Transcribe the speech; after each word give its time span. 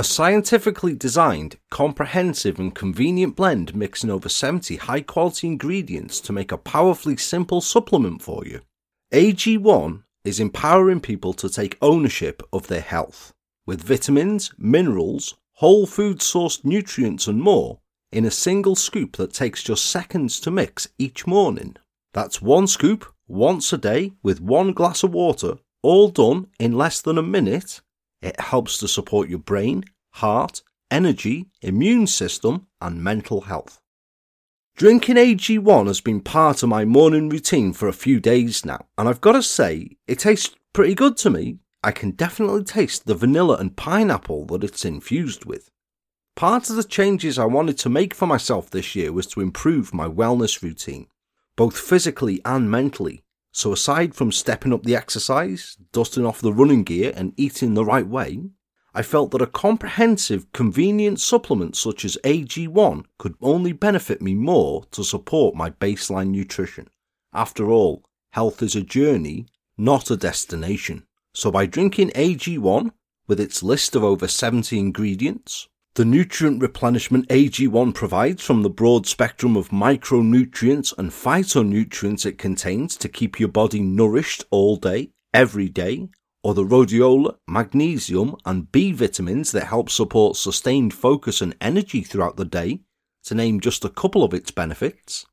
A 0.00 0.02
scientifically 0.02 0.94
designed, 0.94 1.58
comprehensive, 1.70 2.58
and 2.58 2.74
convenient 2.74 3.36
blend 3.36 3.74
mixing 3.74 4.08
over 4.08 4.30
70 4.30 4.76
high 4.76 5.02
quality 5.02 5.46
ingredients 5.46 6.22
to 6.22 6.32
make 6.32 6.50
a 6.50 6.56
powerfully 6.56 7.18
simple 7.18 7.60
supplement 7.60 8.22
for 8.22 8.46
you. 8.46 8.62
AG1 9.12 10.02
is 10.24 10.40
empowering 10.40 11.00
people 11.00 11.34
to 11.34 11.50
take 11.50 11.76
ownership 11.82 12.42
of 12.50 12.66
their 12.68 12.80
health 12.80 13.34
with 13.66 13.82
vitamins, 13.82 14.54
minerals, 14.56 15.34
whole 15.56 15.86
food 15.86 16.20
sourced 16.20 16.64
nutrients, 16.64 17.26
and 17.26 17.42
more 17.42 17.80
in 18.10 18.24
a 18.24 18.30
single 18.30 18.76
scoop 18.76 19.18
that 19.18 19.34
takes 19.34 19.62
just 19.62 19.84
seconds 19.84 20.40
to 20.40 20.50
mix 20.50 20.88
each 20.98 21.26
morning. 21.26 21.76
That's 22.14 22.40
one 22.40 22.68
scoop 22.68 23.04
once 23.28 23.70
a 23.70 23.76
day 23.76 24.12
with 24.22 24.40
one 24.40 24.72
glass 24.72 25.02
of 25.02 25.12
water, 25.12 25.58
all 25.82 26.08
done 26.08 26.46
in 26.58 26.72
less 26.72 27.02
than 27.02 27.18
a 27.18 27.22
minute. 27.22 27.82
It 28.22 28.38
helps 28.38 28.78
to 28.78 28.88
support 28.88 29.28
your 29.28 29.38
brain, 29.38 29.84
heart, 30.10 30.62
energy, 30.90 31.46
immune 31.62 32.06
system, 32.06 32.66
and 32.80 33.02
mental 33.02 33.42
health. 33.42 33.80
Drinking 34.76 35.16
AG1 35.16 35.86
has 35.86 36.00
been 36.00 36.20
part 36.20 36.62
of 36.62 36.68
my 36.68 36.84
morning 36.84 37.28
routine 37.28 37.72
for 37.72 37.86
a 37.88 37.92
few 37.92 38.18
days 38.18 38.64
now, 38.64 38.86
and 38.96 39.08
I've 39.08 39.20
got 39.20 39.32
to 39.32 39.42
say, 39.42 39.96
it 40.06 40.18
tastes 40.18 40.56
pretty 40.72 40.94
good 40.94 41.16
to 41.18 41.30
me. 41.30 41.58
I 41.82 41.92
can 41.92 42.12
definitely 42.12 42.64
taste 42.64 43.06
the 43.06 43.14
vanilla 43.14 43.56
and 43.56 43.76
pineapple 43.76 44.46
that 44.46 44.64
it's 44.64 44.84
infused 44.84 45.44
with. 45.44 45.70
Part 46.36 46.70
of 46.70 46.76
the 46.76 46.84
changes 46.84 47.38
I 47.38 47.44
wanted 47.44 47.78
to 47.78 47.90
make 47.90 48.14
for 48.14 48.26
myself 48.26 48.70
this 48.70 48.94
year 48.94 49.12
was 49.12 49.26
to 49.28 49.40
improve 49.40 49.92
my 49.92 50.08
wellness 50.08 50.62
routine, 50.62 51.06
both 51.56 51.78
physically 51.78 52.40
and 52.44 52.70
mentally. 52.70 53.22
So, 53.52 53.72
aside 53.72 54.14
from 54.14 54.30
stepping 54.30 54.72
up 54.72 54.84
the 54.84 54.94
exercise, 54.94 55.76
dusting 55.92 56.24
off 56.24 56.40
the 56.40 56.52
running 56.52 56.84
gear, 56.84 57.12
and 57.16 57.32
eating 57.36 57.74
the 57.74 57.84
right 57.84 58.06
way, 58.06 58.42
I 58.92 59.02
felt 59.02 59.30
that 59.30 59.42
a 59.42 59.46
comprehensive, 59.46 60.50
convenient 60.52 61.20
supplement 61.20 61.76
such 61.76 62.04
as 62.04 62.18
AG1 62.24 63.04
could 63.18 63.34
only 63.40 63.72
benefit 63.72 64.20
me 64.20 64.34
more 64.34 64.84
to 64.90 65.04
support 65.04 65.54
my 65.54 65.70
baseline 65.70 66.30
nutrition. 66.30 66.88
After 67.32 67.70
all, 67.70 68.04
health 68.30 68.62
is 68.62 68.74
a 68.74 68.82
journey, 68.82 69.46
not 69.78 70.10
a 70.10 70.16
destination. 70.16 71.06
So 71.34 71.52
by 71.52 71.66
drinking 71.66 72.10
AG1 72.10 72.90
with 73.28 73.38
its 73.38 73.62
list 73.62 73.94
of 73.94 74.02
over 74.02 74.26
70 74.26 74.76
ingredients, 74.76 75.68
the 75.94 76.04
nutrient 76.04 76.62
replenishment 76.62 77.26
AG1 77.28 77.92
provides 77.94 78.42
from 78.44 78.62
the 78.62 78.70
broad 78.70 79.06
spectrum 79.06 79.56
of 79.56 79.70
micronutrients 79.70 80.96
and 80.96 81.10
phytonutrients 81.10 82.24
it 82.24 82.38
contains 82.38 82.96
to 82.96 83.08
keep 83.08 83.40
your 83.40 83.48
body 83.48 83.80
nourished 83.80 84.44
all 84.50 84.76
day, 84.76 85.10
every 85.34 85.68
day, 85.68 86.08
or 86.44 86.54
the 86.54 86.64
rhodiola, 86.64 87.36
magnesium, 87.48 88.36
and 88.46 88.70
B 88.70 88.92
vitamins 88.92 89.50
that 89.52 89.66
help 89.66 89.90
support 89.90 90.36
sustained 90.36 90.94
focus 90.94 91.40
and 91.40 91.56
energy 91.60 92.02
throughout 92.02 92.36
the 92.36 92.44
day, 92.44 92.80
to 93.24 93.34
name 93.34 93.60
just 93.60 93.84
a 93.84 93.90
couple 93.90 94.22
of 94.22 94.32
its 94.32 94.52
benefits. 94.52 95.26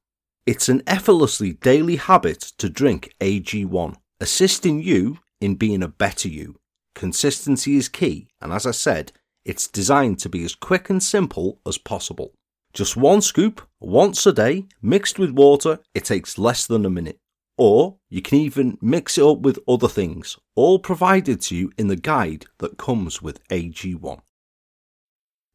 It's 0.48 0.70
an 0.70 0.82
effortlessly 0.88 1.54
daily 1.54 1.98
habit 1.98 2.42
to 2.58 2.68
drink 2.68 3.14
AG1, 3.22 3.96
assisting 4.20 4.82
you 4.82 5.20
in 5.40 5.56
being 5.56 5.84
a 5.84 5.88
better 5.88 6.28
you. 6.28 6.56
Consistency 6.96 7.76
is 7.78 7.90
key, 7.90 8.28
and 8.42 8.52
as 8.52 8.66
I 8.66 8.72
said, 8.72 9.12
it's 9.48 9.68
designed 9.68 10.20
to 10.20 10.30
be 10.30 10.44
as 10.44 10.54
quick 10.54 10.90
and 10.90 11.02
simple 11.02 11.60
as 11.66 11.78
possible. 11.78 12.34
Just 12.74 12.98
one 12.98 13.22
scoop, 13.22 13.62
once 13.80 14.26
a 14.26 14.34
day, 14.34 14.66
mixed 14.82 15.18
with 15.18 15.32
water, 15.32 15.80
it 15.96 16.04
takes 16.04 16.38
less 16.38 16.68
than 16.68 16.86
a 16.86 16.90
minute. 16.90 17.18
Or 17.58 17.96
you 18.10 18.22
can 18.22 18.38
even 18.40 18.78
mix 18.82 19.18
it 19.18 19.24
up 19.24 19.40
with 19.40 19.58
other 19.68 19.88
things, 19.88 20.38
all 20.56 20.80
provided 20.80 21.42
to 21.44 21.56
you 21.56 21.72
in 21.78 21.88
the 21.88 21.96
guide 21.96 22.46
that 22.60 22.78
comes 22.78 23.22
with 23.22 23.48
AG1. 23.48 24.20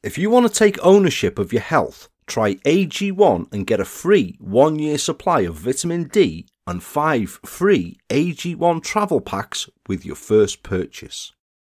If 0.02 0.18
you 0.18 0.30
want 0.30 0.48
to 0.48 0.58
take 0.58 0.84
ownership 0.84 1.38
of 1.38 1.52
your 1.52 1.62
health, 1.62 2.08
try 2.26 2.54
AG1 2.54 3.52
and 3.52 3.66
get 3.66 3.78
a 3.78 3.84
free 3.84 4.36
one 4.40 4.78
year 4.78 4.98
supply 4.98 5.40
of 5.42 5.56
vitamin 5.56 6.04
D 6.04 6.48
and 6.66 6.82
five 6.82 7.38
free 7.44 7.98
AG1 8.08 8.82
travel 8.82 9.20
packs 9.20 9.68
with 9.86 10.04
your 10.04 10.16
first 10.16 10.62
purchase. 10.62 11.32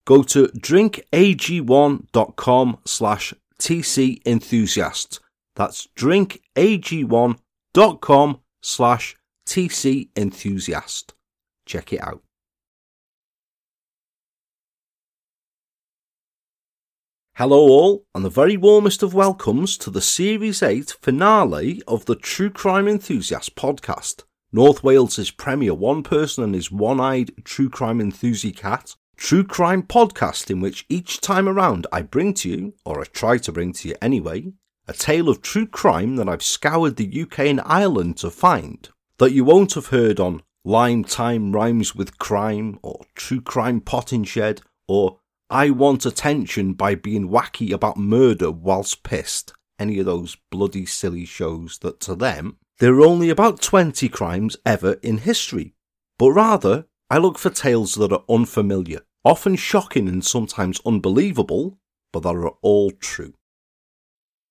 Go 0.06 0.22
to 0.22 0.46
drinkag1.com 0.46 2.78
slash 2.86 3.34
TC 3.60 4.22
enthusiast. 4.24 5.20
That's 5.56 5.88
drinkag1.com 5.98 8.40
slash 8.62 9.16
TC 9.46 10.08
enthusiast. 10.16 11.12
Check 11.66 11.92
it 11.92 12.02
out. 12.02 12.22
Hello, 17.34 17.58
all, 17.58 18.06
and 18.14 18.24
the 18.24 18.30
very 18.30 18.56
warmest 18.56 19.02
of 19.02 19.12
welcomes 19.12 19.76
to 19.78 19.90
the 19.90 20.00
Series 20.00 20.62
8 20.62 20.96
finale 21.02 21.82
of 21.86 22.06
the 22.06 22.16
True 22.16 22.48
Crime 22.48 22.88
Enthusiast 22.88 23.54
podcast. 23.56 24.24
North 24.52 24.82
Wales' 24.82 25.30
premier 25.32 25.74
one 25.74 26.02
person 26.02 26.44
and 26.44 26.54
his 26.54 26.70
one 26.70 26.98
eyed 26.98 27.32
true 27.44 27.68
crime 27.68 28.00
enthusiast 28.00 28.56
cat, 28.56 28.96
true 29.16 29.44
crime 29.44 29.82
podcast 29.82 30.50
in 30.50 30.60
which 30.60 30.84
each 30.88 31.20
time 31.20 31.48
around 31.48 31.86
I 31.92 32.02
bring 32.02 32.34
to 32.34 32.48
you, 32.48 32.74
or 32.84 33.00
I 33.00 33.04
try 33.04 33.38
to 33.38 33.52
bring 33.52 33.72
to 33.74 33.88
you 33.88 33.94
anyway, 34.00 34.52
a 34.86 34.92
tale 34.92 35.28
of 35.28 35.42
true 35.42 35.66
crime 35.66 36.16
that 36.16 36.28
I've 36.28 36.42
scoured 36.42 36.96
the 36.96 37.22
UK 37.22 37.40
and 37.40 37.60
Ireland 37.64 38.18
to 38.18 38.30
find, 38.30 38.88
that 39.18 39.32
you 39.32 39.44
won't 39.44 39.74
have 39.74 39.88
heard 39.88 40.20
on 40.20 40.42
Lime 40.64 41.04
Time 41.04 41.52
Rhymes 41.52 41.94
with 41.94 42.18
Crime, 42.18 42.78
or 42.82 43.04
True 43.14 43.40
Crime 43.40 43.80
Potting 43.80 44.24
Shed, 44.24 44.62
or 44.88 45.18
I 45.48 45.70
Want 45.70 46.04
Attention 46.04 46.72
by 46.72 46.94
being 46.94 47.28
wacky 47.28 47.72
about 47.72 47.96
murder 47.96 48.50
whilst 48.50 49.02
pissed, 49.02 49.52
any 49.78 49.98
of 49.98 50.06
those 50.06 50.36
bloody 50.50 50.86
silly 50.86 51.24
shows 51.24 51.78
that 51.78 52.00
to 52.00 52.14
them 52.14 52.56
there 52.78 52.94
are 52.94 53.06
only 53.06 53.30
about 53.30 53.62
20 53.62 54.08
crimes 54.10 54.56
ever 54.66 54.94
in 55.02 55.18
history, 55.18 55.74
but 56.18 56.32
rather 56.32 56.86
I 57.08 57.18
look 57.18 57.38
for 57.38 57.50
tales 57.50 57.94
that 57.94 58.12
are 58.12 58.24
unfamiliar, 58.28 59.02
often 59.24 59.54
shocking 59.54 60.08
and 60.08 60.24
sometimes 60.24 60.80
unbelievable, 60.84 61.78
but 62.12 62.24
that 62.24 62.34
are 62.34 62.54
all 62.62 62.90
true. 62.90 63.34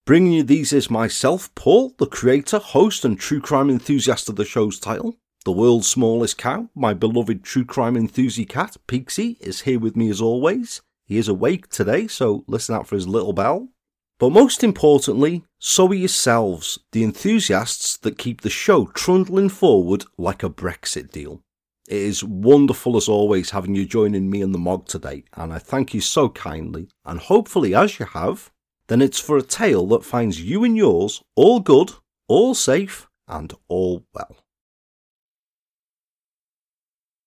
Bringing 0.06 0.32
you 0.32 0.44
these 0.44 0.72
is 0.72 0.90
myself, 0.90 1.54
Paul, 1.56 1.96
the 1.98 2.06
creator, 2.06 2.60
host, 2.60 3.04
and 3.04 3.20
true 3.20 3.42
crime 3.42 3.70
enthusiast 3.70 4.30
of 4.30 4.38
the 4.38 4.46
show's 4.46 4.80
title. 4.80 5.18
The 5.44 5.52
world's 5.52 5.90
smallest 5.90 6.38
cow, 6.38 6.70
my 6.74 6.94
beloved 6.94 7.44
true 7.44 7.66
crime 7.66 7.98
enthusiast 7.98 8.50
cat, 8.50 8.78
Peaksy, 8.88 9.38
is 9.42 9.62
here 9.62 9.80
with 9.80 9.98
me 9.98 10.10
as 10.10 10.22
always. 10.22 10.82
He 11.06 11.18
is 11.18 11.28
awake 11.28 11.68
today, 11.68 12.08
so 12.08 12.46
listen 12.48 12.74
out 12.74 12.88
for 12.88 12.96
his 12.96 13.08
little 13.08 13.34
bell. 13.34 13.68
But 14.18 14.30
most 14.30 14.64
importantly, 14.64 15.44
so 15.60 15.90
are 15.90 15.94
yourselves, 15.94 16.80
the 16.94 17.04
enthusiasts 17.04 17.98
that 17.98 18.18
keep 18.18 18.42
the 18.42 18.50
show 18.50 18.86
trundling 18.94 19.50
forward 19.50 20.06
like 20.18 20.42
a 20.42 20.50
Brexit 20.50 21.12
deal. 21.12 21.42
It 21.88 21.98
is 21.98 22.24
wonderful 22.24 22.98
as 22.98 23.08
always 23.08 23.52
having 23.52 23.76
you 23.76 23.86
joining 23.86 24.30
me 24.30 24.42
in 24.42 24.52
the 24.52 24.58
MOG 24.58 24.88
today, 24.88 25.24
and 25.34 25.54
I 25.54 25.60
thank 25.60 25.94
you 25.94 26.02
so 26.02 26.30
kindly. 26.30 26.90
And 27.06 27.20
hopefully, 27.20 27.76
as 27.76 28.00
you 28.00 28.08
have, 28.08 28.52
then 28.88 29.02
it's 29.02 29.20
for 29.20 29.38
a 29.38 29.44
tale 29.44 29.86
that 29.88 30.04
finds 30.04 30.42
you 30.42 30.64
and 30.64 30.76
yours 30.76 31.24
all 31.36 31.60
good, 31.60 31.94
all 32.28 32.56
safe, 32.56 33.08
and 33.28 33.54
all 33.68 34.04
well. 34.14 34.36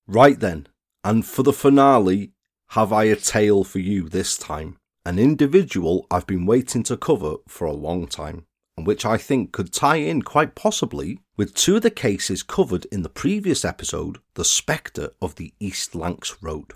Right 0.08 0.40
then, 0.40 0.66
and 1.04 1.25
for 1.25 1.43
the 1.43 1.52
finale, 1.52 2.32
have 2.70 2.93
I 2.93 3.04
a 3.04 3.16
tale 3.16 3.62
for 3.62 3.78
you 3.78 4.08
this 4.08 4.37
time 4.37 4.78
an 5.04 5.19
individual 5.19 6.06
I've 6.11 6.26
been 6.26 6.44
waiting 6.44 6.82
to 6.82 6.96
cover 6.96 7.37
for 7.46 7.66
a 7.66 7.72
long 7.72 8.06
time, 8.06 8.44
and 8.78 8.86
which 8.86 9.04
I 9.04 9.19
think 9.19 9.50
could 9.50 9.72
tie 9.72 9.96
in 9.96 10.22
quite 10.22 10.54
possibly 10.54 11.19
with 11.36 11.52
two 11.52 11.76
of 11.76 11.82
the 11.82 11.90
cases 11.90 12.44
covered 12.44 12.84
in 12.92 13.02
the 13.02 13.08
previous 13.08 13.64
episode, 13.64 14.19
The 14.34 14.44
Spectre 14.44 15.10
of 15.20 15.34
the 15.34 15.52
East 15.58 15.96
Lancs 15.96 16.40
Road. 16.40 16.75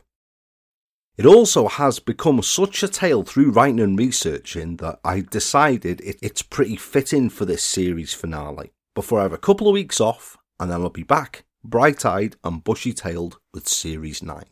It 1.16 1.26
also 1.26 1.68
has 1.68 2.00
become 2.00 2.42
such 2.42 2.82
a 2.82 2.88
tale 2.88 3.22
through 3.22 3.52
writing 3.52 3.78
and 3.78 3.96
researching 3.96 4.78
that 4.78 4.98
I 5.04 5.20
decided 5.20 6.00
it, 6.00 6.18
it's 6.20 6.42
pretty 6.42 6.74
fitting 6.74 7.30
for 7.30 7.44
this 7.44 7.62
series 7.62 8.12
finale. 8.12 8.72
Before 8.96 9.20
I 9.20 9.22
have 9.22 9.32
a 9.32 9.38
couple 9.38 9.68
of 9.68 9.74
weeks 9.74 10.00
off, 10.00 10.36
and 10.58 10.72
then 10.72 10.82
I'll 10.82 10.90
be 10.90 11.04
back, 11.04 11.44
bright 11.62 12.04
eyed 12.04 12.34
and 12.42 12.64
bushy 12.64 12.92
tailed, 12.92 13.38
with 13.54 13.68
Series 13.68 14.24
9. 14.24 14.42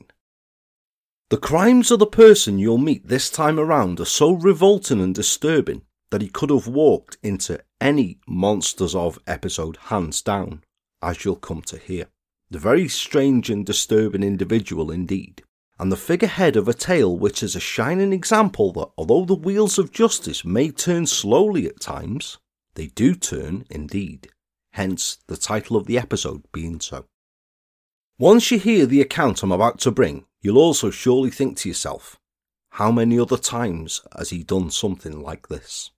The 1.30 1.36
crimes 1.36 1.90
of 1.90 1.98
the 1.98 2.06
person 2.06 2.60
you'll 2.60 2.78
meet 2.78 3.08
this 3.08 3.28
time 3.28 3.58
around 3.58 3.98
are 3.98 4.04
so 4.04 4.30
revolting 4.30 5.00
and 5.00 5.12
disturbing 5.12 5.82
that 6.10 6.22
he 6.22 6.28
could 6.28 6.50
have 6.50 6.66
walked 6.66 7.16
into 7.22 7.60
any 7.80 8.18
Monsters 8.26 8.94
of 8.94 9.18
episode 9.26 9.76
hands 9.76 10.22
down, 10.22 10.62
as 11.02 11.24
you'll 11.24 11.36
come 11.36 11.62
to 11.62 11.78
hear. 11.78 12.06
The 12.50 12.58
very 12.58 12.88
strange 12.88 13.48
and 13.48 13.64
disturbing 13.64 14.22
individual 14.22 14.90
indeed, 14.90 15.44
and 15.78 15.90
the 15.90 15.96
figurehead 15.96 16.56
of 16.56 16.68
a 16.68 16.74
tale 16.74 17.16
which 17.16 17.42
is 17.42 17.56
a 17.56 17.60
shining 17.60 18.12
example 18.12 18.72
that 18.72 18.90
although 18.98 19.24
the 19.24 19.34
wheels 19.34 19.78
of 19.78 19.92
justice 19.92 20.44
may 20.44 20.70
turn 20.70 21.06
slowly 21.06 21.66
at 21.66 21.80
times, 21.80 22.38
they 22.74 22.88
do 22.88 23.14
turn 23.14 23.64
indeed, 23.70 24.28
hence 24.72 25.18
the 25.28 25.36
title 25.36 25.76
of 25.76 25.86
the 25.86 25.96
episode 25.96 26.42
being 26.52 26.80
so. 26.80 27.06
Once 28.18 28.50
you 28.50 28.58
hear 28.58 28.84
the 28.84 29.00
account 29.00 29.42
I'm 29.42 29.52
about 29.52 29.78
to 29.80 29.90
bring, 29.90 30.26
you'll 30.42 30.58
also 30.58 30.90
surely 30.90 31.30
think 31.30 31.56
to 31.58 31.68
yourself, 31.68 32.18
how 32.74 32.90
many 32.92 33.18
other 33.18 33.38
times 33.38 34.02
has 34.16 34.30
he 34.30 34.42
done 34.42 34.70
something 34.70 35.20
like 35.20 35.48
this? 35.48 35.90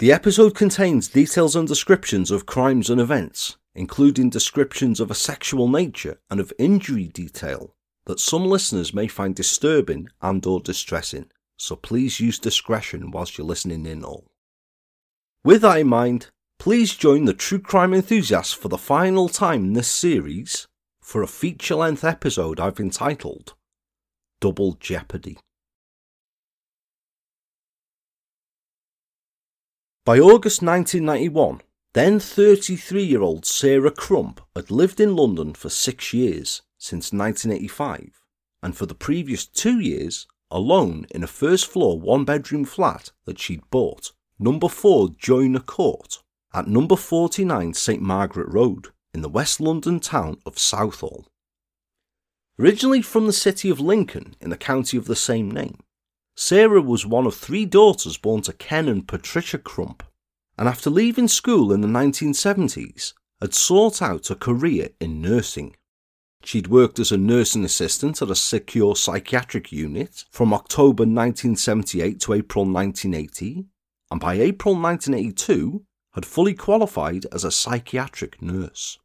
The 0.00 0.10
episode 0.10 0.56
contains 0.56 1.06
details 1.06 1.54
and 1.54 1.68
descriptions 1.68 2.32
of 2.32 2.46
crimes 2.46 2.90
and 2.90 3.00
events, 3.00 3.58
including 3.76 4.28
descriptions 4.28 4.98
of 4.98 5.08
a 5.08 5.14
sexual 5.14 5.68
nature 5.68 6.18
and 6.28 6.40
of 6.40 6.52
injury 6.58 7.06
detail 7.06 7.76
that 8.06 8.18
some 8.18 8.44
listeners 8.44 8.92
may 8.92 9.06
find 9.06 9.36
disturbing 9.36 10.08
and 10.20 10.44
or 10.46 10.58
distressing, 10.58 11.30
so 11.56 11.76
please 11.76 12.18
use 12.18 12.40
discretion 12.40 13.12
whilst 13.12 13.38
you're 13.38 13.46
listening 13.46 13.86
in 13.86 14.04
all. 14.04 14.32
With 15.44 15.62
that 15.62 15.78
in 15.78 15.86
mind, 15.86 16.30
please 16.58 16.96
join 16.96 17.24
the 17.24 17.32
true 17.32 17.60
crime 17.60 17.94
enthusiasts 17.94 18.52
for 18.52 18.66
the 18.66 18.76
final 18.76 19.28
time 19.28 19.62
in 19.66 19.72
this 19.74 19.88
series 19.88 20.66
for 21.00 21.22
a 21.22 21.28
feature-length 21.28 22.02
episode 22.02 22.58
I've 22.58 22.80
entitled 22.80 23.54
Double 24.40 24.72
Jeopardy. 24.72 25.38
By 30.04 30.18
August 30.18 30.60
1991, 30.60 31.62
then 31.94 32.20
33 32.20 33.02
year 33.02 33.22
old 33.22 33.46
Sarah 33.46 33.90
Crump 33.90 34.42
had 34.54 34.70
lived 34.70 35.00
in 35.00 35.16
London 35.16 35.54
for 35.54 35.70
six 35.70 36.12
years, 36.12 36.60
since 36.76 37.10
1985, 37.10 38.20
and 38.62 38.76
for 38.76 38.84
the 38.84 38.94
previous 38.94 39.46
two 39.46 39.80
years, 39.80 40.26
alone 40.50 41.06
in 41.12 41.24
a 41.24 41.26
first 41.26 41.66
floor 41.66 41.98
one 41.98 42.26
bedroom 42.26 42.66
flat 42.66 43.12
that 43.24 43.38
she'd 43.38 43.62
bought, 43.70 44.12
number 44.38 44.68
4 44.68 45.08
Joyner 45.16 45.60
Court, 45.60 46.18
at 46.52 46.68
number 46.68 46.96
49 46.96 47.72
St 47.72 48.02
Margaret 48.02 48.48
Road, 48.52 48.88
in 49.14 49.22
the 49.22 49.30
West 49.30 49.58
London 49.58 50.00
town 50.00 50.36
of 50.44 50.58
Southall. 50.58 51.28
Originally 52.58 53.00
from 53.00 53.26
the 53.26 53.32
city 53.32 53.70
of 53.70 53.80
Lincoln 53.80 54.36
in 54.38 54.50
the 54.50 54.58
county 54.58 54.98
of 54.98 55.06
the 55.06 55.16
same 55.16 55.50
name, 55.50 55.78
Sarah 56.36 56.82
was 56.82 57.06
one 57.06 57.26
of 57.26 57.34
three 57.34 57.64
daughters 57.64 58.16
born 58.16 58.42
to 58.42 58.52
Ken 58.52 58.88
and 58.88 59.06
Patricia 59.06 59.58
Crump, 59.58 60.02
and 60.58 60.68
after 60.68 60.90
leaving 60.90 61.28
school 61.28 61.72
in 61.72 61.80
the 61.80 61.88
1970s, 61.88 63.14
had 63.40 63.54
sought 63.54 64.02
out 64.02 64.30
a 64.30 64.34
career 64.34 64.88
in 65.00 65.20
nursing. 65.20 65.76
She'd 66.42 66.66
worked 66.66 66.98
as 66.98 67.12
a 67.12 67.16
nursing 67.16 67.64
assistant 67.64 68.20
at 68.20 68.30
a 68.30 68.34
secure 68.34 68.96
psychiatric 68.96 69.72
unit 69.72 70.24
from 70.30 70.52
October 70.52 71.04
1978 71.04 72.20
to 72.20 72.34
April 72.34 72.64
1980, 72.64 73.66
and 74.10 74.20
by 74.20 74.34
April 74.34 74.74
1982 74.74 75.84
had 76.14 76.26
fully 76.26 76.54
qualified 76.54 77.26
as 77.32 77.44
a 77.44 77.50
psychiatric 77.50 78.42
nurse. 78.42 78.98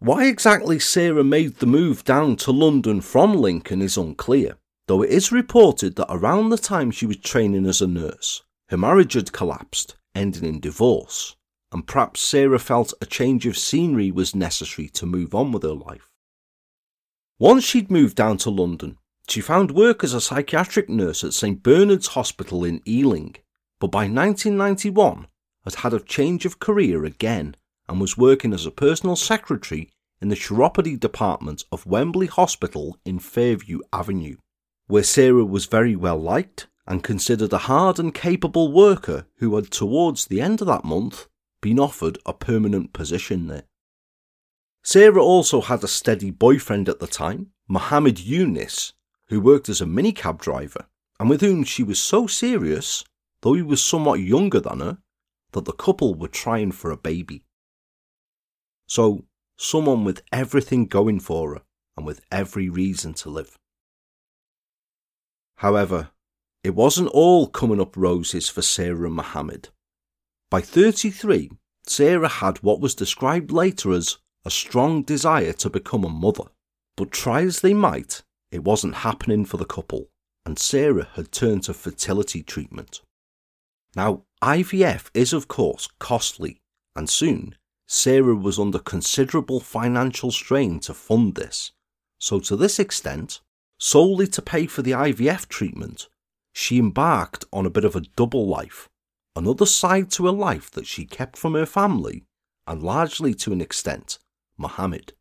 Why 0.00 0.26
exactly 0.26 0.78
Sarah 0.78 1.24
made 1.24 1.56
the 1.58 1.66
move 1.66 2.04
down 2.04 2.36
to 2.36 2.50
London 2.50 3.00
from 3.00 3.34
Lincoln 3.34 3.80
is 3.80 3.96
unclear, 3.96 4.58
though 4.86 5.02
it 5.02 5.10
is 5.10 5.32
reported 5.32 5.96
that 5.96 6.06
around 6.10 6.50
the 6.50 6.58
time 6.58 6.90
she 6.90 7.06
was 7.06 7.16
training 7.18 7.66
as 7.66 7.80
a 7.80 7.86
nurse, 7.86 8.42
her 8.68 8.76
marriage 8.76 9.14
had 9.14 9.32
collapsed, 9.32 9.96
ending 10.14 10.44
in 10.44 10.60
divorce, 10.60 11.36
and 11.70 11.86
perhaps 11.86 12.20
Sarah 12.20 12.58
felt 12.58 12.94
a 13.00 13.06
change 13.06 13.46
of 13.46 13.56
scenery 13.56 14.10
was 14.10 14.34
necessary 14.34 14.88
to 14.90 15.06
move 15.06 15.34
on 15.34 15.52
with 15.52 15.62
her 15.62 15.74
life. 15.74 16.10
Once 17.38 17.64
she'd 17.64 17.90
moved 17.90 18.16
down 18.16 18.36
to 18.38 18.50
London, 18.50 18.98
she 19.28 19.40
found 19.40 19.70
work 19.70 20.04
as 20.04 20.14
a 20.14 20.20
psychiatric 20.20 20.88
nurse 20.88 21.24
at 21.24 21.32
St 21.32 21.62
Bernard's 21.62 22.08
Hospital 22.08 22.64
in 22.64 22.82
Ealing, 22.86 23.36
but 23.80 23.88
by 23.88 24.00
1991 24.00 25.26
had 25.64 25.74
had 25.76 25.94
a 25.94 26.00
change 26.00 26.44
of 26.44 26.58
career 26.58 27.04
again 27.04 27.56
and 27.88 28.00
was 28.00 28.18
working 28.18 28.52
as 28.52 28.66
a 28.66 28.70
personal 28.70 29.16
secretary 29.16 29.90
in 30.20 30.28
the 30.28 30.36
chiropody 30.36 30.98
department 30.98 31.64
of 31.72 31.86
Wembley 31.86 32.26
Hospital 32.26 32.96
in 33.04 33.18
Fairview 33.18 33.80
Avenue, 33.92 34.36
where 34.92 35.02
Sarah 35.02 35.46
was 35.46 35.64
very 35.64 35.96
well 35.96 36.18
liked 36.18 36.66
and 36.86 37.02
considered 37.02 37.50
a 37.54 37.64
hard 37.64 37.98
and 37.98 38.12
capable 38.12 38.70
worker 38.70 39.24
who 39.38 39.56
had, 39.56 39.70
towards 39.70 40.26
the 40.26 40.38
end 40.38 40.60
of 40.60 40.66
that 40.66 40.84
month, 40.84 41.28
been 41.62 41.78
offered 41.78 42.18
a 42.26 42.34
permanent 42.34 42.92
position 42.92 43.46
there. 43.46 43.62
Sarah 44.84 45.22
also 45.22 45.62
had 45.62 45.82
a 45.82 45.88
steady 45.88 46.30
boyfriend 46.30 46.90
at 46.90 46.98
the 47.00 47.06
time, 47.06 47.52
Mohammed 47.66 48.20
Yunus, 48.20 48.92
who 49.28 49.40
worked 49.40 49.70
as 49.70 49.80
a 49.80 49.86
minicab 49.86 50.38
driver 50.38 50.84
and 51.18 51.30
with 51.30 51.40
whom 51.40 51.64
she 51.64 51.82
was 51.82 51.98
so 51.98 52.26
serious, 52.26 53.02
though 53.40 53.54
he 53.54 53.62
was 53.62 53.82
somewhat 53.82 54.20
younger 54.20 54.60
than 54.60 54.80
her, 54.80 54.98
that 55.52 55.64
the 55.64 55.72
couple 55.72 56.14
were 56.14 56.28
trying 56.28 56.70
for 56.70 56.90
a 56.90 56.98
baby. 56.98 57.44
So, 58.86 59.24
someone 59.56 60.04
with 60.04 60.20
everything 60.32 60.84
going 60.84 61.20
for 61.20 61.54
her 61.54 61.62
and 61.96 62.04
with 62.04 62.20
every 62.30 62.68
reason 62.68 63.14
to 63.14 63.30
live. 63.30 63.58
However, 65.56 66.10
it 66.64 66.74
wasn't 66.74 67.08
all 67.08 67.46
coming 67.48 67.80
up 67.80 67.96
roses 67.96 68.48
for 68.48 68.62
Sarah 68.62 69.06
and 69.06 69.14
Mohammed. 69.14 69.68
By 70.50 70.60
33, 70.60 71.50
Sarah 71.86 72.28
had 72.28 72.62
what 72.62 72.80
was 72.80 72.94
described 72.94 73.50
later 73.50 73.92
as 73.92 74.18
a 74.44 74.50
strong 74.50 75.02
desire 75.02 75.52
to 75.54 75.70
become 75.70 76.04
a 76.04 76.08
mother. 76.08 76.44
But 76.96 77.10
try 77.10 77.42
as 77.42 77.60
they 77.60 77.74
might, 77.74 78.22
it 78.50 78.64
wasn't 78.64 78.96
happening 78.96 79.44
for 79.44 79.56
the 79.56 79.64
couple, 79.64 80.10
and 80.44 80.58
Sarah 80.58 81.08
had 81.14 81.32
turned 81.32 81.64
to 81.64 81.74
fertility 81.74 82.42
treatment. 82.42 83.00
Now, 83.96 84.24
IVF 84.42 85.10
is 85.14 85.32
of 85.32 85.48
course 85.48 85.88
costly, 85.98 86.60
and 86.94 87.08
soon 87.08 87.56
Sarah 87.88 88.34
was 88.34 88.58
under 88.58 88.78
considerable 88.78 89.60
financial 89.60 90.30
strain 90.30 90.80
to 90.80 90.94
fund 90.94 91.34
this. 91.34 91.72
So, 92.18 92.40
to 92.40 92.56
this 92.56 92.78
extent, 92.78 93.40
solely 93.82 94.28
to 94.28 94.40
pay 94.40 94.64
for 94.64 94.80
the 94.80 94.92
IVF 94.92 95.48
treatment, 95.48 96.06
she 96.52 96.78
embarked 96.78 97.44
on 97.52 97.66
a 97.66 97.70
bit 97.70 97.84
of 97.84 97.96
a 97.96 98.00
double 98.14 98.46
life, 98.46 98.88
another 99.34 99.66
side 99.66 100.08
to 100.08 100.26
her 100.26 100.32
life 100.32 100.70
that 100.70 100.86
she 100.86 101.04
kept 101.04 101.36
from 101.36 101.54
her 101.54 101.66
family, 101.66 102.22
and 102.64 102.80
largely 102.80 103.34
to 103.34 103.52
an 103.52 103.60
extent, 103.60 104.20
Mohammed. 104.56 105.14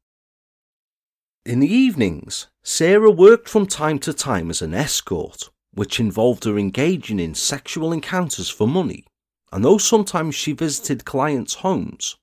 In 1.44 1.60
the 1.60 1.74
evenings, 1.74 2.50
Sarah 2.64 3.10
worked 3.10 3.50
from 3.50 3.66
time 3.66 3.98
to 3.98 4.14
time 4.14 4.52
as 4.52 4.62
an 4.62 4.76
escort, 4.76 5.50
which 5.74 6.00
involved 6.00 6.44
her 6.44 6.60
engaging 6.60 7.20
in 7.20 7.34
sexual 7.34 7.92
encounters 7.92 8.50
for 8.50 8.68
money, 8.68 9.06
and 9.52 9.66
though 9.66 9.80
sometimes 9.80 10.36
she 10.36 10.54
visited 10.54 11.04
clients' 11.04 11.56
homes, 11.56 12.16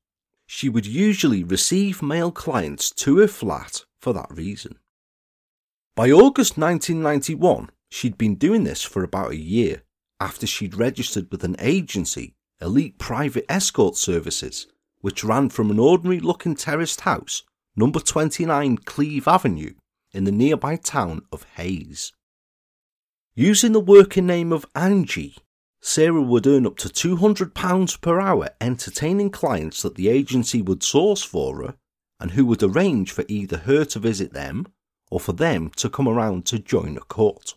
she 0.47 0.69
would 0.69 0.87
usually 0.87 1.43
receive 1.43 2.01
male 2.01 2.31
clients 2.31 2.93
to 2.93 3.19
her 3.19 3.27
flat 3.27 3.85
for 4.01 4.13
that 4.13 4.31
reason. 4.31 4.79
By 5.99 6.13
August 6.13 6.57
1991, 6.57 7.71
she'd 7.91 8.17
been 8.17 8.37
doing 8.37 8.63
this 8.63 8.85
for 8.85 9.03
about 9.03 9.33
a 9.33 9.37
year 9.37 9.83
after 10.21 10.47
she'd 10.47 10.77
registered 10.77 11.27
with 11.29 11.43
an 11.43 11.57
agency, 11.59 12.37
Elite 12.63 13.01
Private 13.01 13.45
Escort 13.49 13.97
Services, 13.97 14.69
which 15.01 15.25
ran 15.25 15.49
from 15.49 15.73
an 15.73 15.81
ordinary 15.81 16.21
looking 16.21 16.55
terraced 16.55 17.01
house, 17.01 17.43
number 17.75 17.99
29 17.99 18.79
Cleve 18.79 19.27
Avenue, 19.27 19.73
in 20.13 20.23
the 20.23 20.31
nearby 20.31 20.77
town 20.77 21.23
of 21.33 21.43
Hayes. 21.57 22.13
Using 23.35 23.73
the 23.73 23.81
working 23.81 24.27
name 24.27 24.53
of 24.53 24.67
Angie, 24.77 25.35
Sarah 25.81 26.23
would 26.23 26.47
earn 26.47 26.65
up 26.65 26.77
to 26.77 26.89
£200 26.89 28.01
per 28.01 28.21
hour 28.21 28.51
entertaining 28.61 29.31
clients 29.31 29.83
that 29.83 29.97
the 29.97 30.09
agency 30.09 30.63
would 30.63 30.85
source 30.85 31.25
for 31.25 31.61
her 31.61 31.75
and 32.21 32.31
who 32.31 32.47
would 32.47 32.63
arrange 32.63 33.11
for 33.11 33.25
either 33.27 33.57
her 33.59 33.85
to 33.87 33.99
visit 33.99 34.33
them 34.33 34.69
or 35.11 35.21
for 35.21 35.33
them 35.33 35.71
to 35.77 35.89
come 35.89 36.09
around 36.09 36.47
to 36.47 36.59
Joyner 36.59 37.01
Court. 37.01 37.55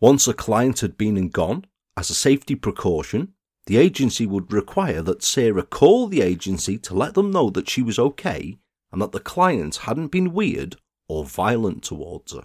Once 0.00 0.28
a 0.28 0.34
client 0.34 0.80
had 0.80 0.98
been 0.98 1.16
and 1.16 1.32
gone, 1.32 1.64
as 1.96 2.10
a 2.10 2.14
safety 2.14 2.54
precaution, 2.54 3.32
the 3.66 3.76
agency 3.76 4.26
would 4.26 4.52
require 4.52 5.00
that 5.02 5.22
Sarah 5.22 5.62
call 5.62 6.08
the 6.08 6.20
agency 6.20 6.76
to 6.78 6.94
let 6.94 7.14
them 7.14 7.30
know 7.30 7.50
that 7.50 7.70
she 7.70 7.82
was 7.82 7.98
okay 7.98 8.58
and 8.92 9.00
that 9.00 9.12
the 9.12 9.20
client 9.20 9.76
hadn't 9.76 10.08
been 10.08 10.34
weird 10.34 10.76
or 11.08 11.24
violent 11.24 11.82
towards 11.82 12.32
her. 12.32 12.44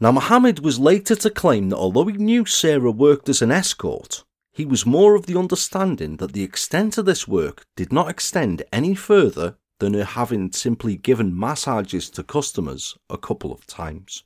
Now, 0.00 0.10
Mohammed 0.10 0.58
was 0.58 0.80
later 0.80 1.14
to 1.14 1.30
claim 1.30 1.68
that 1.68 1.76
although 1.76 2.06
he 2.06 2.16
knew 2.16 2.44
Sarah 2.44 2.90
worked 2.90 3.28
as 3.28 3.40
an 3.40 3.52
escort, 3.52 4.24
he 4.50 4.66
was 4.66 4.84
more 4.84 5.14
of 5.14 5.26
the 5.26 5.38
understanding 5.38 6.16
that 6.16 6.32
the 6.32 6.42
extent 6.42 6.98
of 6.98 7.06
this 7.06 7.28
work 7.28 7.64
did 7.76 7.92
not 7.92 8.10
extend 8.10 8.64
any 8.72 8.94
further 8.94 9.56
than 9.82 9.94
her 9.94 10.04
having 10.04 10.52
simply 10.52 10.96
given 10.96 11.36
massages 11.36 12.08
to 12.08 12.22
customers 12.22 12.96
a 13.10 13.18
couple 13.18 13.50
of 13.50 13.66
times. 13.66 14.22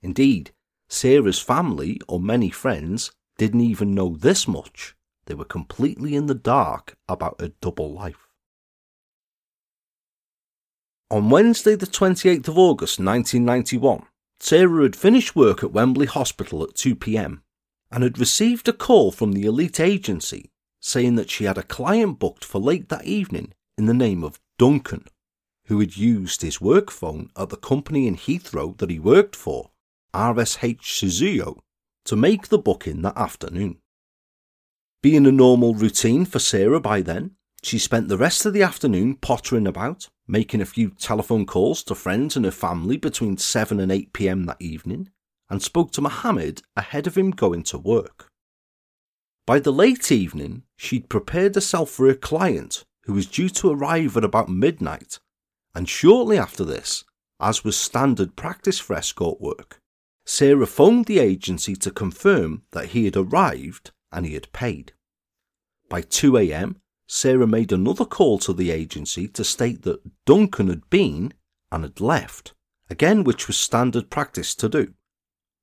Indeed, 0.00 0.52
Sarah's 0.88 1.40
family 1.40 2.00
or 2.06 2.20
many 2.20 2.50
friends 2.50 3.10
didn't 3.36 3.62
even 3.62 3.96
know 3.96 4.10
this 4.10 4.46
much. 4.46 4.94
They 5.26 5.34
were 5.34 5.44
completely 5.44 6.14
in 6.14 6.26
the 6.26 6.36
dark 6.36 6.96
about 7.08 7.40
her 7.40 7.50
double 7.60 7.92
life. 7.92 8.28
On 11.10 11.30
Wednesday, 11.30 11.74
the 11.74 11.86
28th 11.86 12.46
of 12.46 12.56
August 12.56 13.00
1991, 13.00 14.06
Sarah 14.38 14.84
had 14.84 14.94
finished 14.94 15.34
work 15.34 15.64
at 15.64 15.72
Wembley 15.72 16.06
Hospital 16.06 16.62
at 16.62 16.76
2 16.76 16.94
pm 16.94 17.42
and 17.90 18.04
had 18.04 18.20
received 18.20 18.68
a 18.68 18.72
call 18.72 19.10
from 19.10 19.32
the 19.32 19.46
elite 19.46 19.80
agency 19.80 20.48
saying 20.80 21.16
that 21.16 21.28
she 21.28 21.42
had 21.42 21.58
a 21.58 21.64
client 21.64 22.20
booked 22.20 22.44
for 22.44 22.60
late 22.60 22.88
that 22.88 23.04
evening 23.04 23.52
in 23.76 23.86
the 23.86 23.94
name 23.94 24.22
of 24.22 24.38
Duncan, 24.58 25.06
who 25.66 25.80
had 25.80 25.96
used 25.96 26.42
his 26.42 26.60
work 26.60 26.90
phone 26.90 27.30
at 27.36 27.50
the 27.50 27.56
company 27.56 28.06
in 28.06 28.16
Heathrow 28.16 28.76
that 28.78 28.90
he 28.90 28.98
worked 28.98 29.36
for, 29.36 29.70
RSH 30.14 30.80
Suzuo, 30.80 31.58
to 32.04 32.16
make 32.16 32.48
the 32.48 32.58
booking 32.58 33.02
that 33.02 33.16
afternoon. 33.16 33.78
Being 35.02 35.26
a 35.26 35.32
normal 35.32 35.74
routine 35.74 36.24
for 36.24 36.38
Sarah 36.38 36.80
by 36.80 37.02
then, 37.02 37.32
she 37.62 37.78
spent 37.78 38.08
the 38.08 38.16
rest 38.16 38.46
of 38.46 38.52
the 38.52 38.62
afternoon 38.62 39.16
pottering 39.16 39.66
about, 39.66 40.08
making 40.26 40.60
a 40.60 40.66
few 40.66 40.90
telephone 40.90 41.46
calls 41.46 41.82
to 41.84 41.94
friends 41.94 42.36
and 42.36 42.44
her 42.44 42.50
family 42.50 42.96
between 42.96 43.36
7 43.36 43.78
and 43.78 43.92
8 43.92 44.12
pm 44.12 44.46
that 44.46 44.60
evening, 44.60 45.10
and 45.50 45.62
spoke 45.62 45.92
to 45.92 46.00
Mohammed 46.00 46.62
ahead 46.76 47.06
of 47.06 47.16
him 47.16 47.30
going 47.30 47.62
to 47.64 47.78
work. 47.78 48.28
By 49.46 49.58
the 49.58 49.72
late 49.72 50.10
evening, 50.10 50.62
she'd 50.76 51.08
prepared 51.08 51.54
herself 51.54 51.90
for 51.90 52.08
a 52.08 52.14
client 52.14 52.84
who 53.06 53.14
was 53.14 53.26
due 53.26 53.48
to 53.48 53.70
arrive 53.70 54.16
at 54.16 54.24
about 54.24 54.48
midnight, 54.48 55.18
and 55.74 55.88
shortly 55.88 56.36
after 56.36 56.64
this, 56.64 57.04
as 57.40 57.64
was 57.64 57.76
standard 57.76 58.36
practice 58.36 58.78
for 58.78 58.94
escort 58.94 59.40
work, 59.40 59.80
Sarah 60.24 60.66
phoned 60.66 61.06
the 61.06 61.20
agency 61.20 61.76
to 61.76 61.90
confirm 61.90 62.62
that 62.72 62.88
he 62.88 63.04
had 63.04 63.16
arrived 63.16 63.92
and 64.10 64.26
he 64.26 64.34
had 64.34 64.52
paid. 64.52 64.92
By 65.88 66.00
2 66.00 66.36
am, 66.38 66.80
Sarah 67.06 67.46
made 67.46 67.70
another 67.70 68.04
call 68.04 68.38
to 68.40 68.52
the 68.52 68.72
agency 68.72 69.28
to 69.28 69.44
state 69.44 69.82
that 69.82 70.24
Duncan 70.24 70.68
had 70.68 70.90
been 70.90 71.32
and 71.70 71.84
had 71.84 72.00
left, 72.00 72.54
again, 72.90 73.22
which 73.22 73.46
was 73.46 73.56
standard 73.56 74.10
practice 74.10 74.54
to 74.56 74.68
do. 74.68 74.94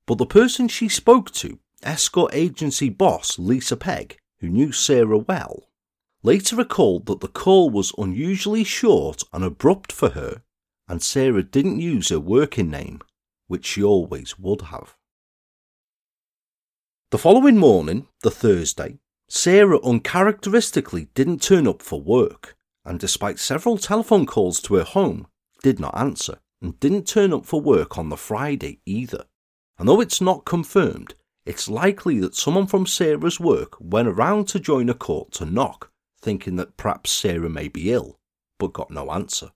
But 0.05 0.17
the 0.17 0.25
person 0.25 0.69
she 0.69 0.87
spoke 0.87 1.31
to, 1.31 1.59
escort 1.81 2.33
agency 2.33 2.87
boss 2.87 3.37
Lisa 3.37 3.75
Pegg, 3.75 4.17
who 4.39 4.47
knew 4.47 4.71
Sarah 4.71 5.17
well, 5.17 5.67
later 6.23 6.55
recalled 6.55 7.05
that 7.05 7.19
the 7.19 7.27
call 7.27 7.69
was 7.69 7.93
unusually 7.97 8.63
short 8.63 9.23
and 9.33 9.43
abrupt 9.43 9.91
for 9.91 10.09
her, 10.09 10.41
and 10.87 11.03
Sarah 11.03 11.43
didn't 11.43 11.79
use 11.79 12.09
her 12.09 12.19
working 12.19 12.69
name, 12.69 13.01
which 13.47 13.65
she 13.65 13.83
always 13.83 14.39
would 14.39 14.61
have. 14.63 14.95
The 17.11 17.17
following 17.17 17.57
morning, 17.57 18.07
the 18.21 18.31
Thursday, 18.31 18.99
Sarah 19.29 19.79
uncharacteristically 19.83 21.09
didn't 21.13 21.41
turn 21.41 21.67
up 21.67 21.81
for 21.81 22.01
work, 22.01 22.55
and 22.85 22.99
despite 22.99 23.39
several 23.39 23.77
telephone 23.77 24.25
calls 24.25 24.59
to 24.61 24.75
her 24.75 24.83
home, 24.83 25.27
did 25.61 25.79
not 25.79 25.97
answer, 25.97 26.39
and 26.61 26.79
didn't 26.79 27.07
turn 27.07 27.33
up 27.33 27.45
for 27.45 27.61
work 27.61 27.97
on 27.97 28.09
the 28.09 28.17
Friday 28.17 28.79
either. 28.85 29.25
And 29.77 29.87
though 29.87 30.01
it's 30.01 30.21
not 30.21 30.45
confirmed, 30.45 31.15
it's 31.45 31.69
likely 31.69 32.19
that 32.19 32.35
someone 32.35 32.67
from 32.67 32.85
Sarah's 32.85 33.39
work 33.39 33.75
went 33.79 34.07
around 34.07 34.47
to 34.49 34.59
Joyner 34.59 34.93
Court 34.93 35.31
to 35.33 35.45
knock, 35.45 35.91
thinking 36.23 36.55
that 36.55 36.77
perhaps 36.77 37.11
Sarah 37.11 37.49
may 37.49 37.67
be 37.67 37.91
ill, 37.91 38.17
but 38.57 38.73
got 38.73 38.89
no 38.89 39.11
answer. 39.11 39.51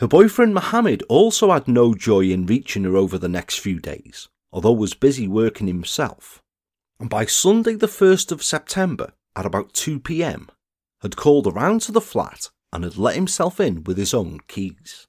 Her 0.00 0.08
boyfriend 0.08 0.54
Mohammed 0.54 1.04
also 1.08 1.52
had 1.52 1.68
no 1.68 1.94
joy 1.94 2.24
in 2.24 2.46
reaching 2.46 2.82
her 2.84 2.96
over 2.96 3.18
the 3.18 3.28
next 3.28 3.58
few 3.58 3.78
days, 3.78 4.28
although 4.52 4.72
was 4.72 4.94
busy 4.94 5.28
working 5.28 5.68
himself 5.68 6.42
and 7.00 7.08
by 7.08 7.24
Sunday, 7.24 7.74
the 7.74 7.86
1st 7.86 8.30
of 8.30 8.42
September, 8.42 9.14
at 9.34 9.46
about 9.46 9.72
2 9.72 10.00
pm, 10.00 10.50
had 11.00 11.16
called 11.16 11.46
around 11.46 11.80
to 11.80 11.92
the 11.92 12.00
flat 12.00 12.50
and 12.74 12.84
had 12.84 12.98
let 12.98 13.14
himself 13.14 13.58
in 13.58 13.82
with 13.84 13.96
his 13.96 14.12
own 14.12 14.38
keys. 14.46 15.06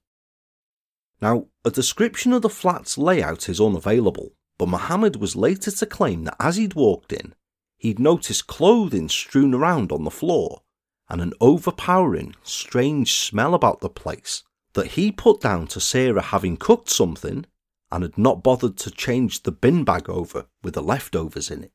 Now, 1.22 1.48
a 1.66 1.70
description 1.70 2.32
of 2.32 2.44
the 2.44 2.50
flat's 2.50 2.98
layout 2.98 3.50
is 3.50 3.60
unavailable, 3.60 4.32
but 4.58 4.70
Mohammed 4.70 5.18
was 5.18 5.36
later 5.36 5.70
to 5.70 5.86
claim 5.86 6.24
that 6.24 6.38
as 6.40 6.56
he'd 6.56 6.76
walked 6.76 7.12
in, 7.12 7.36
he'd 7.82 7.98
noticed 7.98 8.46
clothing 8.46 9.10
strewn 9.10 9.56
around 9.56 9.92
on 9.92 10.04
the 10.04 10.12
floor 10.12 10.62
and 11.10 11.20
an 11.20 11.34
overpowering, 11.42 12.36
strange 12.44 13.12
smell 13.14 13.56
about 13.56 13.82
the 13.82 13.90
place 13.90 14.44
that 14.74 14.92
he 14.92 15.12
put 15.12 15.42
down 15.42 15.66
to 15.66 15.80
Sarah 15.80 16.22
having 16.22 16.58
cooked 16.58 16.92
something 16.92 17.44
and 17.92 18.04
had 18.04 18.20
not 18.20 18.44
bothered 18.44 18.78
to 18.78 18.92
change 18.92 19.42
the 19.42 19.52
bin 19.52 19.84
bag 19.84 20.08
over 20.08 20.46
with 20.64 20.76
the 20.76 20.84
leftovers 20.84 21.50
in 21.50 21.64
it. 21.64 21.72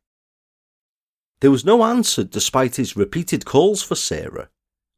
There 1.41 1.51
was 1.51 1.65
no 1.65 1.83
answer 1.83 2.23
despite 2.23 2.77
his 2.77 2.97
repeated 2.97 3.45
calls 3.45 3.83
for 3.83 3.97
Sarah, 3.97 4.49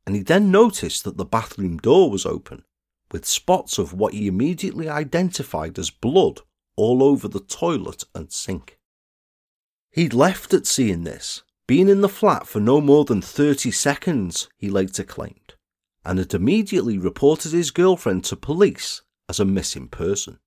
and 0.06 0.14
he 0.14 0.22
then 0.22 0.50
noticed 0.50 1.04
that 1.04 1.16
the 1.16 1.24
bathroom 1.24 1.78
door 1.78 2.10
was 2.10 2.26
open, 2.26 2.64
with 3.10 3.24
spots 3.24 3.78
of 3.78 3.94
what 3.94 4.12
he 4.12 4.28
immediately 4.28 4.90
identified 4.90 5.78
as 5.78 5.88
blood 5.88 6.42
all 6.76 7.02
over 7.02 7.28
the 7.28 7.40
toilet 7.40 8.04
and 8.14 8.30
sink. 8.30 8.77
He'd 9.90 10.14
left 10.14 10.54
at 10.54 10.66
seeing 10.66 11.04
this, 11.04 11.42
being 11.66 11.88
in 11.88 12.00
the 12.00 12.08
flat 12.08 12.46
for 12.46 12.60
no 12.60 12.80
more 12.80 13.04
than 13.04 13.22
30 13.22 13.70
seconds, 13.70 14.48
he 14.56 14.70
later 14.70 15.04
claimed, 15.04 15.54
and 16.04 16.18
had 16.18 16.34
immediately 16.34 16.98
reported 16.98 17.52
his 17.52 17.70
girlfriend 17.70 18.24
to 18.24 18.36
police 18.36 19.02
as 19.28 19.40
a 19.40 19.44
missing 19.44 19.88
person. 19.88 20.38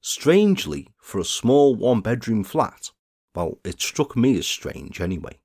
Strangely, 0.00 0.88
for 0.98 1.18
a 1.18 1.24
small 1.24 1.74
one 1.74 2.00
bedroom 2.00 2.44
flat, 2.44 2.90
well, 3.34 3.58
it 3.64 3.80
struck 3.80 4.16
me 4.16 4.38
as 4.38 4.46
strange 4.46 5.00
anyway. 5.00 5.38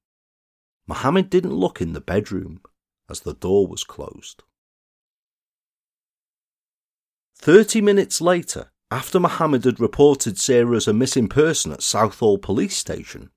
Mohammed 0.87 1.29
didn't 1.29 1.53
look 1.53 1.81
in 1.81 1.93
the 1.93 2.01
bedroom 2.01 2.61
as 3.09 3.21
the 3.21 3.33
door 3.33 3.67
was 3.67 3.83
closed. 3.83 4.43
Thirty 7.35 7.81
minutes 7.81 8.21
later, 8.21 8.70
after 8.91 9.21
Mohammed 9.21 9.63
had 9.63 9.79
reported 9.79 10.37
Sarah 10.37 10.75
as 10.75 10.87
a 10.87 10.93
missing 10.93 11.29
person 11.29 11.71
at 11.71 11.81
Southall 11.81 12.37
Police 12.37 12.75
Station, 12.75 13.31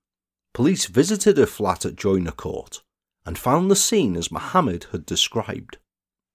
police 0.52 0.86
visited 0.86 1.38
her 1.38 1.46
flat 1.46 1.86
at 1.86 1.94
Joyner 1.94 2.32
Court 2.32 2.82
and 3.24 3.38
found 3.38 3.70
the 3.70 3.76
scene 3.76 4.16
as 4.16 4.32
Mohammed 4.32 4.86
had 4.90 5.06
described. 5.06 5.78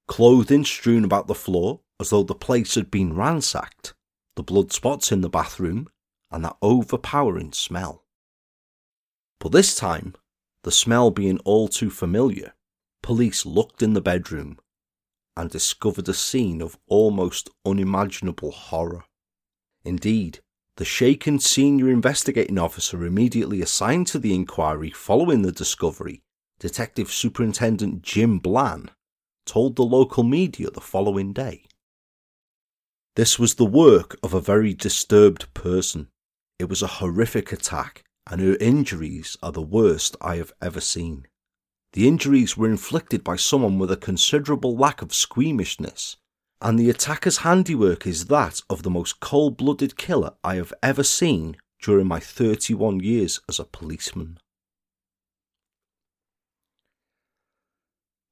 Clothing 0.07 0.63
strewn 0.63 1.03
about 1.03 1.27
the 1.27 1.35
floor 1.35 1.81
as 1.99 2.09
though 2.09 2.23
the 2.23 2.33
place 2.33 2.75
had 2.75 2.89
been 2.89 3.13
ransacked, 3.13 3.93
the 4.37 4.41
blood 4.43 4.71
spots 4.71 5.11
in 5.11 5.19
the 5.19 5.29
bathroom, 5.29 5.89
and 6.31 6.45
that 6.45 6.55
overpowering 6.61 7.51
smell. 7.51 8.05
But 9.39 9.51
this 9.51 9.75
time, 9.75 10.15
the 10.63 10.71
smell 10.71 11.11
being 11.11 11.39
all 11.39 11.67
too 11.67 11.89
familiar, 11.89 12.53
police 13.03 13.45
looked 13.45 13.83
in 13.83 13.93
the 13.93 14.01
bedroom 14.01 14.57
and 15.35 15.49
discovered 15.49 16.09
a 16.09 16.13
scene 16.13 16.61
of 16.61 16.77
almost 16.87 17.49
unimaginable 17.65 18.51
horror. 18.51 19.03
Indeed, 19.83 20.39
the 20.75 20.85
shaken 20.85 21.39
senior 21.39 21.89
investigating 21.89 22.57
officer 22.57 23.05
immediately 23.05 23.61
assigned 23.61 24.07
to 24.07 24.19
the 24.19 24.33
inquiry 24.33 24.91
following 24.91 25.41
the 25.41 25.51
discovery, 25.51 26.21
Detective 26.59 27.11
Superintendent 27.11 28.01
Jim 28.01 28.39
Blan, 28.39 28.89
told 29.45 29.75
the 29.75 29.83
local 29.83 30.23
media 30.23 30.69
the 30.69 30.81
following 30.81 31.33
day. 31.33 31.65
This 33.15 33.37
was 33.37 33.55
the 33.55 33.65
work 33.65 34.17
of 34.23 34.33
a 34.33 34.41
very 34.41 34.73
disturbed 34.73 35.53
person. 35.53 36.07
It 36.57 36.69
was 36.69 36.81
a 36.81 36.87
horrific 36.87 37.51
attack 37.51 38.03
and 38.29 38.39
her 38.41 38.55
injuries 38.59 39.35
are 39.41 39.51
the 39.51 39.61
worst 39.61 40.15
I 40.21 40.37
have 40.37 40.53
ever 40.61 40.79
seen. 40.79 41.27
The 41.93 42.07
injuries 42.07 42.55
were 42.55 42.69
inflicted 42.69 43.23
by 43.23 43.35
someone 43.35 43.79
with 43.79 43.91
a 43.91 43.97
considerable 43.97 44.75
lack 44.75 45.01
of 45.01 45.13
squeamishness, 45.13 46.17
and 46.61 46.77
the 46.77 46.89
attacker's 46.89 47.37
handiwork 47.37 48.05
is 48.05 48.25
that 48.25 48.61
of 48.69 48.83
the 48.83 48.89
most 48.89 49.19
cold 49.19 49.57
blooded 49.57 49.97
killer 49.97 50.33
I 50.43 50.55
have 50.55 50.73
ever 50.83 51.03
seen 51.03 51.57
during 51.81 52.07
my 52.07 52.19
31 52.19 52.99
years 52.99 53.39
as 53.49 53.59
a 53.59 53.65
policeman. 53.65 54.39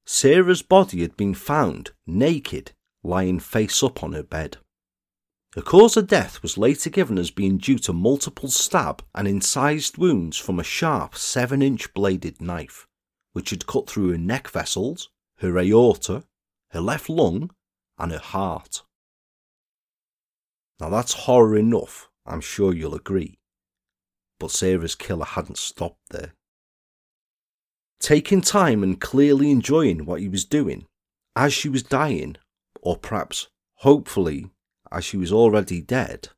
Sarah's 0.06 0.62
body 0.62 1.02
had 1.02 1.16
been 1.16 1.34
found 1.34 1.90
naked, 2.06 2.72
lying 3.02 3.38
face 3.38 3.82
up 3.82 4.02
on 4.02 4.14
her 4.14 4.22
bed. 4.22 4.56
The 5.52 5.62
cause 5.62 5.96
of 5.96 6.06
death 6.06 6.42
was 6.42 6.56
later 6.56 6.88
given 6.88 7.18
as 7.18 7.30
being 7.30 7.58
due 7.58 7.78
to 7.80 7.92
multiple 7.92 8.48
stab 8.48 9.02
and 9.14 9.28
incised 9.28 9.98
wounds 9.98 10.38
from 10.38 10.58
a 10.58 10.64
sharp 10.64 11.14
7 11.14 11.60
inch 11.60 11.92
bladed 11.92 12.40
knife, 12.40 12.87
which 13.38 13.50
had 13.50 13.68
cut 13.68 13.88
through 13.88 14.10
her 14.10 14.18
neck 14.18 14.48
vessels, 14.48 15.10
her 15.36 15.56
aorta, 15.60 16.24
her 16.70 16.80
left 16.80 17.08
lung, 17.08 17.48
and 17.96 18.10
her 18.10 18.18
heart. 18.18 18.82
Now 20.80 20.88
that's 20.88 21.12
horror 21.12 21.56
enough, 21.56 22.08
I'm 22.26 22.40
sure 22.40 22.74
you'll 22.74 22.96
agree. 22.96 23.38
But 24.40 24.50
Sarah's 24.50 24.96
killer 24.96 25.24
hadn't 25.24 25.56
stopped 25.56 26.00
there. 26.10 26.32
Taking 28.00 28.40
time 28.40 28.82
and 28.82 29.00
clearly 29.00 29.52
enjoying 29.52 30.04
what 30.04 30.20
he 30.20 30.28
was 30.28 30.44
doing, 30.44 30.86
as 31.36 31.54
she 31.54 31.68
was 31.68 31.84
dying, 31.84 32.38
or 32.82 32.96
perhaps, 32.96 33.46
hopefully, 33.76 34.50
as 34.90 35.04
she 35.04 35.16
was 35.16 35.30
already 35.32 35.80
dead. 35.80 36.30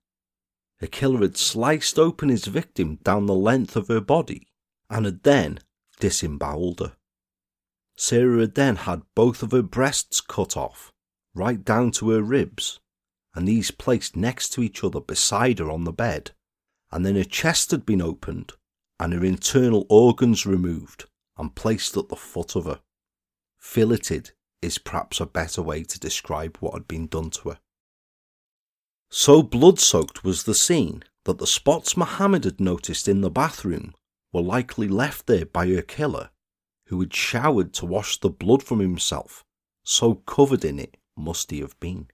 The 0.80 0.86
killer 0.86 1.20
had 1.20 1.38
sliced 1.38 1.98
open 1.98 2.28
his 2.28 2.44
victim 2.44 2.96
down 3.02 3.24
the 3.24 3.34
length 3.34 3.74
of 3.74 3.88
her 3.88 4.02
body 4.02 4.48
and 4.90 5.06
had 5.06 5.22
then 5.22 5.60
disemboweled 6.00 6.80
her. 6.80 6.96
Sarah 7.96 8.40
had 8.40 8.54
then 8.54 8.76
had 8.76 9.02
both 9.14 9.42
of 9.42 9.52
her 9.52 9.62
breasts 9.62 10.20
cut 10.20 10.56
off, 10.56 10.92
right 11.34 11.64
down 11.64 11.92
to 11.92 12.10
her 12.10 12.22
ribs, 12.22 12.80
and 13.34 13.46
these 13.46 13.70
placed 13.70 14.16
next 14.16 14.48
to 14.50 14.62
each 14.62 14.82
other 14.82 15.00
beside 15.00 15.60
her 15.60 15.70
on 15.70 15.84
the 15.84 15.92
bed, 15.92 16.32
and 16.90 17.06
then 17.06 17.14
her 17.14 17.24
chest 17.24 17.70
had 17.70 17.86
been 17.86 18.02
opened 18.02 18.54
and 19.00 19.14
her 19.14 19.24
internal 19.24 19.86
organs 19.88 20.44
removed 20.44 21.06
and 21.38 21.54
placed 21.54 21.96
at 21.96 22.10
the 22.10 22.16
foot 22.16 22.54
of 22.54 22.66
her, 22.66 22.80
filleted 23.58 24.32
is 24.60 24.76
perhaps 24.76 25.20
a 25.20 25.26
better 25.26 25.62
way 25.62 25.82
to 25.82 25.98
describe 25.98 26.58
what 26.58 26.74
had 26.74 26.86
been 26.86 27.06
done 27.06 27.30
to 27.30 27.48
her. 27.48 27.58
So 29.10 29.42
blood 29.42 29.80
soaked 29.80 30.22
was 30.22 30.44
the 30.44 30.54
scene 30.54 31.02
that 31.24 31.38
the 31.38 31.46
spots 31.46 31.96
Mohammed 31.96 32.44
had 32.44 32.60
noticed 32.60 33.08
in 33.08 33.22
the 33.22 33.30
bathroom 33.30 33.94
were 34.32 34.42
likely 34.42 34.88
left 34.88 35.26
there 35.26 35.46
by 35.46 35.66
her 35.68 35.82
killer, 35.82 36.30
who 36.86 37.00
had 37.00 37.14
showered 37.14 37.72
to 37.74 37.86
wash 37.86 38.18
the 38.18 38.30
blood 38.30 38.62
from 38.62 38.80
himself, 38.80 39.44
so 39.84 40.14
covered 40.14 40.64
in 40.64 40.78
it 40.78 40.96
must 41.16 41.50
he 41.50 41.60
have 41.60 41.78
been. 41.80 42.08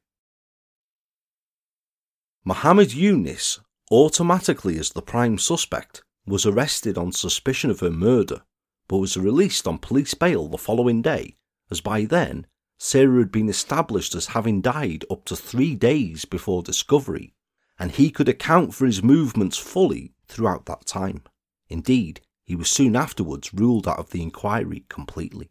Mohammed 2.44 2.94
Yunus, 2.94 3.60
automatically 3.90 4.78
as 4.78 4.90
the 4.90 5.02
prime 5.02 5.38
suspect, 5.38 6.02
was 6.26 6.46
arrested 6.46 6.96
on 6.98 7.12
suspicion 7.12 7.70
of 7.70 7.80
her 7.80 7.90
murder, 7.90 8.42
but 8.88 8.98
was 8.98 9.16
released 9.16 9.66
on 9.66 9.78
police 9.78 10.14
bail 10.14 10.48
the 10.48 10.58
following 10.58 11.02
day, 11.02 11.36
as 11.70 11.80
by 11.80 12.04
then 12.04 12.46
Sarah 12.78 13.20
had 13.20 13.32
been 13.32 13.48
established 13.48 14.14
as 14.14 14.26
having 14.28 14.60
died 14.60 15.04
up 15.10 15.24
to 15.24 15.36
three 15.36 15.74
days 15.74 16.24
before 16.24 16.62
discovery, 16.62 17.34
and 17.78 17.92
he 17.92 18.10
could 18.10 18.28
account 18.28 18.74
for 18.74 18.86
his 18.86 19.02
movements 19.02 19.56
fully 19.56 20.14
throughout 20.28 20.66
that 20.66 20.86
time. 20.86 21.22
Indeed, 21.68 22.20
he 22.44 22.54
was 22.54 22.70
soon 22.70 22.94
afterwards 22.94 23.52
ruled 23.52 23.88
out 23.88 23.98
of 23.98 24.10
the 24.10 24.22
inquiry 24.22 24.84
completely. 24.88 25.50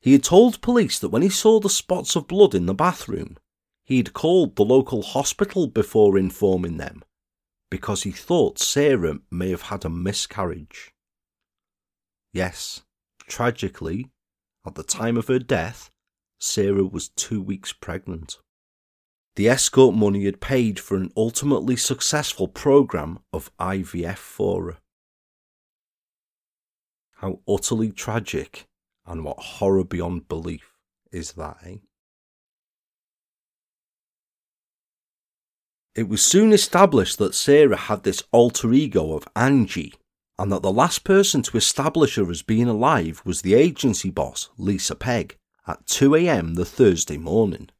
He 0.00 0.12
had 0.12 0.24
told 0.24 0.62
police 0.62 0.98
that 0.98 1.10
when 1.10 1.22
he 1.22 1.28
saw 1.28 1.60
the 1.60 1.68
spots 1.68 2.16
of 2.16 2.26
blood 2.26 2.54
in 2.54 2.66
the 2.66 2.74
bathroom, 2.74 3.36
he 3.84 3.98
had 3.98 4.14
called 4.14 4.56
the 4.56 4.64
local 4.64 5.02
hospital 5.02 5.66
before 5.66 6.16
informing 6.16 6.78
them 6.78 7.02
because 7.70 8.02
he 8.02 8.10
thought 8.10 8.58
Sarah 8.58 9.18
may 9.30 9.50
have 9.50 9.62
had 9.62 9.84
a 9.84 9.90
miscarriage. 9.90 10.92
Yes, 12.32 12.82
tragically, 13.26 14.10
at 14.66 14.74
the 14.74 14.82
time 14.82 15.16
of 15.16 15.28
her 15.28 15.38
death, 15.38 15.90
Sarah 16.38 16.84
was 16.84 17.08
two 17.10 17.40
weeks 17.40 17.72
pregnant. 17.72 18.38
The 19.40 19.48
escort 19.48 19.94
money 19.94 20.26
had 20.26 20.42
paid 20.42 20.78
for 20.78 20.98
an 20.98 21.10
ultimately 21.16 21.74
successful 21.74 22.46
program 22.46 23.20
of 23.32 23.50
IVF 23.56 24.18
for 24.18 24.64
her. 24.66 24.78
How 27.14 27.40
utterly 27.48 27.90
tragic 27.90 28.68
and 29.06 29.24
what 29.24 29.38
horror 29.38 29.84
beyond 29.84 30.28
belief 30.28 30.74
is 31.10 31.32
that, 31.32 31.56
eh? 31.64 31.76
It 35.94 36.06
was 36.06 36.22
soon 36.22 36.52
established 36.52 37.16
that 37.16 37.34
Sarah 37.34 37.78
had 37.78 38.02
this 38.02 38.22
alter 38.32 38.74
ego 38.74 39.14
of 39.14 39.26
Angie, 39.34 39.94
and 40.38 40.52
that 40.52 40.60
the 40.60 40.70
last 40.70 41.02
person 41.02 41.40
to 41.44 41.56
establish 41.56 42.16
her 42.16 42.30
as 42.30 42.42
being 42.42 42.68
alive 42.68 43.22
was 43.24 43.40
the 43.40 43.54
agency 43.54 44.10
boss, 44.10 44.50
Lisa 44.58 44.94
Pegg, 44.94 45.38
at 45.66 45.86
2am 45.86 46.56
the 46.56 46.66
Thursday 46.66 47.16
morning. 47.16 47.70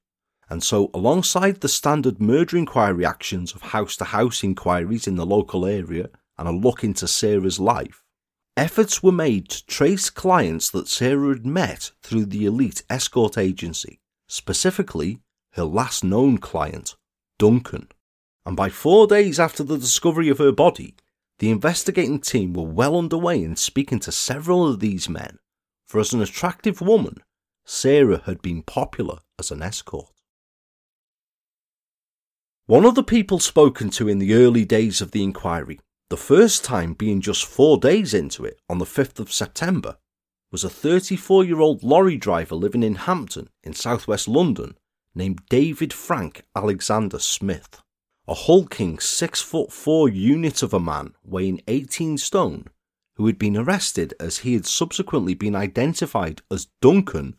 And 0.51 0.63
so, 0.63 0.91
alongside 0.93 1.61
the 1.61 1.69
standard 1.69 2.21
murder 2.21 2.57
inquiry 2.57 3.07
actions 3.07 3.55
of 3.55 3.63
house 3.63 3.97
to 3.99 4.05
house 4.05 4.43
inquiries 4.43 5.07
in 5.07 5.15
the 5.15 5.25
local 5.25 5.65
area 5.65 6.11
and 6.37 6.49
a 6.49 6.53
look 6.53 6.83
into 6.83 7.07
Sarah's 7.07 7.61
life, 7.61 8.03
efforts 8.57 9.03
were 9.03 9.13
made 9.13 9.49
to 9.51 9.65
trace 9.67 10.11
clients 10.11 10.69
that 10.71 10.89
Sarah 10.89 11.29
had 11.29 11.47
met 11.47 11.93
through 12.03 12.27
the 12.27 12.47
elite 12.47 12.83
escort 12.91 13.39
agency, 13.39 14.01
specifically 14.27 15.21
her 15.53 15.65
last 15.65 16.03
known 16.03 16.39
client, 16.39 16.97
Duncan 17.39 17.89
and 18.47 18.57
by 18.57 18.69
four 18.69 19.07
days 19.07 19.39
after 19.39 19.63
the 19.63 19.79
discovery 19.79 20.29
of 20.29 20.39
her 20.39 20.53
body, 20.53 20.95
the 21.39 21.51
investigating 21.51 22.21
team 22.21 22.53
were 22.53 22.65
well 22.65 22.99
underway 22.99 23.43
in 23.43 23.57
speaking 23.57 24.01
to 24.01 24.13
several 24.13 24.67
of 24.67 24.81
these 24.81 25.09
men, 25.09 25.39
for 25.87 26.01
as 26.01 26.13
an 26.13 26.23
attractive 26.23 26.81
woman, 26.81 27.19
Sarah 27.65 28.23
had 28.27 28.43
been 28.43 28.63
popular 28.63 29.19
as 29.39 29.51
an 29.51 29.63
escort. 29.63 30.20
One 32.71 32.85
of 32.85 32.95
the 32.95 33.03
people 33.03 33.41
spoken 33.41 33.91
to 33.91 34.07
in 34.07 34.21
the 34.21 34.33
early 34.35 34.65
days 34.65 35.01
of 35.01 35.11
the 35.11 35.25
inquiry, 35.25 35.81
the 36.09 36.17
first 36.17 36.63
time 36.63 36.95
being 36.95 37.21
just 37.21 37.45
four 37.45 37.79
days 37.79 38.15
into 38.15 38.45
it 38.45 38.61
on 38.69 38.79
the 38.79 38.85
5th 38.85 39.19
of 39.19 39.33
September, 39.33 39.97
was 40.53 40.63
a 40.63 40.71
34 40.71 41.43
year 41.43 41.59
old 41.59 41.83
lorry 41.83 42.17
driver 42.17 42.55
living 42.55 42.85
in 42.85 42.95
Hampton 42.95 43.49
in 43.65 43.73
southwest 43.73 44.29
London 44.29 44.79
named 45.17 45.43
David 45.51 45.93
Frank 45.93 46.45
Alexander 46.55 47.19
Smith. 47.19 47.83
A 48.29 48.35
hulking 48.35 49.01
six 49.01 49.43
foot 49.43 49.73
four 49.73 50.09
unit 50.09 50.63
of 50.63 50.73
a 50.73 50.79
man 50.79 51.15
weighing 51.25 51.61
18 51.67 52.19
stone, 52.19 52.69
who 53.17 53.27
had 53.27 53.37
been 53.37 53.57
arrested 53.57 54.15
as 54.21 54.39
he 54.39 54.55
had 54.55 54.65
subsequently 54.65 55.35
been 55.35 55.57
identified 55.57 56.41
as 56.53 56.69
Duncan 56.81 57.35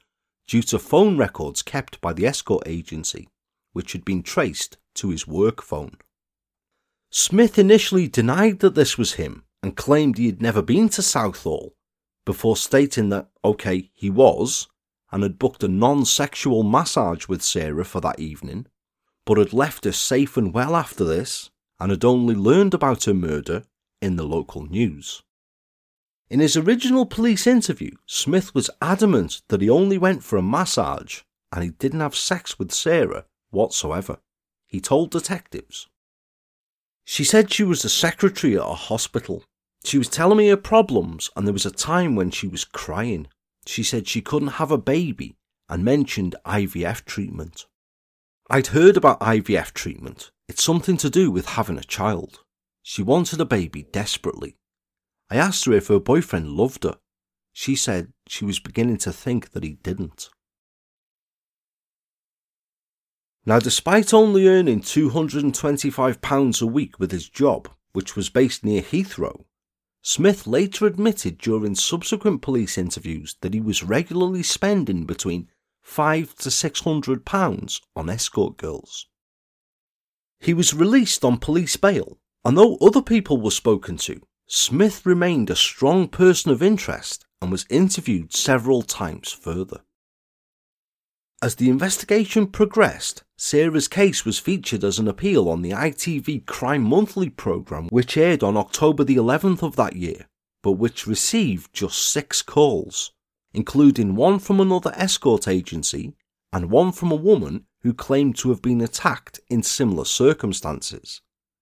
due 0.45 0.63
to 0.63 0.77
phone 0.77 1.15
records 1.15 1.61
kept 1.61 2.01
by 2.01 2.11
the 2.11 2.25
escort 2.25 2.63
agency, 2.65 3.29
which 3.71 3.93
had 3.93 4.03
been 4.03 4.23
traced 4.23 4.77
to 4.95 5.09
his 5.09 5.27
work 5.27 5.61
phone. 5.61 5.97
Smith 7.09 7.59
initially 7.59 8.07
denied 8.07 8.59
that 8.59 8.75
this 8.75 8.97
was 8.97 9.13
him 9.13 9.43
and 9.61 9.75
claimed 9.75 10.17
he 10.17 10.27
had 10.27 10.41
never 10.41 10.61
been 10.61 10.89
to 10.89 11.01
Southall, 11.01 11.75
before 12.25 12.55
stating 12.55 13.09
that, 13.09 13.29
okay, 13.43 13.91
he 13.93 14.09
was, 14.09 14.67
and 15.11 15.23
had 15.23 15.39
booked 15.39 15.63
a 15.63 15.67
non 15.67 16.05
sexual 16.05 16.63
massage 16.63 17.27
with 17.27 17.41
Sarah 17.41 17.85
for 17.85 17.99
that 18.01 18.19
evening, 18.19 18.67
but 19.25 19.37
had 19.37 19.53
left 19.53 19.85
her 19.85 19.91
safe 19.91 20.37
and 20.37 20.53
well 20.53 20.75
after 20.75 21.03
this 21.03 21.49
and 21.79 21.91
had 21.91 22.05
only 22.05 22.35
learned 22.35 22.73
about 22.73 23.05
her 23.05 23.13
murder 23.13 23.63
in 24.01 24.15
the 24.15 24.23
local 24.23 24.65
news. 24.65 25.23
In 26.29 26.39
his 26.39 26.55
original 26.55 27.05
police 27.05 27.45
interview, 27.45 27.91
Smith 28.05 28.55
was 28.55 28.69
adamant 28.81 29.41
that 29.49 29.61
he 29.61 29.69
only 29.69 29.97
went 29.97 30.23
for 30.23 30.37
a 30.37 30.41
massage 30.41 31.21
and 31.51 31.63
he 31.63 31.71
didn't 31.71 31.99
have 31.99 32.15
sex 32.15 32.57
with 32.57 32.71
Sarah 32.71 33.25
whatsoever. 33.49 34.19
He 34.71 34.79
told 34.79 35.11
detectives. 35.11 35.87
She 37.03 37.25
said 37.25 37.51
she 37.51 37.63
was 37.63 37.83
a 37.83 37.89
secretary 37.89 38.55
at 38.55 38.65
a 38.65 38.73
hospital. 38.73 39.43
She 39.83 39.97
was 39.97 40.07
telling 40.07 40.37
me 40.37 40.47
her 40.47 40.55
problems, 40.55 41.29
and 41.35 41.45
there 41.45 41.53
was 41.53 41.65
a 41.65 41.71
time 41.71 42.15
when 42.15 42.31
she 42.31 42.47
was 42.47 42.63
crying. 42.63 43.27
She 43.67 43.83
said 43.83 44.07
she 44.07 44.21
couldn't 44.21 44.59
have 44.59 44.71
a 44.71 44.77
baby 44.77 45.35
and 45.67 45.83
mentioned 45.83 46.35
IVF 46.45 47.03
treatment. 47.03 47.65
I'd 48.49 48.67
heard 48.67 48.95
about 48.95 49.19
IVF 49.19 49.73
treatment. 49.73 50.31
It's 50.47 50.63
something 50.63 50.95
to 50.97 51.09
do 51.09 51.29
with 51.29 51.47
having 51.47 51.77
a 51.77 51.83
child. 51.83 52.39
She 52.81 53.03
wanted 53.03 53.41
a 53.41 53.45
baby 53.45 53.83
desperately. 53.83 54.55
I 55.29 55.35
asked 55.35 55.65
her 55.65 55.73
if 55.73 55.87
her 55.87 55.99
boyfriend 55.99 56.49
loved 56.49 56.85
her. 56.85 56.97
She 57.51 57.75
said 57.75 58.13
she 58.27 58.45
was 58.45 58.59
beginning 58.59 58.97
to 58.99 59.11
think 59.11 59.51
that 59.51 59.63
he 59.63 59.73
didn't. 59.73 60.29
Now, 63.45 63.59
despite 63.59 64.13
only 64.13 64.47
earning 64.47 64.81
£225 64.81 66.61
a 66.61 66.65
week 66.65 66.99
with 66.99 67.11
his 67.11 67.27
job, 67.27 67.69
which 67.91 68.15
was 68.15 68.29
based 68.29 68.63
near 68.63 68.81
Heathrow, 68.81 69.45
Smith 70.03 70.47
later 70.47 70.85
admitted 70.85 71.37
during 71.37 71.75
subsequent 71.75 72.41
police 72.41 72.77
interviews 72.77 73.35
that 73.41 73.53
he 73.53 73.59
was 73.61 73.83
regularly 73.83 74.43
spending 74.43 75.05
between 75.05 75.47
five 75.81 76.35
to 76.35 76.49
six 76.51 76.81
hundred 76.81 77.25
pounds 77.25 77.81
on 77.95 78.09
escort 78.09 78.57
girls. 78.57 79.07
He 80.39 80.53
was 80.53 80.73
released 80.73 81.23
on 81.23 81.37
police 81.37 81.77
bail, 81.77 82.17
and 82.43 82.57
though 82.57 82.77
other 82.77 83.01
people 83.01 83.39
were 83.39 83.51
spoken 83.51 83.97
to, 83.97 84.21
Smith 84.47 85.05
remained 85.05 85.49
a 85.49 85.55
strong 85.55 86.07
person 86.07 86.51
of 86.51 86.63
interest 86.63 87.25
and 87.41 87.51
was 87.51 87.65
interviewed 87.69 88.33
several 88.33 88.81
times 88.81 89.31
further. 89.31 89.81
As 91.41 91.55
the 91.55 91.69
investigation 91.69 92.47
progressed, 92.47 93.23
Sarah's 93.37 93.87
case 93.87 94.25
was 94.25 94.37
featured 94.37 94.83
as 94.83 94.99
an 94.99 95.07
appeal 95.07 95.49
on 95.49 95.61
the 95.61 95.71
ITV 95.71 96.45
Crime 96.45 96.83
Monthly 96.83 97.29
programme, 97.29 97.87
which 97.89 98.15
aired 98.15 98.43
on 98.43 98.57
October 98.57 99.03
the 99.03 99.15
11th 99.15 99.63
of 99.63 99.75
that 99.75 99.95
year, 99.95 100.27
but 100.61 100.73
which 100.73 101.07
received 101.07 101.73
just 101.73 101.97
six 101.97 102.41
calls 102.41 103.11
including 103.53 104.15
one 104.15 104.39
from 104.39 104.59
another 104.59 104.91
escort 104.95 105.47
agency 105.47 106.13
and 106.53 106.71
one 106.71 106.91
from 106.91 107.11
a 107.11 107.15
woman 107.15 107.65
who 107.81 107.93
claimed 107.93 108.35
to 108.37 108.49
have 108.49 108.61
been 108.61 108.81
attacked 108.81 109.39
in 109.49 109.63
similar 109.63 110.05
circumstances, 110.05 111.21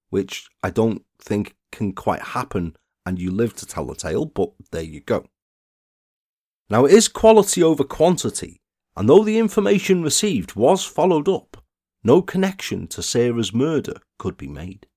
which 0.09 0.47
I 0.63 0.69
don't 0.69 1.03
think 1.19 1.55
can 1.71 1.93
quite 1.93 2.21
happen 2.21 2.75
and 3.05 3.19
you 3.19 3.31
live 3.31 3.55
to 3.55 3.65
tell 3.65 3.85
the 3.85 3.95
tale, 3.95 4.25
but 4.25 4.51
there 4.71 4.83
you 4.83 5.01
go. 5.01 5.25
Now, 6.69 6.85
it 6.85 6.93
is 6.93 7.07
quality 7.07 7.63
over 7.63 7.83
quantity, 7.83 8.61
and 8.99 9.07
though 9.07 9.23
the 9.23 9.39
information 9.39 10.03
received 10.03 10.55
was 10.55 10.83
followed 10.83 11.29
up, 11.29 11.63
no 12.03 12.21
connection 12.21 12.85
to 12.85 13.01
Sarah's 13.01 13.53
murder 13.53 13.93
could 14.17 14.35
be 14.35 14.49
made. 14.49 14.87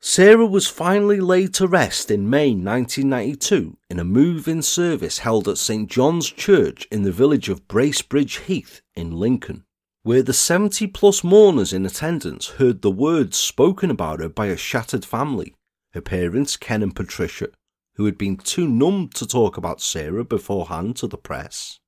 Sarah 0.00 0.46
was 0.46 0.68
finally 0.68 1.18
laid 1.18 1.54
to 1.54 1.66
rest 1.66 2.08
in 2.08 2.30
May 2.30 2.50
1992 2.50 3.76
in 3.90 3.98
a 3.98 4.04
move 4.04 4.46
in 4.46 4.62
service 4.62 5.18
held 5.18 5.48
at 5.48 5.58
St 5.58 5.90
John's 5.90 6.30
Church 6.30 6.86
in 6.92 7.02
the 7.02 7.10
village 7.10 7.48
of 7.48 7.66
Bracebridge 7.66 8.44
Heath 8.44 8.80
in 8.94 9.10
Lincoln, 9.10 9.64
where 10.04 10.22
the 10.22 10.32
70 10.32 10.86
plus 10.86 11.24
mourners 11.24 11.72
in 11.72 11.84
attendance 11.84 12.46
heard 12.46 12.82
the 12.82 12.92
words 12.92 13.36
spoken 13.36 13.90
about 13.90 14.20
her 14.20 14.28
by 14.28 14.46
a 14.46 14.56
shattered 14.56 15.04
family 15.04 15.52
her 15.94 16.00
parents, 16.00 16.56
Ken 16.56 16.82
and 16.82 16.94
Patricia, 16.94 17.48
who 17.96 18.04
had 18.04 18.18
been 18.18 18.36
too 18.36 18.68
numb 18.68 19.08
to 19.14 19.26
talk 19.26 19.56
about 19.56 19.80
Sarah 19.80 20.24
beforehand 20.24 20.96
to 20.96 21.06
the 21.06 21.16
press, 21.16 21.80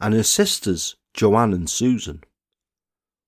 and 0.00 0.14
her 0.14 0.22
sisters, 0.22 0.96
Joanne 1.12 1.52
and 1.52 1.68
Susan. 1.68 2.22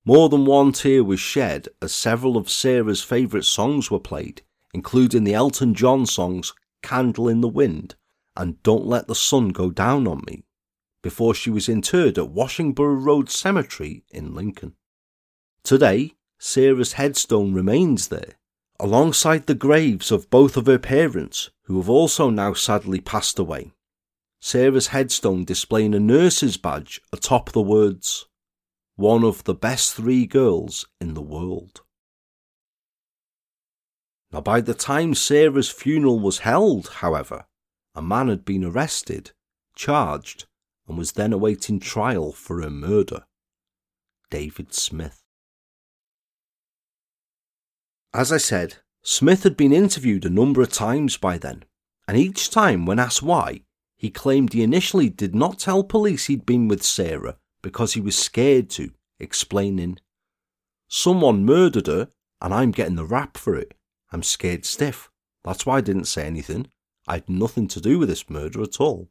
More 0.05 0.29
than 0.29 0.47
one 0.47 0.73
tear 0.73 1.05
was 1.05 1.21
shed 1.21 1.69
as 1.83 1.93
several 1.93 2.37
of 2.37 2.49
Sarah's 2.49 3.03
favourite 3.03 3.45
songs 3.45 3.91
were 3.91 3.99
played, 3.99 4.43
including 4.73 5.25
the 5.25 5.35
Elton 5.35 5.75
John 5.75 6.07
songs 6.07 6.55
Candle 6.83 7.29
in 7.29 7.41
the 7.41 7.49
Wind 7.49 7.97
and 8.37 8.63
Don't 8.63 8.87
Let 8.87 9.09
the 9.09 9.15
Sun 9.15 9.49
Go 9.49 9.71
Down 9.71 10.07
on 10.07 10.23
Me, 10.27 10.45
before 11.03 11.35
she 11.35 11.51
was 11.51 11.69
interred 11.69 12.19
at 12.19 12.33
Washingborough 12.33 13.05
Road 13.05 13.29
Cemetery 13.29 14.05
in 14.11 14.35
Lincoln. 14.35 14.75
Today, 15.65 16.13
Sarah's 16.39 16.93
headstone 16.93 17.53
remains 17.53 18.09
there, 18.09 18.38
alongside 18.81 19.47
the 19.47 19.55
graves 19.55 20.11
of 20.11 20.31
both 20.31 20.57
of 20.57 20.67
her 20.67 20.79
parents, 20.79 21.51
who 21.65 21.77
have 21.79 21.89
also 21.89 22.31
now 22.31 22.53
sadly 22.53 23.01
passed 23.01 23.39
away. 23.39 23.73
Sarah's 24.41 24.89
headstone 24.89 25.45
displaying 25.45 25.95
a 25.95 26.01
nurse's 26.01 26.57
badge 26.57 27.01
atop 27.13 27.53
the 27.53 27.63
words, 27.63 28.27
One 28.97 29.25
of 29.25 29.45
the 29.45 29.55
best 29.55 29.95
three 29.95 30.27
girls 30.27 30.87
in 31.01 31.15
the 31.15 31.23
world. 31.23 31.83
Now, 34.33 34.41
by 34.41 34.61
the 34.61 34.75
time 34.75 35.15
Sarah's 35.15 35.71
funeral 35.71 36.21
was 36.21 36.41
held, 36.41 36.89
however, 36.89 37.47
a 37.95 38.03
man 38.03 38.29
had 38.29 38.45
been 38.45 38.65
arrested, 38.65 39.33
charged, 39.75 40.47
and 40.87 40.99
was 40.99 41.13
then 41.13 41.33
awaiting 41.33 41.81
trial 41.81 42.33
for 42.33 42.63
her 42.63 42.71
murder 42.71 43.25
David 44.31 44.75
Smith. 44.75 45.23
As 48.15 48.33
I 48.33 48.39
said, 48.39 48.77
Smith 49.03 49.43
had 49.43 49.57
been 49.57 49.73
interviewed 49.73 50.25
a 50.25 50.31
number 50.31 50.63
of 50.63 50.73
times 50.73 51.17
by 51.17 51.39
then, 51.39 51.65
and 52.07 52.17
each 52.17 52.51
time, 52.51 52.87
when 52.87 52.99
asked 52.99 53.23
why, 53.23 53.63
he 53.97 54.11
claimed 54.11 54.53
he 54.53 54.63
initially 54.63 55.09
did 55.09 55.35
not 55.35 55.59
tell 55.59 55.83
police 55.83 56.27
he'd 56.27 56.47
been 56.47 56.69
with 56.69 56.83
Sarah 56.83 57.37
because 57.63 57.95
he 57.95 58.01
was 58.01 58.17
scared 58.17 58.71
to, 58.71 58.93
explaining, 59.19 59.99
Someone 60.89 61.45
murdered 61.45 61.87
her, 61.87 62.09
and 62.41 62.55
I'm 62.55 62.71
getting 62.71 62.97
the 62.97 63.05
rap 63.05 63.37
for 63.37 63.55
it. 63.55 63.75
I'm 64.11 64.23
scared 64.23 64.65
stiff. 64.65 65.11
That's 65.45 65.67
why 65.67 65.79
I 65.79 65.81
didn't 65.83 66.07
say 66.07 66.27
anything. 66.27 66.69
I 67.07 67.15
had 67.15 67.29
nothing 67.29 67.69
to 67.69 67.81
do 67.81 67.99
with 67.99 68.09
this 68.09 68.31
murder 68.31 68.63
at 68.63 68.81
all. 68.81 69.11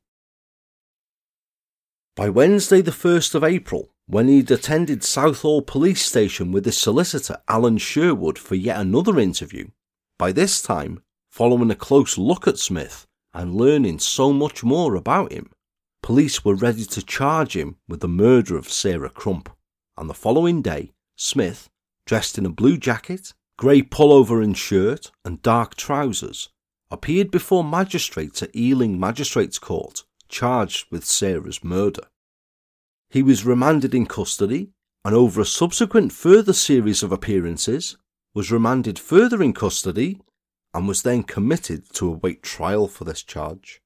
By 2.16 2.30
Wednesday, 2.30 2.82
the 2.82 2.92
1st 2.92 3.36
of 3.36 3.44
April, 3.44 3.90
when 4.08 4.30
he'd 4.30 4.50
attended 4.50 5.04
Southall 5.04 5.62
Police 5.62 6.02
Station 6.02 6.54
with 6.54 6.66
his 6.66 6.78
solicitor 6.78 7.38
Alan 7.50 7.78
Sherwood 7.78 8.38
for 8.40 8.56
yet 8.56 8.80
another 8.80 9.20
interview, 9.20 9.68
by 10.18 10.32
this 10.32 10.62
time, 10.62 11.02
following 11.30 11.70
a 11.70 11.76
close 11.76 12.18
look 12.18 12.48
at 12.48 12.58
Smith 12.58 13.06
and 13.34 13.56
learning 13.56 14.00
so 14.00 14.32
much 14.32 14.64
more 14.64 14.96
about 14.96 15.34
him, 15.34 15.52
police 16.02 16.46
were 16.46 16.56
ready 16.56 16.86
to 16.86 17.06
charge 17.06 17.56
him 17.56 17.76
with 17.88 18.00
the 18.00 18.08
murder 18.08 18.58
of 18.58 18.70
Sarah 18.70 19.10
Crump. 19.10 19.50
And 19.98 20.10
the 20.10 20.14
following 20.14 20.62
day, 20.62 20.94
Smith, 21.18 21.70
dressed 22.06 22.38
in 22.38 22.46
a 22.46 22.50
blue 22.50 22.78
jacket, 22.78 23.34
grey 23.58 23.82
pullover 23.82 24.42
and 24.42 24.58
shirt, 24.58 25.12
and 25.26 25.42
dark 25.42 25.76
trousers, 25.76 26.50
appeared 26.90 27.30
before 27.30 27.64
magistrates 27.64 28.42
at 28.42 28.56
Ealing 28.56 28.98
Magistrates 28.98 29.60
Court, 29.60 30.04
charged 30.30 30.90
with 30.90 31.04
Sarah's 31.04 31.64
murder. 31.64 32.04
He 33.10 33.24
was 33.24 33.46
remanded 33.46 33.96
in 33.96 34.06
custody 34.06 34.72
and 35.06 35.16
over 35.16 35.40
a 35.40 35.46
subsequent 35.46 36.12
further 36.12 36.54
series 36.54 37.04
of 37.04 37.12
appearances 37.12 37.98
was 38.34 38.52
remanded 38.52 39.00
further 39.00 39.42
in 39.42 39.54
custody 39.54 40.20
and 40.74 40.88
was 40.88 41.04
then 41.04 41.24
committed 41.24 41.92
to 41.94 42.10
await 42.10 42.44
trial 42.44 42.88
for 42.88 43.06
this 43.06 43.24
charge. 43.24 43.82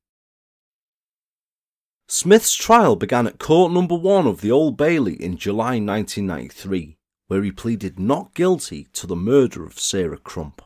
Smith's 2.07 2.55
trial 2.55 2.95
began 2.95 3.27
at 3.27 3.39
court 3.39 3.71
number 3.71 3.95
1 3.95 4.27
of 4.27 4.41
the 4.41 4.51
Old 4.51 4.75
Bailey 4.75 5.13
in 5.13 5.37
July 5.37 5.79
1993, 5.79 6.97
where 7.27 7.43
he 7.43 7.51
pleaded 7.51 7.99
not 7.99 8.33
guilty 8.33 8.87
to 8.93 9.07
the 9.07 9.15
murder 9.15 9.63
of 9.63 9.79
Sarah 9.79 10.17
Crump. 10.17 10.61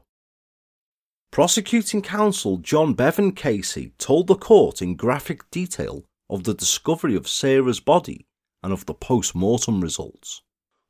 Prosecuting 1.32 2.02
counsel 2.02 2.58
John 2.58 2.94
Bevan 2.94 3.34
QC 3.34 3.91
told 3.98 4.28
the 4.28 4.36
court 4.36 4.82
in 4.82 4.96
graphic 4.96 5.52
detail 5.52 6.06
of 6.30 6.46
the 6.46 6.54
discovery 6.54 7.15
of 7.15 7.28
Sarah's 7.28 7.82
body 7.82 8.26
and 8.65 8.73
of 8.73 8.88
the 8.88 8.95
post 8.95 9.36
mortem 9.36 9.80
results, 9.80 10.41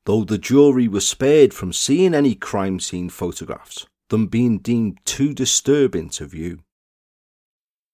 though 0.06 0.24
the 0.24 0.38
jury 0.38 0.88
was 0.88 1.06
spared 1.06 1.54
from 1.54 1.74
seeing 1.74 2.14
any 2.14 2.34
crime 2.34 2.80
scene 2.80 3.10
photographs, 3.10 3.86
them 4.08 4.28
being 4.28 4.60
deemed 4.60 4.98
too 5.04 5.34
disturbing 5.34 6.08
to 6.08 6.26
view. 6.26 6.60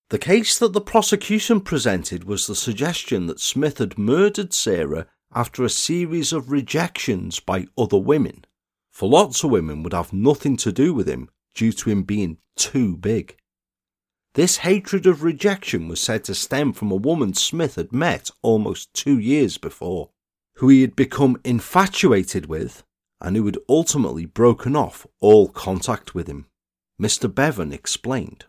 The 0.10 0.20
case 0.20 0.60
that 0.60 0.74
the 0.74 0.82
prosecution 0.82 1.62
presented 1.62 2.26
was 2.26 2.46
the 2.46 2.56
suggestion 2.56 3.26
that 3.26 3.40
Smith 3.40 3.80
had 3.80 3.98
murdered 3.98 4.54
Sarah 4.54 5.08
after 5.34 5.64
a 5.64 5.70
series 5.70 6.32
of 6.32 6.52
rejections 6.52 7.40
by 7.40 7.66
other 7.76 7.98
women, 7.98 8.46
for 8.92 9.10
lots 9.10 9.44
of 9.44 9.50
women 9.50 9.82
would 9.82 9.94
have 9.94 10.14
nothing 10.14 10.58
to 10.58 10.72
do 10.72 10.94
with 10.94 11.08
him 11.08 11.28
due 11.56 11.72
to 11.72 11.90
him 11.90 12.04
being 12.04 12.38
too 12.56 12.98
big. 12.98 13.36
This 14.34 14.58
hatred 14.58 15.06
of 15.06 15.24
rejection 15.24 15.90
was 15.90 16.00
said 16.00 16.24
to 16.24 16.36
stem 16.36 16.72
from 16.72 16.90
a 16.90 16.96
woman 16.96 17.34
Smith 17.34 17.76
had 17.76 17.92
met 17.92 18.32
almost 18.42 18.94
two 18.94 19.20
years 19.20 19.58
before, 19.58 20.10
who 20.56 20.70
he 20.70 20.82
had 20.82 20.96
become 20.96 21.42
infatuated 21.44 22.46
with 22.46 22.84
and 23.20 23.36
who 23.36 23.46
had 23.46 23.58
ultimately 23.68 24.26
broken 24.26 24.74
off 24.76 25.06
all 25.20 25.50
contact 25.50 26.16
with 26.16 26.28
him. 26.28 26.46
Mr. 27.00 27.34
Bevan 27.34 27.74
explained. 27.74 28.46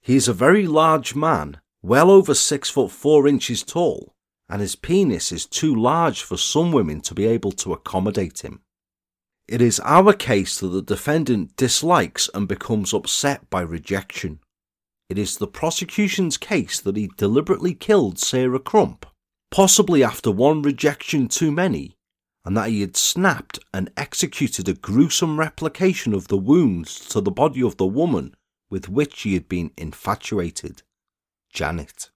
He 0.00 0.16
is 0.16 0.26
a 0.26 0.32
very 0.32 0.66
large 0.66 1.14
man, 1.14 1.60
well 1.82 2.10
over 2.10 2.34
six 2.34 2.68
foot 2.68 2.90
four 2.90 3.28
inches 3.28 3.62
tall, 3.62 4.14
and 4.48 4.60
his 4.60 4.74
penis 4.74 5.30
is 5.30 5.46
too 5.46 5.74
large 5.74 6.22
for 6.22 6.36
some 6.36 6.72
women 6.72 7.00
to 7.02 7.14
be 7.14 7.26
able 7.26 7.52
to 7.52 7.72
accommodate 7.72 8.44
him. 8.44 8.62
It 9.46 9.62
is 9.62 9.78
our 9.84 10.12
case 10.12 10.58
that 10.58 10.68
the 10.68 10.82
defendant 10.82 11.54
dislikes 11.56 12.28
and 12.34 12.48
becomes 12.48 12.92
upset 12.92 13.48
by 13.48 13.60
rejection. 13.60 14.40
It 15.08 15.18
is 15.18 15.36
the 15.36 15.46
prosecution's 15.46 16.36
case 16.36 16.80
that 16.80 16.96
he 16.96 17.10
deliberately 17.16 17.74
killed 17.74 18.18
Sarah 18.18 18.58
Crump, 18.58 19.06
possibly 19.50 20.02
after 20.02 20.30
one 20.30 20.62
rejection 20.62 21.28
too 21.28 21.52
many, 21.52 21.96
and 22.44 22.56
that 22.56 22.70
he 22.70 22.80
had 22.80 22.96
snapped 22.96 23.58
and 23.72 23.90
executed 23.96 24.68
a 24.68 24.74
gruesome 24.74 25.38
replication 25.38 26.12
of 26.12 26.28
the 26.28 26.36
wounds 26.36 27.00
to 27.08 27.20
the 27.20 27.30
body 27.30 27.62
of 27.62 27.76
the 27.76 27.86
woman 27.86 28.34
with 28.68 28.88
which 28.88 29.22
he 29.22 29.34
had 29.34 29.48
been 29.48 29.70
infatuated, 29.76 30.82
Janet. 31.52 32.10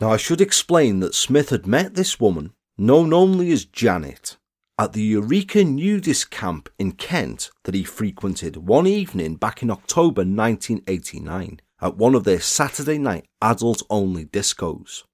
Now, 0.00 0.10
I 0.10 0.16
should 0.16 0.40
explain 0.40 1.00
that 1.00 1.14
Smith 1.14 1.50
had 1.50 1.66
met 1.66 1.94
this 1.94 2.18
woman, 2.18 2.52
known 2.76 3.12
only 3.12 3.52
as 3.52 3.64
Janet, 3.64 4.36
at 4.76 4.92
the 4.92 5.02
Eureka 5.02 5.62
Nudist 5.62 6.30
Camp 6.30 6.68
in 6.78 6.92
Kent 6.92 7.50
that 7.62 7.74
he 7.74 7.84
frequented 7.84 8.56
one 8.56 8.86
evening 8.86 9.36
back 9.36 9.62
in 9.62 9.70
October 9.70 10.22
1989 10.22 11.60
at 11.80 11.96
one 11.96 12.14
of 12.14 12.24
their 12.24 12.40
Saturday 12.40 12.98
night 12.98 13.26
adult 13.40 13.82
only 13.88 14.24
discos. 14.24 15.04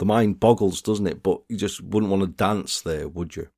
The 0.00 0.04
mind 0.04 0.40
boggles, 0.40 0.82
doesn't 0.82 1.06
it? 1.06 1.22
But 1.22 1.42
you 1.48 1.56
just 1.56 1.80
wouldn't 1.80 2.10
want 2.10 2.22
to 2.22 2.26
dance 2.28 2.80
there, 2.80 3.06
would 3.06 3.36
you? 3.36 3.48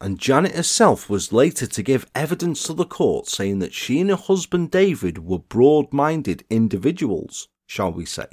And 0.00 0.18
Janet 0.18 0.56
herself 0.56 1.08
was 1.08 1.32
later 1.32 1.66
to 1.68 1.82
give 1.82 2.10
evidence 2.14 2.64
to 2.64 2.74
the 2.74 2.84
court 2.84 3.28
saying 3.28 3.60
that 3.60 3.72
she 3.72 4.00
and 4.00 4.10
her 4.10 4.16
husband 4.16 4.72
David 4.72 5.18
were 5.18 5.38
broad 5.38 5.92
minded 5.92 6.44
individuals, 6.50 7.48
shall 7.66 7.92
we 7.92 8.04
say, 8.04 8.26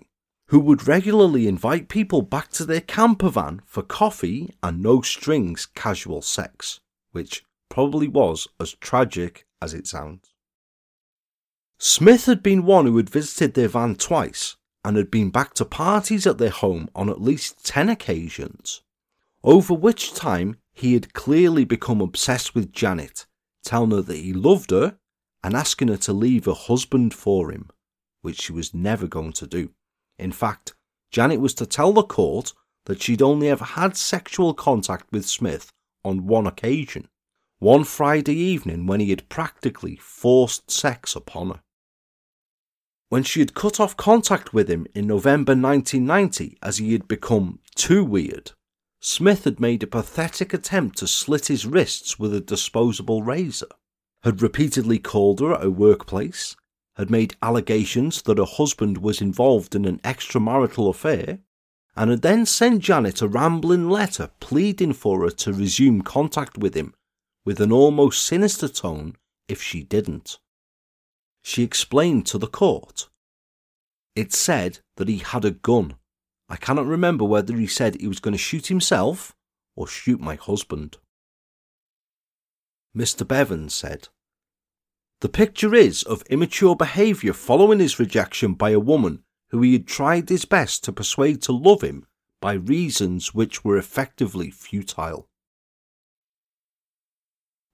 who 0.51 0.59
would 0.59 0.85
regularly 0.85 1.47
invite 1.47 1.87
people 1.87 2.21
back 2.21 2.49
to 2.49 2.65
their 2.65 2.81
camper 2.81 3.29
van 3.29 3.61
for 3.65 3.81
coffee 3.81 4.53
and 4.61 4.83
no 4.83 4.99
strings 4.99 5.65
casual 5.65 6.21
sex, 6.21 6.81
which 7.13 7.45
probably 7.69 8.09
was 8.09 8.49
as 8.59 8.73
tragic 8.73 9.45
as 9.61 9.73
it 9.73 9.87
sounds. 9.87 10.33
Smith 11.77 12.25
had 12.25 12.43
been 12.43 12.65
one 12.65 12.85
who 12.85 12.97
had 12.97 13.09
visited 13.09 13.53
their 13.53 13.69
van 13.69 13.95
twice 13.95 14.57
and 14.83 14.97
had 14.97 15.09
been 15.09 15.29
back 15.29 15.53
to 15.53 15.63
parties 15.63 16.27
at 16.27 16.37
their 16.37 16.49
home 16.49 16.89
on 16.93 17.09
at 17.09 17.21
least 17.21 17.65
10 17.65 17.87
occasions, 17.87 18.81
over 19.45 19.73
which 19.73 20.13
time 20.13 20.57
he 20.73 20.95
had 20.95 21.13
clearly 21.13 21.63
become 21.63 22.01
obsessed 22.01 22.53
with 22.53 22.73
Janet, 22.73 23.25
telling 23.63 23.91
her 23.91 24.01
that 24.01 24.17
he 24.17 24.33
loved 24.33 24.71
her 24.71 24.97
and 25.45 25.55
asking 25.55 25.87
her 25.87 25.97
to 25.97 26.11
leave 26.11 26.43
her 26.43 26.53
husband 26.53 27.13
for 27.13 27.51
him, 27.53 27.69
which 28.21 28.41
she 28.41 28.51
was 28.51 28.73
never 28.73 29.07
going 29.07 29.31
to 29.31 29.47
do. 29.47 29.69
In 30.21 30.31
fact, 30.31 30.75
Janet 31.09 31.41
was 31.41 31.55
to 31.55 31.65
tell 31.65 31.93
the 31.93 32.03
court 32.03 32.53
that 32.85 33.01
she'd 33.01 33.23
only 33.23 33.49
ever 33.49 33.65
had 33.65 33.97
sexual 33.97 34.53
contact 34.53 35.11
with 35.11 35.27
Smith 35.27 35.73
on 36.05 36.27
one 36.27 36.45
occasion, 36.45 37.09
one 37.57 37.83
Friday 37.83 38.35
evening 38.35 38.85
when 38.85 38.99
he 38.99 39.09
had 39.09 39.29
practically 39.29 39.95
forced 39.95 40.69
sex 40.69 41.15
upon 41.15 41.49
her. 41.49 41.61
When 43.09 43.23
she 43.23 43.39
had 43.39 43.55
cut 43.55 43.79
off 43.79 43.97
contact 43.97 44.53
with 44.53 44.69
him 44.69 44.85
in 44.93 45.07
November 45.07 45.53
1990 45.53 46.59
as 46.61 46.77
he 46.77 46.93
had 46.93 47.07
become 47.07 47.59
too 47.75 48.05
weird, 48.05 48.51
Smith 48.99 49.45
had 49.45 49.59
made 49.59 49.81
a 49.81 49.87
pathetic 49.87 50.53
attempt 50.53 50.99
to 50.99 51.07
slit 51.07 51.47
his 51.47 51.65
wrists 51.65 52.19
with 52.19 52.33
a 52.33 52.39
disposable 52.39 53.23
razor, 53.23 53.69
had 54.23 54.43
repeatedly 54.43 54.99
called 54.99 55.39
her 55.39 55.55
at 55.55 55.63
her 55.63 55.71
workplace, 55.71 56.55
had 56.95 57.09
made 57.09 57.35
allegations 57.41 58.21
that 58.23 58.37
her 58.37 58.45
husband 58.45 58.97
was 58.97 59.21
involved 59.21 59.75
in 59.75 59.85
an 59.85 59.99
extramarital 59.99 60.89
affair, 60.89 61.39
and 61.95 62.09
had 62.09 62.21
then 62.21 62.45
sent 62.45 62.81
Janet 62.81 63.21
a 63.21 63.27
rambling 63.27 63.89
letter 63.89 64.31
pleading 64.39 64.93
for 64.93 65.21
her 65.21 65.29
to 65.29 65.53
resume 65.53 66.01
contact 66.01 66.57
with 66.57 66.73
him 66.73 66.93
with 67.43 67.59
an 67.59 67.71
almost 67.71 68.23
sinister 68.23 68.67
tone 68.67 69.15
if 69.47 69.61
she 69.61 69.83
didn't. 69.83 70.39
She 71.41 71.63
explained 71.63 72.25
to 72.27 72.37
the 72.37 72.47
court. 72.47 73.09
It 74.15 74.33
said 74.33 74.79
that 74.97 75.07
he 75.07 75.17
had 75.19 75.45
a 75.45 75.51
gun. 75.51 75.95
I 76.47 76.55
cannot 76.57 76.85
remember 76.85 77.23
whether 77.25 77.55
he 77.55 77.67
said 77.67 77.95
he 77.95 78.07
was 78.07 78.19
going 78.19 78.33
to 78.33 78.37
shoot 78.37 78.67
himself 78.67 79.35
or 79.75 79.87
shoot 79.87 80.19
my 80.19 80.35
husband. 80.35 80.97
Mr. 82.95 83.25
Bevan 83.25 83.69
said, 83.69 84.09
The 85.21 85.29
picture 85.29 85.75
is 85.75 86.01
of 86.03 86.23
immature 86.31 86.75
behaviour 86.75 87.33
following 87.33 87.79
his 87.79 87.99
rejection 87.99 88.55
by 88.55 88.71
a 88.71 88.79
woman 88.79 89.23
who 89.51 89.61
he 89.61 89.73
had 89.73 89.87
tried 89.87 90.29
his 90.29 90.45
best 90.45 90.83
to 90.85 90.91
persuade 90.91 91.43
to 91.43 91.51
love 91.51 91.83
him 91.83 92.07
by 92.41 92.53
reasons 92.53 93.33
which 93.33 93.63
were 93.63 93.77
effectively 93.77 94.49
futile. 94.49 95.29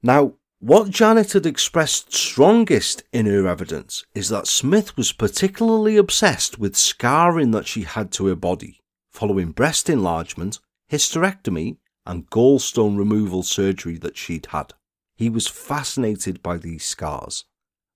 Now, 0.04 0.34
what 0.60 0.90
Janet 0.90 1.34
had 1.34 1.46
expressed 1.46 2.14
strongest 2.14 3.04
in 3.14 3.28
her 3.28 3.48
evidence 3.48 4.04
is 4.14 4.28
that 4.28 4.48
Smith 4.48 4.98
was 4.98 5.14
particularly 5.14 5.96
obsessed 5.96 6.60
with 6.60 6.76
scarring 6.76 7.52
that 7.52 7.68
she 7.68 7.84
had 7.84 8.12
to 8.14 8.26
her 8.28 8.36
body 8.36 8.82
following 9.10 9.52
breast 9.52 9.90
enlargement, 9.90 10.60
hysterectomy, 10.92 11.78
and 12.06 12.30
gallstone 12.30 12.98
removal 12.98 13.42
surgery 13.42 13.98
that 13.98 14.18
she'd 14.18 14.48
had. 14.48 14.74
He 15.17 15.30
was 15.30 15.47
fascinated 15.47 16.43
by 16.43 16.58
these 16.58 16.86
scars, 16.86 17.45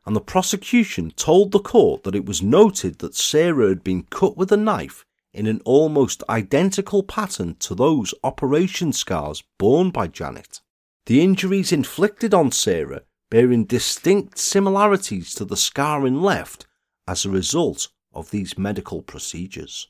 and 0.08 0.16
the 0.16 0.22
prosecution 0.22 1.12
told 1.12 1.52
the 1.52 1.60
court 1.60 2.04
that 2.04 2.16
it 2.16 2.26
was 2.26 2.42
noted 2.42 2.98
that 3.00 3.16
Sarah 3.16 3.70
had 3.70 3.84
been 3.84 4.04
cut 4.04 4.36
with 4.36 4.52
a 4.52 4.58
knife 4.58 5.06
in 5.32 5.46
an 5.46 5.62
almost 5.64 6.24
identical 6.28 7.04
pattern 7.04 7.56
to 7.60 7.76
those 7.76 8.16
operation 8.24 8.92
scars 8.92 9.44
borne 9.60 9.92
by 9.92 10.08
Janet. 10.08 10.62
The 11.06 11.22
injuries 11.22 11.72
inflicted 11.72 12.34
on 12.34 12.52
Sarah 12.52 13.04
bearing 13.30 13.66
distinct 13.66 14.40
similarities 14.40 15.36
to 15.36 15.46
the 15.46 15.56
scarring 15.56 16.22
left 16.22 16.66
as 17.08 17.24
a 17.24 17.30
result 17.30 17.90
of 18.14 18.32
these 18.32 18.58
medical 18.58 19.02
procedures. 19.04 19.88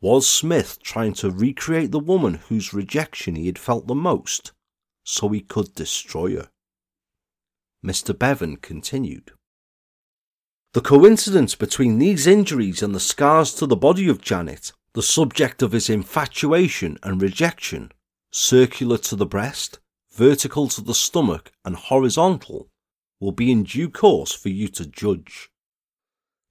Was 0.00 0.28
Smith 0.28 0.78
trying 0.82 1.14
to 1.14 1.30
recreate 1.30 1.92
the 1.92 1.98
woman 1.98 2.34
whose 2.34 2.74
rejection 2.74 3.36
he 3.36 3.46
had 3.46 3.58
felt 3.58 3.86
the 3.86 3.94
most? 3.94 4.52
So 5.08 5.30
he 5.30 5.40
could 5.40 5.74
destroy 5.74 6.36
her. 6.36 6.50
Mr. 7.82 8.16
Bevan 8.16 8.56
continued. 8.56 9.32
The 10.74 10.82
coincidence 10.82 11.54
between 11.54 11.98
these 11.98 12.26
injuries 12.26 12.82
and 12.82 12.94
the 12.94 13.00
scars 13.00 13.54
to 13.54 13.66
the 13.66 13.74
body 13.74 14.06
of 14.06 14.20
Janet, 14.20 14.72
the 14.92 15.02
subject 15.02 15.62
of 15.62 15.72
his 15.72 15.88
infatuation 15.88 16.98
and 17.02 17.22
rejection, 17.22 17.90
circular 18.30 18.98
to 18.98 19.16
the 19.16 19.24
breast, 19.24 19.78
vertical 20.12 20.68
to 20.68 20.82
the 20.82 20.94
stomach, 20.94 21.52
and 21.64 21.76
horizontal, 21.76 22.68
will 23.18 23.32
be 23.32 23.50
in 23.50 23.62
due 23.62 23.88
course 23.88 24.34
for 24.34 24.50
you 24.50 24.68
to 24.68 24.84
judge. 24.84 25.48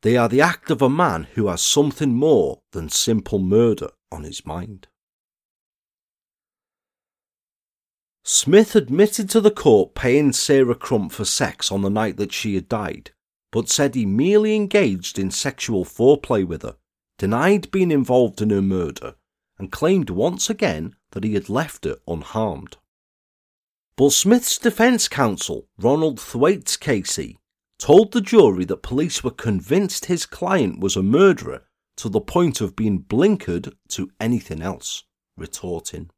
They 0.02 0.18
are 0.18 0.30
the 0.30 0.42
act 0.42 0.72
of 0.72 0.82
a 0.82 0.90
man 0.90 1.28
who 1.36 1.48
has 1.48 1.62
something 1.62 2.16
more 2.16 2.62
than 2.72 2.90
simple 2.90 3.38
murder 3.38 3.90
on 4.12 4.24
his 4.24 4.48
mind. 4.48 4.88
Smith 8.30 8.76
admitted 8.76 9.30
to 9.30 9.40
the 9.40 9.50
court 9.50 9.96
paying 9.96 10.34
Sarah 10.34 10.76
Crump 10.76 11.14
for 11.14 11.24
sex 11.24 11.72
on 11.72 11.82
the 11.82 11.90
night 11.90 12.18
that 12.18 12.34
she 12.34 12.56
had 12.56 12.68
died, 12.68 13.12
but 13.54 13.70
said 13.70 13.96
he 13.96 14.06
merely 14.06 14.54
engaged 14.54 15.18
in 15.18 15.32
sexual 15.32 15.86
foreplay 15.86 16.46
with 16.46 16.62
her, 16.64 16.76
denied 17.18 17.72
being 17.72 17.90
involved 17.90 18.42
in 18.42 18.50
her 18.50 18.62
murder, 18.62 19.16
and 19.58 19.72
claimed 19.72 20.10
once 20.10 20.50
again 20.50 20.94
that 21.12 21.24
he 21.24 21.36
had 21.36 21.48
left 21.48 21.86
her 21.86 22.00
unharmed. 22.06 22.76
But 23.96 24.12
Smith's 24.12 24.58
defence 24.58 25.08
counsel, 25.08 25.70
Ronald 25.80 26.20
Thwaites 26.20 26.76
QC, 26.76 27.38
told 27.80 28.12
the 28.12 28.20
jury 28.20 28.66
that 28.66 28.84
police 28.84 29.24
were 29.24 29.32
convinced 29.32 30.08
his 30.08 30.26
client 30.26 30.82
was 30.82 30.98
a 30.98 31.02
murderer 31.02 31.64
to 31.96 32.10
the 32.10 32.20
point 32.20 32.60
of 32.60 32.76
being 32.76 33.00
blinkered 33.00 33.74
to 33.88 34.12
anything 34.20 34.62
else, 34.62 35.06
retorting, 35.38 36.10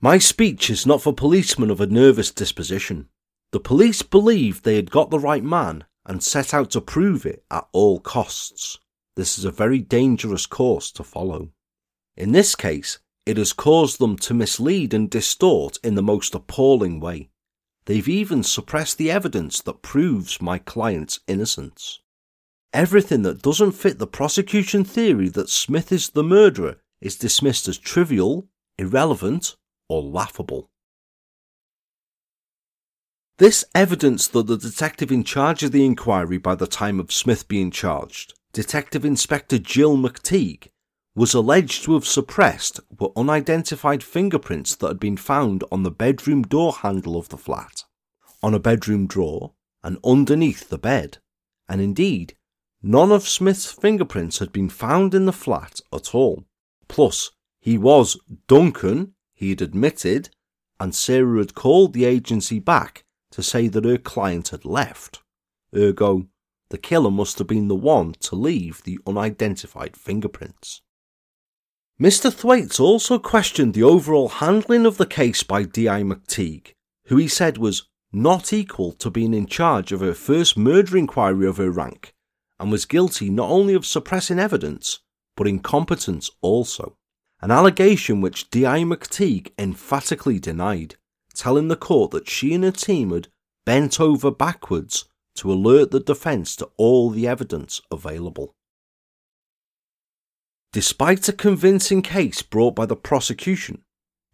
my 0.00 0.16
speech 0.16 0.70
is 0.70 0.86
not 0.86 1.02
for 1.02 1.12
policemen 1.12 1.70
of 1.70 1.80
a 1.80 1.86
nervous 1.86 2.30
disposition. 2.30 3.08
The 3.50 3.58
police 3.58 4.02
believed 4.02 4.62
they 4.62 4.76
had 4.76 4.90
got 4.90 5.10
the 5.10 5.18
right 5.18 5.42
man 5.42 5.84
and 6.06 6.22
set 6.22 6.54
out 6.54 6.70
to 6.70 6.80
prove 6.80 7.26
it 7.26 7.44
at 7.50 7.66
all 7.72 7.98
costs. 7.98 8.78
This 9.16 9.38
is 9.38 9.44
a 9.44 9.50
very 9.50 9.80
dangerous 9.80 10.46
course 10.46 10.92
to 10.92 11.02
follow. 11.02 11.50
In 12.16 12.32
this 12.32 12.54
case, 12.54 13.00
it 13.26 13.36
has 13.36 13.52
caused 13.52 13.98
them 13.98 14.16
to 14.18 14.34
mislead 14.34 14.94
and 14.94 15.10
distort 15.10 15.78
in 15.82 15.96
the 15.96 16.02
most 16.02 16.34
appalling 16.34 17.00
way. 17.00 17.28
They've 17.86 18.08
even 18.08 18.42
suppressed 18.42 18.98
the 18.98 19.10
evidence 19.10 19.60
that 19.62 19.82
proves 19.82 20.40
my 20.40 20.58
client's 20.58 21.20
innocence. 21.26 22.00
Everything 22.72 23.22
that 23.22 23.42
doesn't 23.42 23.72
fit 23.72 23.98
the 23.98 24.06
prosecution 24.06 24.84
theory 24.84 25.28
that 25.30 25.50
Smith 25.50 25.90
is 25.90 26.10
the 26.10 26.22
murderer 26.22 26.76
is 27.00 27.16
dismissed 27.16 27.66
as 27.66 27.78
trivial, 27.78 28.48
irrelevant, 28.78 29.56
or 29.88 30.02
laughable. 30.02 30.70
This 33.38 33.64
evidence 33.74 34.26
that 34.28 34.48
the 34.48 34.56
detective 34.56 35.12
in 35.12 35.22
charge 35.22 35.62
of 35.62 35.70
the 35.70 35.84
inquiry 35.84 36.38
by 36.38 36.56
the 36.56 36.66
time 36.66 36.98
of 36.98 37.12
Smith 37.12 37.46
being 37.46 37.70
charged, 37.70 38.34
Detective 38.52 39.04
Inspector 39.04 39.56
Jill 39.58 39.96
McTeague, 39.96 40.68
was 41.14 41.34
alleged 41.34 41.84
to 41.84 41.94
have 41.94 42.06
suppressed 42.06 42.80
were 42.98 43.10
unidentified 43.16 44.02
fingerprints 44.02 44.74
that 44.76 44.88
had 44.88 45.00
been 45.00 45.16
found 45.16 45.62
on 45.70 45.82
the 45.82 45.90
bedroom 45.90 46.42
door 46.42 46.72
handle 46.72 47.16
of 47.16 47.28
the 47.28 47.36
flat, 47.36 47.84
on 48.42 48.54
a 48.54 48.60
bedroom 48.60 49.06
drawer, 49.06 49.52
and 49.82 49.98
underneath 50.04 50.68
the 50.68 50.78
bed. 50.78 51.18
And 51.68 51.80
indeed, 51.80 52.34
none 52.82 53.12
of 53.12 53.28
Smith's 53.28 53.70
fingerprints 53.70 54.38
had 54.38 54.52
been 54.52 54.68
found 54.68 55.14
in 55.14 55.26
the 55.26 55.32
flat 55.32 55.80
at 55.92 56.14
all. 56.14 56.44
Plus, 56.88 57.30
he 57.60 57.78
was 57.78 58.16
Duncan 58.46 59.14
he 59.38 59.50
had 59.50 59.62
admitted, 59.62 60.30
and 60.80 60.92
Sarah 60.92 61.38
had 61.38 61.54
called 61.54 61.92
the 61.92 62.04
agency 62.04 62.58
back 62.58 63.04
to 63.30 63.40
say 63.40 63.68
that 63.68 63.84
her 63.84 63.96
client 63.96 64.48
had 64.48 64.64
left. 64.64 65.22
Ergo, 65.72 66.26
the 66.70 66.78
killer 66.78 67.12
must 67.12 67.38
have 67.38 67.46
been 67.46 67.68
the 67.68 67.76
one 67.76 68.14
to 68.18 68.34
leave 68.34 68.82
the 68.82 68.98
unidentified 69.06 69.96
fingerprints. 69.96 70.82
Mr. 72.00 72.32
Thwaites 72.32 72.80
also 72.80 73.20
questioned 73.20 73.74
the 73.74 73.82
overall 73.84 74.28
handling 74.28 74.84
of 74.84 74.96
the 74.96 75.06
case 75.06 75.44
by 75.44 75.62
D.I. 75.62 76.02
McTeague, 76.02 76.72
who 77.06 77.16
he 77.16 77.28
said 77.28 77.58
was 77.58 77.88
not 78.12 78.52
equal 78.52 78.90
to 78.94 79.08
being 79.08 79.34
in 79.34 79.46
charge 79.46 79.92
of 79.92 80.00
her 80.00 80.14
first 80.14 80.56
murder 80.56 80.96
inquiry 80.96 81.46
of 81.46 81.58
her 81.58 81.70
rank, 81.70 82.12
and 82.58 82.72
was 82.72 82.86
guilty 82.86 83.30
not 83.30 83.50
only 83.50 83.74
of 83.74 83.86
suppressing 83.86 84.40
evidence, 84.40 84.98
but 85.36 85.46
incompetence 85.46 86.28
also 86.40 86.98
an 87.40 87.50
allegation 87.50 88.20
which 88.20 88.50
D.I. 88.50 88.80
McTeague 88.80 89.52
emphatically 89.58 90.38
denied, 90.38 90.96
telling 91.34 91.68
the 91.68 91.76
court 91.76 92.10
that 92.10 92.28
she 92.28 92.54
and 92.54 92.64
her 92.64 92.72
team 92.72 93.10
had 93.10 93.28
bent 93.64 94.00
over 94.00 94.30
backwards 94.30 95.04
to 95.36 95.52
alert 95.52 95.90
the 95.90 96.00
defence 96.00 96.56
to 96.56 96.68
all 96.76 97.10
the 97.10 97.28
evidence 97.28 97.80
available. 97.90 98.54
Despite 100.72 101.28
a 101.28 101.32
convincing 101.32 102.02
case 102.02 102.42
brought 102.42 102.74
by 102.74 102.86
the 102.86 102.96
prosecution, 102.96 103.82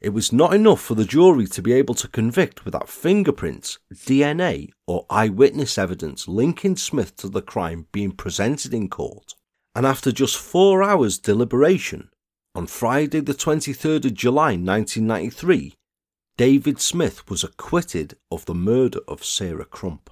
it 0.00 0.12
was 0.12 0.32
not 0.32 0.52
enough 0.52 0.80
for 0.80 0.94
the 0.94 1.04
jury 1.04 1.46
to 1.46 1.62
be 1.62 1.72
able 1.72 1.94
to 1.94 2.08
convict 2.08 2.64
without 2.64 2.88
fingerprints, 2.88 3.78
DNA, 3.92 4.70
or 4.86 5.06
eyewitness 5.08 5.78
evidence 5.78 6.26
linking 6.26 6.76
Smith 6.76 7.16
to 7.16 7.28
the 7.28 7.40
crime 7.40 7.86
being 7.92 8.12
presented 8.12 8.74
in 8.74 8.88
court. 8.88 9.34
And 9.74 9.86
after 9.86 10.12
just 10.12 10.36
four 10.36 10.82
hours' 10.82 11.18
deliberation, 11.18 12.10
on 12.54 12.66
Friday, 12.66 13.20
the 13.20 13.34
23rd 13.34 14.06
of 14.06 14.14
July 14.14 14.56
1993, 14.56 15.74
David 16.36 16.80
Smith 16.80 17.28
was 17.28 17.42
acquitted 17.42 18.16
of 18.30 18.44
the 18.44 18.54
murder 18.54 19.00
of 19.08 19.24
Sarah 19.24 19.64
Crump. 19.64 20.10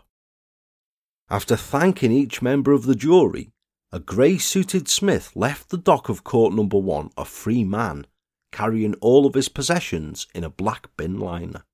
After 1.31 1.57
thanking 1.57 2.13
each 2.13 2.43
member 2.43 2.73
of 2.73 2.85
the 2.85 2.95
jury, 2.95 3.51
a 3.93 4.01
grey 4.01 4.39
suited 4.39 4.89
Smith 4.89 5.33
left 5.35 5.71
the 5.71 5.79
dock 5.79 6.09
of 6.09 6.25
court 6.25 6.53
number 6.53 6.79
one 6.79 7.11
a 7.17 7.25
free 7.25 7.65
man, 7.65 8.07
carrying 8.51 8.95
all 8.95 9.27
of 9.27 9.35
his 9.35 9.49
possessions 9.49 10.27
in 10.35 10.45
a 10.45 10.51
black 10.51 10.89
bin 10.97 11.19
liner. 11.19 11.65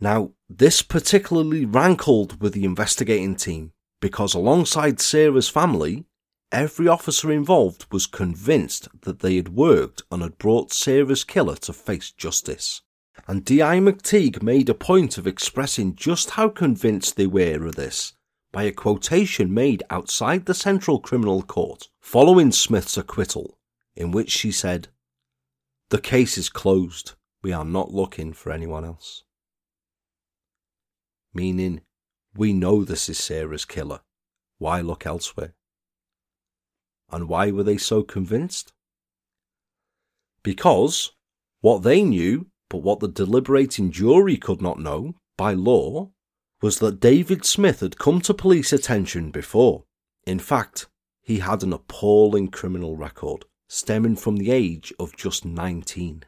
Now, 0.00 0.32
this 0.48 0.80
particularly 0.80 1.64
rankled 1.64 2.40
with 2.40 2.54
the 2.54 2.64
investigating 2.64 3.36
team 3.36 3.72
because 4.00 4.34
alongside 4.34 5.00
Sarah's 5.00 5.48
family, 5.48 6.06
Every 6.52 6.88
officer 6.88 7.30
involved 7.30 7.86
was 7.92 8.06
convinced 8.06 8.88
that 9.02 9.20
they 9.20 9.36
had 9.36 9.50
worked 9.50 10.02
and 10.10 10.22
had 10.22 10.36
brought 10.38 10.72
Sarah's 10.72 11.22
killer 11.22 11.54
to 11.56 11.72
face 11.72 12.10
justice, 12.10 12.82
and 13.28 13.44
D.I. 13.44 13.78
McTeague 13.78 14.42
made 14.42 14.68
a 14.68 14.74
point 14.74 15.16
of 15.16 15.28
expressing 15.28 15.94
just 15.94 16.30
how 16.30 16.48
convinced 16.48 17.16
they 17.16 17.26
were 17.26 17.64
of 17.66 17.76
this 17.76 18.14
by 18.52 18.64
a 18.64 18.72
quotation 18.72 19.54
made 19.54 19.84
outside 19.90 20.46
the 20.46 20.54
Central 20.54 20.98
Criminal 20.98 21.42
Court 21.42 21.88
following 22.00 22.50
Smith's 22.50 22.96
acquittal, 22.96 23.58
in 23.94 24.10
which 24.10 24.30
she 24.30 24.50
said, 24.50 24.88
The 25.90 26.00
case 26.00 26.36
is 26.36 26.48
closed. 26.48 27.12
We 27.42 27.52
are 27.52 27.64
not 27.64 27.92
looking 27.92 28.32
for 28.32 28.50
anyone 28.50 28.84
else. 28.84 29.22
Meaning, 31.32 31.82
we 32.34 32.52
know 32.52 32.84
this 32.84 33.08
is 33.08 33.18
Sarah's 33.18 33.64
killer. 33.64 34.00
Why 34.58 34.80
look 34.80 35.06
elsewhere? 35.06 35.54
And 37.12 37.28
why 37.28 37.50
were 37.50 37.62
they 37.62 37.76
so 37.76 38.02
convinced? 38.02 38.72
Because 40.42 41.12
what 41.60 41.82
they 41.82 42.02
knew, 42.02 42.46
but 42.68 42.78
what 42.78 43.00
the 43.00 43.08
deliberating 43.08 43.90
jury 43.90 44.36
could 44.36 44.62
not 44.62 44.78
know, 44.78 45.14
by 45.36 45.52
law, 45.52 46.10
was 46.62 46.78
that 46.78 47.00
David 47.00 47.44
Smith 47.44 47.80
had 47.80 47.98
come 47.98 48.20
to 48.22 48.34
police 48.34 48.72
attention 48.72 49.30
before. 49.30 49.84
In 50.26 50.38
fact, 50.38 50.88
he 51.22 51.38
had 51.38 51.62
an 51.62 51.72
appalling 51.72 52.48
criminal 52.48 52.96
record, 52.96 53.44
stemming 53.68 54.16
from 54.16 54.36
the 54.36 54.50
age 54.50 54.92
of 54.98 55.16
just 55.16 55.44
19. 55.44 56.24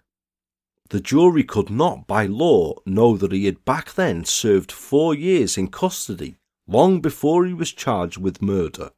The 0.91 1.01
jury 1.01 1.45
could 1.45 1.71
not, 1.71 2.07
by 2.07 2.27
law, 2.27 2.75
know 2.85 3.17
that 3.17 3.33
he 3.33 3.47
had 3.47 3.65
back 3.65 3.95
then 3.95 4.25
served 4.25 4.71
four 4.71 5.15
years 5.15 5.57
in 5.57 5.69
custody, 5.69 6.37
long 6.67 7.01
before 7.01 7.47
he 7.47 7.55
was 7.55 7.73
charged 7.73 8.19
with 8.19 8.43
murder, 8.43 8.91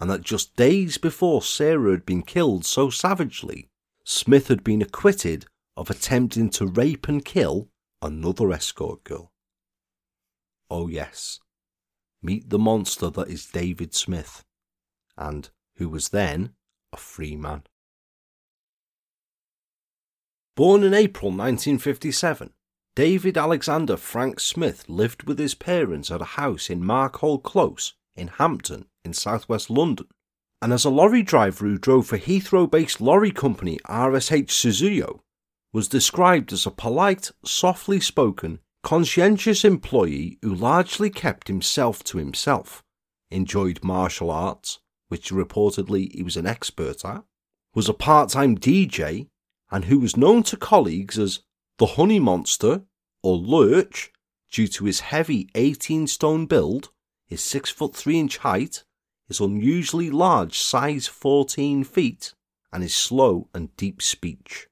and 0.00 0.10
that 0.10 0.22
just 0.22 0.56
days 0.56 0.96
before 0.96 1.42
Sarah 1.42 1.90
had 1.90 2.06
been 2.06 2.22
killed 2.22 2.64
so 2.64 2.88
savagely, 2.88 3.68
Smith 4.02 4.48
had 4.48 4.64
been 4.64 4.80
acquitted 4.80 5.44
of 5.76 5.90
attempting 5.90 6.48
to 6.50 6.66
rape 6.66 7.06
and 7.06 7.22
kill 7.22 7.68
another 8.00 8.50
escort 8.50 9.04
girl. 9.04 9.30
Oh, 10.70 10.88
yes, 10.88 11.38
meet 12.22 12.48
the 12.48 12.58
monster 12.58 13.10
that 13.10 13.28
is 13.28 13.46
David 13.46 13.94
Smith, 13.94 14.42
and 15.18 15.50
who 15.76 15.90
was 15.90 16.08
then 16.08 16.54
a 16.92 16.96
free 16.96 17.36
man. 17.36 17.64
Born 20.56 20.82
in 20.82 20.94
April 20.94 21.30
1957, 21.30 22.52
David 22.96 23.36
Alexander 23.36 23.96
Frank 23.96 24.40
Smith 24.40 24.88
lived 24.88 25.24
with 25.24 25.38
his 25.38 25.54
parents 25.54 26.10
at 26.10 26.22
a 26.22 26.36
house 26.36 26.70
in 26.70 26.84
Markhall 26.84 27.38
Close 27.38 27.94
in 28.16 28.28
Hampton 28.28 28.86
in 29.04 29.12
southwest 29.12 29.70
London. 29.70 30.06
And 30.62 30.72
as 30.72 30.84
a 30.84 30.90
lorry 30.90 31.22
driver 31.22 31.66
who 31.66 31.78
drove 31.78 32.06
for 32.06 32.18
Heathrow 32.18 32.70
based 32.70 33.00
lorry 33.00 33.30
company 33.30 33.78
RSH 33.86 34.48
Suzuyo, 34.48 35.20
was 35.72 35.88
described 35.88 36.52
as 36.52 36.66
a 36.66 36.70
polite, 36.70 37.30
softly 37.44 38.00
spoken, 38.00 38.58
conscientious 38.82 39.64
employee 39.64 40.38
who 40.42 40.54
largely 40.54 41.10
kept 41.10 41.48
himself 41.48 42.02
to 42.04 42.18
himself, 42.18 42.82
enjoyed 43.30 43.84
martial 43.84 44.30
arts, 44.30 44.80
which 45.08 45.30
reportedly 45.30 46.14
he 46.14 46.22
was 46.22 46.36
an 46.36 46.46
expert 46.46 47.04
at, 47.04 47.22
was 47.74 47.88
a 47.88 47.94
part 47.94 48.30
time 48.30 48.58
DJ, 48.58 49.28
and 49.70 49.84
who 49.84 50.00
was 50.00 50.16
known 50.16 50.42
to 50.42 50.56
colleagues 50.56 51.18
as 51.18 51.40
the 51.78 51.86
Honey 51.86 52.18
Monster 52.18 52.82
or 53.22 53.36
Lurch 53.36 54.12
due 54.50 54.66
to 54.66 54.84
his 54.84 55.00
heavy 55.00 55.48
18 55.54 56.06
stone 56.06 56.46
build, 56.46 56.90
his 57.26 57.42
6 57.42 57.70
foot 57.70 57.94
3 57.94 58.18
inch 58.18 58.38
height, 58.38 58.82
his 59.30 59.38
unusually 59.38 60.10
large 60.10 60.58
size 60.58 61.06
14 61.06 61.84
feet, 61.84 62.34
and 62.72 62.82
his 62.82 62.96
slow 62.96 63.48
and 63.54 63.74
deep 63.76 64.02
speech. 64.02 64.66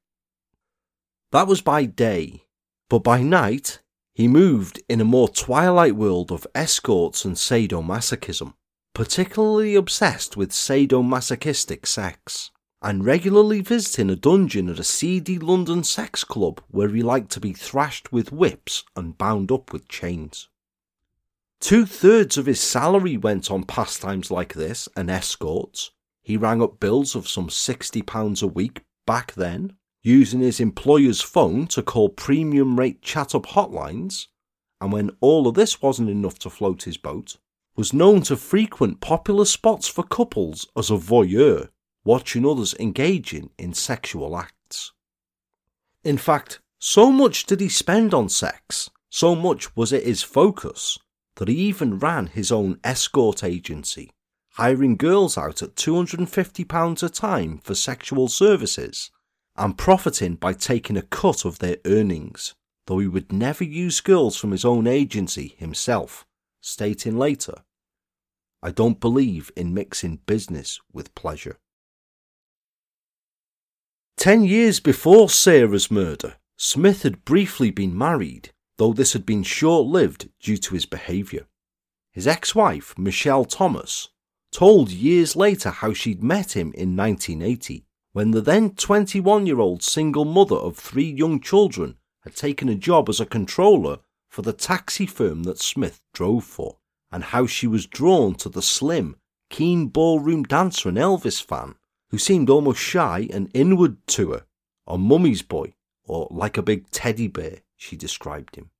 That 1.30 1.46
was 1.46 1.60
by 1.60 1.84
day, 1.84 2.42
but 2.90 3.04
by 3.04 3.22
night 3.22 3.78
he 4.16 4.26
moved 4.26 4.82
in 4.88 5.00
a 5.00 5.04
more 5.04 5.28
twilight 5.28 5.94
world 5.94 6.32
of 6.32 6.44
escorts 6.56 7.24
and 7.24 7.36
sadomasochism, 7.36 8.52
particularly 8.96 9.76
obsessed 9.76 10.36
with 10.36 10.50
sadomasochistic 10.50 11.86
sex 11.86 12.50
and 12.82 13.04
regularly 13.04 13.60
visiting 13.60 14.10
a 14.10 14.16
dungeon 14.16 14.68
at 14.68 14.80
a 14.80 14.84
seedy 14.84 15.38
London 15.38 15.84
sex 15.84 16.24
club 16.24 16.60
where 16.68 16.88
he 16.88 17.00
liked 17.00 17.30
to 17.30 17.38
be 17.38 17.52
thrashed 17.52 18.10
with 18.10 18.32
whips 18.32 18.82
and 18.96 19.16
bound 19.16 19.52
up 19.52 19.72
with 19.72 19.86
chains. 19.86 20.48
Two 21.60 21.86
thirds 21.86 22.38
of 22.38 22.46
his 22.46 22.60
salary 22.60 23.16
went 23.16 23.50
on 23.50 23.64
pastimes 23.64 24.30
like 24.30 24.54
this 24.54 24.88
and 24.96 25.10
escorts. 25.10 25.90
He 26.22 26.36
rang 26.36 26.62
up 26.62 26.80
bills 26.80 27.14
of 27.14 27.28
some 27.28 27.48
£60 27.48 28.42
a 28.42 28.46
week 28.46 28.82
back 29.06 29.32
then, 29.32 29.74
using 30.02 30.40
his 30.40 30.60
employer's 30.60 31.20
phone 31.20 31.66
to 31.68 31.82
call 31.82 32.10
premium 32.10 32.78
rate 32.78 33.02
chat 33.02 33.34
up 33.34 33.46
hotlines, 33.46 34.28
and 34.80 34.92
when 34.92 35.10
all 35.20 35.46
of 35.48 35.54
this 35.54 35.82
wasn't 35.82 36.08
enough 36.08 36.38
to 36.40 36.50
float 36.50 36.84
his 36.84 36.96
boat, 36.96 37.36
was 37.76 37.92
known 37.92 38.22
to 38.22 38.36
frequent 38.36 39.00
popular 39.00 39.44
spots 39.44 39.88
for 39.88 40.02
couples 40.04 40.66
as 40.76 40.90
a 40.90 40.94
voyeur 40.94 41.68
watching 42.04 42.46
others 42.46 42.74
engaging 42.80 43.50
in 43.58 43.74
sexual 43.74 44.36
acts. 44.36 44.92
In 46.04 46.16
fact, 46.16 46.60
so 46.78 47.10
much 47.10 47.44
did 47.44 47.60
he 47.60 47.68
spend 47.68 48.14
on 48.14 48.28
sex, 48.28 48.88
so 49.10 49.34
much 49.34 49.76
was 49.76 49.92
it 49.92 50.04
his 50.04 50.22
focus, 50.22 50.98
that 51.38 51.48
he 51.48 51.55
even 51.55 51.98
ran 51.98 52.27
his 52.27 52.53
own 52.53 52.79
escort 52.83 53.42
agency, 53.42 54.11
hiring 54.55 54.96
girls 54.96 55.38
out 55.38 55.62
at 55.62 55.77
£250 55.77 57.03
a 57.03 57.09
time 57.09 57.59
for 57.59 57.74
sexual 57.74 58.29
services 58.29 59.11
and 59.57 59.79
profiting 59.79 60.35
by 60.35 60.53
taking 60.53 60.96
a 60.96 61.03
cut 61.03 61.44
of 61.44 61.61
their 61.61 61.77
earnings, 61.85 62.55
though 62.87 62.98
he 62.98 63.07
would 63.07 63.33
never 63.33 63.64
use 63.64 64.01
girls 64.01 64.37
from 64.37 64.51
his 64.51 64.64
own 64.64 64.87
agency 64.88 65.55
himself, 65.59 66.27
stating 66.61 67.16
later, 67.16 67.62
I 68.61 68.72
don't 68.72 69.01
believe 69.01 69.53
in 69.57 69.72
mixing 69.72 70.16
business 70.27 70.81
with 70.92 71.14
pleasure. 71.14 71.59
Ten 74.16 74.42
years 74.42 74.81
before 74.81 75.29
Sarah's 75.29 75.88
murder, 75.88 76.35
Smith 76.57 77.05
had 77.05 77.24
briefly 77.24 77.70
been 77.70 77.96
married, 77.96 78.51
though 78.78 78.92
this 78.92 79.12
had 79.12 79.26
been 79.26 79.42
short 79.42 79.86
lived 79.86 80.30
due 80.40 80.56
to 80.56 80.74
his 80.74 80.86
behaviour. 80.86 81.46
His 82.12 82.26
ex 82.26 82.54
wife, 82.54 82.96
Michelle 82.96 83.44
Thomas, 83.44 84.09
told 84.50 84.90
years 84.90 85.36
later 85.36 85.70
how 85.70 85.92
she'd 85.92 86.22
met 86.22 86.57
him 86.57 86.72
in 86.74 86.96
1980 86.96 87.84
when 88.12 88.30
the 88.30 88.40
then 88.40 88.70
21 88.70 89.46
year 89.46 89.61
old 89.61 89.82
single 89.82 90.24
mother 90.24 90.57
of 90.57 90.76
three 90.76 91.11
young 91.11 91.40
children 91.40 91.96
had 92.22 92.34
taken 92.34 92.68
a 92.68 92.74
job 92.74 93.09
as 93.09 93.20
a 93.20 93.26
controller 93.26 93.98
for 94.28 94.42
the 94.42 94.53
taxi 94.53 95.07
firm 95.07 95.42
that 95.44 95.59
Smith 95.59 96.00
drove 96.14 96.44
for, 96.44 96.78
and 97.12 97.24
how 97.24 97.46
she 97.46 97.66
was 97.66 97.86
drawn 97.86 98.34
to 98.34 98.48
the 98.48 98.62
slim, 98.62 99.16
keen 99.50 99.88
ballroom 99.88 100.42
dancer 100.42 100.88
and 100.88 100.98
Elvis 100.98 101.42
fan 101.42 101.74
who 102.11 102.18
seemed 102.18 102.48
almost 102.48 102.80
shy 102.80 103.28
and 103.32 103.50
inward 103.55 103.96
to 104.09 104.32
her, 104.32 104.46
a 104.86 104.96
mummy's 104.96 105.42
boy, 105.42 105.74
or 106.05 106.26
like 106.30 106.57
a 106.57 106.62
big 106.62 106.90
teddy 106.90 107.28
bear, 107.28 107.59
she 107.79 107.97
described 107.97 108.57
him. 108.57 108.70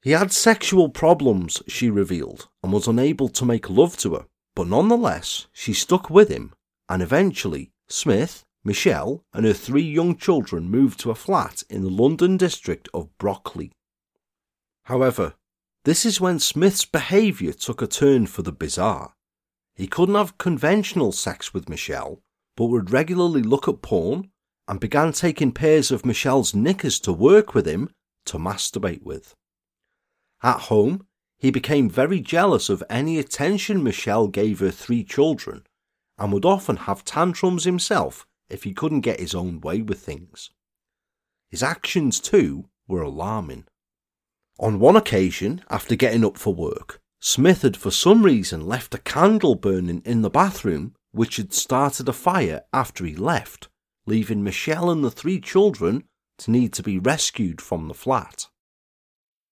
He 0.00 0.12
had 0.12 0.32
sexual 0.32 0.88
problems, 0.88 1.62
she 1.68 1.90
revealed, 1.90 2.48
and 2.62 2.72
was 2.72 2.88
unable 2.88 3.28
to 3.28 3.44
make 3.44 3.68
love 3.68 3.96
to 3.98 4.14
her, 4.14 4.26
but 4.56 4.66
nonetheless, 4.66 5.48
she 5.52 5.74
stuck 5.74 6.08
with 6.08 6.28
him, 6.28 6.54
and 6.88 7.02
eventually, 7.02 7.72
Smith, 7.88 8.44
Michelle, 8.64 9.24
and 9.32 9.44
her 9.44 9.52
three 9.52 9.82
young 9.82 10.16
children 10.16 10.70
moved 10.70 10.98
to 11.00 11.10
a 11.10 11.14
flat 11.14 11.62
in 11.68 11.82
the 11.82 11.90
London 11.90 12.36
district 12.36 12.88
of 12.94 13.16
Brockley. 13.18 13.72
However, 14.84 15.34
this 15.84 16.06
is 16.06 16.20
when 16.20 16.38
Smith's 16.38 16.84
behaviour 16.84 17.52
took 17.52 17.82
a 17.82 17.86
turn 17.86 18.26
for 18.26 18.42
the 18.42 18.52
bizarre. 18.52 19.14
He 19.74 19.86
couldn't 19.86 20.14
have 20.14 20.38
conventional 20.38 21.12
sex 21.12 21.52
with 21.52 21.68
Michelle, 21.68 22.22
but 22.56 22.66
would 22.66 22.90
regularly 22.90 23.42
look 23.42 23.68
at 23.68 23.82
porn 23.82 24.30
and 24.68 24.78
began 24.78 25.12
taking 25.12 25.52
pairs 25.52 25.90
of 25.90 26.04
Michelle's 26.04 26.54
knickers 26.54 27.00
to 27.00 27.12
work 27.12 27.54
with 27.54 27.66
him 27.66 27.90
to 28.26 28.38
masturbate 28.38 29.02
with. 29.02 29.34
At 30.42 30.62
home, 30.62 31.06
he 31.38 31.50
became 31.50 31.90
very 31.90 32.20
jealous 32.20 32.68
of 32.68 32.84
any 32.88 33.18
attention 33.18 33.82
Michelle 33.82 34.28
gave 34.28 34.60
her 34.60 34.70
three 34.70 35.02
children 35.04 35.64
and 36.18 36.32
would 36.32 36.44
often 36.44 36.76
have 36.76 37.04
tantrums 37.04 37.64
himself 37.64 38.26
if 38.48 38.64
he 38.64 38.72
couldn't 38.72 39.00
get 39.00 39.18
his 39.18 39.34
own 39.34 39.60
way 39.60 39.82
with 39.82 40.00
things. 40.00 40.50
His 41.50 41.62
actions, 41.62 42.20
too, 42.20 42.68
were 42.86 43.02
alarming. 43.02 43.64
On 44.58 44.78
one 44.78 44.96
occasion, 44.96 45.64
after 45.68 45.96
getting 45.96 46.24
up 46.24 46.36
for 46.36 46.54
work, 46.54 47.00
Smith 47.20 47.62
had 47.62 47.76
for 47.76 47.90
some 47.90 48.22
reason 48.22 48.66
left 48.66 48.94
a 48.94 48.98
candle 48.98 49.54
burning 49.54 50.02
in 50.04 50.22
the 50.22 50.30
bathroom 50.30 50.94
which 51.12 51.36
had 51.36 51.52
started 51.52 52.08
a 52.08 52.12
fire 52.12 52.62
after 52.72 53.04
he 53.04 53.14
left, 53.14 53.68
leaving 54.06 54.42
Michelle 54.42 54.90
and 54.90 55.04
the 55.04 55.10
three 55.10 55.40
children 55.40 56.04
to 56.42 56.50
need 56.50 56.72
to 56.74 56.82
be 56.82 56.98
rescued 56.98 57.60
from 57.60 57.88
the 57.88 57.94
flat. 57.94 58.48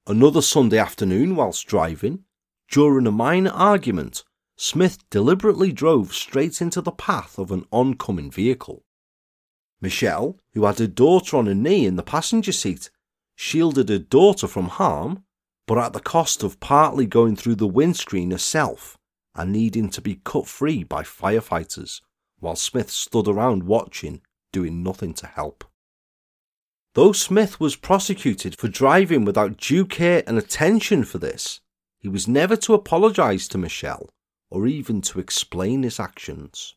Another 0.06 0.42
Sunday 0.42 0.78
afternoon, 0.78 1.36
whilst 1.36 1.66
driving, 1.66 2.24
during 2.70 3.06
a 3.06 3.12
minor 3.12 3.50
argument, 3.50 4.24
Smith 4.56 4.98
deliberately 5.08 5.72
drove 5.72 6.12
straight 6.12 6.60
into 6.60 6.80
the 6.80 6.90
path 6.90 7.38
of 7.38 7.50
an 7.50 7.64
oncoming 7.72 8.30
vehicle. 8.30 8.84
Michelle, 9.80 10.38
who 10.52 10.64
had 10.64 10.78
her 10.78 10.86
daughter 10.86 11.36
on 11.36 11.46
her 11.46 11.54
knee 11.54 11.86
in 11.86 11.96
the 11.96 12.02
passenger 12.02 12.52
seat, 12.52 12.90
shielded 13.36 13.88
her 13.88 13.98
daughter 13.98 14.46
from 14.46 14.66
harm, 14.66 15.24
but 15.66 15.78
at 15.78 15.92
the 15.92 16.00
cost 16.00 16.42
of 16.42 16.60
partly 16.60 17.06
going 17.06 17.36
through 17.36 17.54
the 17.54 17.66
windscreen 17.66 18.32
herself 18.32 18.98
and 19.34 19.52
needing 19.52 19.88
to 19.88 20.00
be 20.00 20.20
cut 20.24 20.46
free 20.46 20.82
by 20.82 21.02
firefighters, 21.02 22.00
while 22.40 22.56
Smith 22.56 22.90
stood 22.90 23.28
around 23.28 23.62
watching, 23.62 24.20
doing 24.52 24.82
nothing 24.82 25.14
to 25.14 25.26
help. 25.26 25.69
Though 26.94 27.12
Smith 27.12 27.60
was 27.60 27.76
prosecuted 27.76 28.56
for 28.58 28.66
driving 28.66 29.24
without 29.24 29.56
due 29.56 29.86
care 29.86 30.24
and 30.26 30.36
attention 30.36 31.04
for 31.04 31.18
this, 31.18 31.60
he 31.98 32.08
was 32.08 32.26
never 32.26 32.56
to 32.56 32.74
apologise 32.74 33.46
to 33.48 33.58
Michelle 33.58 34.10
or 34.50 34.66
even 34.66 35.00
to 35.02 35.20
explain 35.20 35.84
his 35.84 36.00
actions. 36.00 36.74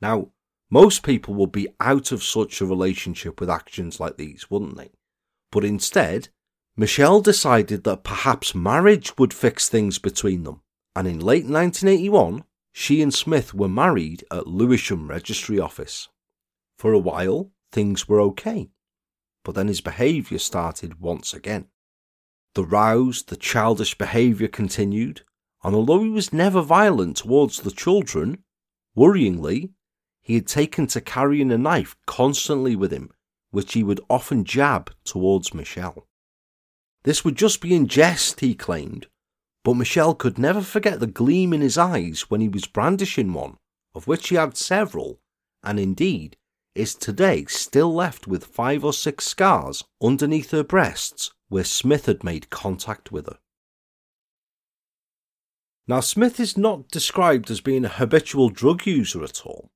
Now, 0.00 0.30
most 0.70 1.02
people 1.02 1.34
would 1.34 1.50
be 1.50 1.68
out 1.80 2.12
of 2.12 2.22
such 2.22 2.60
a 2.60 2.66
relationship 2.66 3.40
with 3.40 3.50
actions 3.50 3.98
like 3.98 4.16
these, 4.16 4.50
wouldn't 4.50 4.76
they? 4.76 4.92
But 5.50 5.64
instead, 5.64 6.28
Michelle 6.76 7.20
decided 7.20 7.84
that 7.84 8.04
perhaps 8.04 8.54
marriage 8.54 9.18
would 9.18 9.34
fix 9.34 9.68
things 9.68 9.98
between 9.98 10.44
them, 10.44 10.62
and 10.94 11.08
in 11.08 11.18
late 11.18 11.44
1981, 11.44 12.44
she 12.72 13.02
and 13.02 13.12
Smith 13.12 13.52
were 13.52 13.68
married 13.68 14.24
at 14.30 14.46
Lewisham 14.46 15.08
Registry 15.08 15.58
Office. 15.58 16.08
For 16.78 16.92
a 16.92 16.98
while, 16.98 17.50
things 17.70 18.08
were 18.08 18.20
okay, 18.20 18.70
but 19.44 19.54
then 19.54 19.68
his 19.68 19.80
behaviour 19.80 20.38
started 20.38 21.00
once 21.00 21.34
again. 21.34 21.66
The 22.54 22.64
rows, 22.64 23.22
the 23.22 23.36
childish 23.36 23.96
behaviour 23.96 24.48
continued, 24.48 25.22
and 25.64 25.74
although 25.74 26.02
he 26.02 26.10
was 26.10 26.32
never 26.32 26.60
violent 26.60 27.16
towards 27.18 27.60
the 27.60 27.70
children, 27.70 28.44
worryingly, 28.96 29.70
he 30.20 30.34
had 30.34 30.46
taken 30.46 30.86
to 30.88 31.00
carrying 31.00 31.50
a 31.50 31.58
knife 31.58 31.96
constantly 32.06 32.76
with 32.76 32.92
him, 32.92 33.10
which 33.50 33.74
he 33.74 33.82
would 33.82 34.00
often 34.08 34.44
jab 34.44 34.92
towards 35.04 35.54
Michelle. 35.54 36.06
This 37.04 37.24
would 37.24 37.36
just 37.36 37.60
be 37.60 37.74
in 37.74 37.88
jest, 37.88 38.40
he 38.40 38.54
claimed, 38.54 39.08
but 39.64 39.74
Michelle 39.74 40.14
could 40.14 40.38
never 40.38 40.60
forget 40.60 41.00
the 41.00 41.06
gleam 41.06 41.52
in 41.52 41.60
his 41.60 41.78
eyes 41.78 42.30
when 42.30 42.40
he 42.40 42.48
was 42.48 42.66
brandishing 42.66 43.32
one, 43.32 43.56
of 43.94 44.06
which 44.06 44.28
he 44.28 44.36
had 44.36 44.56
several, 44.56 45.20
and 45.62 45.80
indeed 45.80 46.36
is 46.74 46.94
today 46.94 47.44
still 47.46 47.92
left 47.92 48.26
with 48.26 48.44
five 48.44 48.84
or 48.84 48.92
six 48.92 49.26
scars 49.26 49.84
underneath 50.02 50.50
her 50.50 50.64
breasts 50.64 51.30
where 51.48 51.64
Smith 51.64 52.06
had 52.06 52.24
made 52.24 52.50
contact 52.50 53.12
with 53.12 53.26
her. 53.26 53.38
Now, 55.86 56.00
Smith 56.00 56.40
is 56.40 56.56
not 56.56 56.88
described 56.88 57.50
as 57.50 57.60
being 57.60 57.84
a 57.84 57.88
habitual 57.88 58.48
drug 58.48 58.86
user 58.86 59.22
at 59.24 59.44
all, 59.44 59.70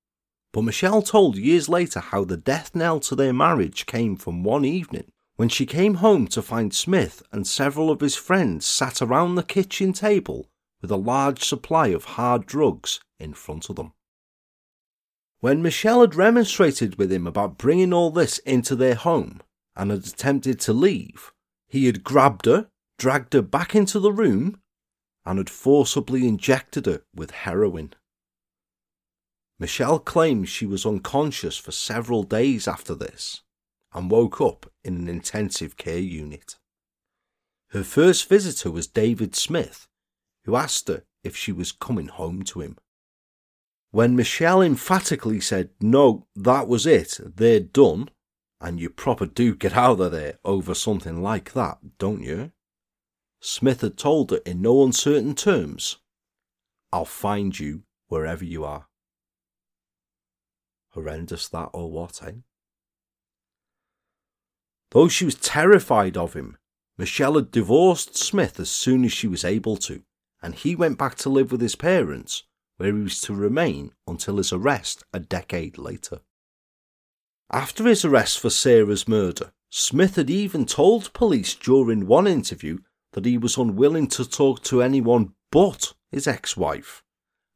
but 0.53 0.63
Michelle 0.63 1.03
told 1.03 1.37
years 1.37 1.69
later 1.69 2.01
how 2.01 2.25
the 2.25 2.37
death 2.37 2.75
knell 2.75 3.01
to 3.01 3.15
their 3.15 3.33
marriage 3.33 3.85
came 3.87 4.17
from 4.17 4.45
one 4.45 4.65
evening 4.65 5.11
when 5.35 5.51
she 5.51 5.67
came 5.67 5.95
home 5.97 6.27
to 6.29 6.41
find 6.41 6.73
Smith 6.73 7.23
and 7.31 7.47
several 7.47 7.91
of 7.91 8.01
his 8.01 8.17
friends 8.17 8.65
sat 8.65 9.03
around 9.03 9.35
the 9.35 9.43
kitchen 9.43 9.93
table 9.93 10.49
with 10.81 10.91
a 10.91 10.97
large 10.97 11.45
supply 11.45 11.89
of 11.89 12.05
hard 12.05 12.47
drugs 12.47 13.01
in 13.19 13.35
front 13.35 13.69
of 13.69 13.77
them. 13.77 13.93
When 15.47 15.63
Michelle 15.63 16.01
had 16.01 16.17
remonstrated 16.17 16.99
with 16.99 17.13
him 17.13 17.25
about 17.25 17.57
bringing 17.57 17.93
all 17.93 18.11
this 18.11 18.39
into 18.39 18.75
their 18.75 18.97
home 18.97 19.41
and 19.77 19.93
had 19.93 20.05
attempted 20.05 20.59
to 20.59 20.73
leave, 20.73 21.33
he 21.69 21.87
had 21.87 22.03
grabbed 22.03 22.47
her, 22.47 22.69
dragged 22.99 23.33
her 23.33 23.43
back 23.43 23.73
into 23.73 24.01
the 24.01 24.11
room, 24.11 24.61
and 25.25 25.39
had 25.39 25.49
forcibly 25.49 26.27
injected 26.27 26.87
her 26.87 27.05
with 27.15 27.31
heroin. 27.31 27.95
Michelle 29.57 30.01
claims 30.01 30.49
she 30.49 30.67
was 30.67 30.85
unconscious 30.85 31.57
for 31.57 31.71
several 31.71 32.25
days 32.25 32.67
after 32.67 32.97
this 32.97 33.43
and 33.93 34.11
woke 34.11 34.41
up 34.41 34.69
in 34.83 34.97
an 34.97 35.09
intensive 35.09 35.77
care 35.77 36.01
unit. 36.01 36.57
Her 37.69 37.85
first 37.85 38.29
visitor 38.29 38.73
was 38.73 38.89
David 38.89 39.37
Smith, 39.37 39.87
who 40.43 40.57
asked 40.57 40.89
her 40.89 41.05
if 41.23 41.37
she 41.37 41.53
was 41.53 41.71
coming 41.71 42.09
home 42.09 42.43
to 42.47 42.63
him. 42.63 42.79
When 43.97 44.15
Michelle 44.15 44.61
emphatically 44.61 45.41
said, 45.41 45.71
No, 45.81 46.27
that 46.37 46.69
was 46.69 46.85
it, 46.85 47.19
they're 47.19 47.61
done, 47.61 48.11
and 48.61 48.79
you 48.79 48.91
proper 48.91 49.25
do 49.25 49.55
get 49.55 49.73
out 49.73 50.01
of 50.01 50.13
there 50.13 50.39
over 50.45 50.75
something 50.75 51.23
like 51.23 51.55
that, 51.55 51.79
don't 51.97 52.23
you? 52.23 52.53
Smith 53.41 53.81
had 53.81 53.97
told 53.97 54.33
her 54.33 54.41
in 54.45 54.61
no 54.61 54.85
uncertain 54.85 55.35
terms, 55.35 55.97
I'll 56.93 57.07
find 57.07 57.59
you 57.59 57.85
wherever 58.09 58.45
you 58.45 58.67
are. 58.67 58.87
Horrendous 60.91 61.49
that 61.49 61.71
or 61.73 61.91
what, 61.91 62.23
eh? 62.23 62.33
Though 64.91 65.09
she 65.09 65.25
was 65.25 65.37
terrified 65.37 66.19
of 66.19 66.35
him, 66.35 66.59
Michelle 66.99 67.37
had 67.37 67.51
divorced 67.51 68.15
Smith 68.15 68.61
as 68.61 68.69
soon 68.69 69.07
as 69.07 69.13
she 69.15 69.27
was 69.27 69.43
able 69.43 69.79
to, 69.79 70.03
and 70.43 70.55
he 70.55 70.77
went 70.77 70.99
back 70.99 71.15
to 71.15 71.31
live 71.31 71.51
with 71.51 71.63
his 71.63 71.77
parents, 71.77 72.43
where 72.77 72.95
he 72.95 73.03
was 73.03 73.21
to 73.23 73.35
remain 73.35 73.93
until 74.07 74.37
his 74.37 74.53
arrest 74.53 75.03
a 75.13 75.21
decade 75.21 75.79
later. 75.79 76.21
After 77.51 77.85
his 77.85 78.05
arrest 78.05 78.39
for 78.39 78.51
Sarah's 78.51 79.07
murder, 79.07 79.53
Smith 79.71 80.17
had 80.17 80.31
even 80.31 80.67
told 80.67 81.13
police 81.13 81.55
during 81.55 82.07
one 82.07 82.27
interview 82.27 82.79
that 83.13 83.25
he 83.25 83.39
was 83.39 83.57
unwilling 83.57 84.09
to 84.09 84.29
talk 84.29 84.63
to 84.65 84.83
anyone 84.83 85.35
but 85.51 85.95
his 86.11 86.27
ex 86.27 86.57
wife, 86.57 87.03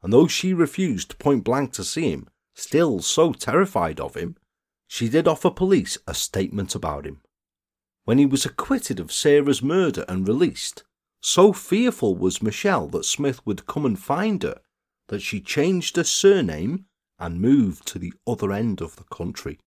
and 0.02 0.12
though 0.12 0.26
she 0.26 0.54
refused 0.54 1.18
point 1.18 1.44
blank 1.44 1.72
to 1.72 1.84
see 1.84 2.10
him, 2.10 2.28
still 2.54 3.00
so 3.00 3.32
terrified 3.32 4.00
of 4.00 4.14
him, 4.14 4.36
she 4.86 5.08
did 5.08 5.28
offer 5.28 5.50
police 5.50 5.98
a 6.06 6.14
statement 6.14 6.74
about 6.74 7.06
him. 7.06 7.20
When 8.04 8.18
he 8.18 8.26
was 8.26 8.44
acquitted 8.44 8.98
of 8.98 9.12
Sarah's 9.12 9.62
murder 9.62 10.04
and 10.08 10.26
released, 10.26 10.84
so 11.20 11.52
fearful 11.52 12.16
was 12.16 12.42
Michelle 12.42 12.88
that 12.88 13.04
Smith 13.04 13.44
would 13.46 13.66
come 13.66 13.84
and 13.84 13.98
find 13.98 14.42
her 14.42 14.60
that 15.10 15.20
she 15.20 15.40
changed 15.40 15.96
her 15.96 16.04
surname 16.04 16.86
and 17.18 17.40
moved 17.40 17.84
to 17.84 17.98
the 17.98 18.14
other 18.28 18.52
end 18.52 18.80
of 18.80 18.94
the 18.94 19.04
country. 19.04 19.58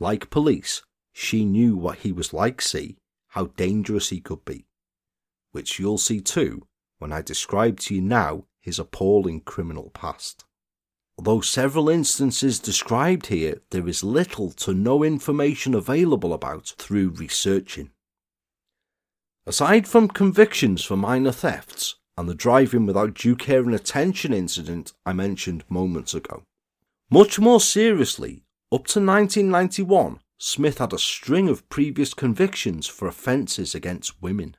Like 0.00 0.28
police, 0.28 0.82
she 1.12 1.44
knew 1.44 1.76
what 1.76 1.98
he 1.98 2.10
was 2.10 2.32
like, 2.32 2.60
see, 2.60 2.98
how 3.28 3.46
dangerous 3.56 4.10
he 4.10 4.20
could 4.20 4.44
be, 4.44 4.66
which 5.52 5.78
you'll 5.78 5.98
see 5.98 6.20
too 6.20 6.66
when 6.98 7.12
I 7.12 7.22
describe 7.22 7.78
to 7.80 7.94
you 7.94 8.02
now 8.02 8.46
his 8.60 8.80
appalling 8.80 9.40
criminal 9.42 9.90
past. 9.90 10.44
Although 11.16 11.40
several 11.40 11.88
instances 11.88 12.58
described 12.58 13.26
here, 13.26 13.62
there 13.70 13.88
is 13.88 14.02
little 14.02 14.50
to 14.50 14.74
no 14.74 15.04
information 15.04 15.74
available 15.74 16.34
about 16.34 16.74
through 16.76 17.10
researching. 17.10 17.90
Aside 19.46 19.86
from 19.86 20.08
convictions 20.08 20.82
for 20.82 20.96
minor 20.96 21.32
thefts 21.32 21.94
and 22.16 22.28
the 22.28 22.34
driving 22.34 22.86
without 22.86 23.14
due 23.14 23.36
care 23.36 23.62
and 23.62 23.74
attention 23.74 24.32
incident 24.32 24.92
I 25.04 25.12
mentioned 25.12 25.64
moments 25.68 26.14
ago, 26.14 26.44
much 27.10 27.38
more 27.38 27.60
seriously, 27.60 28.42
up 28.72 28.86
to 28.88 29.00
1991, 29.00 30.18
Smith 30.38 30.78
had 30.78 30.92
a 30.92 30.98
string 30.98 31.48
of 31.48 31.68
previous 31.68 32.14
convictions 32.14 32.86
for 32.86 33.06
offences 33.06 33.74
against 33.74 34.20
women. 34.20 34.56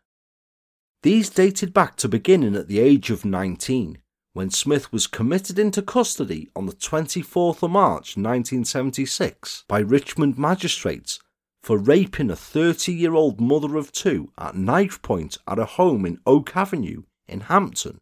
These 1.03 1.29
dated 1.29 1.73
back 1.73 1.95
to 1.97 2.07
beginning 2.07 2.55
at 2.55 2.67
the 2.67 2.79
age 2.79 3.11
of 3.11 3.25
19 3.25 3.99
when 4.33 4.49
Smith 4.49 4.91
was 4.91 5.07
committed 5.07 5.57
into 5.57 5.81
custody 5.81 6.49
on 6.55 6.67
the 6.67 6.73
24th 6.73 7.63
of 7.63 7.71
March 7.71 8.15
1976 8.15 9.65
by 9.67 9.79
Richmond 9.79 10.37
magistrates 10.37 11.19
for 11.63 11.77
raping 11.77 12.29
a 12.29 12.35
30 12.35 12.93
year 12.93 13.13
old 13.13 13.41
mother 13.41 13.77
of 13.77 13.91
two 13.91 14.31
at 14.37 14.55
knife 14.55 15.01
point 15.01 15.37
at 15.47 15.59
a 15.59 15.65
home 15.65 16.05
in 16.05 16.19
Oak 16.25 16.55
Avenue 16.55 17.03
in 17.27 17.41
Hampton 17.41 17.99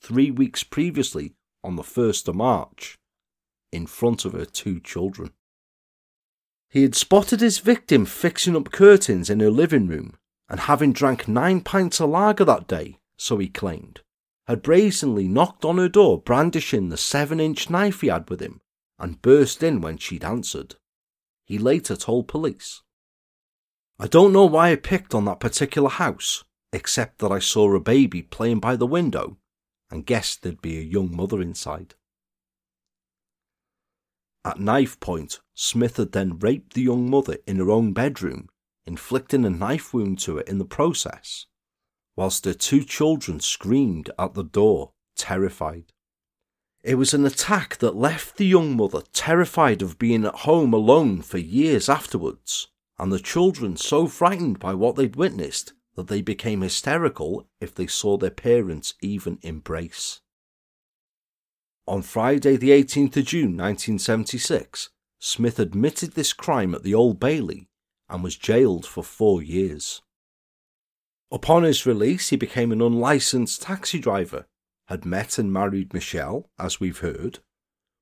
three 0.00 0.30
weeks 0.30 0.62
previously 0.62 1.34
on 1.64 1.76
the 1.76 1.82
1st 1.82 2.28
of 2.28 2.36
March 2.36 2.96
in 3.72 3.86
front 3.86 4.24
of 4.24 4.32
her 4.32 4.44
two 4.44 4.80
children. 4.80 5.32
He 6.68 6.82
had 6.82 6.94
spotted 6.94 7.40
his 7.40 7.58
victim 7.58 8.04
fixing 8.06 8.56
up 8.56 8.70
curtains 8.70 9.30
in 9.30 9.40
her 9.40 9.50
living 9.50 9.86
room 9.86 10.16
and 10.48 10.60
having 10.60 10.92
drank 10.92 11.26
nine 11.26 11.60
pints 11.60 12.00
of 12.00 12.10
lager 12.10 12.44
that 12.44 12.68
day, 12.68 12.98
so 13.16 13.38
he 13.38 13.48
claimed 13.48 14.00
had 14.46 14.62
brazenly 14.62 15.26
knocked 15.26 15.64
on 15.64 15.78
her 15.78 15.88
door 15.88 16.20
brandishing 16.20 16.88
the 16.88 16.96
seven 16.96 17.40
inch 17.40 17.68
knife 17.68 18.00
he 18.00 18.06
had 18.08 18.28
with 18.30 18.40
him 18.40 18.60
and 18.98 19.20
burst 19.20 19.62
in 19.62 19.80
when 19.80 19.98
she'd 19.98 20.24
answered. 20.24 20.76
He 21.44 21.58
later 21.58 21.96
told 21.96 22.28
police. 22.28 22.82
I 23.98 24.06
don't 24.06 24.32
know 24.32 24.46
why 24.46 24.70
I 24.70 24.76
picked 24.76 25.14
on 25.14 25.24
that 25.24 25.40
particular 25.40 25.88
house, 25.88 26.44
except 26.72 27.18
that 27.18 27.32
I 27.32 27.38
saw 27.38 27.74
a 27.74 27.80
baby 27.80 28.22
playing 28.22 28.60
by 28.60 28.76
the 28.76 28.86
window 28.86 29.38
and 29.90 30.06
guessed 30.06 30.42
there'd 30.42 30.62
be 30.62 30.78
a 30.78 30.82
young 30.82 31.14
mother 31.14 31.40
inside. 31.40 31.94
At 34.44 34.60
knife 34.60 34.98
point, 35.00 35.40
Smith 35.54 35.96
had 35.96 36.12
then 36.12 36.38
raped 36.38 36.74
the 36.74 36.82
young 36.82 37.10
mother 37.10 37.38
in 37.46 37.56
her 37.56 37.70
own 37.70 37.92
bedroom, 37.92 38.48
inflicting 38.84 39.44
a 39.44 39.50
knife 39.50 39.92
wound 39.92 40.18
to 40.20 40.36
her 40.36 40.42
in 40.42 40.58
the 40.58 40.64
process 40.64 41.46
whilst 42.16 42.46
her 42.46 42.54
two 42.54 42.82
children 42.82 43.38
screamed 43.38 44.10
at 44.18 44.34
the 44.34 44.42
door, 44.42 44.92
terrified. 45.14 45.92
It 46.82 46.94
was 46.94 47.12
an 47.12 47.26
attack 47.26 47.76
that 47.78 47.94
left 47.94 48.36
the 48.36 48.46
young 48.46 48.76
mother 48.76 49.02
terrified 49.12 49.82
of 49.82 49.98
being 49.98 50.24
at 50.24 50.34
home 50.34 50.72
alone 50.72 51.20
for 51.20 51.38
years 51.38 51.88
afterwards, 51.88 52.68
and 52.98 53.12
the 53.12 53.20
children 53.20 53.76
so 53.76 54.06
frightened 54.06 54.58
by 54.58 54.72
what 54.72 54.96
they'd 54.96 55.16
witnessed 55.16 55.74
that 55.96 56.08
they 56.08 56.22
became 56.22 56.60
hysterical 56.60 57.46
if 57.60 57.74
they 57.74 57.86
saw 57.86 58.16
their 58.16 58.30
parents 58.30 58.94
even 59.00 59.38
embrace. 59.42 60.20
On 61.88 62.02
Friday, 62.02 62.56
the 62.56 62.70
18th 62.70 63.16
of 63.16 63.24
June 63.24 63.56
1976, 63.56 64.90
Smith 65.18 65.58
admitted 65.58 66.12
this 66.12 66.32
crime 66.32 66.74
at 66.74 66.82
the 66.82 66.94
Old 66.94 67.18
Bailey 67.18 67.68
and 68.08 68.22
was 68.22 68.36
jailed 68.36 68.86
for 68.86 69.02
four 69.02 69.42
years. 69.42 70.02
Upon 71.32 71.64
his 71.64 71.86
release, 71.86 72.28
he 72.28 72.36
became 72.36 72.70
an 72.70 72.82
unlicensed 72.82 73.62
taxi 73.62 73.98
driver, 73.98 74.46
had 74.86 75.04
met 75.04 75.38
and 75.38 75.52
married 75.52 75.92
Michelle, 75.92 76.48
as 76.58 76.78
we've 76.78 76.98
heard, 76.98 77.40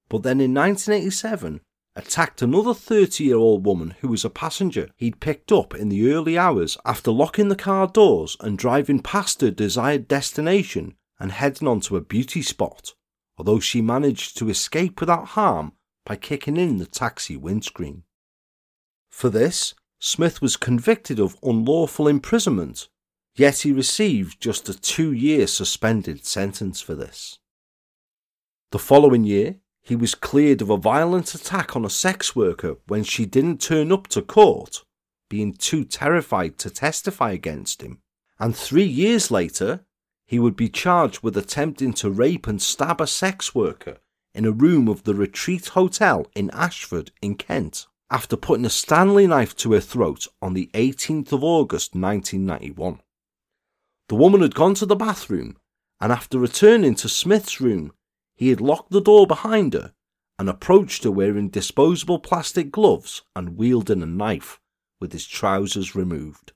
but 0.09 0.23
then 0.23 0.41
in 0.41 0.53
1987 0.53 1.61
attacked 1.97 2.43
another 2.43 2.75
30 2.75 3.25
year 3.25 3.37
old 3.37 3.65
woman 3.65 3.95
who 4.01 4.09
was 4.09 4.25
a 4.25 4.31
passenger 4.31 4.89
he'd 4.97 5.21
picked 5.21 5.53
up 5.53 5.75
in 5.75 5.89
the 5.89 6.13
early 6.13 6.37
hours 6.37 6.77
after 6.85 7.11
locking 7.11 7.49
the 7.49 7.57
car 7.57 7.87
doors 7.87 8.37
and 8.41 8.59
driving 8.59 9.01
past 9.01 9.41
her 9.41 9.51
desired 9.51 10.09
destination 10.09 10.95
and 11.21 11.33
heading 11.33 11.69
on 11.69 11.81
to 11.81 11.97
a 11.97 12.01
beauty 12.01 12.43
spot, 12.43 12.95
although 13.39 13.61
she 13.61 13.81
managed 13.81 14.37
to 14.37 14.49
escape 14.49 15.01
without 15.01 15.29
harm 15.29 15.73
by 16.05 16.17
kicking 16.17 16.57
in 16.57 16.79
the 16.79 16.87
taxi 16.87 17.37
windscreen. 17.37 18.03
For 19.11 19.31
this, 19.31 19.75
Smith 20.01 20.43
was 20.43 20.57
convicted 20.57 21.19
of 21.19 21.39
unlawful 21.43 22.09
imprisonment, 22.09 22.89
yet 23.37 23.59
he 23.61 23.73
received 23.73 24.41
just 24.41 24.69
a 24.69 24.79
two 24.79 25.13
year 25.13 25.47
suspended 25.47 26.27
sentence 26.27 26.81
for 26.81 26.95
this. 26.95 27.39
The 28.71 28.79
following 28.79 29.25
year, 29.25 29.61
he 29.85 29.95
was 29.95 30.15
cleared 30.15 30.63
of 30.63 30.71
a 30.71 30.79
violent 30.79 31.35
attack 31.35 31.77
on 31.77 31.85
a 31.85 31.91
sex 31.91 32.35
worker 32.35 32.79
when 32.87 33.05
she 33.05 33.27
didn't 33.27 33.61
turn 33.61 33.93
up 33.93 34.09
to 34.09 34.23
court, 34.23 34.83
being 35.29 35.53
too 35.53 35.85
terrified 35.85 36.57
to 36.59 36.71
testify 36.71 37.33
against 37.33 37.83
him. 37.83 38.01
And 38.39 38.57
three 38.57 38.87
years 38.87 39.31
later, 39.31 39.85
he 40.27 40.39
would 40.39 40.57
be 40.57 40.71
charged 40.71 41.23
with 41.23 41.37
attempting 41.37 41.93
to 41.95 42.11
rape 42.11 42.47
and 42.47 42.61
stab 42.61 43.01
a 43.01 43.07
sex 43.07 43.55
worker 43.55 43.99
in 44.35 44.47
a 44.47 44.51
room 44.51 44.89
of 44.89 45.05
the 45.05 45.15
Retreat 45.15 45.69
Hotel 45.69 46.27
in 46.35 46.51
Ashford, 46.51 47.13
in 47.21 47.37
Kent, 47.37 47.87
after 48.11 48.37
putting 48.37 48.65
a 48.65 48.71
Stanley 48.71 49.27
knife 49.27 49.55
to 49.57 49.73
her 49.73 49.81
throat 49.81 50.27
on 50.41 50.55
the 50.55 50.71
18th 50.73 51.33
of 51.33 51.45
August 51.45 51.95
1991. 51.95 53.01
The 54.09 54.15
woman 54.15 54.41
had 54.41 54.55
gone 54.55 54.75
to 54.75 54.87
the 54.87 54.97
bathroom, 54.97 55.57
and 56.01 56.11
after 56.11 56.39
returning 56.39 56.95
to 56.97 57.09
Smith's 57.09 57.61
room, 57.61 57.93
he 58.37 58.49
had 58.49 58.61
locked 58.61 58.91
the 58.91 59.01
door 59.01 59.27
behind 59.27 59.75
her 59.75 59.93
and 60.39 60.49
approached 60.49 61.05
her 61.05 61.11
wearing 61.11 61.49
disposable 61.49 62.19
plastic 62.19 62.71
gloves 62.73 63.23
and 63.37 63.57
wielding 63.57 64.03
a 64.03 64.07
knife 64.07 64.61
with 65.01 65.13
his 65.13 65.27
trousers 65.27 65.95
removed. 65.95 66.53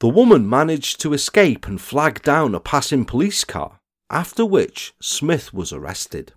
The 0.00 0.08
woman 0.08 0.48
managed 0.48 1.00
to 1.00 1.12
escape 1.12 1.66
and 1.66 1.80
flag 1.80 2.22
down 2.22 2.54
a 2.54 2.60
passing 2.60 3.04
police 3.04 3.44
car, 3.44 3.80
after 4.10 4.44
which 4.44 4.92
Smith 5.00 5.54
was 5.54 5.72
arrested. 5.72 6.32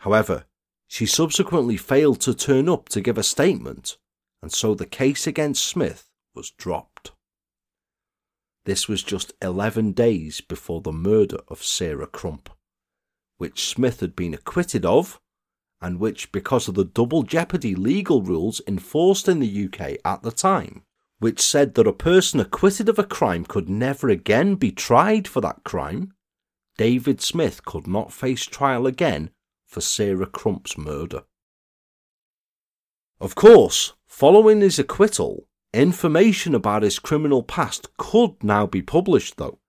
However, 0.00 0.44
she 0.86 1.06
subsequently 1.06 1.76
failed 1.76 2.20
to 2.22 2.34
turn 2.34 2.68
up 2.68 2.88
to 2.90 3.00
give 3.00 3.16
a 3.16 3.22
statement, 3.22 3.96
and 4.42 4.52
so 4.52 4.74
the 4.74 4.86
case 4.86 5.26
against 5.26 5.64
Smith 5.64 6.10
was 6.34 6.50
dropped. 6.50 7.12
This 8.64 8.88
was 8.88 9.02
just 9.02 9.32
11 9.40 9.92
days 9.92 10.40
before 10.40 10.82
the 10.82 10.92
murder 10.92 11.38
of 11.48 11.64
Sarah 11.64 12.06
Crump 12.06 12.50
which 13.40 13.66
Smith 13.66 14.00
had 14.00 14.14
been 14.14 14.34
acquitted 14.34 14.84
of, 14.84 15.18
and 15.80 15.98
which, 15.98 16.30
because 16.30 16.68
of 16.68 16.74
the 16.74 16.84
double 16.84 17.22
jeopardy 17.22 17.74
legal 17.74 18.20
rules 18.20 18.60
enforced 18.68 19.26
in 19.28 19.40
the 19.40 19.64
UK 19.64 19.96
at 20.04 20.22
the 20.22 20.30
time, 20.30 20.82
which 21.20 21.40
said 21.40 21.74
that 21.74 21.86
a 21.86 21.92
person 21.94 22.38
acquitted 22.38 22.86
of 22.86 22.98
a 22.98 23.02
crime 23.02 23.46
could 23.46 23.66
never 23.70 24.10
again 24.10 24.56
be 24.56 24.70
tried 24.70 25.26
for 25.26 25.40
that 25.40 25.64
crime, 25.64 26.12
David 26.76 27.22
Smith 27.22 27.64
could 27.64 27.86
not 27.86 28.12
face 28.12 28.44
trial 28.44 28.86
again 28.86 29.30
for 29.66 29.80
Sarah 29.80 30.26
Crump's 30.26 30.76
murder. 30.76 31.22
Of 33.22 33.34
course, 33.36 33.94
following 34.06 34.60
his 34.60 34.78
acquittal, 34.78 35.46
information 35.72 36.54
about 36.54 36.82
his 36.82 36.98
criminal 36.98 37.42
past 37.42 37.96
could 37.96 38.44
now 38.44 38.66
be 38.66 38.82
published, 38.82 39.38
though, 39.38 39.59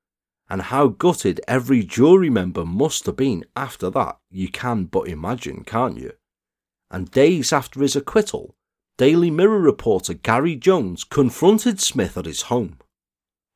and 0.52 0.64
how 0.64 0.89
gutted 0.89 1.39
every 1.47 1.82
jury 1.82 2.30
member 2.30 2.66
must 2.66 3.06
have 3.06 3.16
been 3.16 3.45
after 3.56 3.89
that, 3.89 4.18
you 4.30 4.49
can 4.49 4.84
but 4.84 5.08
imagine, 5.08 5.64
can't 5.64 5.97
you? 5.97 6.12
And 6.91 7.10
days 7.10 7.54
after 7.54 7.80
his 7.80 7.95
acquittal, 7.95 8.58
Daily 8.97 9.32
Mirror 9.32 9.62
reporter 9.62 10.14
Gary 10.14 10.58
Jones 10.58 11.06
confronted 11.06 11.80
Smith 11.80 12.18
at 12.18 12.26
his 12.26 12.43
home. 12.43 12.80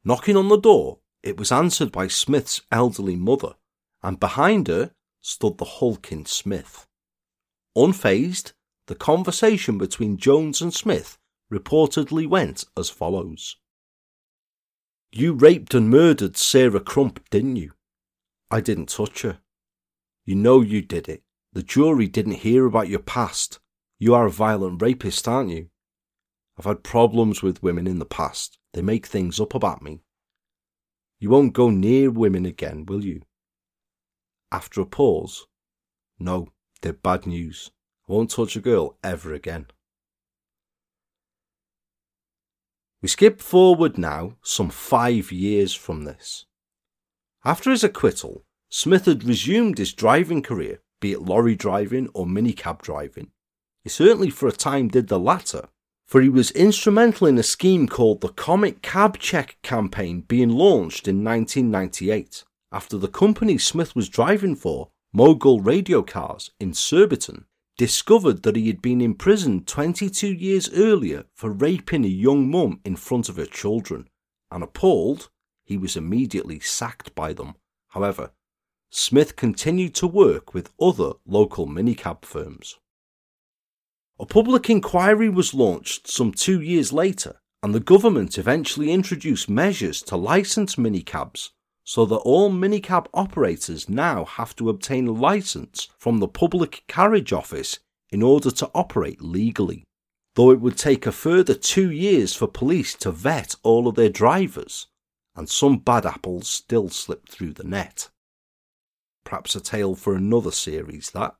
Knocking 0.05 0.37
on 0.37 0.47
the 0.47 0.57
door, 0.57 0.99
it 1.21 1.35
was 1.35 1.51
answered 1.51 1.91
by 1.91 2.07
Smith's 2.07 2.61
elderly 2.71 3.17
mother, 3.17 3.55
and 4.01 4.17
behind 4.17 4.69
her 4.69 4.91
stood 5.19 5.57
the 5.57 5.65
hulking 5.65 6.25
Smith. 6.25 6.87
Unfazed, 7.75 8.53
the 8.87 8.95
conversation 8.95 9.77
between 9.77 10.15
Jones 10.15 10.61
and 10.61 10.73
Smith 10.73 11.17
reportedly 11.51 12.25
went 12.25 12.63
as 12.77 12.89
follows. 12.89 13.57
You 15.17 15.31
raped 15.31 15.73
and 15.73 15.89
murdered 15.89 16.35
Sarah 16.35 16.81
Crump, 16.81 17.21
didn't 17.29 17.55
you? 17.55 17.71
I 18.51 18.59
didn't 18.59 18.89
touch 18.89 19.21
her. 19.21 19.39
You 20.25 20.35
know 20.35 20.59
you 20.59 20.81
did 20.81 21.07
it. 21.07 21.23
The 21.53 21.63
jury 21.63 22.09
didn't 22.09 22.43
hear 22.43 22.65
about 22.65 22.89
your 22.89 22.99
past. 22.99 23.59
You 23.97 24.13
are 24.13 24.25
a 24.25 24.29
violent 24.29 24.81
rapist, 24.81 25.25
aren't 25.25 25.51
you? 25.51 25.69
I've 26.59 26.65
had 26.65 26.83
problems 26.83 27.41
with 27.41 27.63
women 27.63 27.87
in 27.87 27.99
the 27.99 28.05
past. 28.05 28.59
They 28.73 28.81
make 28.81 29.05
things 29.05 29.39
up 29.39 29.55
about 29.55 29.81
me. 29.81 30.01
You 31.17 31.29
won't 31.29 31.53
go 31.53 31.69
near 31.69 32.11
women 32.11 32.45
again, 32.45 32.85
will 32.85 33.05
you? 33.05 33.21
After 34.51 34.81
a 34.81 34.85
pause, 34.85 35.47
No, 36.19 36.49
they're 36.81 36.91
bad 36.91 37.25
news. 37.25 37.71
I 38.09 38.11
won't 38.11 38.31
touch 38.31 38.57
a 38.57 38.59
girl 38.59 38.97
ever 39.01 39.33
again. 39.33 39.67
We 43.05 43.09
skip 43.09 43.39
forward 43.39 43.99
now 43.99 44.37
some 44.41 44.71
five 44.71 45.31
years 45.31 45.75
from 45.75 46.05
this. 46.05 46.47
After 47.43 47.69
his 47.69 47.83
acquittal, 47.83 48.45
Smith 48.71 49.05
had 49.05 49.23
resumed 49.23 49.77
his 49.77 49.93
driving 49.93 50.41
career, 50.41 50.81
be 50.99 51.11
it 51.11 51.21
lorry 51.21 51.53
driving 51.53 52.09
or 52.15 52.25
minicab 52.25 52.81
driving. 52.81 53.29
He 53.83 53.91
certainly 53.91 54.31
for 54.31 54.47
a 54.47 54.51
time 54.51 54.87
did 54.87 55.07
the 55.07 55.19
latter, 55.19 55.67
for 56.07 56.19
he 56.19 56.29
was 56.29 56.49
instrumental 56.49 57.27
in 57.27 57.37
a 57.37 57.43
scheme 57.43 57.87
called 57.87 58.21
the 58.21 58.29
Comic 58.29 58.81
Cab 58.81 59.19
Check 59.19 59.57
campaign 59.61 60.21
being 60.21 60.49
launched 60.49 61.07
in 61.07 61.23
1998 61.23 62.43
after 62.71 62.97
the 62.97 63.07
company 63.07 63.59
Smith 63.59 63.95
was 63.95 64.09
driving 64.09 64.55
for, 64.55 64.89
Mogul 65.13 65.59
Radio 65.59 66.01
Cars 66.01 66.49
in 66.59 66.73
Surbiton, 66.73 67.45
discovered 67.77 68.43
that 68.43 68.55
he 68.55 68.67
had 68.67 68.81
been 68.81 69.01
imprisoned 69.01 69.67
22 69.67 70.33
years 70.33 70.69
earlier 70.73 71.25
for 71.33 71.51
raping 71.51 72.05
a 72.05 72.09
young 72.09 72.49
mum 72.49 72.79
in 72.85 72.95
front 72.95 73.27
of 73.29 73.35
her 73.35 73.45
children, 73.45 74.07
and 74.49 74.63
appalled, 74.63 75.29
he 75.63 75.77
was 75.77 75.97
immediately 75.97 76.59
sacked 76.59 77.13
by 77.15 77.33
them. 77.33 77.55
However, 77.89 78.31
Smith 78.89 79.35
continued 79.35 79.93
to 79.95 80.07
work 80.07 80.53
with 80.53 80.71
other 80.79 81.13
local 81.25 81.67
minicab 81.67 82.23
firms. 82.23 82.77
A 84.19 84.25
public 84.25 84.69
inquiry 84.69 85.27
was 85.27 85.53
launched 85.53 86.07
some 86.07 86.31
two 86.31 86.61
years 86.61 86.93
later, 86.93 87.41
and 87.61 87.75
the 87.75 87.81
government 87.81 88.37
eventually 88.37 88.91
introduced 88.91 89.49
measures 89.49 90.01
to 90.03 90.15
license 90.15 90.75
minicabs 90.75 91.49
so 91.85 92.03
that 92.05 92.17
all 92.17 92.49
minicab 92.49 93.05
operators 93.13 93.87
now 93.87 94.25
have 94.25 94.55
to 94.55 94.69
obtain 94.69 95.07
a 95.07 95.11
license 95.11 95.87
from 95.99 96.17
the 96.17 96.27
Public 96.27 96.83
Carriage 96.87 97.31
Office 97.31 97.79
in 98.09 98.23
order 98.23 98.49
to 98.49 98.69
operate 98.73 99.21
legally, 99.21 99.83
though 100.33 100.49
it 100.49 100.59
would 100.59 100.77
take 100.77 101.05
a 101.05 101.11
further 101.11 101.53
two 101.53 101.91
years 101.91 102.35
for 102.35 102.47
police 102.47 102.95
to 102.95 103.11
vet 103.11 103.55
all 103.61 103.87
of 103.87 103.95
their 103.95 104.09
drivers, 104.09 104.87
and 105.35 105.47
some 105.47 105.77
bad 105.77 106.05
apples 106.05 106.49
still 106.49 106.89
slip 106.89 107.29
through 107.29 107.53
the 107.53 107.63
net. 107.63 108.09
Perhaps 109.23 109.55
a 109.55 109.61
tale 109.61 109.95
for 109.95 110.15
another 110.15 110.51
series, 110.51 111.11
that, 111.11 111.35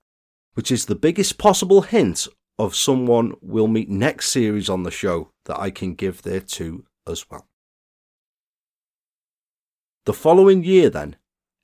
which 0.53 0.71
is 0.71 0.85
the 0.85 0.95
biggest 0.95 1.37
possible 1.39 1.81
hint 1.81 2.27
of 2.59 2.75
someone 2.75 3.33
we'll 3.41 3.67
meet 3.67 3.89
next 3.89 4.29
series 4.29 4.69
on 4.69 4.83
the 4.83 4.91
show 4.91 5.29
that 5.45 5.59
I 5.59 5.71
can 5.71 5.95
give 5.95 6.21
there 6.21 6.39
too 6.39 6.85
as 7.07 7.29
well. 7.29 7.47
The 10.05 10.13
following 10.13 10.63
year 10.63 10.91
then, 10.91 11.15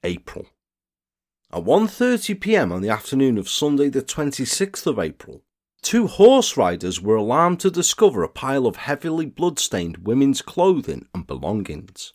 April. 0.04 0.48
At 1.54 1.64
1:30 1.64 2.42
p.m. 2.42 2.72
on 2.72 2.82
the 2.82 2.90
afternoon 2.90 3.38
of 3.38 3.48
Sunday 3.48 3.88
the 3.88 4.02
26th 4.02 4.88
of 4.88 4.98
April, 4.98 5.44
two 5.84 6.08
horse 6.08 6.58
riders 6.58 7.00
were 7.00 7.18
alarmed 7.18 7.60
to 7.60 7.70
discover 7.70 8.24
a 8.24 8.28
pile 8.28 8.66
of 8.66 8.78
heavily 8.78 9.28
blood-stained 9.28 10.08
women's 10.08 10.42
clothing 10.42 11.08
and 11.14 11.28
belongings. 11.28 12.14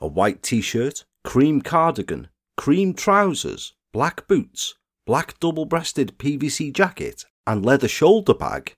A 0.00 0.08
white 0.08 0.42
t-shirt, 0.42 1.04
cream 1.22 1.62
cardigan, 1.62 2.26
cream 2.56 2.92
trousers, 2.92 3.74
black 3.92 4.26
boots, 4.26 4.74
black 5.06 5.38
double-breasted 5.38 6.18
PVC 6.18 6.72
jacket, 6.72 7.24
and 7.46 7.64
leather 7.64 7.86
shoulder 7.86 8.34
bag. 8.34 8.74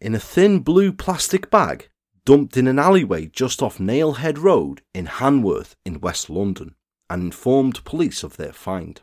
In 0.00 0.16
a 0.16 0.18
thin 0.18 0.58
blue 0.58 0.92
plastic 0.92 1.48
bag, 1.48 1.90
dumped 2.24 2.56
in 2.56 2.66
an 2.66 2.78
alleyway 2.78 3.26
just 3.26 3.62
off 3.62 3.78
Nallhead 3.78 4.38
Road 4.38 4.82
in 4.94 5.06
Hanworth 5.06 5.74
in 5.84 6.00
West 6.00 6.30
London 6.30 6.74
and 7.08 7.22
informed 7.22 7.84
police 7.84 8.22
of 8.22 8.36
their 8.36 8.52
find. 8.52 9.00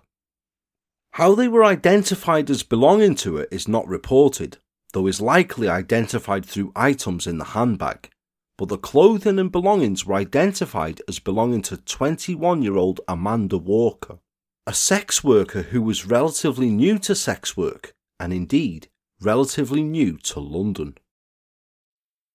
How 1.11 1.35
they 1.35 1.47
were 1.47 1.63
identified 1.63 2.49
as 2.49 2.63
belonging 2.63 3.15
to 3.15 3.37
it 3.37 3.49
is 3.51 3.67
not 3.67 3.87
reported, 3.87 4.57
though 4.93 5.07
is 5.07 5.19
likely 5.19 5.67
identified 5.67 6.45
through 6.45 6.71
items 6.75 7.27
in 7.27 7.37
the 7.37 7.45
handbag, 7.45 8.09
but 8.57 8.69
the 8.69 8.77
clothing 8.77 9.39
and 9.39 9.51
belongings 9.51 10.05
were 10.05 10.15
identified 10.15 11.01
as 11.07 11.19
belonging 11.19 11.61
to 11.63 11.77
21 11.77 12.61
year 12.61 12.75
old 12.75 13.01
Amanda 13.07 13.57
Walker, 13.57 14.19
a 14.65 14.73
sex 14.73 15.23
worker 15.23 15.63
who 15.63 15.81
was 15.81 16.05
relatively 16.05 16.69
new 16.69 16.97
to 16.99 17.15
sex 17.15 17.55
work 17.55 17.93
and 18.19 18.33
indeed 18.33 18.89
relatively 19.21 19.83
new 19.83 20.17
to 20.17 20.39
London. 20.39 20.97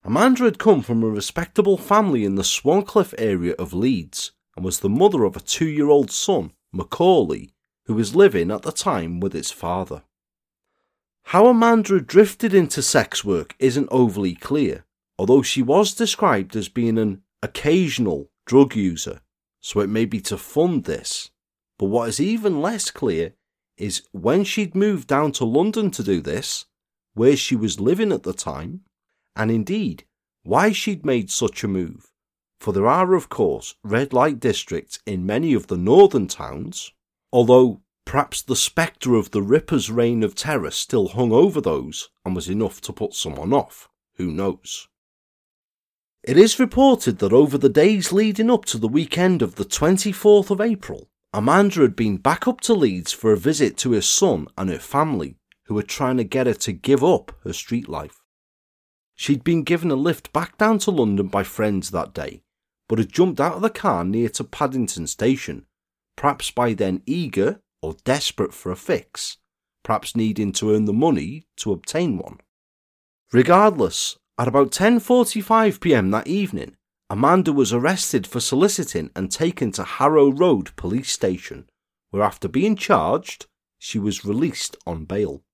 Amanda 0.04 0.44
had 0.44 0.58
come 0.58 0.82
from 0.82 1.02
a 1.04 1.08
respectable 1.08 1.78
family 1.78 2.24
in 2.24 2.34
the 2.34 2.42
Swarcliffe 2.42 3.14
area 3.18 3.54
of 3.54 3.72
Leeds 3.72 4.32
and 4.56 4.64
was 4.64 4.80
the 4.80 4.88
mother 4.88 5.24
of 5.24 5.36
a 5.36 5.40
two 5.40 5.68
year 5.68 5.88
old 5.88 6.10
son, 6.10 6.52
Macaulay, 6.72 7.50
who 7.86 7.94
was 7.94 8.16
living 8.16 8.50
at 8.50 8.62
the 8.62 8.72
time 8.72 9.20
with 9.20 9.32
his 9.32 9.50
father. 9.50 10.02
How 11.26 11.46
Amanda 11.46 12.00
drifted 12.00 12.52
into 12.52 12.82
sex 12.82 13.24
work 13.24 13.54
isn't 13.58 13.88
overly 13.90 14.34
clear, 14.34 14.84
although 15.18 15.42
she 15.42 15.62
was 15.62 15.94
described 15.94 16.56
as 16.56 16.68
being 16.68 16.98
an 16.98 17.22
occasional 17.42 18.30
drug 18.44 18.74
user, 18.74 19.20
so 19.60 19.80
it 19.80 19.88
may 19.88 20.04
be 20.04 20.20
to 20.22 20.36
fund 20.36 20.84
this. 20.84 21.30
But 21.78 21.86
what 21.86 22.08
is 22.08 22.20
even 22.20 22.60
less 22.60 22.90
clear 22.90 23.34
is 23.76 24.02
when 24.10 24.42
she'd 24.42 24.74
moved 24.74 25.06
down 25.06 25.32
to 25.32 25.44
London 25.44 25.90
to 25.92 26.02
do 26.02 26.20
this, 26.20 26.66
where 27.14 27.36
she 27.36 27.54
was 27.56 27.80
living 27.80 28.12
at 28.12 28.24
the 28.24 28.32
time, 28.32 28.82
and 29.36 29.50
indeed 29.50 30.04
why 30.44 30.72
she'd 30.72 31.06
made 31.06 31.30
such 31.30 31.62
a 31.62 31.68
move, 31.68 32.10
for 32.58 32.72
there 32.72 32.86
are, 32.86 33.14
of 33.14 33.28
course, 33.28 33.74
red 33.82 34.12
light 34.12 34.40
districts 34.40 34.98
in 35.06 35.26
many 35.26 35.54
of 35.54 35.68
the 35.68 35.76
northern 35.76 36.26
towns, 36.26 36.92
although 37.32 37.80
perhaps 38.04 38.42
the 38.42 38.56
spectre 38.56 39.14
of 39.14 39.30
the 39.30 39.42
Ripper's 39.42 39.90
reign 39.90 40.22
of 40.22 40.34
terror 40.34 40.70
still 40.70 41.08
hung 41.08 41.32
over 41.32 41.60
those 41.60 42.10
and 42.24 42.34
was 42.34 42.48
enough 42.48 42.80
to 42.82 42.92
put 42.92 43.14
someone 43.14 43.52
off. 43.52 43.88
Who 44.16 44.30
knows? 44.30 44.88
It 46.22 46.36
is 46.36 46.60
reported 46.60 47.18
that 47.18 47.32
over 47.32 47.58
the 47.58 47.68
days 47.68 48.12
leading 48.12 48.50
up 48.50 48.64
to 48.66 48.78
the 48.78 48.88
weekend 48.88 49.42
of 49.42 49.56
the 49.56 49.64
24th 49.64 50.50
of 50.50 50.60
April, 50.60 51.08
Amanda 51.32 51.80
had 51.80 51.96
been 51.96 52.16
back 52.16 52.46
up 52.46 52.60
to 52.62 52.74
Leeds 52.74 53.10
for 53.10 53.32
a 53.32 53.36
visit 53.36 53.76
to 53.78 53.92
her 53.94 54.02
son 54.02 54.46
and 54.56 54.70
her 54.70 54.78
family, 54.78 55.36
who 55.64 55.74
were 55.74 55.82
trying 55.82 56.18
to 56.18 56.24
get 56.24 56.46
her 56.46 56.54
to 56.54 56.72
give 56.72 57.02
up 57.02 57.32
her 57.42 57.52
street 57.52 57.88
life. 57.88 58.21
She'd 59.22 59.44
been 59.44 59.62
given 59.62 59.92
a 59.92 59.94
lift 59.94 60.32
back 60.32 60.58
down 60.58 60.80
to 60.80 60.90
London 60.90 61.28
by 61.28 61.44
friends 61.44 61.92
that 61.92 62.12
day, 62.12 62.42
but 62.88 62.98
had 62.98 63.12
jumped 63.12 63.40
out 63.40 63.54
of 63.54 63.62
the 63.62 63.70
car 63.70 64.04
near 64.04 64.28
to 64.30 64.42
Paddington 64.42 65.06
Station, 65.06 65.66
perhaps 66.16 66.50
by 66.50 66.74
then 66.74 67.04
eager 67.06 67.60
or 67.80 67.94
desperate 68.02 68.52
for 68.52 68.72
a 68.72 68.76
fix, 68.76 69.36
perhaps 69.84 70.16
needing 70.16 70.50
to 70.54 70.74
earn 70.74 70.86
the 70.86 70.92
money 70.92 71.46
to 71.58 71.70
obtain 71.70 72.18
one. 72.18 72.40
Regardless, 73.32 74.16
at 74.38 74.48
about 74.48 74.72
10:45 74.72 75.78
p.m. 75.80 76.10
that 76.10 76.26
evening, 76.26 76.74
Amanda 77.08 77.52
was 77.52 77.72
arrested 77.72 78.26
for 78.26 78.40
soliciting 78.40 79.12
and 79.14 79.30
taken 79.30 79.70
to 79.70 79.84
Harrow 79.84 80.32
Road 80.32 80.74
police 80.74 81.12
station, 81.12 81.70
where 82.10 82.24
after 82.24 82.48
being 82.48 82.74
charged, 82.74 83.46
she 83.78 84.00
was 84.00 84.24
released 84.24 84.76
on 84.84 85.04
bail. 85.04 85.44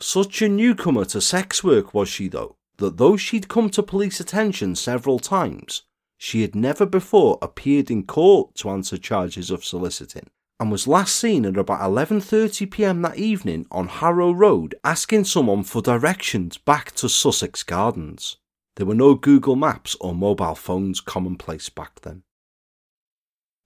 Such 0.00 0.42
a 0.42 0.48
newcomer 0.48 1.04
to 1.06 1.20
sex 1.20 1.64
work 1.64 1.92
was 1.92 2.08
she, 2.08 2.28
though, 2.28 2.56
that 2.76 2.96
though 2.98 3.16
she'd 3.16 3.48
come 3.48 3.68
to 3.70 3.82
police 3.82 4.20
attention 4.20 4.76
several 4.76 5.18
times, 5.18 5.82
she 6.16 6.42
had 6.42 6.54
never 6.54 6.86
before 6.86 7.38
appeared 7.42 7.90
in 7.90 8.04
court 8.04 8.54
to 8.56 8.70
answer 8.70 8.96
charges 8.96 9.50
of 9.50 9.64
soliciting, 9.64 10.28
and 10.60 10.70
was 10.70 10.88
last 10.88 11.16
seen 11.16 11.44
at 11.44 11.56
about 11.56 11.80
11:30 11.80 12.70
p.m. 12.70 13.02
that 13.02 13.16
evening 13.16 13.66
on 13.70 13.88
Harrow 13.88 14.32
Road 14.32 14.74
asking 14.84 15.24
someone 15.24 15.62
for 15.64 15.82
directions 15.82 16.58
back 16.58 16.92
to 16.92 17.08
Sussex 17.08 17.62
Gardens. 17.62 18.36
There 18.76 18.86
were 18.86 18.94
no 18.94 19.14
Google 19.14 19.56
Maps 19.56 19.96
or 20.00 20.14
mobile 20.14 20.54
phones 20.54 21.00
commonplace 21.00 21.68
back 21.68 22.00
then. 22.02 22.22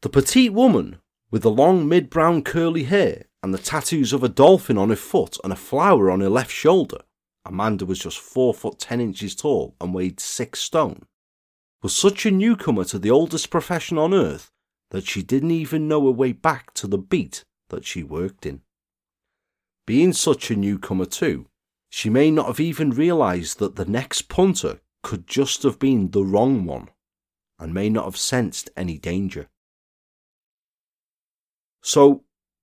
The 0.00 0.08
petite 0.08 0.52
woman, 0.52 0.98
with 1.30 1.42
the 1.42 1.50
long 1.50 1.88
mid-brown 1.88 2.42
curly 2.42 2.84
hair 2.84 3.26
and 3.42 3.52
the 3.52 3.58
tattoos 3.58 4.12
of 4.12 4.22
a 4.22 4.28
dolphin 4.28 4.78
on 4.78 4.90
her 4.90 4.96
foot 4.96 5.36
and 5.42 5.52
a 5.52 5.56
flower 5.56 6.10
on 6.10 6.20
her 6.20 6.28
left 6.28 6.50
shoulder, 6.50 6.98
Amanda 7.44 7.84
was 7.84 7.98
just 7.98 8.18
four 8.18 8.54
foot 8.54 8.78
ten 8.78 9.00
inches 9.00 9.34
tall 9.34 9.74
and 9.80 9.92
weighed 9.92 10.20
six 10.20 10.60
stone, 10.60 11.06
was 11.82 11.94
such 11.94 12.24
a 12.24 12.30
newcomer 12.30 12.84
to 12.84 12.98
the 12.98 13.10
oldest 13.10 13.50
profession 13.50 13.98
on 13.98 14.14
earth 14.14 14.50
that 14.90 15.06
she 15.06 15.22
didn't 15.22 15.50
even 15.50 15.88
know 15.88 16.04
her 16.04 16.12
way 16.12 16.32
back 16.32 16.72
to 16.74 16.86
the 16.86 16.98
beat 16.98 17.44
that 17.70 17.84
she 17.84 18.02
worked 18.02 18.46
in. 18.46 18.60
Being 19.86 20.12
such 20.12 20.50
a 20.50 20.56
newcomer 20.56 21.06
too, 21.06 21.46
she 21.90 22.08
may 22.08 22.30
not 22.30 22.46
have 22.46 22.60
even 22.60 22.90
realised 22.90 23.58
that 23.58 23.76
the 23.76 23.84
next 23.84 24.28
punter 24.28 24.80
could 25.02 25.26
just 25.26 25.64
have 25.64 25.78
been 25.78 26.10
the 26.12 26.24
wrong 26.24 26.64
one, 26.64 26.88
and 27.58 27.74
may 27.74 27.88
not 27.88 28.04
have 28.04 28.16
sensed 28.16 28.70
any 28.76 28.98
danger. 28.98 29.48
So, 31.82 32.22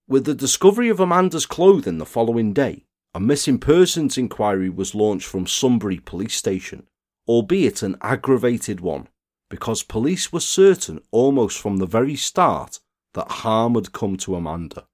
with 0.10 0.26
the 0.26 0.34
discovery 0.34 0.89
of 0.89 0.99
Amanda's 0.99 1.45
clothing 1.45 1.99
the 1.99 2.05
following 2.05 2.51
day, 2.51 2.84
a 3.14 3.20
missing 3.20 3.60
persons 3.60 4.18
inquiry 4.18 4.68
was 4.68 4.95
launched 4.95 5.28
from 5.28 5.45
Sunbury 5.45 5.99
Police 5.99 6.36
Station, 6.36 6.88
albeit 7.28 7.84
an 7.84 7.95
aggravated 8.01 8.82
one, 8.82 9.07
because 9.51 9.84
police 9.84 10.34
were 10.34 10.39
certain 10.39 10.99
almost 11.12 11.60
from 11.60 11.78
the 11.78 11.86
very 11.86 12.16
start 12.16 12.80
that 13.14 13.30
harm 13.30 13.76
had 13.76 13.93
come 13.93 14.18
to 14.18 14.36
Amanda. 14.36 14.88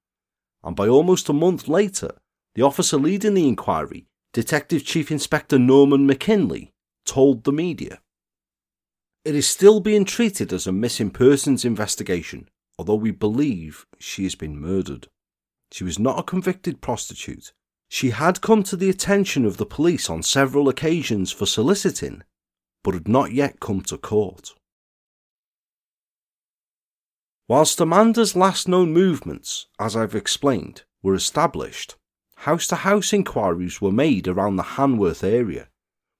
And 0.65 0.75
by 0.75 0.89
almost 0.89 1.29
a 1.29 1.33
month 1.33 1.69
later, 1.69 2.11
the 2.53 2.63
officer 2.63 2.97
leading 2.97 3.35
the 3.35 3.47
inquiry, 3.47 4.07
Detective 4.33 4.83
Chief 4.83 5.11
Inspector 5.11 5.57
Norman 5.57 6.05
McKinley, 6.05 6.73
told 7.05 7.45
the 7.45 7.53
media. 7.53 8.01
It 9.23 9.33
is 9.33 9.47
still 9.47 9.79
being 9.79 10.03
treated 10.03 10.51
as 10.51 10.67
a 10.67 10.73
missing 10.73 11.09
persons 11.09 11.63
investigation 11.63 12.49
although 12.77 12.95
we 12.95 13.11
believe 13.11 13.85
she 13.99 14.23
has 14.23 14.35
been 14.35 14.59
murdered. 14.59 15.07
She 15.71 15.83
was 15.83 15.99
not 15.99 16.19
a 16.19 16.23
convicted 16.23 16.81
prostitute. 16.81 17.53
She 17.89 18.09
had 18.09 18.41
come 18.41 18.63
to 18.63 18.75
the 18.75 18.89
attention 18.89 19.45
of 19.45 19.57
the 19.57 19.65
police 19.65 20.09
on 20.09 20.23
several 20.23 20.67
occasions 20.67 21.31
for 21.31 21.45
soliciting, 21.45 22.23
but 22.83 22.93
had 22.93 23.07
not 23.07 23.31
yet 23.31 23.59
come 23.59 23.81
to 23.81 23.97
court. 23.97 24.53
Whilst 27.47 27.79
Amanda's 27.79 28.35
last 28.35 28.67
known 28.67 28.91
movements, 28.91 29.67
as 29.79 29.95
I've 29.95 30.15
explained, 30.15 30.83
were 31.03 31.13
established, 31.13 31.95
house 32.37 32.67
to 32.67 32.77
house 32.77 33.13
inquiries 33.13 33.79
were 33.79 33.91
made 33.91 34.27
around 34.27 34.55
the 34.55 34.63
Hanworth 34.63 35.23
area, 35.23 35.69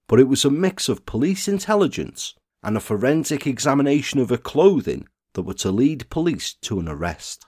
but 0.08 0.20
it 0.20 0.28
was 0.28 0.44
a 0.44 0.50
mix 0.50 0.88
of 0.88 1.04
police 1.04 1.48
intelligence 1.48 2.34
and 2.62 2.76
a 2.76 2.80
forensic 2.80 3.46
examination 3.46 4.20
of 4.20 4.28
her 4.28 4.36
clothing 4.36 5.08
that 5.36 5.42
were 5.42 5.54
to 5.54 5.70
lead 5.70 6.08
police 6.08 6.54
to 6.54 6.80
an 6.80 6.88
arrest. 6.88 7.46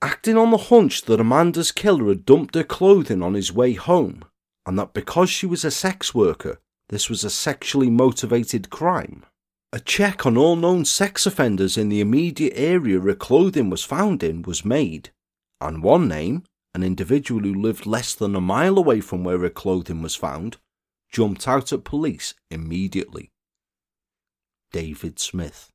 Acting 0.00 0.38
on 0.38 0.50
the 0.50 0.56
hunch 0.56 1.02
that 1.02 1.20
Amanda's 1.20 1.72
killer 1.72 2.08
had 2.08 2.24
dumped 2.24 2.54
her 2.54 2.64
clothing 2.64 3.22
on 3.22 3.34
his 3.34 3.52
way 3.52 3.74
home, 3.74 4.24
and 4.64 4.78
that 4.78 4.94
because 4.94 5.28
she 5.28 5.46
was 5.46 5.64
a 5.64 5.70
sex 5.70 6.14
worker, 6.14 6.58
this 6.88 7.10
was 7.10 7.24
a 7.24 7.28
sexually 7.28 7.90
motivated 7.90 8.70
crime, 8.70 9.26
a 9.72 9.80
check 9.80 10.24
on 10.24 10.36
all 10.36 10.56
known 10.56 10.84
sex 10.84 11.26
offenders 11.26 11.76
in 11.76 11.88
the 11.88 12.00
immediate 12.00 12.54
area 12.56 13.00
her 13.00 13.14
clothing 13.14 13.68
was 13.68 13.84
found 13.84 14.22
in 14.22 14.42
was 14.42 14.64
made, 14.64 15.10
and 15.60 15.82
one 15.82 16.08
name, 16.08 16.44
an 16.74 16.84
individual 16.84 17.42
who 17.42 17.52
lived 17.52 17.84
less 17.84 18.14
than 18.14 18.36
a 18.36 18.40
mile 18.40 18.78
away 18.78 19.00
from 19.00 19.24
where 19.24 19.40
her 19.40 19.50
clothing 19.50 20.02
was 20.02 20.14
found, 20.14 20.56
jumped 21.10 21.48
out 21.48 21.72
at 21.72 21.84
police 21.84 22.34
immediately. 22.50 23.32
David 24.72 25.18
Smith. 25.18 25.69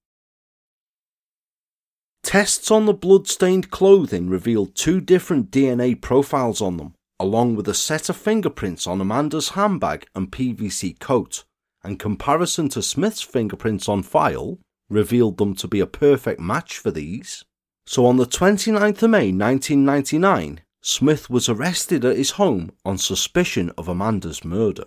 Tests 2.25 2.71
on 2.71 2.87
the 2.87 2.93
blood-stained 2.93 3.69
clothing 3.69 4.27
revealed 4.27 4.73
two 4.73 4.99
different 4.99 5.51
DNA 5.51 6.01
profiles 6.01 6.59
on 6.59 6.77
them, 6.77 6.95
along 7.19 7.55
with 7.55 7.67
a 7.67 7.75
set 7.75 8.09
of 8.09 8.17
fingerprints 8.17 8.87
on 8.87 8.99
Amanda's 8.99 9.49
handbag 9.49 10.07
and 10.15 10.31
PVC 10.31 10.99
coat, 10.99 11.43
and 11.83 11.99
comparison 11.99 12.67
to 12.69 12.81
Smith's 12.81 13.21
fingerprints 13.21 13.87
on 13.87 14.01
file 14.01 14.57
revealed 14.89 15.37
them 15.37 15.53
to 15.53 15.67
be 15.67 15.79
a 15.79 15.85
perfect 15.85 16.39
match 16.39 16.79
for 16.79 16.89
these. 16.89 17.45
So 17.85 18.07
on 18.07 18.17
the 18.17 18.25
29th 18.25 19.03
of 19.03 19.09
May 19.11 19.31
1999, 19.31 20.61
Smith 20.81 21.29
was 21.29 21.47
arrested 21.47 22.03
at 22.03 22.17
his 22.17 22.31
home 22.31 22.71
on 22.83 22.97
suspicion 22.97 23.71
of 23.77 23.87
Amanda's 23.87 24.43
murder. 24.43 24.85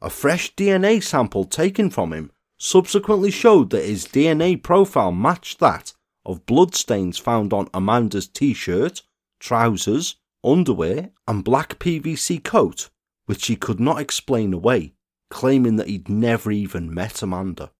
A 0.00 0.08
fresh 0.08 0.54
DNA 0.54 1.02
sample 1.02 1.44
taken 1.44 1.90
from 1.90 2.12
him 2.12 2.30
subsequently 2.56 3.32
showed 3.32 3.70
that 3.70 3.84
his 3.84 4.06
DNA 4.06 4.62
profile 4.62 5.10
matched 5.10 5.58
that 5.58 5.92
of 6.26 6.44
bloodstains 6.44 7.16
found 7.16 7.52
on 7.52 7.70
Amanda's 7.72 8.26
t 8.28 8.52
shirt, 8.52 9.02
trousers, 9.40 10.16
underwear, 10.44 11.10
and 11.26 11.44
black 11.44 11.78
PVC 11.78 12.42
coat, 12.42 12.90
which 13.26 13.46
he 13.46 13.56
could 13.56 13.80
not 13.80 14.00
explain 14.00 14.52
away, 14.52 14.92
claiming 15.30 15.76
that 15.76 15.88
he'd 15.88 16.08
never 16.08 16.50
even 16.50 16.92
met 16.92 17.22
Amanda. 17.22 17.70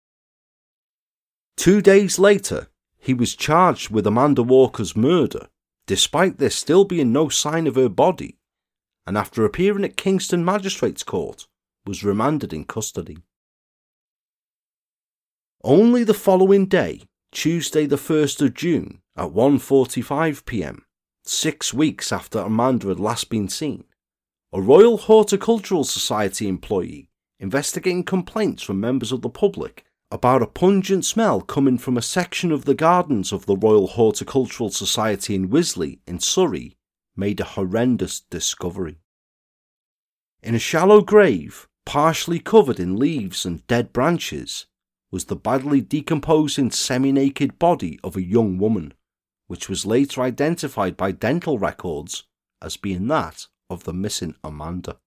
Two 1.57 1.83
days 1.83 2.19
later, 2.19 2.69
he 2.99 3.13
was 3.13 3.35
charged 3.35 3.91
with 3.91 4.07
Amanda 4.07 4.43
Walker's 4.43 4.97
murder, 4.97 5.49
despite 5.87 6.39
there 6.39 6.51
still 6.51 6.85
being 6.85 7.13
no 7.13 7.29
sign 7.29 7.67
of 7.67 7.75
her 7.75 7.89
body, 7.89 8.39
and 9.07 9.19
after 9.19 9.45
appearing 9.45 9.85
at 9.85 9.97
Kingston 9.97 10.45
Magistrates 10.45 11.03
Court, 11.03 11.47
was 11.85 12.05
remanded 12.05 12.53
in 12.53 12.65
custody. 12.65 13.19
Only 15.63 16.05
the 16.05 16.15
following 16.15 16.67
day, 16.67 17.03
Tuesday 17.37 17.85
the 17.85 17.97
1st 17.97 18.41
of 18.41 18.55
June 18.55 19.03
at 19.15 19.29
1:45 19.29 20.47
p.m., 20.47 20.87
6 21.25 21.75
weeks 21.75 22.11
after 22.11 22.39
Amanda 22.39 22.89
had 22.89 22.99
last 22.99 23.29
been 23.29 23.47
seen, 23.51 23.85
a 24.55 24.61
Royal 24.63 24.97
Horticultural 24.97 25.85
Society 25.85 26.49
employee 26.49 27.11
investigating 27.39 28.05
complaints 28.05 28.63
from 28.63 28.81
members 28.81 29.13
of 29.13 29.21
the 29.21 29.29
public 29.29 29.85
about 30.11 30.41
a 30.41 30.47
pungent 30.47 31.05
smell 31.05 31.43
coming 31.43 31.77
from 31.77 31.99
a 31.99 32.03
section 32.17 32.51
of 32.51 32.65
the 32.65 32.75
gardens 32.75 33.35
of 33.35 33.45
the 33.45 33.57
Royal 33.59 33.89
Horticultural 33.89 34.71
Society 34.71 35.35
in 35.35 35.51
Wisley, 35.51 35.99
in 36.07 36.19
Surrey, 36.19 36.79
made 37.15 37.39
a 37.39 37.45
horrendous 37.45 38.19
discovery. 38.19 38.97
In 40.43 40.55
a 40.55 40.59
shallow 40.59 41.03
grave, 41.03 41.69
partially 41.85 42.39
covered 42.41 42.81
in 42.81 42.97
leaves 42.97 43.45
and 43.45 43.67
dead 43.67 43.93
branches, 43.93 44.65
was 45.11 45.27
the 45.27 45.37
badly 45.37 45.81
decomposing 45.81 46.71
semi 46.71 47.13
naked 47.13 47.59
body 47.59 47.99
of 48.03 48.17
a 48.17 48.23
young 48.23 48.59
woman, 48.59 48.93
which 49.47 49.69
was 49.69 49.87
later 49.87 50.23
identified 50.23 50.97
by 50.97 51.13
dental 51.13 51.59
records 51.59 52.25
as 52.61 52.77
being 52.77 53.07
that 53.09 53.47
of 53.71 53.85
the 53.85 53.93
missing 53.93 54.35
Amanda. 54.43 54.99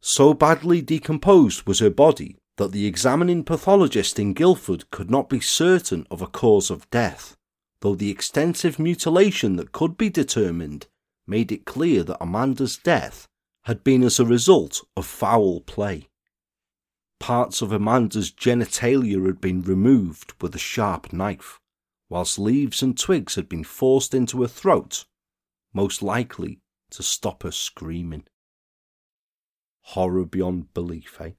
So 0.00 0.34
badly 0.34 0.82
decomposed 0.82 1.66
was 1.66 1.78
her 1.78 1.90
body 1.90 2.36
that 2.56 2.72
the 2.72 2.86
examining 2.86 3.42
pathologist 3.42 4.18
in 4.18 4.32
Guildford 4.32 4.90
could 4.90 5.10
not 5.10 5.28
be 5.28 5.40
certain 5.40 6.06
of 6.10 6.22
a 6.22 6.26
cause 6.26 6.70
of 6.70 6.88
death, 6.90 7.36
though 7.80 7.94
the 7.94 8.10
extensive 8.10 8.78
mutilation 8.78 9.56
that 9.56 9.72
could 9.72 9.96
be 9.96 10.10
determined 10.10 10.86
made 11.26 11.50
it 11.50 11.64
clear 11.64 12.02
that 12.04 12.22
Amanda's 12.22 12.76
death 12.76 13.28
had 13.62 13.82
been 13.82 14.02
as 14.02 14.20
a 14.20 14.26
result 14.26 14.82
of 14.96 15.06
foul 15.06 15.60
play. 15.60 16.08
Parts 17.20 17.62
of 17.62 17.72
Amanda's 17.72 18.30
genitalia 18.30 19.24
had 19.26 19.40
been 19.40 19.62
removed 19.62 20.34
with 20.40 20.54
a 20.54 20.58
sharp 20.58 21.12
knife, 21.12 21.60
whilst 22.08 22.38
leaves 22.38 22.82
and 22.82 22.98
twigs 22.98 23.34
had 23.34 23.48
been 23.48 23.64
forced 23.64 24.14
into 24.14 24.42
her 24.42 24.48
throat, 24.48 25.04
most 25.72 26.02
likely 26.02 26.60
to 26.90 27.02
stop 27.02 27.42
her 27.42 27.50
screaming. 27.50 28.24
Horror 29.80 30.24
beyond 30.24 30.72
belief, 30.74 31.20
eh? 31.20 31.32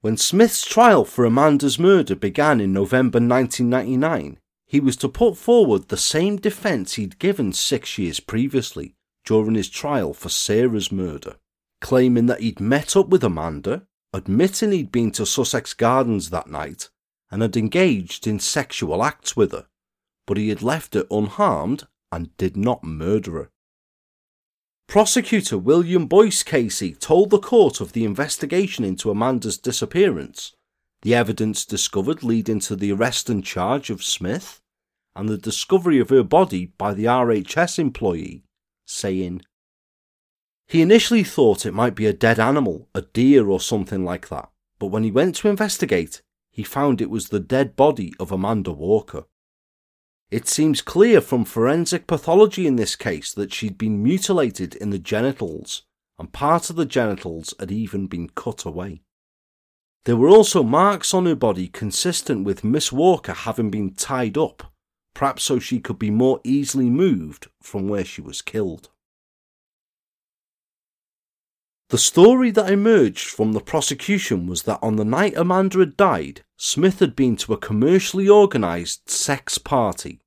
When 0.00 0.16
Smith's 0.18 0.66
trial 0.66 1.06
for 1.06 1.24
Amanda's 1.24 1.78
murder 1.78 2.14
began 2.14 2.60
in 2.60 2.74
November 2.74 3.18
1999, 3.18 4.38
he 4.66 4.80
was 4.80 4.96
to 4.98 5.08
put 5.08 5.36
forward 5.36 5.88
the 5.88 5.96
same 5.96 6.36
defence 6.36 6.94
he'd 6.94 7.18
given 7.18 7.52
six 7.52 7.96
years 7.96 8.20
previously 8.20 8.94
during 9.24 9.54
his 9.54 9.70
trial 9.70 10.12
for 10.12 10.28
Sarah's 10.28 10.92
murder, 10.92 11.36
claiming 11.84 12.24
that 12.24 12.40
he'd 12.40 12.60
met 12.60 12.96
up 12.96 13.10
with 13.10 13.22
Amanda, 13.22 13.86
admitting 14.14 14.72
he'd 14.72 14.90
been 14.90 15.10
to 15.10 15.26
Sussex 15.26 15.74
Gardens 15.74 16.30
that 16.30 16.48
night, 16.48 16.88
and 17.30 17.42
had 17.42 17.58
engaged 17.58 18.26
in 18.26 18.38
sexual 18.38 19.04
acts 19.04 19.36
with 19.36 19.52
her, 19.52 19.66
but 20.26 20.38
he 20.38 20.48
had 20.48 20.62
left 20.62 20.94
her 20.94 21.04
unharmed 21.10 21.86
and 22.10 22.34
did 22.38 22.56
not 22.56 22.82
murder 22.84 23.32
her. 23.32 23.50
Prosecutor 24.88 25.58
William 25.58 26.06
Boyce 26.06 26.42
QC 26.42 26.98
told 26.98 27.28
the 27.28 27.38
court 27.38 27.82
of 27.82 27.92
the 27.92 28.06
investigation 28.06 28.82
into 28.82 29.10
Amanda's 29.10 29.58
disappearance, 29.58 30.56
the 31.02 31.14
evidence 31.14 31.66
discovered 31.66 32.22
leading 32.22 32.60
to 32.60 32.76
the 32.76 32.92
arrest 32.92 33.28
and 33.28 33.44
charge 33.44 33.90
of 33.90 34.02
Smith, 34.02 34.62
and 35.14 35.28
the 35.28 35.36
discovery 35.36 35.98
of 35.98 36.08
her 36.08 36.22
body 36.22 36.72
by 36.78 36.94
the 36.94 37.04
RHS 37.04 37.78
employee, 37.78 38.42
saying, 38.86 39.42
He 40.66 40.82
initially 40.82 41.24
thought 41.24 41.66
it 41.66 41.74
might 41.74 41.94
be 41.94 42.06
a 42.06 42.12
dead 42.12 42.40
animal, 42.40 42.88
a 42.94 43.02
deer 43.02 43.48
or 43.48 43.60
something 43.60 44.04
like 44.04 44.28
that, 44.28 44.50
but 44.78 44.86
when 44.86 45.04
he 45.04 45.10
went 45.10 45.36
to 45.36 45.48
investigate, 45.48 46.22
he 46.50 46.62
found 46.62 47.00
it 47.00 47.10
was 47.10 47.28
the 47.28 47.40
dead 47.40 47.76
body 47.76 48.12
of 48.18 48.32
Amanda 48.32 48.72
Walker. 48.72 49.24
It 50.30 50.48
seems 50.48 50.82
clear 50.82 51.20
from 51.20 51.44
forensic 51.44 52.06
pathology 52.06 52.66
in 52.66 52.76
this 52.76 52.96
case 52.96 53.32
that 53.34 53.52
she'd 53.52 53.78
been 53.78 54.02
mutilated 54.02 54.74
in 54.74 54.90
the 54.90 54.98
genitals, 54.98 55.82
and 56.18 56.32
part 56.32 56.70
of 56.70 56.76
the 56.76 56.86
genitals 56.86 57.54
had 57.60 57.70
even 57.70 58.06
been 58.06 58.30
cut 58.30 58.64
away. 58.64 59.02
There 60.04 60.16
were 60.16 60.28
also 60.28 60.62
marks 60.62 61.14
on 61.14 61.26
her 61.26 61.34
body 61.34 61.68
consistent 61.68 62.44
with 62.44 62.64
Miss 62.64 62.92
Walker 62.92 63.32
having 63.32 63.70
been 63.70 63.94
tied 63.94 64.36
up, 64.36 64.72
perhaps 65.14 65.44
so 65.44 65.58
she 65.58 65.80
could 65.80 65.98
be 65.98 66.10
more 66.10 66.40
easily 66.44 66.90
moved 66.90 67.48
from 67.62 67.88
where 67.88 68.04
she 68.04 68.20
was 68.20 68.42
killed. 68.42 68.90
The 71.90 71.98
story 71.98 72.50
that 72.52 72.70
emerged 72.70 73.28
from 73.28 73.52
the 73.52 73.60
prosecution 73.60 74.46
was 74.46 74.62
that 74.62 74.78
on 74.82 74.96
the 74.96 75.04
night 75.04 75.34
Amanda 75.36 75.78
had 75.78 75.96
died, 75.96 76.42
Smith 76.56 76.98
had 77.00 77.14
been 77.14 77.36
to 77.36 77.52
a 77.52 77.58
commercially 77.58 78.28
organised 78.28 79.10
sex 79.10 79.58
party. 79.58 80.20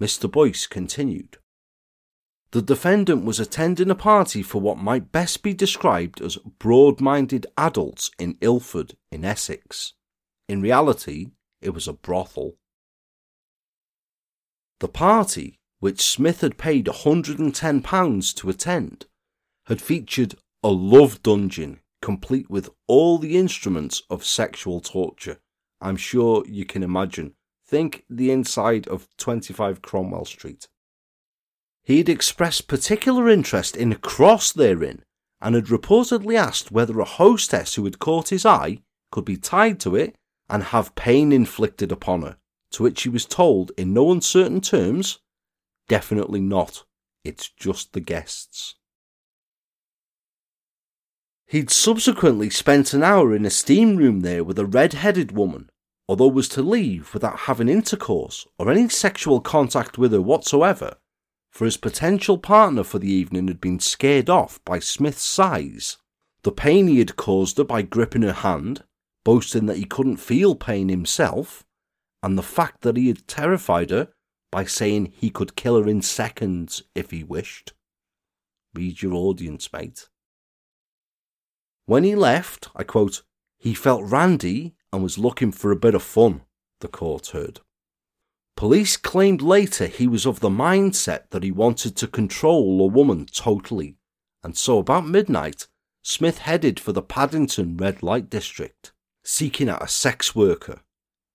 Mr. 0.00 0.30
Boyce 0.30 0.66
continued. 0.66 1.38
The 2.52 2.62
defendant 2.62 3.24
was 3.24 3.38
attending 3.38 3.90
a 3.90 3.94
party 3.94 4.42
for 4.42 4.60
what 4.60 4.78
might 4.78 5.12
best 5.12 5.42
be 5.44 5.54
described 5.54 6.20
as 6.20 6.36
broad 6.58 7.00
minded 7.00 7.46
adults 7.56 8.10
in 8.18 8.36
Ilford, 8.40 8.96
in 9.12 9.24
Essex. 9.24 9.92
In 10.48 10.60
reality, 10.60 11.28
it 11.60 11.70
was 11.70 11.86
a 11.86 11.92
brothel. 11.92 12.56
The 14.80 14.88
party, 14.88 15.60
which 15.78 16.00
Smith 16.00 16.40
had 16.40 16.58
paid 16.58 16.86
£110 16.86 18.34
to 18.34 18.50
attend, 18.50 19.06
had 19.66 19.80
featured 19.80 20.34
a 20.62 20.68
love 20.68 21.22
dungeon 21.22 21.80
complete 22.02 22.50
with 22.50 22.68
all 22.86 23.18
the 23.18 23.36
instruments 23.36 24.02
of 24.10 24.24
sexual 24.24 24.80
torture. 24.80 25.38
I'm 25.80 25.96
sure 25.96 26.44
you 26.46 26.64
can 26.64 26.82
imagine. 26.82 27.34
Think 27.66 28.04
the 28.10 28.30
inside 28.30 28.86
of 28.88 29.08
25 29.16 29.80
Cromwell 29.80 30.24
Street. 30.24 30.68
He'd 31.84 32.08
expressed 32.08 32.68
particular 32.68 33.28
interest 33.28 33.76
in 33.76 33.92
a 33.92 33.96
cross 33.96 34.52
therein 34.52 35.02
and 35.40 35.54
had 35.54 35.66
reportedly 35.66 36.36
asked 36.36 36.70
whether 36.70 37.00
a 37.00 37.04
hostess 37.04 37.74
who 37.74 37.84
had 37.84 37.98
caught 37.98 38.28
his 38.28 38.44
eye 38.44 38.82
could 39.10 39.24
be 39.24 39.36
tied 39.36 39.80
to 39.80 39.96
it 39.96 40.14
and 40.48 40.64
have 40.64 40.94
pain 40.94 41.32
inflicted 41.32 41.90
upon 41.90 42.22
her, 42.22 42.36
to 42.72 42.82
which 42.82 43.02
he 43.04 43.08
was 43.08 43.24
told 43.24 43.72
in 43.78 43.94
no 43.94 44.12
uncertain 44.12 44.60
terms, 44.60 45.20
definitely 45.88 46.40
not. 46.40 46.84
It's 47.24 47.48
just 47.48 47.92
the 47.92 48.00
guests. 48.00 48.74
He'd 51.50 51.68
subsequently 51.68 52.48
spent 52.48 52.94
an 52.94 53.02
hour 53.02 53.34
in 53.34 53.44
a 53.44 53.50
steam 53.50 53.96
room 53.96 54.20
there 54.20 54.44
with 54.44 54.56
a 54.56 54.64
red 54.64 54.92
headed 54.92 55.32
woman, 55.32 55.68
although 56.08 56.28
was 56.28 56.48
to 56.50 56.62
leave 56.62 57.12
without 57.12 57.40
having 57.40 57.68
intercourse 57.68 58.46
or 58.56 58.70
any 58.70 58.88
sexual 58.88 59.40
contact 59.40 59.98
with 59.98 60.12
her 60.12 60.22
whatsoever, 60.22 60.98
for 61.50 61.64
his 61.64 61.76
potential 61.76 62.38
partner 62.38 62.84
for 62.84 63.00
the 63.00 63.10
evening 63.10 63.48
had 63.48 63.60
been 63.60 63.80
scared 63.80 64.30
off 64.30 64.64
by 64.64 64.78
Smith's 64.78 65.24
size, 65.24 65.96
the 66.44 66.52
pain 66.52 66.86
he 66.86 67.00
had 67.00 67.16
caused 67.16 67.58
her 67.58 67.64
by 67.64 67.82
gripping 67.82 68.22
her 68.22 68.32
hand, 68.32 68.84
boasting 69.24 69.66
that 69.66 69.78
he 69.78 69.84
couldn't 69.84 70.18
feel 70.18 70.54
pain 70.54 70.88
himself, 70.88 71.64
and 72.22 72.38
the 72.38 72.44
fact 72.44 72.82
that 72.82 72.96
he 72.96 73.08
had 73.08 73.26
terrified 73.26 73.90
her 73.90 74.06
by 74.52 74.64
saying 74.64 75.12
he 75.16 75.30
could 75.30 75.56
kill 75.56 75.82
her 75.82 75.88
in 75.88 76.00
seconds 76.00 76.84
if 76.94 77.10
he 77.10 77.24
wished. 77.24 77.72
Read 78.72 79.02
your 79.02 79.14
audience, 79.14 79.72
mate. 79.72 80.09
When 81.90 82.04
he 82.04 82.14
left, 82.14 82.68
I 82.76 82.84
quote, 82.84 83.22
he 83.58 83.74
felt 83.74 84.08
randy 84.08 84.76
and 84.92 85.02
was 85.02 85.18
looking 85.18 85.50
for 85.50 85.72
a 85.72 85.76
bit 85.84 85.96
of 85.96 86.04
fun, 86.04 86.42
the 86.78 86.86
court 86.86 87.26
heard. 87.34 87.58
Police 88.56 88.96
claimed 88.96 89.42
later 89.42 89.88
he 89.88 90.06
was 90.06 90.24
of 90.24 90.38
the 90.38 90.50
mindset 90.50 91.30
that 91.30 91.42
he 91.42 91.50
wanted 91.50 91.96
to 91.96 92.06
control 92.06 92.80
a 92.80 92.86
woman 92.86 93.26
totally, 93.26 93.96
and 94.44 94.56
so 94.56 94.78
about 94.78 95.08
midnight, 95.08 95.66
Smith 96.00 96.38
headed 96.38 96.78
for 96.78 96.92
the 96.92 97.02
Paddington 97.02 97.76
red 97.76 98.04
light 98.04 98.30
district, 98.30 98.92
seeking 99.24 99.68
out 99.68 99.82
a 99.82 99.88
sex 99.88 100.32
worker. 100.32 100.82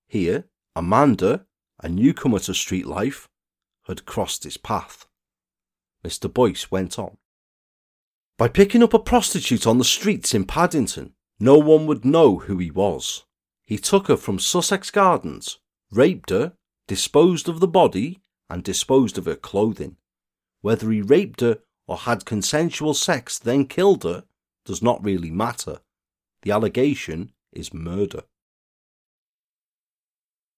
Here, 0.07 0.45
Amanda, 0.73 1.47
a 1.83 1.89
newcomer 1.89 2.39
to 2.39 2.53
street 2.53 2.85
life, 2.85 3.27
had 3.87 4.05
crossed 4.05 4.45
his 4.45 4.55
path. 4.55 5.05
Mr. 6.01 6.33
Boyce 6.33 6.71
went 6.71 6.97
on. 6.97 7.17
By 8.37 8.49
picking 8.49 8.83
up 8.83 8.93
a 8.93 8.99
prostitute 8.99 9.65
on 9.65 9.77
the 9.77 9.85
streets 9.85 10.33
in 10.33 10.45
Paddington, 10.45 11.13
no 11.39 11.57
one 11.57 11.85
would 11.87 12.03
know 12.03 12.39
who 12.39 12.57
he 12.57 12.69
was. 12.69 13.23
He 13.65 13.77
took 13.77 14.07
her 14.07 14.17
from 14.17 14.39
Sussex 14.39 14.91
Gardens, 14.91 15.59
raped 15.89 16.31
her, 16.31 16.53
disposed 16.87 17.47
of 17.47 17.61
the 17.61 17.67
body, 17.67 18.19
and 18.49 18.63
disposed 18.63 19.17
of 19.17 19.25
her 19.25 19.35
clothing. 19.35 19.95
Whether 20.61 20.91
he 20.91 21.01
raped 21.01 21.41
her 21.41 21.59
or 21.87 21.97
had 21.97 22.25
consensual 22.25 22.93
sex 22.93 23.39
then 23.39 23.65
killed 23.65 24.03
her 24.03 24.25
does 24.65 24.81
not 24.81 25.03
really 25.03 25.31
matter. 25.31 25.79
The 26.41 26.51
allegation 26.51 27.31
is 27.53 27.73
murder. 27.73 28.23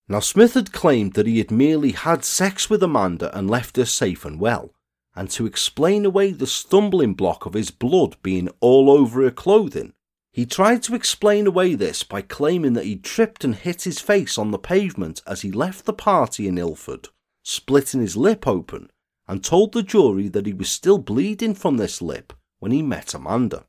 Now, 0.10 0.22
Smith 0.22 0.54
had 0.54 0.72
claimed 0.72 1.14
that 1.14 1.28
he 1.28 1.38
had 1.38 1.52
merely 1.52 1.92
had 1.92 2.24
sex 2.24 2.70
with 2.70 2.82
Amanda 2.82 3.36
and 3.38 3.50
left 3.50 3.76
her 3.76 3.86
safe 3.86 4.24
and 4.24 4.40
well, 4.40 4.74
and 5.18 5.32
to 5.32 5.48
explain 5.48 6.06
away 6.06 6.32
the 6.32 6.46
stumbling 6.46 7.16
block 7.16 7.48
of 7.48 7.56
his 7.56 7.72
blood 7.72 8.16
being 8.22 8.48
all 8.60 8.88
over 8.88 9.24
her 9.24 9.32
clothing, 9.32 9.94
he 10.32 10.46
tried 10.46 10.84
to 10.84 10.94
explain 10.94 11.48
away 11.48 11.74
this 11.74 12.04
by 12.04 12.22
claiming 12.22 12.74
that 12.74 12.86
he 12.86 12.96
tripped 12.96 13.44
and 13.44 13.56
hit 13.56 13.82
his 13.82 14.00
face 14.00 14.38
on 14.38 14.52
the 14.52 14.60
pavement 14.60 15.24
as 15.26 15.42
he 15.42 15.52
left 15.52 15.86
the 15.86 15.92
party 15.92 16.48
in 16.48 16.60
Ilford, 16.60 17.08
splitting 17.44 18.00
his 18.00 18.16
lip 18.16 18.48
open, 18.48 18.92
and 19.28 19.44
told 19.44 19.74
the 19.74 19.82
jury 19.82 20.28
that 20.28 20.46
he 20.46 20.54
was 20.54 20.70
still 20.70 21.00
bleeding 21.00 21.56
from 21.56 21.78
this 21.78 22.00
lip 22.00 22.32
when 22.60 22.72
he 22.72 22.84
met 22.84 23.16
Amanda. 23.16 23.66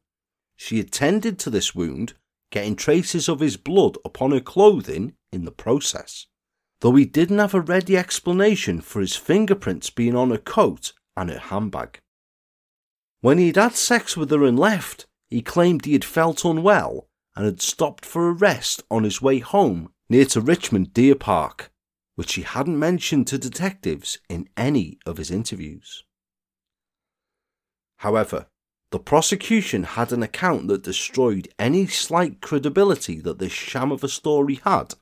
She 0.54 0.78
attended 0.78 1.38
to 1.38 1.48
this 1.48 1.74
wound, 1.74 2.12
getting 2.52 2.76
traces 2.76 3.26
of 3.26 3.40
his 3.40 3.56
blood 3.56 3.96
upon 4.04 4.32
her 4.32 4.40
clothing 4.40 5.14
in 5.32 5.46
the 5.46 5.50
process, 5.50 6.26
though 6.80 6.94
he 6.94 7.06
didn't 7.06 7.38
have 7.38 7.54
a 7.54 7.60
ready 7.62 7.96
explanation 7.96 8.82
for 8.82 9.00
his 9.00 9.16
fingerprints 9.16 9.88
being 9.88 10.14
on 10.14 10.28
her 10.28 10.36
coat 10.36 10.92
and 11.18 11.30
her 11.30 11.38
handbag. 11.38 11.98
When 13.20 13.38
he'd 13.38 13.56
had 13.56 13.74
sex 13.74 14.16
with 14.16 14.30
her 14.30 14.44
and 14.44 14.58
left, 14.58 15.06
he 15.28 15.42
claimed 15.42 15.84
he 15.84 15.92
had 15.92 16.04
felt 16.04 16.44
unwell 16.44 17.08
and 17.34 17.44
had 17.44 17.60
stopped 17.60 18.06
for 18.06 18.28
a 18.28 18.32
rest 18.32 18.82
on 18.90 19.04
his 19.04 19.20
way 19.20 19.40
home 19.40 19.90
near 20.08 20.24
to 20.26 20.40
Richmond 20.40 20.94
Deer 20.94 21.14
Park, 21.14 21.70
which 22.14 22.34
he 22.34 22.42
hadn't 22.42 22.78
mentioned 22.78 23.26
to 23.28 23.38
detectives 23.38 24.18
in 24.28 24.48
any 24.56 24.98
of 25.04 25.16
his 25.16 25.30
interviews. 25.30 26.04
However, 27.98 28.46
the 28.90 28.98
prosecution 28.98 29.82
had 29.82 30.12
an 30.12 30.22
account 30.22 30.68
that 30.68 30.82
destroyed 30.82 31.48
any 31.58 31.86
slight 31.86 32.40
credibility 32.40 33.20
that 33.20 33.38
this 33.38 33.52
sham 33.52 33.92
of 33.92 34.04
a 34.04 34.08
story 34.08 34.60
had 34.64 34.94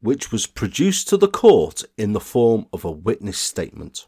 which 0.00 0.32
was 0.32 0.46
produced 0.46 1.08
to 1.08 1.16
the 1.16 1.28
court 1.28 1.84
in 1.96 2.12
the 2.12 2.20
form 2.20 2.66
of 2.72 2.84
a 2.84 2.90
witness 2.90 3.38
statement. 3.38 4.06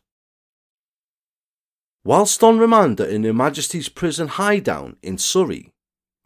Whilst 2.04 2.42
on 2.42 2.58
remand 2.58 2.98
in 2.98 3.22
Her 3.22 3.32
Majesty's 3.32 3.88
Prison 3.88 4.26
Highdown 4.26 4.96
in 5.02 5.18
Surrey, 5.18 5.72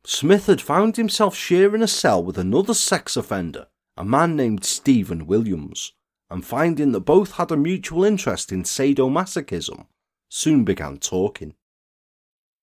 Smith 0.05 0.47
had 0.47 0.63
found 0.63 0.97
himself 0.97 1.37
sharing 1.37 1.83
a 1.83 1.89
cell 1.89 2.23
with 2.23 2.39
another 2.39 2.73
sex 2.73 3.15
offender, 3.15 3.67
a 3.95 4.05
man 4.05 4.37
named 4.37 4.65
Stephen 4.65 5.27
Williams, 5.27 5.93
and 6.31 6.47
finding 6.47 6.93
that 6.93 7.01
both 7.01 7.33
had 7.33 7.51
a 7.51 7.57
mutual 7.59 8.05
interest 8.05 8.53
in 8.53 8.63
sadomasochism, 8.63 9.87
soon 10.31 10.65
began 10.65 10.97
talking. 10.97 11.55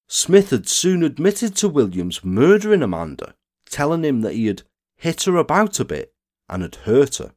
Smith 0.08 0.50
had 0.50 0.68
soon 0.68 1.04
admitted 1.04 1.56
to 1.56 1.70
Williams 1.70 2.24
murdering 2.24 2.82
Amanda, 2.82 3.36
telling 3.70 4.04
him 4.04 4.22
that 4.22 4.34
he 4.34 4.48
had 4.48 4.64
hit 4.96 5.24
her 5.24 5.38
about 5.38 5.80
a 5.80 5.86
bit 5.86 6.14
and 6.50 6.64
had 6.64 6.76
hurt 6.76 7.18
her. 7.18 7.34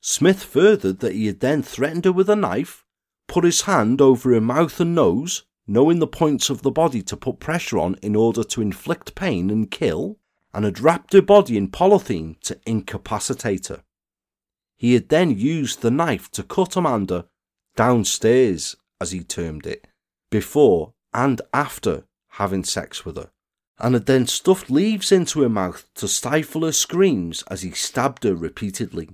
Smith 0.00 0.42
furthered 0.42 1.00
that 1.00 1.12
he 1.12 1.26
had 1.26 1.40
then 1.40 1.62
threatened 1.62 2.04
her 2.04 2.12
with 2.12 2.30
a 2.30 2.36
knife, 2.36 2.83
put 3.26 3.44
his 3.44 3.62
hand 3.62 4.00
over 4.00 4.32
her 4.32 4.40
mouth 4.40 4.80
and 4.80 4.94
nose, 4.94 5.44
knowing 5.66 5.98
the 5.98 6.06
points 6.06 6.50
of 6.50 6.62
the 6.62 6.70
body 6.70 7.02
to 7.02 7.16
put 7.16 7.40
pressure 7.40 7.78
on 7.78 7.94
in 8.02 8.14
order 8.14 8.44
to 8.44 8.60
inflict 8.60 9.14
pain 9.14 9.50
and 9.50 9.70
kill, 9.70 10.18
and 10.52 10.64
had 10.64 10.80
wrapped 10.80 11.12
her 11.12 11.22
body 11.22 11.56
in 11.56 11.68
polythene 11.68 12.38
to 12.40 12.58
incapacitate 12.66 13.68
her. 13.68 13.82
He 14.76 14.94
had 14.94 15.08
then 15.08 15.30
used 15.36 15.80
the 15.80 15.90
knife 15.90 16.30
to 16.32 16.42
cut 16.42 16.76
Amanda 16.76 17.26
downstairs, 17.76 18.76
as 19.00 19.12
he 19.12 19.24
termed 19.24 19.66
it, 19.66 19.86
before 20.30 20.92
and 21.12 21.40
after 21.52 22.04
having 22.28 22.64
sex 22.64 23.04
with 23.04 23.16
her 23.16 23.30
and 23.78 23.94
had 23.94 24.06
then 24.06 24.26
stuffed 24.26 24.70
leaves 24.70 25.10
into 25.10 25.42
her 25.42 25.48
mouth 25.48 25.86
to 25.94 26.06
stifle 26.08 26.64
her 26.64 26.72
screams 26.72 27.42
as 27.50 27.62
he 27.62 27.72
stabbed 27.72 28.24
her 28.24 28.34
repeatedly. 28.34 29.10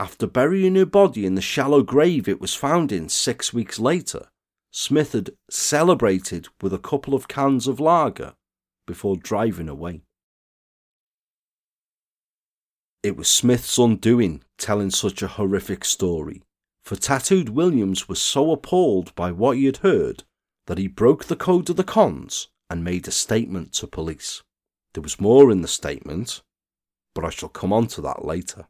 After 0.00 0.26
burying 0.26 0.76
her 0.76 0.86
body 0.86 1.26
in 1.26 1.34
the 1.34 1.42
shallow 1.42 1.82
grave 1.82 2.26
it 2.26 2.40
was 2.40 2.54
found 2.54 2.90
in 2.90 3.10
six 3.10 3.52
weeks 3.52 3.78
later, 3.78 4.30
Smith 4.70 5.12
had 5.12 5.36
celebrated 5.50 6.48
with 6.62 6.72
a 6.72 6.78
couple 6.78 7.12
of 7.12 7.28
cans 7.28 7.68
of 7.68 7.78
lager 7.78 8.34
before 8.86 9.18
driving 9.18 9.68
away. 9.68 10.00
It 13.02 13.14
was 13.14 13.28
Smith's 13.28 13.76
undoing 13.76 14.42
telling 14.56 14.88
such 14.88 15.20
a 15.20 15.28
horrific 15.28 15.84
story, 15.84 16.44
for 16.82 16.96
Tattooed 16.96 17.50
Williams 17.50 18.08
was 18.08 18.22
so 18.22 18.52
appalled 18.52 19.14
by 19.14 19.30
what 19.30 19.58
he 19.58 19.66
had 19.66 19.78
heard 19.78 20.24
that 20.66 20.78
he 20.78 20.86
broke 20.86 21.26
the 21.26 21.36
code 21.36 21.68
of 21.68 21.76
the 21.76 21.84
cons 21.84 22.48
and 22.70 22.82
made 22.82 23.06
a 23.06 23.10
statement 23.10 23.74
to 23.74 23.86
police. 23.86 24.42
There 24.94 25.02
was 25.02 25.20
more 25.20 25.52
in 25.52 25.60
the 25.60 25.68
statement, 25.68 26.40
but 27.14 27.22
I 27.22 27.28
shall 27.28 27.50
come 27.50 27.70
on 27.70 27.86
to 27.88 28.00
that 28.00 28.24
later. 28.24 28.66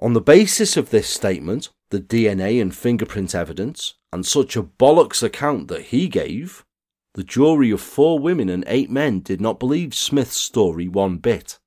On 0.00 0.14
the 0.14 0.20
basis 0.20 0.76
of 0.76 0.90
this 0.90 1.08
statement, 1.08 1.68
the 1.90 2.00
DNA 2.00 2.60
and 2.60 2.74
fingerprint 2.74 3.34
evidence, 3.34 3.94
and 4.12 4.26
such 4.26 4.56
a 4.56 4.62
bollocks 4.62 5.22
account 5.22 5.68
that 5.68 5.86
he 5.86 6.08
gave, 6.08 6.64
the 7.14 7.22
jury 7.22 7.70
of 7.70 7.80
four 7.80 8.18
women 8.18 8.48
and 8.48 8.64
eight 8.66 8.90
men 8.90 9.20
did 9.20 9.40
not 9.40 9.60
believe 9.60 9.94
Smith's 9.94 10.36
story 10.36 10.88
one 10.88 11.18
bit. 11.18 11.58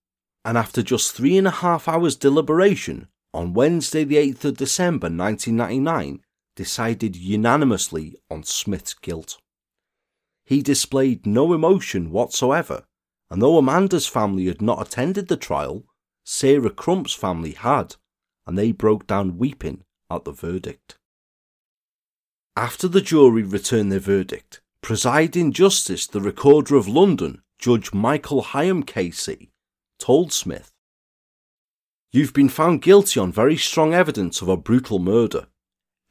And 0.44 0.58
after 0.58 0.82
just 0.82 1.14
three 1.14 1.38
and 1.38 1.48
a 1.48 1.52
half 1.52 1.88
hours 1.88 2.18
deliberation, 2.18 3.08
on 3.34 3.54
Wednesday, 3.54 4.04
the 4.04 4.18
8th 4.18 4.46
of 4.46 4.58
December 4.58 5.06
1999, 5.06 6.22
decided 6.56 7.16
unanimously 7.16 8.18
on 8.30 8.44
Smith's 8.44 8.94
guilt 8.94 9.38
he 10.46 10.62
displayed 10.62 11.26
no 11.26 11.54
emotion 11.54 12.12
whatsoever, 12.12 12.84
and 13.30 13.42
though 13.42 13.58
Amanda's 13.58 14.08
family 14.08 14.46
had 14.48 14.62
not 14.62 14.86
attended 14.86 15.28
the 15.28 15.38
trial, 15.38 15.86
Sarah 16.26 16.70
Crump's 16.70 17.14
family 17.14 17.52
had, 17.52 17.96
and 18.46 18.58
they 18.58 18.72
broke 18.72 19.08
down 19.08 19.38
weeping 19.38 19.84
at 20.10 20.26
the 20.26 20.32
verdict. 20.32 20.98
After 22.56 22.88
the 22.88 23.02
jury 23.02 23.44
returned 23.44 23.92
their 23.92 24.00
verdict, 24.00 24.62
presiding 24.82 25.54
justice, 25.54 26.06
the 26.06 26.22
Recorder 26.22 26.76
of 26.76 26.88
London, 26.88 27.42
Judge 27.58 27.94
Michael 27.94 28.44
Hyam 28.44 28.84
KC, 28.84 29.50
told 29.98 30.32
Smith, 30.32 30.72
You've 32.12 32.34
been 32.34 32.50
found 32.50 32.84
guilty 32.84 33.20
on 33.20 33.32
very 33.32 33.58
strong 33.58 33.94
evidence 33.96 34.42
of 34.42 34.50
a 34.50 34.58
brutal 34.58 35.00
murder. 35.00 35.48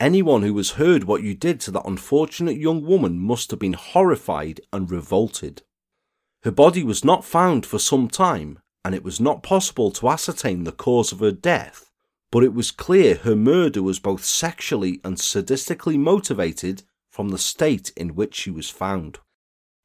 Anyone 0.00 0.42
who 0.42 0.56
has 0.56 0.70
heard 0.70 1.04
what 1.04 1.22
you 1.22 1.32
did 1.32 1.60
to 1.60 1.70
that 1.70 1.86
unfortunate 1.86 2.56
young 2.56 2.84
woman 2.84 3.20
must 3.20 3.52
have 3.52 3.60
been 3.60 3.74
horrified 3.74 4.60
and 4.72 4.90
revolted. 4.90 5.62
Her 6.42 6.50
body 6.50 6.82
was 6.82 7.04
not 7.04 7.24
found 7.24 7.64
for 7.64 7.78
some 7.78 8.08
time, 8.08 8.58
and 8.84 8.96
it 8.96 9.04
was 9.04 9.20
not 9.20 9.44
possible 9.44 9.92
to 9.92 10.08
ascertain 10.08 10.64
the 10.64 10.72
cause 10.72 11.12
of 11.12 11.20
her 11.20 11.30
death, 11.30 11.91
but 12.32 12.42
it 12.42 12.54
was 12.54 12.70
clear 12.70 13.16
her 13.16 13.36
murder 13.36 13.82
was 13.82 14.00
both 14.00 14.24
sexually 14.24 15.00
and 15.04 15.18
sadistically 15.18 15.98
motivated 15.98 16.82
from 17.10 17.28
the 17.28 17.38
state 17.38 17.92
in 17.94 18.14
which 18.14 18.34
she 18.34 18.50
was 18.50 18.70
found. 18.70 19.18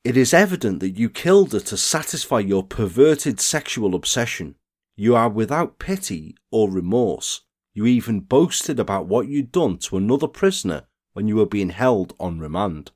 It 0.05 0.15
is 0.15 0.33
evident 0.33 0.79
that 0.79 0.97
you 0.97 1.09
killed 1.09 1.51
her 1.51 1.59
to 1.59 1.75
satisfy 1.75 2.39
your 2.39 2.63
perverted 2.63 3.41
sexual 3.41 3.93
obsession. 3.93 4.55
You 4.95 5.13
are 5.13 5.27
without 5.27 5.77
pity 5.77 6.37
or 6.49 6.71
remorse, 6.71 7.41
you 7.73 7.85
even 7.85 8.21
boasted 8.21 8.79
about 8.79 9.07
what 9.07 9.27
you'd 9.27 9.51
done 9.51 9.77
to 9.79 9.97
another 9.97 10.27
prisoner 10.27 10.87
when 11.11 11.27
you 11.27 11.35
were 11.35 11.45
being 11.45 11.71
held 11.71 12.13
on 12.17 12.39
remand. 12.39 12.91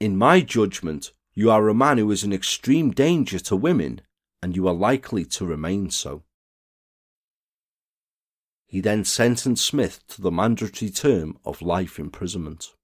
In 0.00 0.16
my 0.16 0.40
judgment, 0.40 1.12
you 1.32 1.48
are 1.50 1.68
a 1.68 1.74
man 1.74 1.98
who 1.98 2.10
is 2.10 2.24
in 2.24 2.32
extreme 2.32 2.90
danger 2.90 3.38
to 3.38 3.54
women, 3.54 4.00
and 4.42 4.56
you 4.56 4.66
are 4.66 4.74
likely 4.74 5.24
to 5.26 5.46
remain 5.46 5.90
so. 5.90 6.24
He 8.76 8.82
then 8.82 9.06
sentenced 9.06 9.64
Smith 9.64 10.06
to 10.08 10.20
the 10.20 10.30
mandatory 10.30 10.90
term 10.90 11.38
of 11.46 11.62
life 11.62 11.98
imprisonment. 11.98 12.74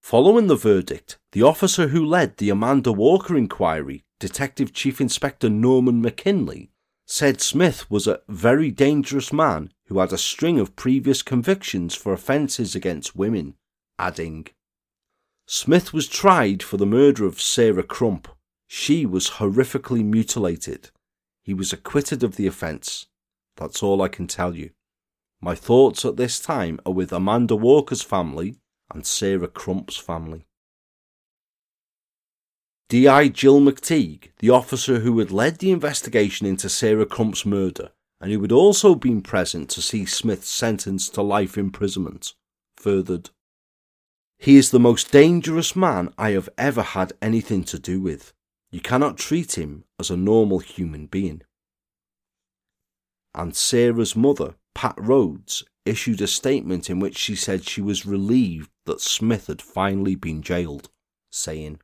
Following 0.00 0.46
the 0.46 0.54
verdict, 0.54 1.18
the 1.32 1.42
officer 1.42 1.88
who 1.88 2.06
led 2.06 2.36
the 2.36 2.50
Amanda 2.50 2.92
Walker 2.92 3.36
inquiry, 3.36 4.04
Detective 4.20 4.72
Chief 4.72 5.00
Inspector 5.00 5.50
Norman 5.50 6.00
McKinley, 6.00 6.70
said 7.04 7.40
Smith 7.40 7.90
was 7.90 8.06
a 8.06 8.20
very 8.28 8.70
dangerous 8.70 9.32
man 9.32 9.72
who 9.86 9.98
had 9.98 10.12
a 10.12 10.18
string 10.18 10.60
of 10.60 10.76
previous 10.76 11.20
convictions 11.20 11.96
for 11.96 12.12
offences 12.12 12.76
against 12.76 13.16
women, 13.16 13.56
adding, 13.98 14.46
Smith 15.48 15.92
was 15.92 16.06
tried 16.06 16.62
for 16.62 16.76
the 16.76 16.86
murder 16.86 17.26
of 17.26 17.40
Sarah 17.40 17.82
Crump. 17.82 18.28
She 18.68 19.04
was 19.04 19.30
horrifically 19.40 20.04
mutilated. 20.04 20.90
He 21.42 21.52
was 21.52 21.72
acquitted 21.72 22.22
of 22.22 22.36
the 22.36 22.46
offence. 22.46 23.06
That's 23.60 23.82
all 23.82 24.00
I 24.00 24.08
can 24.08 24.26
tell 24.26 24.56
you. 24.56 24.70
My 25.40 25.54
thoughts 25.54 26.04
at 26.06 26.16
this 26.16 26.40
time 26.40 26.80
are 26.86 26.92
with 26.92 27.12
Amanda 27.12 27.54
Walker's 27.54 28.02
family 28.02 28.56
and 28.92 29.06
Sarah 29.06 29.48
Crump's 29.48 29.98
family. 29.98 30.46
D.I. 32.88 33.28
Jill 33.28 33.60
McTeague, 33.60 34.30
the 34.38 34.50
officer 34.50 35.00
who 35.00 35.18
had 35.18 35.30
led 35.30 35.58
the 35.58 35.70
investigation 35.70 36.46
into 36.46 36.68
Sarah 36.68 37.06
Crump's 37.06 37.46
murder 37.46 37.90
and 38.20 38.32
who 38.32 38.40
had 38.40 38.50
also 38.50 38.94
been 38.94 39.20
present 39.22 39.68
to 39.70 39.82
see 39.82 40.04
Smith 40.06 40.44
sentenced 40.44 41.14
to 41.14 41.22
life 41.22 41.56
imprisonment, 41.56 42.32
furthered. 42.76 43.30
He 44.38 44.56
is 44.56 44.70
the 44.70 44.80
most 44.80 45.12
dangerous 45.12 45.76
man 45.76 46.12
I 46.16 46.30
have 46.30 46.48
ever 46.56 46.82
had 46.82 47.12
anything 47.20 47.64
to 47.64 47.78
do 47.78 48.00
with. 48.00 48.32
You 48.70 48.80
cannot 48.80 49.18
treat 49.18 49.58
him 49.58 49.84
as 49.98 50.10
a 50.10 50.16
normal 50.16 50.60
human 50.60 51.06
being. 51.06 51.42
And 53.34 53.54
Sarah's 53.54 54.16
mother, 54.16 54.54
Pat 54.74 54.94
Rhodes, 54.98 55.64
issued 55.84 56.20
a 56.20 56.26
statement 56.26 56.90
in 56.90 57.00
which 57.00 57.16
she 57.16 57.34
said 57.34 57.64
she 57.64 57.80
was 57.80 58.06
relieved 58.06 58.70
that 58.86 59.00
Smith 59.00 59.46
had 59.46 59.62
finally 59.62 60.14
been 60.14 60.42
jailed, 60.42 60.90
saying, 61.30 61.80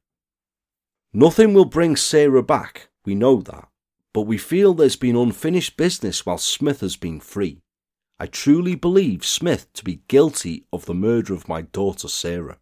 Nothing 1.12 1.55
will 1.55 1.64
bring 1.64 1.97
Sarah 1.97 2.42
back, 2.42 2.88
we 3.05 3.14
know 3.14 3.40
that, 3.42 3.68
but 4.12 4.22
we 4.22 4.38
feel 4.38 4.74
there's 4.74 4.97
been 4.97 5.16
unfinished 5.16 5.76
business 5.76 6.26
while 6.26 6.38
Smith 6.38 6.80
has 6.80 6.97
been 6.97 7.20
free. 7.20 7.62
I 8.18 8.26
truly 8.26 8.74
believe 8.74 9.24
Smith 9.24 9.72
to 9.74 9.84
be 9.84 10.03
guilty 10.09 10.66
of 10.72 10.86
the 10.86 10.94
murder 10.94 11.34
of 11.34 11.49
my 11.49 11.62
daughter 11.62 12.09
Sarah. 12.09 12.59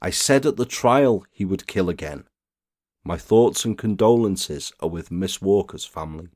I 0.00 0.10
said 0.10 0.46
at 0.46 0.56
the 0.56 0.64
trial 0.64 1.24
he 1.30 1.44
would 1.44 1.66
kill 1.66 1.88
again. 1.88 2.24
My 3.04 3.16
thoughts 3.16 3.64
and 3.64 3.76
condolences 3.76 4.72
are 4.80 4.88
with 4.88 5.10
Miss 5.10 5.40
Walker's 5.40 5.84
family. 5.84 6.28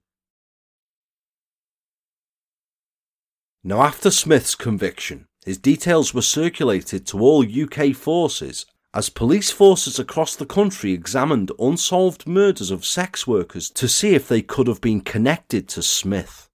Now, 3.67 3.83
after 3.83 4.13
Smith's 4.13 4.55
conviction, 4.55 5.27
his 5.45 5.59
details 5.59 6.15
were 6.15 6.23
circulated 6.23 7.05
to 7.09 7.19
all 7.19 7.45
UK 7.45 7.97
forces 7.97 8.65
as 8.95 9.09
police 9.09 9.51
forces 9.51 9.99
across 9.99 10.37
the 10.37 10.47
country 10.47 10.93
examined 10.93 11.51
unsolved 11.59 12.29
murders 12.29 12.71
of 12.71 12.87
sex 12.87 13.27
workers 13.27 13.69
to 13.71 13.89
see 13.89 14.15
if 14.15 14.29
they 14.29 14.41
could 14.41 14.69
have 14.69 14.81
been 14.81 15.01
connected 15.01 15.67
to 15.71 15.83
Smith. 15.83 16.49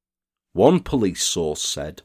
One 0.54 0.80
police 0.80 1.22
source 1.22 1.60
said, 1.60 2.00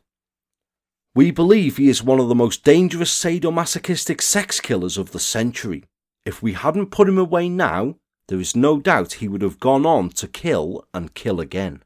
We 1.15 1.31
believe 1.31 1.77
he 1.77 1.87
is 1.87 2.03
one 2.03 2.19
of 2.19 2.27
the 2.27 2.35
most 2.35 2.65
dangerous 2.65 3.17
sadomasochistic 3.17 4.21
sex 4.21 4.59
killers 4.59 4.97
of 4.97 5.13
the 5.13 5.21
century. 5.21 5.85
If 6.25 6.43
we 6.43 6.51
hadn't 6.51 6.91
put 6.91 7.07
him 7.07 7.17
away 7.17 7.47
now, 7.47 7.95
there 8.27 8.41
is 8.41 8.57
no 8.57 8.77
doubt 8.77 9.13
he 9.13 9.29
would 9.29 9.41
have 9.41 9.61
gone 9.61 9.85
on 9.85 10.09
to 10.09 10.27
kill 10.27 10.85
and 10.93 11.13
kill 11.13 11.39
again. 11.39 11.81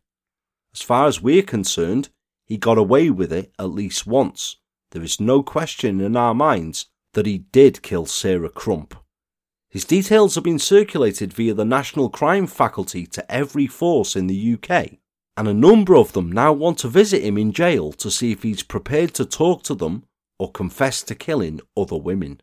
As 0.73 0.81
far 0.81 1.05
as 1.05 1.21
we're 1.21 1.43
concerned, 1.43 2.09
he 2.51 2.57
got 2.57 2.77
away 2.77 3.09
with 3.09 3.31
it 3.31 3.53
at 3.57 3.71
least 3.71 4.05
once. 4.05 4.57
There 4.91 5.01
is 5.01 5.21
no 5.21 5.41
question 5.41 6.01
in 6.01 6.17
our 6.17 6.33
minds 6.33 6.87
that 7.13 7.25
he 7.25 7.37
did 7.37 7.81
kill 7.81 8.05
Sarah 8.05 8.49
Crump. 8.49 8.93
His 9.69 9.85
details 9.85 10.35
have 10.35 10.43
been 10.43 10.59
circulated 10.59 11.31
via 11.31 11.53
the 11.53 11.63
National 11.63 12.09
Crime 12.09 12.47
Faculty 12.47 13.05
to 13.05 13.31
every 13.31 13.67
force 13.67 14.17
in 14.17 14.27
the 14.27 14.53
UK, 14.55 14.97
and 15.37 15.47
a 15.47 15.53
number 15.53 15.95
of 15.95 16.11
them 16.11 16.29
now 16.29 16.51
want 16.51 16.79
to 16.79 16.89
visit 16.89 17.23
him 17.23 17.37
in 17.37 17.53
jail 17.53 17.93
to 17.93 18.11
see 18.11 18.33
if 18.33 18.43
he's 18.43 18.63
prepared 18.63 19.13
to 19.13 19.23
talk 19.23 19.63
to 19.63 19.73
them 19.73 20.03
or 20.37 20.51
confess 20.51 21.01
to 21.03 21.15
killing 21.15 21.61
other 21.77 21.95
women. 21.95 22.41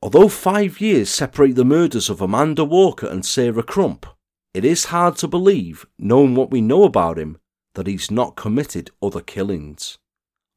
Although 0.00 0.28
five 0.28 0.80
years 0.80 1.10
separate 1.10 1.56
the 1.56 1.64
murders 1.64 2.08
of 2.08 2.20
Amanda 2.20 2.64
Walker 2.64 3.08
and 3.08 3.26
Sarah 3.26 3.64
Crump, 3.64 4.06
it 4.54 4.64
is 4.64 4.94
hard 4.94 5.16
to 5.16 5.26
believe, 5.26 5.86
knowing 5.98 6.36
what 6.36 6.52
we 6.52 6.60
know 6.60 6.84
about 6.84 7.18
him, 7.18 7.38
that 7.78 7.86
he's 7.86 8.10
not 8.10 8.34
committed 8.34 8.90
other 9.00 9.20
killings. 9.20 9.98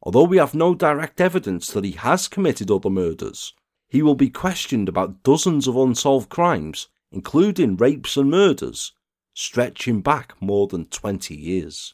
Although 0.01 0.23
we 0.23 0.37
have 0.37 0.55
no 0.55 0.73
direct 0.73 1.21
evidence 1.21 1.69
that 1.69 1.83
he 1.83 1.91
has 1.91 2.27
committed 2.27 2.71
other 2.71 2.89
murders, 2.89 3.53
he 3.87 4.01
will 4.01 4.15
be 4.15 4.31
questioned 4.31 4.89
about 4.89 5.21
dozens 5.21 5.67
of 5.67 5.77
unsolved 5.77 6.29
crimes, 6.29 6.87
including 7.11 7.77
rapes 7.77 8.17
and 8.17 8.31
murders, 8.31 8.93
stretching 9.35 10.01
back 10.01 10.33
more 10.41 10.65
than 10.65 10.85
20 10.85 11.35
years. 11.35 11.93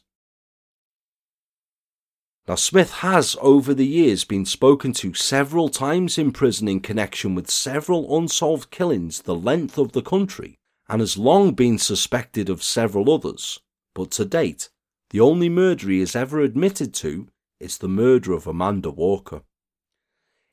Now, 2.48 2.54
Smith 2.54 2.92
has 3.04 3.36
over 3.42 3.74
the 3.74 3.86
years 3.86 4.24
been 4.24 4.46
spoken 4.46 4.94
to 4.94 5.12
several 5.12 5.68
times 5.68 6.16
in 6.16 6.32
prison 6.32 6.68
in 6.68 6.80
connection 6.80 7.34
with 7.34 7.50
several 7.50 8.16
unsolved 8.16 8.70
killings 8.70 9.20
the 9.20 9.34
length 9.34 9.76
of 9.76 9.92
the 9.92 10.00
country, 10.00 10.56
and 10.88 11.00
has 11.00 11.18
long 11.18 11.52
been 11.52 11.76
suspected 11.76 12.48
of 12.48 12.62
several 12.62 13.12
others, 13.12 13.60
but 13.94 14.10
to 14.12 14.24
date, 14.24 14.70
the 15.10 15.20
only 15.20 15.48
murder 15.48 15.88
he 15.88 16.00
has 16.00 16.14
ever 16.14 16.40
admitted 16.40 16.92
to 16.94 17.28
is 17.60 17.78
the 17.78 17.88
murder 17.88 18.32
of 18.32 18.46
Amanda 18.46 18.90
Walker. 18.90 19.42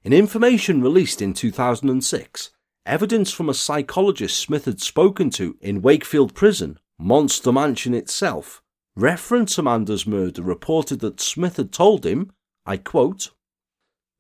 In 0.04 0.14
information 0.14 0.82
released 0.82 1.22
in 1.22 1.34
2006, 1.34 2.52
evidence 2.86 3.32
from 3.32 3.50
a 3.50 3.54
psychologist 3.54 4.38
Smith 4.38 4.66
had 4.66 4.82
spoken 4.82 5.30
to 5.32 5.58
in 5.62 5.82
Wakefield 5.82 6.34
Prison, 6.34 6.80
Monster 6.98 7.52
Mansion 7.52 7.94
itself, 7.94 8.62
reference 8.96 9.58
Amanda's 9.58 10.08
murder 10.08 10.42
reported 10.42 11.00
that 11.00 11.20
Smith 11.20 11.58
had 11.58 11.72
told 11.72 12.06
him, 12.06 12.32
I 12.66 12.78
quote, 12.78 13.32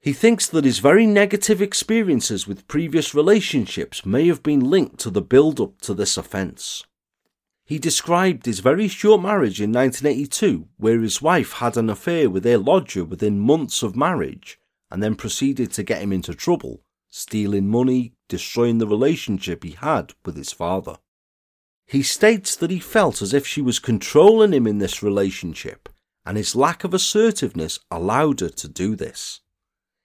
he 0.01 0.13
thinks 0.13 0.47
that 0.47 0.65
his 0.65 0.77
very 0.77 1.07
negative 1.07 1.61
experiences 1.63 2.45
with 2.47 2.67
previous 2.67 3.15
relationships 3.15 4.05
may 4.05 4.27
have 4.27 4.43
been 4.43 4.59
linked 4.59 4.99
to 4.99 5.09
the 5.09 5.21
build 5.21 5.59
up 5.59 5.81
to 5.81 5.95
this 5.95 6.15
offence. 6.15 6.83
He 7.65 7.79
described 7.79 8.45
his 8.45 8.59
very 8.59 8.87
short 8.87 9.23
marriage 9.23 9.59
in 9.59 9.71
1982, 9.71 10.67
where 10.77 10.99
his 10.99 11.19
wife 11.19 11.53
had 11.53 11.77
an 11.77 11.89
affair 11.89 12.29
with 12.29 12.45
a 12.45 12.57
lodger 12.57 13.03
within 13.03 13.39
months 13.39 13.81
of 13.81 13.95
marriage 13.95 14.59
and 14.91 15.01
then 15.01 15.15
proceeded 15.15 15.73
to 15.73 15.83
get 15.83 16.01
him 16.01 16.13
into 16.13 16.35
trouble, 16.35 16.83
stealing 17.09 17.67
money, 17.67 18.13
destroying 18.29 18.77
the 18.77 18.87
relationship 18.87 19.63
he 19.63 19.71
had 19.71 20.13
with 20.23 20.37
his 20.37 20.51
father. 20.51 20.97
He 21.87 22.03
states 22.03 22.55
that 22.55 22.69
he 22.69 22.79
felt 22.79 23.21
as 23.21 23.33
if 23.33 23.47
she 23.47 23.61
was 23.61 23.79
controlling 23.79 24.53
him 24.53 24.67
in 24.67 24.77
this 24.77 25.01
relationship, 25.01 25.89
and 26.23 26.37
his 26.37 26.55
lack 26.55 26.83
of 26.83 26.93
assertiveness 26.93 27.79
allowed 27.89 28.41
her 28.41 28.49
to 28.49 28.67
do 28.67 28.95
this. 28.95 29.41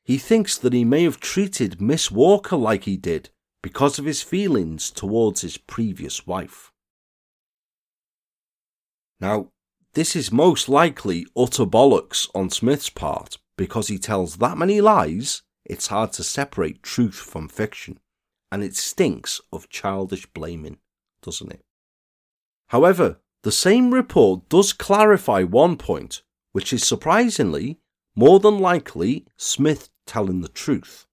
He 0.02 0.16
thinks 0.16 0.56
that 0.56 0.72
he 0.72 0.84
may 0.84 1.04
have 1.04 1.20
treated 1.20 1.80
Miss 1.80 2.10
Walker 2.10 2.56
like 2.56 2.84
he 2.84 2.96
did 2.96 3.28
because 3.62 3.98
of 3.98 4.06
his 4.06 4.22
feelings 4.22 4.90
towards 4.90 5.42
his 5.42 5.58
previous 5.58 6.26
wife. 6.26 6.69
Now, 9.20 9.50
this 9.92 10.16
is 10.16 10.32
most 10.32 10.68
likely 10.68 11.26
utter 11.36 11.66
bollocks 11.66 12.28
on 12.34 12.50
Smith's 12.50 12.90
part 12.90 13.38
because 13.56 13.88
he 13.88 13.98
tells 13.98 14.36
that 14.36 14.56
many 14.56 14.80
lies, 14.80 15.42
it's 15.64 15.88
hard 15.88 16.12
to 16.14 16.24
separate 16.24 16.82
truth 16.82 17.16
from 17.16 17.48
fiction, 17.48 17.98
and 18.50 18.62
it 18.62 18.76
stinks 18.76 19.40
of 19.52 19.68
childish 19.68 20.26
blaming, 20.26 20.78
doesn't 21.22 21.52
it? 21.52 21.62
However, 22.68 23.20
the 23.42 23.52
same 23.52 23.92
report 23.92 24.48
does 24.48 24.72
clarify 24.72 25.42
one 25.42 25.76
point, 25.76 26.22
which 26.52 26.72
is 26.72 26.86
surprisingly, 26.86 27.78
more 28.14 28.40
than 28.40 28.58
likely, 28.58 29.26
Smith 29.36 29.90
telling 30.06 30.40
the 30.40 30.48
truth. 30.48 31.06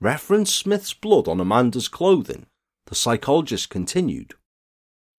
Reference 0.00 0.52
Smith's 0.52 0.94
blood 0.94 1.28
on 1.28 1.40
Amanda's 1.40 1.88
clothing, 1.88 2.46
the 2.86 2.94
psychologist 2.94 3.70
continued. 3.70 4.34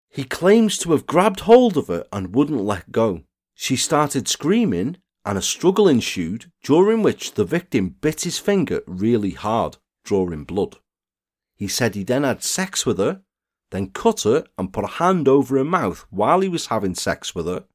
He 0.09 0.23
claims 0.23 0.77
to 0.79 0.91
have 0.91 1.05
grabbed 1.05 1.41
hold 1.41 1.77
of 1.77 1.87
her 1.87 2.05
and 2.11 2.33
wouldn't 2.33 2.61
let 2.61 2.91
go. 2.91 3.23
She 3.53 3.75
started 3.75 4.27
screaming, 4.27 4.97
and 5.23 5.37
a 5.37 5.41
struggle 5.41 5.87
ensued, 5.87 6.51
during 6.63 7.03
which 7.03 7.33
the 7.33 7.45
victim 7.45 7.89
bit 8.01 8.21
his 8.21 8.39
finger 8.39 8.81
really 8.87 9.31
hard, 9.31 9.77
drawing 10.03 10.45
blood. 10.45 10.77
He 11.55 11.67
said 11.67 11.93
he 11.93 12.03
then 12.03 12.23
had 12.23 12.41
sex 12.41 12.85
with 12.85 12.97
her, 12.97 13.21
then 13.71 13.91
cut 13.91 14.21
her 14.21 14.45
and 14.57 14.73
put 14.73 14.83
a 14.85 14.87
hand 14.87 15.27
over 15.27 15.57
her 15.57 15.63
mouth 15.63 16.05
while 16.09 16.39
he 16.39 16.49
was 16.49 16.67
having 16.67 16.95
sex 16.95 17.35
with 17.35 17.45
her, 17.45 17.65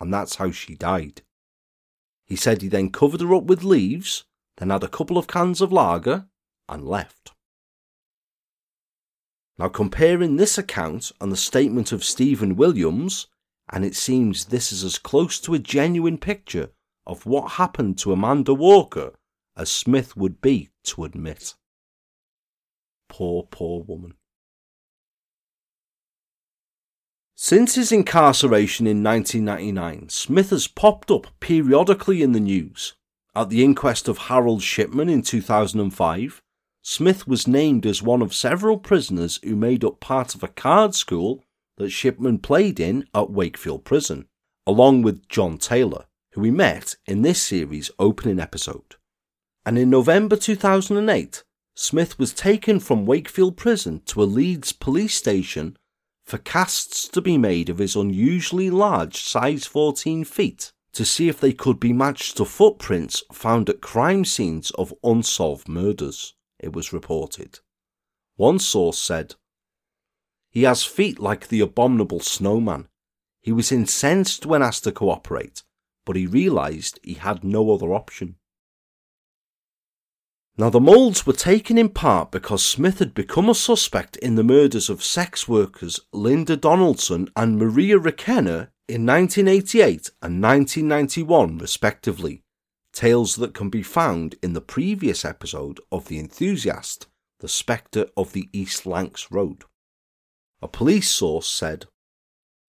and 0.00 0.12
that's 0.12 0.36
how 0.36 0.50
she 0.50 0.74
died. 0.74 1.22
He 2.24 2.36
said 2.36 2.62
he 2.62 2.68
then 2.68 2.90
covered 2.90 3.20
her 3.20 3.34
up 3.34 3.44
with 3.44 3.64
leaves, 3.64 4.24
then 4.58 4.70
had 4.70 4.84
a 4.84 4.88
couple 4.88 5.18
of 5.18 5.26
cans 5.26 5.60
of 5.60 5.72
lager, 5.72 6.28
and 6.68 6.86
left. 6.86 7.31
Now, 9.62 9.68
comparing 9.68 10.34
this 10.34 10.58
account 10.58 11.12
and 11.20 11.30
the 11.30 11.36
statement 11.36 11.92
of 11.92 12.02
Stephen 12.02 12.56
Williams, 12.56 13.28
and 13.70 13.84
it 13.84 13.94
seems 13.94 14.46
this 14.46 14.72
is 14.72 14.82
as 14.82 14.98
close 14.98 15.38
to 15.38 15.54
a 15.54 15.60
genuine 15.60 16.18
picture 16.18 16.70
of 17.06 17.26
what 17.26 17.52
happened 17.52 17.96
to 17.98 18.10
Amanda 18.12 18.54
Walker 18.54 19.12
as 19.56 19.70
Smith 19.70 20.16
would 20.16 20.40
be 20.40 20.70
to 20.82 21.04
admit. 21.04 21.54
Poor, 23.08 23.44
poor 23.52 23.84
woman. 23.84 24.14
Since 27.36 27.76
his 27.76 27.92
incarceration 27.92 28.88
in 28.88 29.04
1999, 29.04 30.08
Smith 30.08 30.50
has 30.50 30.66
popped 30.66 31.08
up 31.08 31.28
periodically 31.38 32.20
in 32.20 32.32
the 32.32 32.40
news. 32.40 32.94
At 33.32 33.48
the 33.48 33.62
inquest 33.62 34.08
of 34.08 34.18
Harold 34.26 34.60
Shipman 34.60 35.08
in 35.08 35.22
2005, 35.22 36.42
Smith 36.82 37.28
was 37.28 37.46
named 37.46 37.86
as 37.86 38.02
one 38.02 38.20
of 38.20 38.34
several 38.34 38.76
prisoners 38.76 39.38
who 39.44 39.54
made 39.54 39.84
up 39.84 40.00
part 40.00 40.34
of 40.34 40.42
a 40.42 40.48
card 40.48 40.94
school 40.94 41.44
that 41.76 41.90
Shipman 41.90 42.38
played 42.38 42.80
in 42.80 43.06
at 43.14 43.30
Wakefield 43.30 43.84
Prison, 43.84 44.26
along 44.66 45.02
with 45.02 45.28
John 45.28 45.58
Taylor, 45.58 46.06
who 46.32 46.40
we 46.40 46.50
met 46.50 46.96
in 47.06 47.22
this 47.22 47.40
series' 47.40 47.90
opening 48.00 48.40
episode. 48.40 48.96
And 49.64 49.78
in 49.78 49.90
November 49.90 50.34
2008, 50.34 51.44
Smith 51.76 52.18
was 52.18 52.32
taken 52.34 52.80
from 52.80 53.06
Wakefield 53.06 53.56
Prison 53.56 54.02
to 54.06 54.22
a 54.22 54.24
Leeds 54.24 54.72
police 54.72 55.14
station 55.14 55.76
for 56.24 56.38
casts 56.38 57.08
to 57.08 57.20
be 57.20 57.38
made 57.38 57.68
of 57.68 57.78
his 57.78 57.94
unusually 57.94 58.70
large 58.70 59.22
size 59.22 59.66
14 59.66 60.24
feet 60.24 60.72
to 60.92 61.04
see 61.04 61.28
if 61.28 61.40
they 61.40 61.52
could 61.52 61.80
be 61.80 61.92
matched 61.92 62.36
to 62.36 62.44
footprints 62.44 63.22
found 63.32 63.70
at 63.70 63.80
crime 63.80 64.24
scenes 64.24 64.70
of 64.72 64.92
unsolved 65.02 65.68
murders, 65.68 66.34
it 66.62 66.72
was 66.72 66.92
reported. 66.92 67.58
One 68.36 68.58
source 68.58 68.98
said, 68.98 69.34
He 70.48 70.62
has 70.62 70.84
feet 70.84 71.18
like 71.18 71.48
the 71.48 71.60
abominable 71.60 72.20
snowman. 72.20 72.88
He 73.40 73.52
was 73.52 73.72
incensed 73.72 74.46
when 74.46 74.62
asked 74.62 74.84
to 74.84 74.92
cooperate, 74.92 75.62
but 76.06 76.16
he 76.16 76.26
realised 76.26 77.00
he 77.02 77.14
had 77.14 77.44
no 77.44 77.72
other 77.72 77.92
option. 77.92 78.36
Now, 80.58 80.68
the 80.68 80.80
moulds 80.80 81.26
were 81.26 81.32
taken 81.32 81.78
in 81.78 81.88
part 81.88 82.30
because 82.30 82.64
Smith 82.64 82.98
had 82.98 83.14
become 83.14 83.48
a 83.48 83.54
suspect 83.54 84.16
in 84.18 84.34
the 84.34 84.44
murders 84.44 84.90
of 84.90 85.02
sex 85.02 85.48
workers 85.48 85.98
Linda 86.12 86.56
Donaldson 86.56 87.28
and 87.34 87.58
Maria 87.58 87.98
Requena 87.98 88.68
in 88.86 89.06
1988 89.06 90.10
and 90.20 90.42
1991, 90.42 91.56
respectively, 91.56 92.42
tales 92.92 93.36
that 93.36 93.54
can 93.54 93.70
be 93.70 93.82
found 93.82 94.34
in 94.42 94.52
the 94.52 94.60
previous 94.60 95.24
episode 95.24 95.80
of 95.90 96.08
The 96.08 96.18
Enthusiast, 96.18 97.06
The 97.40 97.48
Spectre 97.48 98.06
of 98.16 98.32
the 98.32 98.48
East 98.52 98.86
Lancs 98.86 99.30
Road. 99.30 99.64
A 100.60 100.68
police 100.68 101.10
source 101.10 101.48
said 101.48 101.86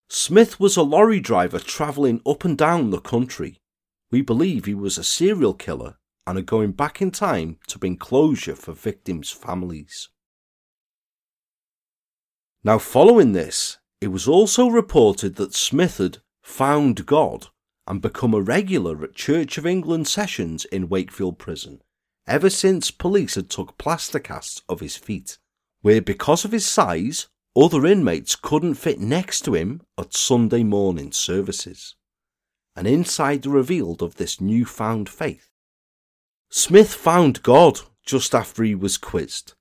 Smith 0.08 0.60
was 0.60 0.76
a 0.76 0.82
lorry 0.82 1.20
driver 1.20 1.58
travelling 1.58 2.20
up 2.26 2.44
and 2.44 2.58
down 2.58 2.90
the 2.90 3.00
country. 3.00 3.60
We 4.10 4.22
believe 4.22 4.64
he 4.64 4.74
was 4.74 4.98
a 4.98 5.04
serial 5.04 5.54
killer 5.54 5.96
and 6.26 6.38
are 6.38 6.42
going 6.42 6.72
back 6.72 7.00
in 7.00 7.10
time 7.10 7.58
to 7.68 7.78
bring 7.78 7.96
closure 7.96 8.56
for 8.56 8.72
victims' 8.72 9.30
families. 9.30 10.08
Now, 12.62 12.78
following 12.78 13.32
this, 13.32 13.78
it 14.00 14.08
was 14.08 14.28
also 14.28 14.68
reported 14.68 15.36
that 15.36 15.54
Smith 15.54 15.98
had 15.98 16.18
found 16.42 17.06
God 17.06 17.48
and 17.90 18.00
become 18.00 18.32
a 18.32 18.40
regular 18.40 19.04
at 19.04 19.14
Church 19.14 19.58
of 19.58 19.66
England 19.66 20.06
sessions 20.08 20.64
in 20.66 20.88
Wakefield 20.88 21.38
Prison 21.38 21.82
ever 22.26 22.48
since 22.48 22.90
police 22.90 23.34
had 23.34 23.50
took 23.50 23.76
plaster 23.76 24.20
casts 24.20 24.62
of 24.68 24.78
his 24.78 24.96
feet, 24.96 25.36
where 25.82 26.00
because 26.00 26.44
of 26.44 26.52
his 26.52 26.64
size, 26.64 27.26
other 27.56 27.84
inmates 27.84 28.36
couldn't 28.36 28.74
fit 28.74 29.00
next 29.00 29.40
to 29.40 29.54
him 29.54 29.82
at 29.98 30.14
Sunday 30.14 30.62
morning 30.62 31.10
services. 31.10 31.96
An 32.76 32.86
insider 32.86 33.50
revealed 33.50 34.00
of 34.00 34.14
this 34.14 34.40
newfound 34.40 35.08
faith. 35.08 35.50
Smith 36.48 36.94
found 36.94 37.42
God 37.42 37.80
just 38.06 38.34
after 38.34 38.62
he 38.62 38.74
was 38.74 38.96
quizzed 38.96 39.54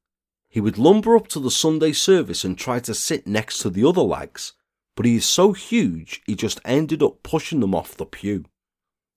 he 0.50 0.60
would 0.60 0.80
lumber 0.80 1.16
up 1.16 1.28
to 1.28 1.40
the 1.40 1.52
Sunday 1.52 1.94
service 1.94 2.44
and 2.44 2.58
try 2.58 2.80
to 2.80 2.96
sit 2.96 3.28
next 3.28 3.60
to 3.60 3.70
the 3.70 3.88
other 3.88 4.02
lags, 4.02 4.54
but 5.00 5.06
he 5.06 5.16
is 5.16 5.26
so 5.26 5.54
huge 5.54 6.22
he 6.26 6.36
just 6.36 6.60
ended 6.66 7.02
up 7.02 7.24
pushing 7.24 7.62
them 7.62 7.74
off 7.74 7.96
the 7.96 8.06
pew. 8.06 8.44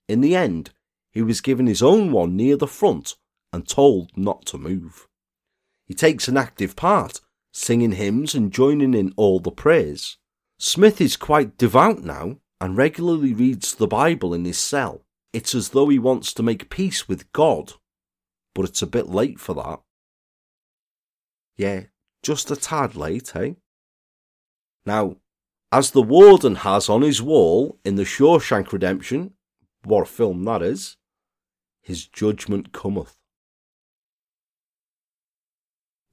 In 0.09 0.21
the 0.21 0.37
end, 0.37 0.71
he 1.11 1.23
was 1.23 1.41
given 1.41 1.67
his 1.67 1.83
own 1.83 2.13
one 2.13 2.37
near 2.37 2.57
the 2.57 2.69
front 2.69 3.17
and 3.53 3.67
told 3.67 4.17
not 4.17 4.47
to 4.47 4.59
move. 4.59 5.09
He 5.89 5.95
takes 5.95 6.29
an 6.29 6.37
active 6.37 6.77
part, 6.77 7.21
singing 7.53 7.91
hymns 7.91 8.33
and 8.33 8.53
joining 8.53 8.95
in 8.95 9.13
all 9.17 9.41
the 9.41 9.51
prayers. 9.51 10.19
Smith 10.57 11.01
is 11.01 11.17
quite 11.17 11.59
devout 11.59 12.05
now 12.05 12.37
and 12.61 12.77
regularly 12.77 13.35
reads 13.35 13.75
the 13.75 13.89
Bible 13.89 14.33
in 14.33 14.45
his 14.45 14.59
cell. 14.59 15.03
It's 15.33 15.53
as 15.53 15.71
though 15.71 15.89
he 15.89 15.99
wants 15.99 16.33
to 16.35 16.45
make 16.45 16.71
peace 16.71 17.09
with 17.09 17.33
God, 17.33 17.73
but 18.55 18.67
it's 18.67 18.83
a 18.83 18.87
bit 18.87 19.09
late 19.09 19.41
for 19.41 19.57
that. 19.57 19.81
Yeah, 21.57 21.87
just 22.23 22.53
a 22.53 22.57
tad 22.57 22.95
late, 22.95 23.35
eh? 23.35 23.55
Now, 24.87 25.17
as 25.73 25.93
the 25.93 26.03
warden 26.03 26.57
has 26.57 26.91
on 26.91 27.01
his 27.01 27.23
wall 27.23 27.79
in 27.83 27.97
the 27.97 28.05
Shawshank 28.05 28.73
Redemption, 28.73 29.33
what 29.85 30.03
a 30.03 30.05
film 30.05 30.45
that 30.45 30.63
is, 30.63 30.99
his 31.81 32.07
judgment 32.07 32.73
cometh. 32.73 33.17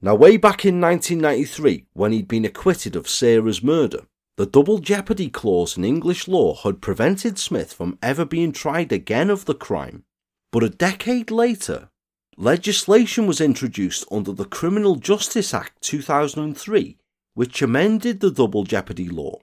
Now, 0.00 0.14
way 0.14 0.38
back 0.38 0.64
in 0.64 0.80
1993, 0.80 1.84
when 1.92 2.12
he'd 2.12 2.26
been 2.26 2.46
acquitted 2.46 2.96
of 2.96 3.06
Sarah's 3.06 3.62
murder, 3.62 4.06
the 4.38 4.46
double 4.46 4.78
jeopardy 4.78 5.28
clause 5.28 5.76
in 5.76 5.84
English 5.84 6.26
law 6.26 6.54
had 6.54 6.80
prevented 6.80 7.38
Smith 7.38 7.74
from 7.74 7.98
ever 8.00 8.24
being 8.24 8.52
tried 8.52 8.90
again 8.92 9.28
of 9.28 9.44
the 9.44 9.54
crime. 9.54 10.04
But 10.50 10.64
a 10.64 10.70
decade 10.70 11.30
later, 11.30 11.90
legislation 12.38 13.26
was 13.26 13.42
introduced 13.42 14.06
under 14.10 14.32
the 14.32 14.46
Criminal 14.46 14.96
Justice 14.96 15.52
Act 15.52 15.82
2003, 15.82 16.96
which 17.34 17.60
amended 17.60 18.20
the 18.20 18.30
double 18.30 18.64
jeopardy 18.64 19.10
law, 19.10 19.40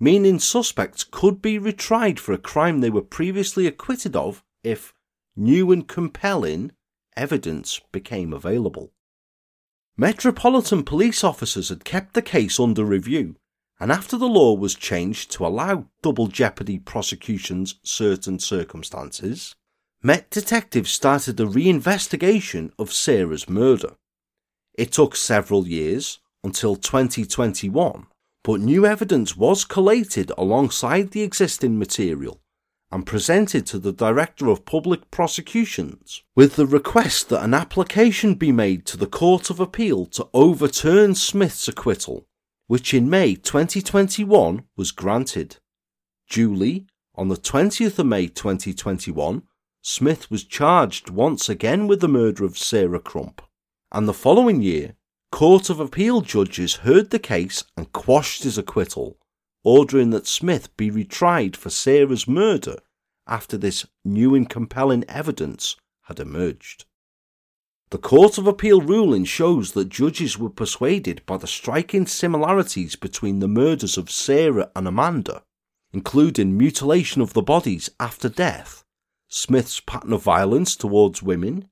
meaning 0.00 0.38
suspects 0.38 1.04
could 1.04 1.40
be 1.42 1.60
retried 1.60 2.18
for 2.18 2.32
a 2.32 2.38
crime 2.38 2.80
they 2.80 2.90
were 2.90 3.02
previously 3.02 3.66
acquitted 3.66 4.16
of 4.16 4.42
if 4.64 4.92
new 5.36 5.70
and 5.70 5.86
compelling 5.86 6.72
evidence 7.16 7.80
became 7.92 8.32
available. 8.32 8.90
Metropolitan 9.96 10.82
police 10.82 11.22
officers 11.22 11.68
had 11.68 11.84
kept 11.84 12.14
the 12.14 12.22
case 12.22 12.58
under 12.58 12.84
review, 12.84 13.36
and 13.78 13.92
after 13.92 14.16
the 14.16 14.28
law 14.28 14.54
was 14.54 14.74
changed 14.74 15.30
to 15.30 15.46
allow 15.46 15.86
double 16.02 16.26
jeopardy 16.26 16.78
prosecutions 16.78 17.76
certain 17.82 18.38
circumstances, 18.38 19.54
Met 20.02 20.30
detectives 20.30 20.90
started 20.90 21.38
a 21.38 21.44
reinvestigation 21.44 22.70
of 22.78 22.90
Sarah's 22.90 23.50
murder. 23.50 23.96
It 24.72 24.92
took 24.92 25.14
several 25.14 25.68
years, 25.68 26.20
until 26.42 26.74
2021, 26.74 28.06
but 28.50 28.60
new 28.60 28.84
evidence 28.84 29.36
was 29.36 29.64
collated 29.64 30.32
alongside 30.36 31.12
the 31.12 31.22
existing 31.22 31.78
material 31.78 32.42
and 32.90 33.06
presented 33.06 33.64
to 33.64 33.78
the 33.78 33.92
Director 33.92 34.48
of 34.48 34.64
Public 34.64 35.08
Prosecutions 35.12 36.24
with 36.34 36.56
the 36.56 36.66
request 36.66 37.28
that 37.28 37.44
an 37.44 37.54
application 37.54 38.34
be 38.34 38.50
made 38.50 38.86
to 38.86 38.96
the 38.96 39.06
Court 39.06 39.50
of 39.50 39.60
Appeal 39.60 40.04
to 40.06 40.26
overturn 40.34 41.14
Smith's 41.14 41.68
acquittal, 41.68 42.26
which 42.66 42.92
in 42.92 43.08
May 43.08 43.36
2021 43.36 44.64
was 44.76 44.90
granted. 44.90 45.58
Duly, 46.28 46.88
on 47.14 47.28
the 47.28 47.36
20th 47.36 48.00
of 48.00 48.06
May 48.06 48.26
2021, 48.26 49.44
Smith 49.80 50.28
was 50.28 50.42
charged 50.42 51.08
once 51.08 51.48
again 51.48 51.86
with 51.86 52.00
the 52.00 52.08
murder 52.08 52.44
of 52.44 52.58
Sarah 52.58 52.98
Crump, 52.98 53.42
and 53.92 54.08
the 54.08 54.12
following 54.12 54.60
year, 54.60 54.96
Court 55.32 55.70
of 55.70 55.80
Appeal 55.80 56.20
judges 56.20 56.76
heard 56.76 57.10
the 57.10 57.18
case 57.18 57.64
and 57.76 57.92
quashed 57.92 58.42
his 58.42 58.58
acquittal, 58.58 59.18
ordering 59.64 60.10
that 60.10 60.26
Smith 60.26 60.76
be 60.76 60.90
retried 60.90 61.56
for 61.56 61.70
Sarah's 61.70 62.28
murder 62.28 62.76
after 63.26 63.56
this 63.56 63.86
new 64.04 64.34
and 64.34 64.48
compelling 64.48 65.04
evidence 65.08 65.76
had 66.02 66.20
emerged. 66.20 66.84
The 67.90 67.98
Court 67.98 68.38
of 68.38 68.46
Appeal 68.46 68.80
ruling 68.80 69.24
shows 69.24 69.72
that 69.72 69.88
judges 69.88 70.38
were 70.38 70.50
persuaded 70.50 71.22
by 71.26 71.36
the 71.36 71.46
striking 71.46 72.06
similarities 72.06 72.96
between 72.96 73.38
the 73.38 73.48
murders 73.48 73.96
of 73.96 74.10
Sarah 74.10 74.70
and 74.76 74.86
Amanda, 74.86 75.42
including 75.92 76.56
mutilation 76.56 77.20
of 77.20 77.32
the 77.32 77.42
bodies 77.42 77.90
after 77.98 78.28
death 78.28 78.84
Smith's 79.32 79.78
pattern 79.78 80.12
of 80.12 80.24
violence 80.24 80.74
towards 80.74 81.22
women, 81.22 81.68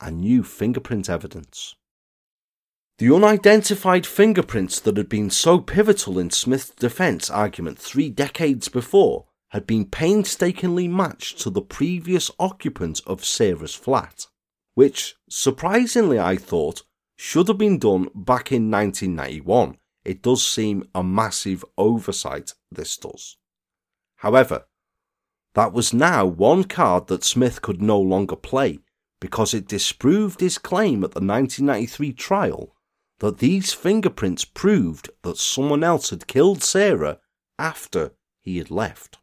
and 0.00 0.20
new 0.20 0.42
fingerprint 0.42 1.10
evidence. 1.10 1.74
The 2.98 3.14
unidentified 3.14 4.06
fingerprints 4.06 4.80
that 4.80 4.96
had 4.96 5.10
been 5.10 5.28
so 5.28 5.60
pivotal 5.60 6.18
in 6.18 6.30
Smith's 6.30 6.70
defense 6.70 7.28
argument 7.28 7.78
three 7.78 8.08
decades 8.08 8.70
before 8.70 9.26
had 9.50 9.66
been 9.66 9.84
painstakingly 9.84 10.88
matched 10.88 11.38
to 11.40 11.50
the 11.50 11.60
previous 11.60 12.30
occupant 12.38 13.02
of 13.06 13.22
Sarah's 13.22 13.74
flat, 13.74 14.28
which, 14.74 15.14
surprisingly, 15.28 16.18
I 16.18 16.36
thought 16.36 16.84
should 17.18 17.48
have 17.48 17.58
been 17.58 17.78
done 17.78 18.08
back 18.14 18.50
in 18.50 18.70
1991. 18.70 19.76
It 20.06 20.22
does 20.22 20.46
seem 20.46 20.88
a 20.94 21.04
massive 21.04 21.66
oversight, 21.76 22.54
this 22.72 22.96
does. 22.96 23.36
However, 24.16 24.68
that 25.54 25.74
was 25.74 25.92
now 25.92 26.24
one 26.24 26.64
card 26.64 27.08
that 27.08 27.24
Smith 27.24 27.60
could 27.60 27.82
no 27.82 28.00
longer 28.00 28.36
play 28.36 28.78
because 29.20 29.52
it 29.52 29.68
disproved 29.68 30.40
his 30.40 30.56
claim 30.56 31.04
at 31.04 31.12
the 31.12 31.20
1993 31.20 32.14
trial 32.14 32.72
that 33.20 33.38
these 33.38 33.72
fingerprints 33.72 34.44
proved 34.44 35.10
that 35.22 35.38
someone 35.38 35.82
else 35.82 36.10
had 36.10 36.26
killed 36.26 36.62
Sarah 36.62 37.18
after 37.58 38.12
he 38.40 38.58
had 38.58 38.70
left. 38.70 39.18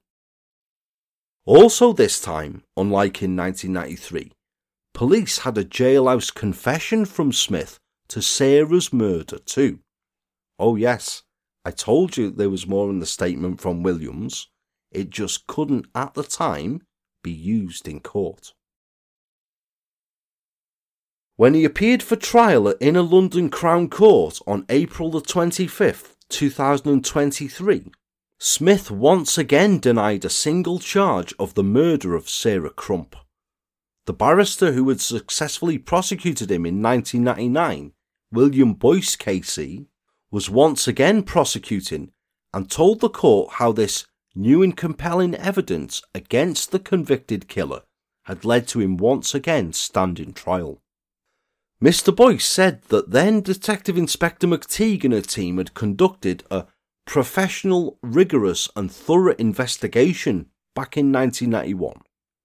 Also, 1.46 1.94
this 1.94 2.22
time, 2.22 2.64
unlike 2.78 3.22
in 3.22 3.36
1993, 3.36 4.32
police 4.94 5.40
had 5.40 5.58
a 5.58 5.66
jailhouse 5.66 6.34
confession 6.34 7.06
from 7.06 7.32
Smith 7.32 7.80
to 8.08 8.22
Sarah's 8.22 8.94
murder, 8.94 9.38
too. 9.40 9.80
Oh, 10.58 10.76
yes, 10.76 11.24
I 11.66 11.72
told 11.72 12.18
you 12.18 12.30
there 12.30 12.50
was 12.50 12.68
more 12.68 12.90
in 12.90 13.00
the 13.00 13.06
statement 13.06 13.62
from 13.62 13.84
Williams. 13.84 14.50
It 14.92 15.10
just 15.10 15.48
couldn't 15.48 15.88
at 15.96 16.14
the 16.14 16.24
time 16.24 16.82
be 17.24 17.32
used 17.32 17.88
in 17.88 18.00
court. 18.00 18.54
When 21.36 21.56
he 21.56 21.66
appeared 21.66 22.04
for 22.04 22.16
trial 22.16 22.70
at 22.70 22.78
Inner 22.80 23.02
London 23.02 23.50
Crown 23.50 23.90
Court 23.90 24.40
on 24.46 24.68
April 24.70 25.10
the 25.10 25.20
25th, 25.20 26.14
2023, 26.30 27.92
Smith 28.38 28.92
once 28.92 29.36
again 29.40 29.80
denied 29.80 30.26
a 30.26 30.30
single 30.30 30.78
charge 30.78 31.34
of 31.40 31.56
the 31.56 31.64
murder 31.64 32.14
of 32.14 32.30
Sarah 32.30 32.70
Crump. 32.70 33.16
The 34.06 34.14
barrister 34.14 34.74
who 34.74 34.88
had 34.90 35.02
successfully 35.02 35.80
prosecuted 35.80 36.52
him 36.52 36.68
in 36.68 36.84
1999, 36.84 37.94
William 38.32 38.76
Boyce 38.76 39.16
KC, 39.16 39.88
was 40.30 40.52
once 40.52 40.88
again 40.88 41.24
prosecuting 41.24 42.12
and 42.54 42.70
told 42.70 43.00
the 43.00 43.10
court 43.10 43.54
how 43.54 43.72
this 43.72 44.06
new 44.36 44.62
and 44.62 44.78
compelling 44.78 45.34
evidence 45.34 46.04
against 46.14 46.72
the 46.72 46.80
convicted 46.80 47.48
killer 47.48 47.82
had 48.26 48.46
led 48.46 48.68
to 48.68 48.82
him 48.82 48.98
once 48.98 49.34
again 49.34 49.74
standing 49.74 50.32
trial. 50.32 50.83
Mr. 51.84 52.16
Boyce 52.16 52.46
said 52.46 52.82
that 52.84 53.12
then 53.12 53.42
Detective 53.42 53.98
Inspector 53.98 54.48
McTeague 54.48 55.04
and 55.04 55.14
her 55.14 55.22
team 55.22 55.58
had 55.58 55.74
conducted 55.74 56.44
a 56.50 56.66
professional, 57.06 58.00
rigorous, 58.02 58.70
and 58.76 58.90
thorough 58.90 59.36
investigation 59.36 60.48
back 60.74 60.96
in 60.96 61.12
1991 61.12 62.02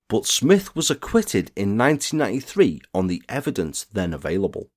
but 0.09 0.27
Smith 0.27 0.75
was 0.75 0.91
acquitted 0.91 1.53
in 1.55 1.77
1993 1.77 2.81
on 2.95 3.07
the 3.07 3.23
evidence 3.29 3.85
then 3.85 4.15
available. 4.15 4.71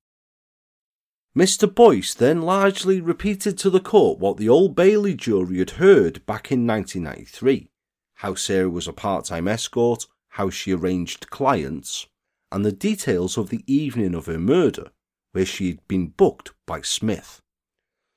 Mr. 1.36 1.72
Boyce 1.72 2.12
then 2.12 2.42
largely 2.42 3.00
repeated 3.00 3.56
to 3.56 3.70
the 3.70 3.80
court 3.80 4.18
what 4.18 4.36
the 4.36 4.48
Old 4.48 4.76
Bailey 4.76 5.14
jury 5.14 5.58
had 5.58 5.70
heard 5.70 6.24
back 6.26 6.52
in 6.52 6.66
1993 6.66 7.70
how 8.16 8.34
Sarah 8.34 8.70
was 8.70 8.86
a 8.86 8.92
part 8.92 9.24
time 9.24 9.48
escort, 9.48 10.06
how 10.28 10.48
she 10.48 10.72
arranged 10.72 11.28
clients, 11.30 12.06
and 12.52 12.64
the 12.64 12.72
details 12.72 13.38
of 13.38 13.48
the 13.48 13.64
evening 13.66 14.14
of 14.14 14.26
her 14.26 14.38
murder, 14.38 14.90
where 15.32 15.46
she 15.46 15.68
had 15.68 15.88
been 15.88 16.08
booked 16.08 16.52
by 16.66 16.80
Smith. 16.82 17.40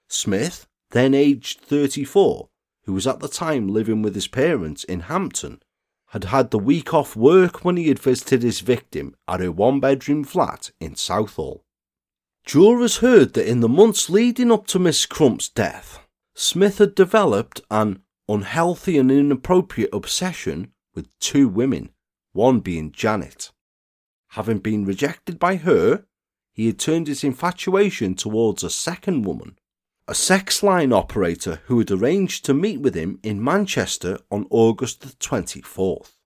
Smith, 0.10 0.68
then 0.92 1.14
aged 1.14 1.62
34, 1.62 2.50
who 2.84 2.94
was 2.94 3.08
at 3.08 3.20
the 3.20 3.28
time 3.28 3.68
living 3.68 4.02
with 4.02 4.14
his 4.14 4.28
parents 4.28 4.84
in 4.84 5.02
Hampton, 5.02 5.62
had 6.10 6.26
had 6.26 6.52
the 6.52 6.60
week 6.60 6.94
off 6.94 7.16
work 7.16 7.66
when 7.66 7.78
he 7.78 7.88
had 7.88 8.00
visited 8.00 8.44
his 8.44 8.60
victim 8.60 9.16
at 9.28 9.40
her 9.40 9.52
one 9.52 9.80
bedroom 9.80 10.24
flat 10.24 10.72
in 10.80 10.96
Southall. 10.96 11.64
Jurors 12.46 12.98
heard 12.98 13.34
that 13.34 13.50
in 13.50 13.62
the 13.62 13.68
months 13.68 14.10
leading 14.10 14.52
up 14.52 14.68
to 14.68 14.78
Miss 14.78 15.06
Crump's 15.06 15.50
death, 15.50 16.00
Smith 16.36 16.78
had 16.78 16.94
developed 16.94 17.62
an 17.72 18.04
unhealthy 18.30 18.98
and 18.98 19.12
inappropriate 19.12 19.90
obsession 19.94 20.72
with 20.94 21.18
two 21.20 21.48
women, 21.48 21.90
one 22.34 22.60
being 22.60 22.92
Janet. 22.92 23.52
Having 24.36 24.60
been 24.60 24.84
rejected 24.84 25.40
by 25.40 25.56
her, 25.56 26.04
he 26.52 26.66
had 26.66 26.78
turned 26.78 27.08
his 27.08 27.24
infatuation 27.24 28.16
towards 28.16 28.66
a 28.66 28.70
second 28.70 29.22
woman, 29.24 29.58
a 30.10 30.14
sex 30.14 30.62
line 30.62 30.92
operator 30.92 31.62
who 31.68 31.80
had 31.80 31.90
arranged 31.90 32.44
to 32.44 32.54
meet 32.54 32.82
with 32.82 32.96
him 32.96 33.18
in 33.24 33.42
Manchester 33.42 34.20
on 34.30 34.46
August 34.50 35.00
the 35.00 35.08
24th. 35.08 36.18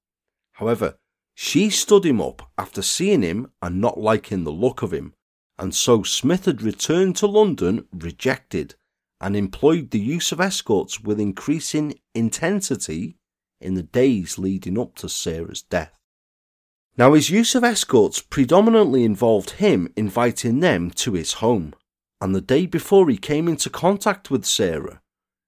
However, 0.53 0.97
she 1.35 1.69
stood 1.69 2.03
him 2.03 2.19
up 2.19 2.49
after 2.57 2.81
seeing 2.81 3.21
him 3.21 3.51
and 3.61 3.79
not 3.79 3.99
liking 3.99 4.43
the 4.43 4.51
look 4.51 4.81
of 4.81 4.91
him, 4.91 5.13
and 5.59 5.75
so 5.75 6.01
Smith 6.01 6.45
had 6.45 6.63
returned 6.63 7.15
to 7.17 7.27
London 7.27 7.87
rejected 7.93 8.73
and 9.21 9.35
employed 9.35 9.91
the 9.91 9.99
use 9.99 10.31
of 10.31 10.41
escorts 10.41 10.99
with 10.99 11.19
increasing 11.19 11.99
intensity 12.15 13.17
in 13.61 13.75
the 13.75 13.83
days 13.83 14.39
leading 14.39 14.79
up 14.79 14.95
to 14.95 15.07
Sarah's 15.07 15.61
death. 15.61 15.98
Now, 16.99 17.13
his 17.13 17.29
use 17.29 17.55
of 17.55 17.63
escorts 17.63 18.21
predominantly 18.21 19.05
involved 19.05 19.51
him 19.51 19.93
inviting 19.95 20.59
them 20.59 20.91
to 20.91 21.13
his 21.13 21.33
home 21.33 21.73
and 22.19 22.35
the 22.35 22.41
day 22.41 22.65
before 22.65 23.09
he 23.09 23.15
came 23.15 23.47
into 23.47 23.69
contact 23.69 24.29
with 24.29 24.43
Sarah, 24.43 25.01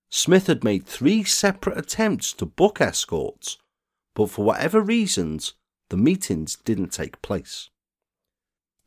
Smith 0.09 0.47
had 0.47 0.63
made 0.63 0.85
three 0.85 1.25
separate 1.25 1.77
attempts 1.77 2.31
to 2.31 2.45
book 2.45 2.79
escorts, 2.79 3.57
but 4.15 4.29
for 4.29 4.45
whatever 4.45 4.79
reasons, 4.79 5.55
the 5.89 5.97
meetings 5.97 6.55
didn't 6.55 6.93
take 6.93 7.21
place. 7.21 7.69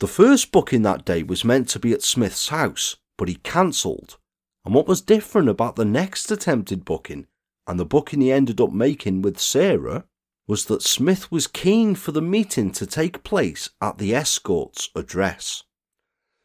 The 0.01 0.09
first 0.09 0.51
booking 0.51 0.81
that 0.82 1.05
day 1.05 1.23
was 1.23 1.45
meant 1.45 1.69
to 1.69 1.78
be 1.78 1.93
at 1.93 2.03
Smith's 2.03 2.49
house, 2.49 2.97
but 3.19 3.28
he 3.28 3.35
cancelled. 3.35 4.16
And 4.65 4.74
what 4.74 4.89
was 4.89 5.03
different 5.03 5.51
about 5.51 5.77
the 5.77 5.85
next 5.85 6.31
attempted 6.31 6.86
booking 6.86 7.27
and 7.66 7.78
the 7.78 7.85
booking 7.85 8.23
he 8.23 8.32
ended 8.32 8.59
up 8.59 8.73
making 8.73 9.20
with 9.20 9.39
Sarah 9.39 10.07
was 10.47 10.66
that 10.66 10.83
Smith 10.83 11.31
was 11.33 11.47
keen 11.47 11.95
for 11.95 12.12
the 12.12 12.23
meeting 12.23 12.71
to 12.73 12.87
take 12.87 13.25
place 13.25 13.71
at 13.81 13.99
the 13.99 14.15
escort's 14.15 14.91
address. 14.95 15.62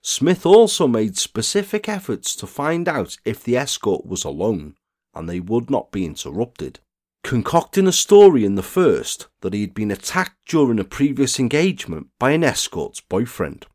Smith 0.02 0.46
also 0.46 0.88
made 0.88 1.18
specific 1.18 1.90
efforts 1.90 2.36
to 2.36 2.48
find 2.48 2.88
out 2.88 3.18
if 3.26 3.44
the 3.44 3.58
escort 3.58 4.06
was 4.06 4.24
alone 4.24 4.76
and 5.14 5.28
they 5.28 5.40
would 5.40 5.70
not 5.70 5.92
be 5.92 6.06
interrupted, 6.06 6.80
concocting 7.24 7.88
a 7.88 7.92
story 7.92 8.46
in 8.46 8.56
the 8.56 8.64
first 8.64 9.28
that 9.42 9.54
he 9.54 9.62
had 9.62 9.74
been 9.74 9.92
attacked 9.92 10.38
during 10.48 10.80
a 10.80 10.86
previous 10.86 11.40
engagement 11.40 12.08
by 12.18 12.32
an 12.32 12.44
escort's 12.44 13.02
boyfriend. 13.02 13.66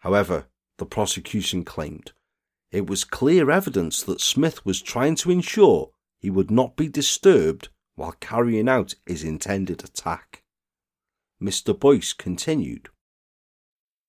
However, 0.00 0.46
the 0.78 0.86
prosecution 0.86 1.64
claimed 1.64 2.12
it 2.70 2.88
was 2.88 3.04
clear 3.04 3.50
evidence 3.50 4.02
that 4.02 4.20
Smith 4.20 4.64
was 4.66 4.82
trying 4.82 5.14
to 5.16 5.30
ensure 5.30 5.90
he 6.18 6.28
would 6.28 6.50
not 6.50 6.76
be 6.76 6.88
disturbed 6.88 7.68
while 7.96 8.14
carrying 8.20 8.68
out 8.68 8.94
his 9.06 9.24
intended 9.24 9.84
attack. 9.84 10.42
Mr. 11.42 11.78
Boyce 11.78 12.12
continued. 12.12 12.88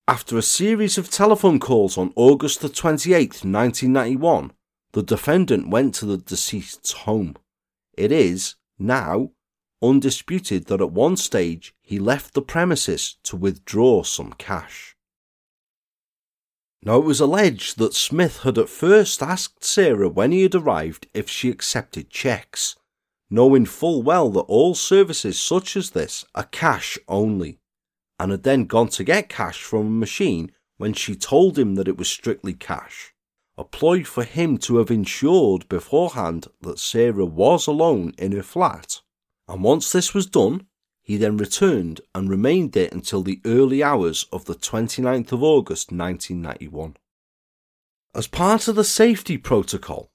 After 0.08 0.38
a 0.38 0.42
series 0.42 0.98
of 0.98 1.10
telephone 1.10 1.58
calls 1.58 1.98
on 1.98 2.12
August 2.14 2.60
the 2.60 2.68
28th, 2.68 3.44
1991, 3.44 4.52
the 4.92 5.02
defendant 5.02 5.68
went 5.68 5.94
to 5.96 6.06
the 6.06 6.16
deceased's 6.16 6.92
home. 6.92 7.36
It 7.96 8.12
is, 8.12 8.54
now, 8.78 9.32
undisputed 9.82 10.66
that 10.66 10.80
at 10.80 10.92
one 10.92 11.16
stage 11.16 11.74
he 11.82 11.98
left 11.98 12.34
the 12.34 12.42
premises 12.42 13.16
to 13.24 13.36
withdraw 13.36 14.02
some 14.02 14.32
cash. 14.34 14.96
Now, 16.82 16.98
it 16.98 17.04
was 17.04 17.20
alleged 17.20 17.78
that 17.78 17.94
Smith 17.94 18.42
had 18.42 18.58
at 18.58 18.68
first 18.68 19.22
asked 19.22 19.64
Sarah 19.64 20.08
when 20.08 20.30
he 20.30 20.42
had 20.42 20.54
arrived 20.54 21.08
if 21.12 21.28
she 21.28 21.50
accepted 21.50 22.10
cheques, 22.10 22.76
knowing 23.28 23.66
full 23.66 24.02
well 24.02 24.30
that 24.30 24.40
all 24.40 24.74
services 24.74 25.40
such 25.40 25.76
as 25.76 25.90
this 25.90 26.24
are 26.34 26.44
cash 26.44 26.98
only 27.08 27.58
and 28.18 28.30
had 28.30 28.42
then 28.42 28.64
gone 28.64 28.88
to 28.88 29.04
get 29.04 29.28
cash 29.28 29.62
from 29.62 29.86
a 29.86 29.90
machine 29.90 30.50
when 30.78 30.92
she 30.92 31.14
told 31.14 31.58
him 31.58 31.74
that 31.74 31.88
it 31.88 31.98
was 31.98 32.08
strictly 32.08 32.54
cash. 32.54 33.12
A 33.58 33.64
ploy 33.64 34.04
for 34.04 34.24
him 34.24 34.58
to 34.58 34.76
have 34.76 34.90
ensured 34.90 35.68
beforehand 35.68 36.46
that 36.60 36.78
Sarah 36.78 37.24
was 37.24 37.66
alone 37.66 38.12
in 38.18 38.32
her 38.32 38.42
flat. 38.42 39.00
And 39.48 39.62
once 39.62 39.90
this 39.90 40.12
was 40.12 40.26
done, 40.26 40.66
he 41.02 41.16
then 41.16 41.36
returned 41.36 42.00
and 42.14 42.28
remained 42.28 42.72
there 42.72 42.88
until 42.92 43.22
the 43.22 43.40
early 43.44 43.82
hours 43.82 44.26
of 44.32 44.44
the 44.44 44.54
29th 44.54 45.32
of 45.32 45.42
August 45.42 45.92
1991. 45.92 46.96
As 48.14 48.26
part 48.26 48.68
of 48.68 48.74
the 48.74 48.84
safety 48.84 49.38
protocol, 49.38 50.10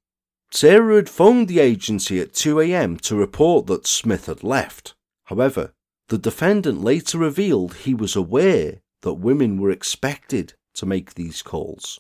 Sarah 0.54 0.98
had 0.98 1.10
phoned 1.10 1.48
the 1.48 1.60
agency 1.60 2.20
at 2.20 2.34
2am 2.34 3.00
to 3.02 3.16
report 3.16 3.68
that 3.68 3.88
Smith 3.88 4.26
had 4.26 4.44
left. 4.44 4.94
However, 5.26 5.74
the 6.10 6.18
defendant 6.18 6.82
later 6.84 7.18
revealed 7.18 7.74
he 7.74 7.94
was 7.94 8.18
aware 8.18 8.82
that 9.02 9.14
women 9.14 9.62
were 9.62 9.72
expected 9.72 10.54
to 10.74 10.86
make 10.86 11.14
these 11.14 11.42
calls. 11.42 12.00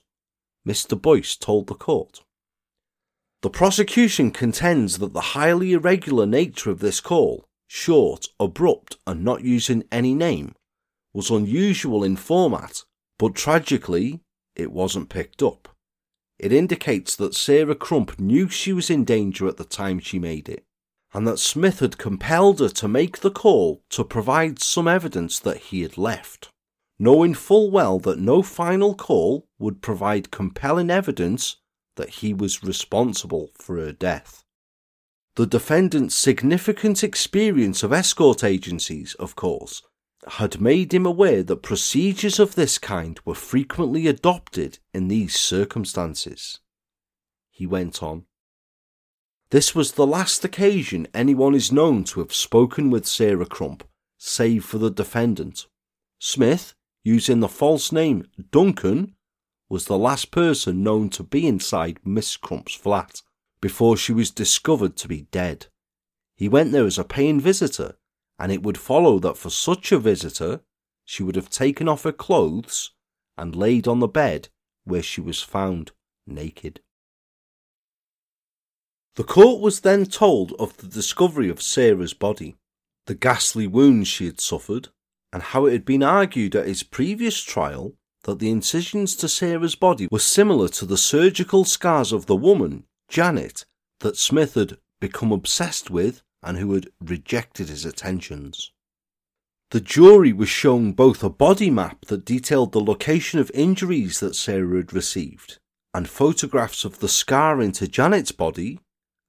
Mr. 0.68 1.02
Boyce 1.02 1.38
told 1.38 1.68
the 1.68 1.76
court. 1.76 2.22
The 3.42 3.50
prosecution 3.50 4.32
contends 4.32 5.00
that 5.00 5.14
the 5.14 5.32
highly 5.34 5.72
irregular 5.72 6.26
nature 6.26 6.70
of 6.70 6.80
this 6.80 7.00
call, 7.00 7.46
short, 7.68 8.28
abrupt, 8.40 8.98
and 9.08 9.24
not 9.24 9.44
using 9.44 9.86
any 9.92 10.14
name, 10.14 10.56
was 11.14 11.32
unusual 11.32 12.04
in 12.04 12.18
format, 12.18 12.84
but 13.18 13.34
tragically, 13.34 14.20
it 14.56 14.72
wasn't 14.72 15.10
picked 15.10 15.42
up. 15.42 15.71
It 16.42 16.52
indicates 16.52 17.16
that 17.16 17.36
Sarah 17.36 17.76
Crump 17.76 18.20
knew 18.20 18.50
she 18.50 18.74
was 18.74 18.90
in 18.90 19.06
danger 19.06 19.48
at 19.48 19.58
the 19.58 19.64
time 19.64 20.00
she 20.00 20.20
made 20.20 20.50
it 20.50 20.66
and 21.14 21.28
that 21.28 21.40
Smith 21.40 21.80
had 21.80 21.98
compelled 21.98 22.60
her 22.60 22.70
to 22.70 22.88
make 22.88 23.20
the 23.20 23.32
call 23.32 23.84
to 23.90 24.04
provide 24.04 24.62
some 24.62 24.88
evidence 24.88 25.40
that 25.40 25.58
he 25.58 25.82
had 25.82 25.98
left, 25.98 26.50
knowing 26.98 27.34
full 27.34 27.70
well 27.70 28.00
that 28.00 28.20
no 28.20 28.42
final 28.42 28.96
call 28.96 29.48
would 29.60 29.82
provide 29.82 30.32
compelling 30.32 30.90
evidence 30.90 31.58
that 31.98 32.10
he 32.10 32.34
was 32.34 32.64
responsible 32.64 33.52
for 33.56 33.76
her 33.78 33.92
death. 33.92 34.44
The 35.36 35.46
defendant's 35.46 36.16
significant 36.16 37.04
experience 37.04 37.84
of 37.84 37.94
escort 37.94 38.44
agencies, 38.44 39.14
of 39.16 39.36
course, 39.36 39.84
had 40.28 40.62
made 40.62 40.94
him 40.94 41.06
aware 41.06 41.44
that 41.44 41.64
procedures 41.64 42.40
of 42.40 42.56
this 42.56 42.78
kind 42.78 43.20
were 43.26 43.36
frequently 43.36 44.08
adopted 44.08 44.80
in 44.94 45.08
these 45.08 45.36
circumstances. 45.36 46.60
He 47.50 47.66
went 47.66 48.04
on. 48.04 48.26
This 49.50 49.76
was 49.76 49.94
the 49.94 50.08
last 50.08 50.46
occasion 50.46 51.08
anyone 51.14 51.56
is 51.56 51.72
known 51.72 52.04
to 52.06 52.20
have 52.22 52.34
spoken 52.34 52.90
with 52.90 53.06
Sarah 53.06 53.46
Crump, 53.46 53.84
save 54.18 54.64
for 54.64 54.78
the 54.78 54.92
defendant. 54.92 55.68
Smith, 56.20 56.74
using 57.04 57.40
the 57.40 57.50
false 57.50 57.92
name 57.92 58.28
Duncan, 58.52 59.16
was 59.70 59.86
the 59.86 59.98
last 59.98 60.32
person 60.32 60.84
known 60.84 61.10
to 61.10 61.24
be 61.24 61.48
inside 61.48 62.00
Miss 62.06 62.38
Crump's 62.38 62.76
flat, 62.76 63.22
before 63.62 63.98
she 63.98 64.14
was 64.14 64.32
discovered 64.32 64.96
to 64.98 65.08
be 65.08 65.24
dead. 65.32 65.68
He 66.36 66.48
went 66.48 66.72
there 66.72 66.86
as 66.86 66.98
a 66.98 67.04
paying 67.04 67.40
visitor, 67.40 67.96
and 68.42 68.52
it 68.52 68.64
would 68.64 68.78
follow 68.78 69.20
that 69.20 69.38
for 69.38 69.52
such 69.52 69.92
a 69.92 70.00
visitor, 70.00 70.62
she 71.06 71.22
would 71.22 71.36
have 71.36 71.50
taken 71.50 71.88
off 71.88 72.02
her 72.02 72.12
clothes 72.12 72.90
and 73.38 73.56
laid 73.56 73.88
on 73.88 74.00
the 74.00 74.08
bed 74.08 74.50
where 74.84 75.04
she 75.04 75.22
was 75.22 75.44
found 75.44 75.92
naked. 76.26 76.82
The 79.16 79.24
court 79.24 79.62
was 79.62 79.82
then 79.82 80.08
told 80.08 80.54
of 80.58 80.76
the 80.78 80.88
discovery 80.88 81.50
of 81.50 81.62
Sarah's 81.62 82.16
body, 82.16 82.56
the 83.06 83.14
ghastly 83.14 83.68
wounds 83.68 84.08
she 84.08 84.26
had 84.26 84.40
suffered, 84.40 84.90
and 85.32 85.44
how 85.44 85.68
it 85.68 85.74
had 85.74 85.86
been 85.86 86.02
argued 86.02 86.56
at 86.56 86.66
his 86.66 86.82
previous 86.82 87.44
trial 87.44 87.94
that 88.24 88.40
the 88.40 88.50
incisions 88.50 89.16
to 89.18 89.28
Sarah's 89.28 89.76
body 89.76 90.08
were 90.10 90.18
similar 90.18 90.68
to 90.70 90.88
the 90.88 90.98
surgical 90.98 91.64
scars 91.64 92.12
of 92.12 92.26
the 92.26 92.36
woman, 92.36 92.86
Janet, 93.08 93.66
that 94.00 94.18
Smith 94.18 94.56
had 94.56 94.80
become 95.00 95.32
obsessed 95.32 95.92
with 95.92 96.24
and 96.44 96.58
who 96.58 96.74
had 96.74 96.90
rejected 97.00 97.70
his 97.70 97.86
attentions. 97.86 98.72
The 99.72 99.82
jury 99.82 100.34
was 100.34 100.50
shown 100.50 100.92
both 100.92 101.24
a 101.24 101.30
body 101.30 101.70
map 101.70 102.06
that 102.08 102.26
detailed 102.26 102.72
the 102.72 102.82
location 102.82 103.40
of 103.40 103.52
injuries 103.54 104.20
that 104.20 104.36
Sarah 104.36 104.78
had 104.78 104.94
received 104.94 105.60
and 105.94 106.08
photographs 106.08 106.86
of 106.86 107.00
the 107.00 107.10
scar 107.10 107.62
into 107.62 107.88
Janet's 107.88 108.32
body, 108.32 108.80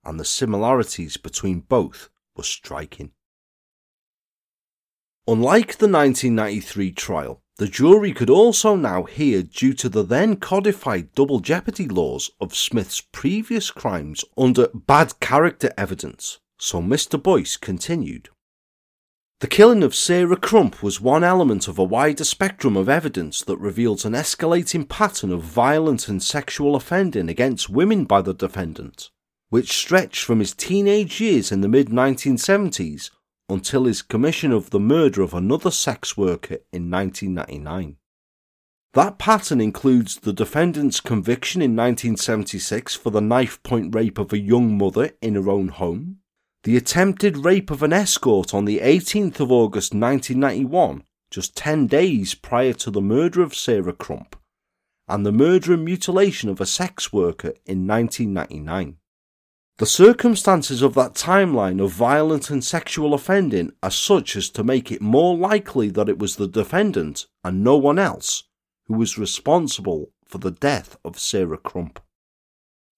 and 0.05 0.18
the 0.18 0.24
similarities 0.24 1.16
between 1.16 1.60
both 1.60 2.09
were 2.36 2.44
striking. 2.44 3.12
Unlike 5.26 5.78
the 5.78 5.89
1993 5.89 6.93
trial, 6.93 7.40
the 7.56 7.68
jury 7.68 8.12
could 8.12 8.30
also 8.30 8.74
now 8.74 9.05
hear, 9.05 9.43
due 9.43 9.72
to 9.74 9.89
the 9.89 10.02
then 10.02 10.36
codified 10.36 11.14
double 11.14 11.40
jeopardy 11.40 11.86
laws 11.86 12.30
of 12.40 12.56
Smith's 12.56 13.01
previous 13.01 13.70
crimes 13.70 14.24
under 14.36 14.68
bad 14.74 15.20
character 15.20 15.70
evidence, 15.76 16.39
so 16.62 16.80
Mr. 16.80 17.20
Boyce 17.20 17.56
continued. 17.56 18.28
The 19.40 19.48
killing 19.48 19.82
of 19.82 19.97
Sarah 19.97 20.36
Crump 20.36 20.80
was 20.80 21.01
one 21.01 21.24
element 21.24 21.66
of 21.66 21.76
a 21.76 21.82
wider 21.82 22.22
spectrum 22.22 22.76
of 22.76 22.89
evidence 22.89 23.43
that 23.43 23.56
reveals 23.56 24.05
an 24.05 24.12
escalating 24.12 24.89
pattern 24.89 25.32
of 25.32 25.43
violent 25.43 26.06
and 26.06 26.22
sexual 26.22 26.76
offending 26.76 27.28
against 27.28 27.68
women 27.68 28.05
by 28.05 28.22
the 28.22 28.32
defendant, 28.32 29.10
which 29.48 29.72
stretched 29.72 30.22
from 30.22 30.39
his 30.39 30.55
teenage 30.55 31.20
years 31.20 31.51
in 31.51 31.62
the 31.62 31.68
mid 31.68 31.89
1970s 31.89 33.10
until 33.48 33.86
his 33.86 34.01
commission 34.01 34.52
of 34.52 34.70
the 34.70 34.78
murder 34.78 35.20
of 35.20 35.34
another 35.34 35.72
sex 35.72 36.16
worker 36.16 36.59
in 36.72 36.89
1999. 36.89 37.97
That 38.94 39.18
pattern 39.18 39.60
includes 39.60 40.20
the 40.20 40.32
defendant's 40.32 41.01
conviction 41.01 41.60
in 41.60 41.74
1976 41.74 42.94
for 42.94 43.10
the 43.10 43.20
knife 43.20 43.60
point 43.64 43.93
rape 43.93 44.18
of 44.18 44.32
a 44.32 44.39
young 44.39 44.78
mother 44.78 45.10
in 45.20 45.34
her 45.34 45.51
own 45.51 45.66
home, 45.66 46.18
the 46.64 46.76
attempted 46.76 47.39
rape 47.39 47.70
of 47.70 47.82
an 47.82 47.93
escort 47.93 48.55
on 48.55 48.64
the 48.66 48.78
18th 48.78 49.40
of 49.40 49.51
August 49.51 49.94
1991, 49.94 51.02
just 51.28 51.56
10 51.56 51.89
days 51.89 52.34
prior 52.34 52.72
to 52.72 52.90
the 52.90 53.01
murder 53.01 53.43
of 53.43 53.55
Sarah 53.55 53.93
Crump, 53.93 54.36
and 55.09 55.26
the 55.26 55.32
murder 55.32 55.72
and 55.74 55.84
mutilation 55.84 56.48
of 56.48 56.60
a 56.60 56.66
sex 56.66 57.12
worker 57.12 57.55
in 57.66 57.89
1999. 57.89 58.97
The 59.78 59.86
circumstances 59.86 60.82
of 60.82 60.94
that 60.94 61.14
timeline 61.14 61.82
of 61.82 61.90
violent 61.90 62.51
and 62.51 62.62
sexual 62.62 63.12
offending 63.12 63.72
are 63.82 63.90
such 63.90 64.36
as 64.36 64.48
to 64.51 64.62
make 64.62 64.93
it 64.93 65.02
more 65.02 65.36
likely 65.36 65.89
that 65.90 66.09
it 66.09 66.18
was 66.18 66.36
the 66.36 66.47
defendant 66.47 67.26
and 67.43 67.64
no 67.64 67.76
one 67.76 67.98
else 67.98 68.44
who 68.86 68.94
was 68.94 69.18
responsible 69.18 70.12
for 70.24 70.39
the 70.39 70.52
death 70.52 70.97
of 71.05 71.18
Sarah 71.18 71.59
Crump. 71.59 71.98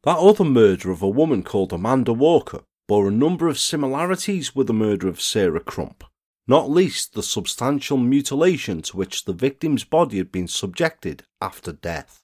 That 0.03 0.19
other 0.19 0.45
murder 0.45 0.91
of 0.91 1.01
a 1.01 1.09
woman 1.09 1.43
called 1.43 1.73
Amanda 1.73 2.13
Walker 2.13 2.61
bore 2.87 3.09
a 3.09 3.13
number 3.13 3.49
of 3.49 3.59
similarities 3.59 4.55
with 4.55 4.67
the 4.67 4.75
murder 4.75 5.09
of 5.09 5.21
Sarah 5.21 5.61
Crump, 5.61 6.05
not 6.47 6.71
least 6.71 7.15
the 7.15 7.23
substantial 7.23 7.97
mutilation 7.97 8.83
to 8.83 8.97
which 8.97 9.25
the 9.25 9.33
victim's 9.33 9.85
body 9.85 10.19
had 10.19 10.31
been 10.31 10.49
subjected 10.49 11.25
after 11.41 11.73
death. 11.73 12.23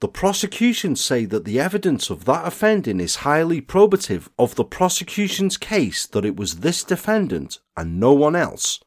The 0.00 0.08
prosecution 0.08 0.96
say 0.96 1.24
that 1.26 1.44
the 1.44 1.60
evidence 1.60 2.10
of 2.10 2.24
that 2.24 2.46
offending 2.46 3.00
is 3.00 3.16
highly 3.16 3.62
probative 3.62 4.28
of 4.38 4.54
the 4.54 4.64
prosecution's 4.64 5.56
case 5.56 6.06
that 6.06 6.24
it 6.24 6.36
was 6.36 6.60
this 6.60 6.84
defendant 6.84 7.60
and 7.76 7.98
no 7.98 8.12
one 8.12 8.36
else 8.36 8.80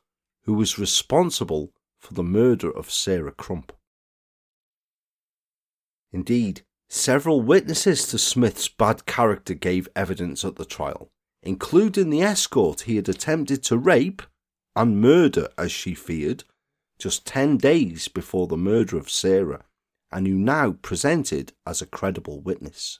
who 0.43 0.53
was 0.53 0.77
responsible 0.77 1.73
for 1.99 2.13
the 2.13 2.23
murder 2.23 2.69
of 2.69 2.91
Sarah 2.91 3.31
Crump. 3.31 3.73
Indeed, 6.11 6.61
several 6.89 7.41
witnesses 7.41 8.07
to 8.07 8.17
Smith's 8.17 8.67
bad 8.67 9.05
character 9.05 9.53
gave 9.53 9.89
evidence 9.95 10.45
at 10.45 10.55
the 10.55 10.65
trial, 10.65 11.09
including 11.43 12.09
the 12.09 12.21
escort 12.21 12.81
he 12.81 12.95
had 12.95 13.09
attempted 13.09 13.63
to 13.63 13.77
rape 13.77 14.21
and 14.75 15.01
murder, 15.01 15.49
as 15.57 15.71
she 15.71 15.93
feared, 15.93 16.43
just 16.99 17.25
10 17.25 17.57
days 17.57 18.07
before 18.07 18.47
the 18.47 18.57
murder 18.57 18.97
of 18.97 19.09
Sarah 19.09 19.65
and 20.11 20.27
who 20.27 20.35
now 20.35 20.71
presented 20.81 21.53
as 21.65 21.81
a 21.81 21.85
credible 21.85 22.39
witness. 22.39 22.99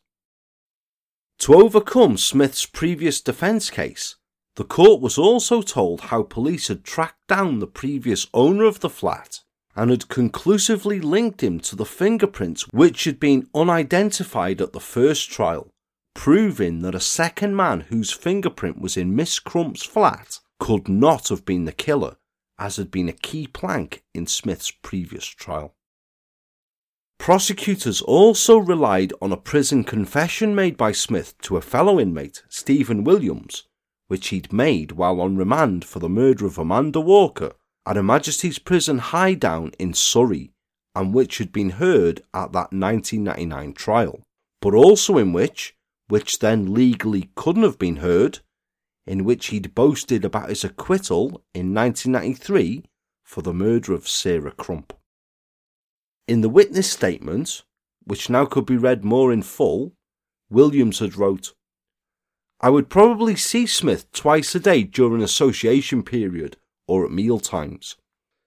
To 1.39 1.53
overcome 1.53 2.18
Smith's 2.18 2.65
previous 2.65 3.22
defence 3.22 3.69
case, 3.69 4.15
the 4.55 4.64
court 4.64 5.01
was 5.01 5.18
also 5.18 5.61
told 5.61 6.01
how 6.01 6.23
police 6.23 6.68
had 6.68 6.84
tracked 6.84 7.27
down 7.27 7.59
the 7.59 7.68
previous 7.68 8.27
owner 8.34 8.65
of 8.65 8.80
the 8.80 8.89
flat 8.89 9.41
and 9.78 9.91
had 9.91 10.10
conclusively 10.10 10.99
linked 10.99 11.44
him 11.44 11.60
to 11.60 11.76
the 11.76 11.86
fingerprints 11.86 12.64
which 12.72 13.04
had 13.04 13.20
been 13.20 13.48
unidentified 13.54 14.60
at 14.60 14.74
the 14.74 14.80
first 14.80 15.30
trial, 15.30 15.70
proving 16.16 16.82
that 16.82 16.95
a 16.95 16.99
second 16.99 17.56
man 17.56 17.82
whose 17.82 18.12
fingerprint 18.12 18.82
was 18.82 18.98
in 18.98 19.16
Miss 19.16 19.38
Crump's 19.38 19.84
flat 19.84 20.40
could 20.60 20.90
not 20.90 21.30
have 21.30 21.45
been 21.45 21.66
the 21.66 21.72
killer, 21.72 22.16
as 22.58 22.78
had 22.78 22.90
been 22.90 23.08
a 23.08 23.14
key 23.14 23.45
plank 23.45 24.04
in 24.16 24.26
Smith's 24.26 24.72
previous 24.72 25.28
trial. 25.28 25.76
Prosecutors 27.20 28.02
also 28.02 28.58
relied 28.58 29.14
on 29.22 29.32
a 29.32 29.38
prison 29.38 29.84
confession 29.84 30.56
made 30.56 30.76
by 30.76 30.91
Smith 30.91 31.38
to 31.44 31.56
a 31.56 31.62
fellow 31.62 31.99
inmate, 31.99 32.41
Stephen 32.49 33.04
Williams, 33.04 33.68
which 34.08 34.30
he'd 34.30 34.52
made 34.52 34.94
while 34.94 35.22
on 35.22 35.38
remand 35.38 35.86
for 35.86 35.99
the 35.99 36.10
murder 36.10 36.48
of 36.48 36.58
Amanda 36.58 36.99
Walker 36.99 37.54
at 37.88 37.95
Her 37.95 38.03
Majesty's 38.03 38.59
Prison 38.59 38.99
Highdown 38.99 39.73
in 39.80 39.93
Surrey, 39.93 40.51
and 40.93 41.14
which 41.14 41.38
had 41.38 41.53
been 41.53 41.69
heard 41.69 42.19
at 42.34 42.51
that 42.51 42.73
1999 42.73 43.73
trial, 43.73 44.22
but 44.61 44.73
also 44.73 45.18
in 45.18 45.31
which, 45.31 45.73
which 46.09 46.39
then 46.39 46.73
legally 46.73 47.30
couldn't 47.35 47.64
have 47.64 47.80
been 47.80 47.97
heard, 47.97 48.39
in 49.05 49.23
which 49.23 49.47
he'd 49.47 49.73
boasted 49.73 50.26
about 50.26 50.49
his 50.49 50.65
acquittal 50.65 51.45
in 51.53 51.73
1993 51.73 52.84
for 53.23 53.41
the 53.41 53.53
murder 53.53 53.93
of 53.93 54.07
Sarah 54.07 54.51
Crump. 54.51 54.91
In 56.27 56.41
the 56.41 56.49
witness 56.49 56.91
statement, 56.91 57.64
which 58.03 58.30
now 58.30 58.45
could 58.45 58.65
be 58.65 58.76
read 58.76 59.05
more 59.05 59.31
in 59.31 59.43
full, 59.43 59.93
Williams 60.49 60.99
had 60.99 61.15
wrote, 61.15 61.53
I 62.59 62.69
would 62.69 62.89
probably 62.89 63.38
see 63.38 63.65
Smith 63.65 64.11
twice 64.11 64.53
a 64.55 64.59
day 64.59 64.84
during 64.84 65.22
association 65.22 66.03
period 66.03 66.57
or 66.88 67.05
at 67.05 67.11
meal 67.11 67.39
times. 67.39 67.95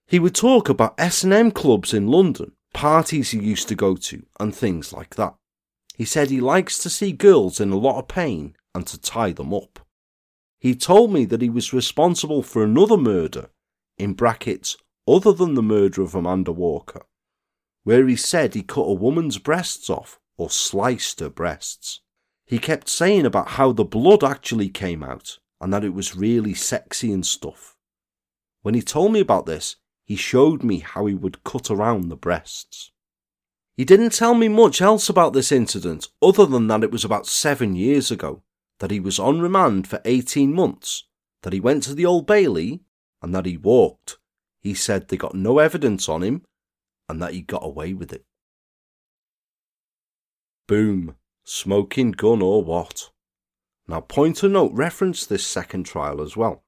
He 0.06 0.18
would 0.18 0.34
talk 0.34 0.68
about 0.68 0.98
S&M 0.98 1.52
clubs 1.52 1.94
in 1.94 2.08
London, 2.08 2.52
parties 2.72 3.30
he 3.30 3.38
used 3.38 3.68
to 3.68 3.74
go 3.74 3.94
to, 3.96 4.24
and 4.40 4.54
things 4.54 4.92
like 4.92 5.14
that. 5.14 5.34
He 5.96 6.04
said 6.04 6.30
he 6.30 6.40
likes 6.40 6.78
to 6.78 6.90
see 6.90 7.12
girls 7.12 7.60
in 7.60 7.70
a 7.70 7.78
lot 7.78 7.98
of 7.98 8.08
pain 8.08 8.56
and 8.74 8.86
to 8.86 9.00
tie 9.00 9.32
them 9.32 9.52
up. 9.52 9.80
He 10.58 10.74
told 10.74 11.12
me 11.12 11.24
that 11.26 11.42
he 11.42 11.50
was 11.50 11.72
responsible 11.72 12.42
for 12.42 12.62
another 12.62 12.96
murder, 12.96 13.50
in 13.98 14.14
brackets, 14.14 14.76
other 15.06 15.32
than 15.32 15.54
the 15.54 15.62
murder 15.62 16.02
of 16.02 16.14
Amanda 16.14 16.52
Walker, 16.52 17.02
where 17.84 18.06
he 18.06 18.16
said 18.16 18.54
he 18.54 18.62
cut 18.62 18.82
a 18.82 18.92
woman's 18.92 19.38
breasts 19.38 19.88
off 19.88 20.18
or 20.36 20.50
sliced 20.50 21.20
her 21.20 21.30
breasts. 21.30 22.00
He 22.46 22.58
kept 22.58 22.88
saying 22.88 23.26
about 23.26 23.50
how 23.50 23.72
the 23.72 23.84
blood 23.84 24.24
actually 24.24 24.68
came 24.68 25.02
out 25.02 25.38
and 25.60 25.72
that 25.72 25.84
it 25.84 25.94
was 25.94 26.16
really 26.16 26.54
sexy 26.54 27.12
and 27.12 27.24
stuff. 27.24 27.69
When 28.62 28.74
he 28.74 28.82
told 28.82 29.12
me 29.12 29.20
about 29.20 29.46
this, 29.46 29.76
he 30.04 30.16
showed 30.16 30.62
me 30.62 30.80
how 30.80 31.06
he 31.06 31.14
would 31.14 31.44
cut 31.44 31.70
around 31.70 32.08
the 32.08 32.16
breasts. 32.16 32.90
He 33.76 33.84
didn't 33.84 34.10
tell 34.10 34.34
me 34.34 34.48
much 34.48 34.82
else 34.82 35.08
about 35.08 35.32
this 35.32 35.50
incident 35.52 36.08
other 36.20 36.44
than 36.44 36.66
that 36.66 36.84
it 36.84 36.90
was 36.90 37.04
about 37.04 37.26
seven 37.26 37.74
years 37.74 38.10
ago, 38.10 38.42
that 38.80 38.90
he 38.90 39.00
was 39.00 39.18
on 39.18 39.40
remand 39.40 39.86
for 39.88 40.02
18 40.04 40.52
months, 40.52 41.04
that 41.42 41.52
he 41.52 41.60
went 41.60 41.82
to 41.84 41.94
the 41.94 42.04
Old 42.04 42.26
Bailey, 42.26 42.80
and 43.22 43.34
that 43.34 43.46
he 43.46 43.56
walked. 43.56 44.18
He 44.60 44.74
said 44.74 45.08
they 45.08 45.16
got 45.16 45.34
no 45.34 45.58
evidence 45.58 46.08
on 46.08 46.22
him 46.22 46.42
and 47.08 47.20
that 47.20 47.32
he 47.32 47.40
got 47.40 47.64
away 47.64 47.92
with 47.94 48.12
it. 48.12 48.24
Boom. 50.68 51.16
Smoking 51.44 52.12
gun 52.12 52.42
or 52.42 52.62
what? 52.62 53.10
Now, 53.88 54.00
Pointer 54.00 54.48
Note 54.48 54.72
referenced 54.72 55.28
this 55.28 55.44
second 55.44 55.84
trial 55.84 56.20
as 56.20 56.36
well. 56.36 56.62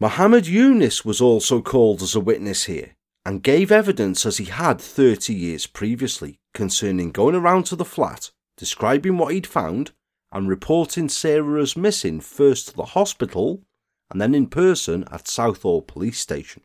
Muhammad 0.00 0.46
Yunus 0.46 1.04
was 1.04 1.20
also 1.20 1.62
called 1.62 2.02
as 2.02 2.16
a 2.16 2.20
witness 2.20 2.64
here 2.64 2.96
and 3.24 3.44
gave 3.44 3.70
evidence 3.70 4.26
as 4.26 4.38
he 4.38 4.46
had 4.46 4.80
30 4.80 5.32
years 5.32 5.66
previously 5.66 6.40
concerning 6.52 7.12
going 7.12 7.36
around 7.36 7.64
to 7.64 7.76
the 7.76 7.84
flat, 7.84 8.32
describing 8.56 9.16
what 9.16 9.32
he'd 9.32 9.46
found, 9.46 9.92
and 10.32 10.48
reporting 10.48 11.08
Sarah 11.08 11.62
as 11.62 11.76
missing 11.76 12.20
first 12.20 12.68
to 12.68 12.74
the 12.74 12.86
hospital 12.86 13.62
and 14.10 14.20
then 14.20 14.34
in 14.34 14.48
person 14.48 15.04
at 15.12 15.28
Southall 15.28 15.82
Police 15.82 16.18
Station. 16.18 16.62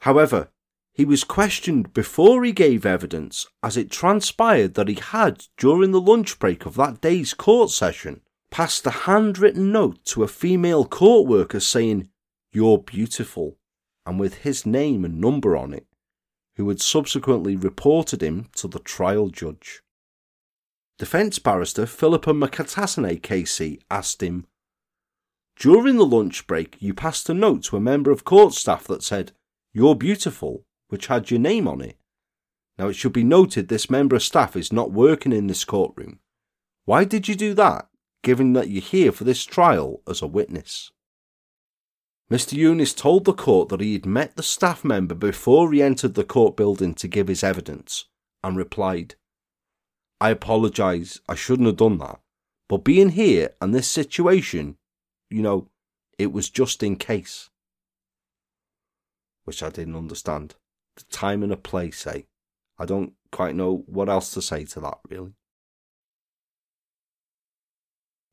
However, 0.00 0.50
he 0.92 1.04
was 1.04 1.24
questioned 1.24 1.94
before 1.94 2.44
he 2.44 2.52
gave 2.52 2.86
evidence, 2.86 3.46
as 3.62 3.76
it 3.76 3.90
transpired 3.90 4.74
that 4.74 4.88
he 4.88 4.94
had, 4.94 5.46
during 5.56 5.90
the 5.90 6.00
lunch 6.00 6.38
break 6.38 6.64
of 6.66 6.74
that 6.76 7.00
day's 7.00 7.34
court 7.34 7.70
session, 7.70 8.20
passed 8.50 8.86
a 8.86 8.90
handwritten 8.90 9.72
note 9.72 10.04
to 10.04 10.22
a 10.22 10.28
female 10.28 10.84
court 10.84 11.26
worker 11.26 11.60
saying, 11.60 12.08
You're 12.56 12.78
beautiful, 12.78 13.58
and 14.06 14.18
with 14.18 14.36
his 14.36 14.64
name 14.64 15.04
and 15.04 15.20
number 15.20 15.58
on 15.58 15.74
it, 15.74 15.86
who 16.54 16.66
had 16.70 16.80
subsequently 16.80 17.54
reported 17.54 18.22
him 18.22 18.46
to 18.56 18.66
the 18.66 18.78
trial 18.78 19.28
judge. 19.28 19.82
Defence 20.98 21.38
barrister 21.38 21.84
Philippa 21.84 22.32
McAtasney 22.32 23.20
KC 23.20 23.82
asked 23.90 24.22
him, 24.22 24.46
During 25.54 25.98
the 25.98 26.06
lunch 26.06 26.46
break, 26.46 26.78
you 26.80 26.94
passed 26.94 27.28
a 27.28 27.34
note 27.34 27.64
to 27.64 27.76
a 27.76 27.88
member 27.92 28.10
of 28.10 28.24
court 28.24 28.54
staff 28.54 28.84
that 28.84 29.02
said, 29.02 29.32
You're 29.74 29.94
beautiful, 29.94 30.64
which 30.88 31.08
had 31.08 31.30
your 31.30 31.40
name 31.40 31.68
on 31.68 31.82
it. 31.82 31.98
Now, 32.78 32.88
it 32.88 32.94
should 32.94 33.12
be 33.12 33.22
noted 33.22 33.68
this 33.68 33.90
member 33.90 34.16
of 34.16 34.22
staff 34.22 34.56
is 34.56 34.72
not 34.72 34.92
working 34.92 35.34
in 35.34 35.46
this 35.46 35.66
courtroom. 35.66 36.20
Why 36.86 37.04
did 37.04 37.28
you 37.28 37.34
do 37.34 37.52
that, 37.52 37.88
given 38.22 38.54
that 38.54 38.70
you're 38.70 38.80
here 38.80 39.12
for 39.12 39.24
this 39.24 39.44
trial 39.44 40.00
as 40.08 40.22
a 40.22 40.26
witness? 40.26 40.90
Mr. 42.30 42.54
Yunus 42.54 42.92
told 42.92 43.24
the 43.24 43.32
court 43.32 43.68
that 43.68 43.80
he 43.80 43.92
had 43.92 44.04
met 44.04 44.34
the 44.34 44.42
staff 44.42 44.84
member 44.84 45.14
before 45.14 45.72
he 45.72 45.80
entered 45.80 46.14
the 46.14 46.24
court 46.24 46.56
building 46.56 46.92
to 46.94 47.06
give 47.06 47.28
his 47.28 47.44
evidence 47.44 48.06
and 48.42 48.56
replied, 48.56 49.14
I 50.20 50.30
apologise, 50.30 51.20
I 51.28 51.36
shouldn't 51.36 51.66
have 51.66 51.76
done 51.76 51.98
that. 51.98 52.18
But 52.68 52.78
being 52.78 53.10
here 53.10 53.54
and 53.60 53.72
this 53.72 53.86
situation, 53.86 54.76
you 55.30 55.40
know, 55.40 55.68
it 56.18 56.32
was 56.32 56.50
just 56.50 56.82
in 56.82 56.96
case. 56.96 57.48
Which 59.44 59.62
I 59.62 59.70
didn't 59.70 59.94
understand 59.94 60.56
the 60.96 61.04
time 61.04 61.44
and 61.44 61.52
a 61.52 61.56
place, 61.56 62.06
eh? 62.08 62.22
I 62.78 62.86
don't 62.86 63.12
quite 63.30 63.54
know 63.54 63.84
what 63.86 64.08
else 64.08 64.34
to 64.34 64.42
say 64.42 64.64
to 64.64 64.80
that, 64.80 64.98
really. 65.08 65.34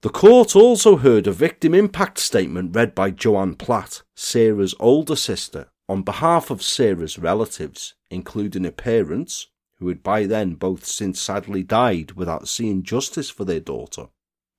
The 0.04 0.10
court 0.10 0.54
also 0.54 0.98
heard 0.98 1.28
a 1.28 1.32
victim 1.32 1.74
impact 1.74 2.20
statement 2.20 2.76
read 2.76 2.94
by 2.94 3.10
Joanne 3.10 3.56
Platt, 3.56 4.02
Sarah's 4.18 4.76
older 4.78 5.16
sister, 5.16 5.72
on 5.88 6.02
behalf 6.02 6.50
of 6.50 6.62
Sarah's 6.62 7.18
relatives, 7.18 7.96
including 8.12 8.66
her 8.66 8.72
parents, 8.72 9.48
who 9.78 9.88
had 9.88 10.04
by 10.04 10.26
then 10.26 10.56
both 10.56 10.84
since 10.84 11.22
sadly 11.22 11.64
died 11.64 12.12
without 12.18 12.50
seeing 12.50 12.84
justice 12.84 13.30
for 13.30 13.46
their 13.46 13.62
daughter, 13.62 14.08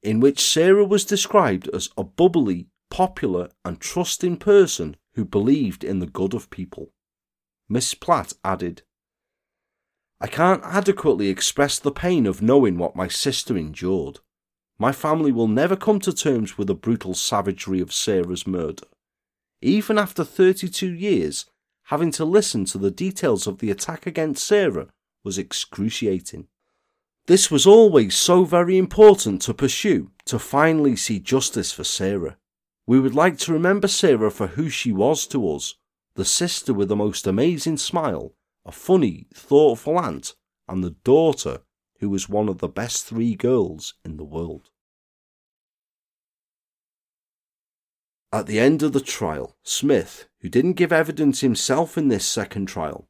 in 0.02 0.18
which 0.18 0.40
Sarah 0.40 0.86
was 0.86 1.04
described 1.04 1.68
as 1.74 1.90
a 1.98 2.04
bubbly, 2.04 2.68
popular, 2.88 3.50
and 3.66 3.78
trusting 3.78 4.38
person 4.38 4.96
who 5.12 5.26
believed 5.26 5.84
in 5.84 5.98
the 5.98 6.06
good 6.06 6.32
of 6.32 6.48
people. 6.48 6.94
Miss 7.68 7.92
Platt 7.92 8.32
added, 8.42 8.80
I 10.22 10.26
can't 10.26 10.64
adequately 10.64 11.28
express 11.28 11.78
the 11.78 11.92
pain 11.92 12.24
of 12.24 12.40
knowing 12.40 12.78
what 12.78 12.96
my 12.96 13.08
sister 13.08 13.58
endured. 13.58 14.20
My 14.78 14.92
family 14.92 15.30
will 15.30 15.48
never 15.48 15.76
come 15.76 16.00
to 16.00 16.12
terms 16.12 16.58
with 16.58 16.66
the 16.66 16.74
brutal 16.74 17.14
savagery 17.14 17.80
of 17.80 17.92
Sarah's 17.92 18.46
murder. 18.46 18.86
Even 19.62 19.98
after 19.98 20.24
32 20.24 20.92
years, 20.92 21.46
having 21.84 22.10
to 22.12 22.24
listen 22.24 22.64
to 22.66 22.78
the 22.78 22.90
details 22.90 23.46
of 23.46 23.58
the 23.58 23.70
attack 23.70 24.06
against 24.06 24.46
Sarah 24.46 24.88
was 25.22 25.38
excruciating. 25.38 26.48
This 27.26 27.50
was 27.50 27.66
always 27.66 28.14
so 28.14 28.44
very 28.44 28.76
important 28.76 29.40
to 29.42 29.54
pursue 29.54 30.10
to 30.26 30.38
finally 30.38 30.96
see 30.96 31.18
justice 31.18 31.72
for 31.72 31.84
Sarah. 31.84 32.36
We 32.86 33.00
would 33.00 33.14
like 33.14 33.38
to 33.38 33.52
remember 33.52 33.88
Sarah 33.88 34.30
for 34.30 34.48
who 34.48 34.68
she 34.68 34.92
was 34.92 35.26
to 35.28 35.50
us 35.50 35.76
the 36.16 36.24
sister 36.24 36.72
with 36.72 36.88
the 36.88 36.96
most 36.96 37.26
amazing 37.26 37.76
smile, 37.76 38.34
a 38.64 38.70
funny, 38.70 39.26
thoughtful 39.34 39.98
aunt, 39.98 40.34
and 40.68 40.84
the 40.84 40.94
daughter 41.02 41.62
who 42.04 42.10
was 42.10 42.28
one 42.28 42.50
of 42.50 42.58
the 42.58 42.68
best 42.68 43.06
three 43.06 43.34
girls 43.34 43.94
in 44.04 44.18
the 44.18 44.24
world. 44.24 44.68
At 48.30 48.44
the 48.44 48.60
end 48.60 48.82
of 48.82 48.92
the 48.92 49.00
trial, 49.00 49.56
Smith, 49.62 50.28
who 50.42 50.50
didn't 50.50 50.74
give 50.74 50.92
evidence 50.92 51.40
himself 51.40 51.96
in 51.96 52.08
this 52.08 52.26
second 52.26 52.66
trial, 52.66 53.08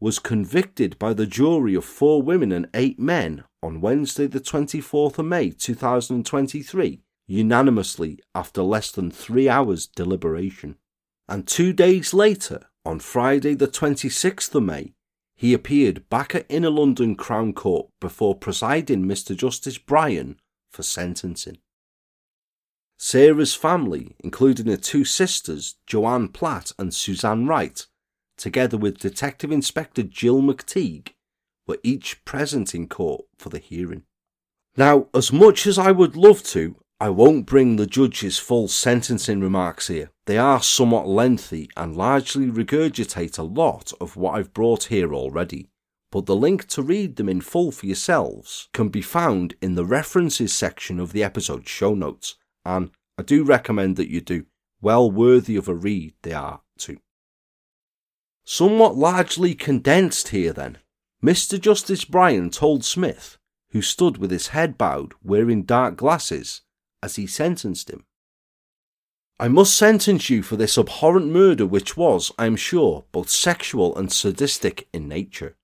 was 0.00 0.18
convicted 0.18 0.98
by 0.98 1.12
the 1.12 1.26
jury 1.26 1.74
of 1.74 1.84
four 1.84 2.22
women 2.22 2.50
and 2.50 2.66
eight 2.72 2.98
men 2.98 3.44
on 3.62 3.82
Wednesday, 3.82 4.26
the 4.26 4.40
24th 4.40 5.18
of 5.18 5.26
May 5.26 5.50
2023, 5.50 7.02
unanimously 7.26 8.20
after 8.34 8.62
less 8.62 8.90
than 8.90 9.10
three 9.10 9.50
hours' 9.50 9.86
deliberation 9.86 10.76
and 11.28 11.46
two 11.46 11.74
days 11.74 12.14
later, 12.14 12.62
on 12.86 13.00
Friday 13.00 13.52
the 13.52 13.68
26th 13.68 14.54
of 14.54 14.62
May, 14.62 14.94
he 15.40 15.54
appeared 15.54 16.06
back 16.10 16.34
at 16.34 16.44
Inner 16.50 16.68
London 16.68 17.16
Crown 17.16 17.54
Court 17.54 17.88
before 17.98 18.34
presiding 18.34 19.06
Mr 19.06 19.34
Justice 19.34 19.78
Bryan 19.78 20.38
for 20.70 20.82
sentencing. 20.82 21.56
Sarah's 22.98 23.54
family, 23.54 24.14
including 24.22 24.66
her 24.66 24.76
two 24.76 25.02
sisters, 25.02 25.76
Joanne 25.86 26.28
Platt 26.28 26.72
and 26.78 26.92
Suzanne 26.92 27.46
Wright, 27.46 27.86
together 28.36 28.76
with 28.76 28.98
Detective 28.98 29.50
Inspector 29.50 30.02
Jill 30.02 30.42
McTeague, 30.42 31.14
were 31.66 31.78
each 31.82 32.22
present 32.26 32.74
in 32.74 32.86
court 32.86 33.24
for 33.38 33.48
the 33.48 33.60
hearing. 33.60 34.02
Now, 34.76 35.06
as 35.14 35.32
much 35.32 35.66
as 35.66 35.78
I 35.78 35.90
would 35.90 36.16
love 36.16 36.42
to, 36.48 36.76
I 37.00 37.08
won't 37.08 37.46
bring 37.46 37.76
the 37.76 37.86
judge's 37.86 38.36
full 38.36 38.68
sentencing 38.68 39.40
remarks 39.40 39.88
here. 39.88 40.10
They 40.30 40.38
are 40.38 40.62
somewhat 40.62 41.08
lengthy 41.08 41.68
and 41.76 41.96
largely 41.96 42.46
regurgitate 42.46 43.36
a 43.36 43.42
lot 43.42 43.92
of 44.00 44.14
what 44.14 44.36
I've 44.38 44.54
brought 44.54 44.84
here 44.84 45.12
already, 45.12 45.70
but 46.12 46.26
the 46.26 46.36
link 46.36 46.68
to 46.68 46.82
read 46.82 47.16
them 47.16 47.28
in 47.28 47.40
full 47.40 47.72
for 47.72 47.86
yourselves 47.86 48.68
can 48.72 48.90
be 48.90 49.02
found 49.02 49.56
in 49.60 49.74
the 49.74 49.84
references 49.84 50.52
section 50.52 51.00
of 51.00 51.12
the 51.12 51.24
episode 51.24 51.66
show 51.68 51.96
notes, 51.96 52.36
and 52.64 52.92
I 53.18 53.24
do 53.24 53.42
recommend 53.42 53.96
that 53.96 54.08
you 54.08 54.20
do. 54.20 54.46
Well 54.80 55.10
worthy 55.10 55.56
of 55.56 55.66
a 55.66 55.74
read 55.74 56.14
they 56.22 56.32
are 56.32 56.60
too. 56.78 56.98
Somewhat 58.44 58.94
largely 58.94 59.56
condensed 59.56 60.28
here 60.28 60.52
then, 60.52 60.78
Mr. 61.20 61.60
Justice 61.60 62.04
Bryan 62.04 62.50
told 62.50 62.84
Smith, 62.84 63.36
who 63.70 63.82
stood 63.82 64.18
with 64.18 64.30
his 64.30 64.54
head 64.54 64.78
bowed 64.78 65.12
wearing 65.24 65.64
dark 65.64 65.96
glasses, 65.96 66.62
as 67.02 67.16
he 67.16 67.26
sentenced 67.26 67.90
him. 67.90 68.04
I 69.40 69.48
must 69.48 69.74
sentence 69.74 70.28
you 70.28 70.42
for 70.42 70.56
this 70.56 70.76
abhorrent 70.76 71.28
murder, 71.28 71.66
which 71.66 71.96
was, 71.96 72.30
I 72.38 72.44
am 72.44 72.56
sure, 72.56 73.06
both 73.10 73.30
sexual 73.30 73.96
and 73.96 74.12
sadistic 74.12 74.86
in 74.92 75.08
nature. 75.08 75.56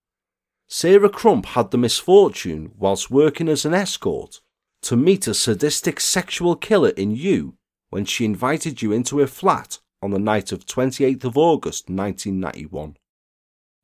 Sarah 0.67 1.11
Crump 1.11 1.45
had 1.45 1.71
the 1.71 1.77
misfortune, 1.77 2.73
whilst 2.79 3.11
working 3.11 3.51
as 3.51 3.67
an 3.67 3.75
escort, 3.75 4.41
to 4.81 4.97
meet 4.97 5.27
a 5.27 5.35
sadistic 5.35 6.01
sexual 6.01 6.57
killer 6.57 6.89
in 6.89 7.11
you 7.11 7.59
when 7.91 8.07
she 8.07 8.25
invited 8.25 8.81
you 8.81 8.93
into 8.93 9.19
her 9.19 9.27
flat 9.27 9.79
on 10.01 10.11
the 10.11 10.19
night 10.19 10.53
of 10.53 10.65
28th 10.65 11.25
of 11.25 11.37
August 11.37 11.91
1991. 11.91 12.97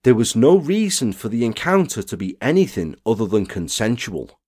There 0.05 0.15
was 0.15 0.35
no 0.35 0.57
reason 0.57 1.13
for 1.13 1.29
the 1.29 1.45
encounter 1.45 2.03
to 2.03 2.17
be 2.17 2.39
anything 2.41 2.97
other 3.05 3.27
than 3.27 3.45
consensual. 3.45 4.41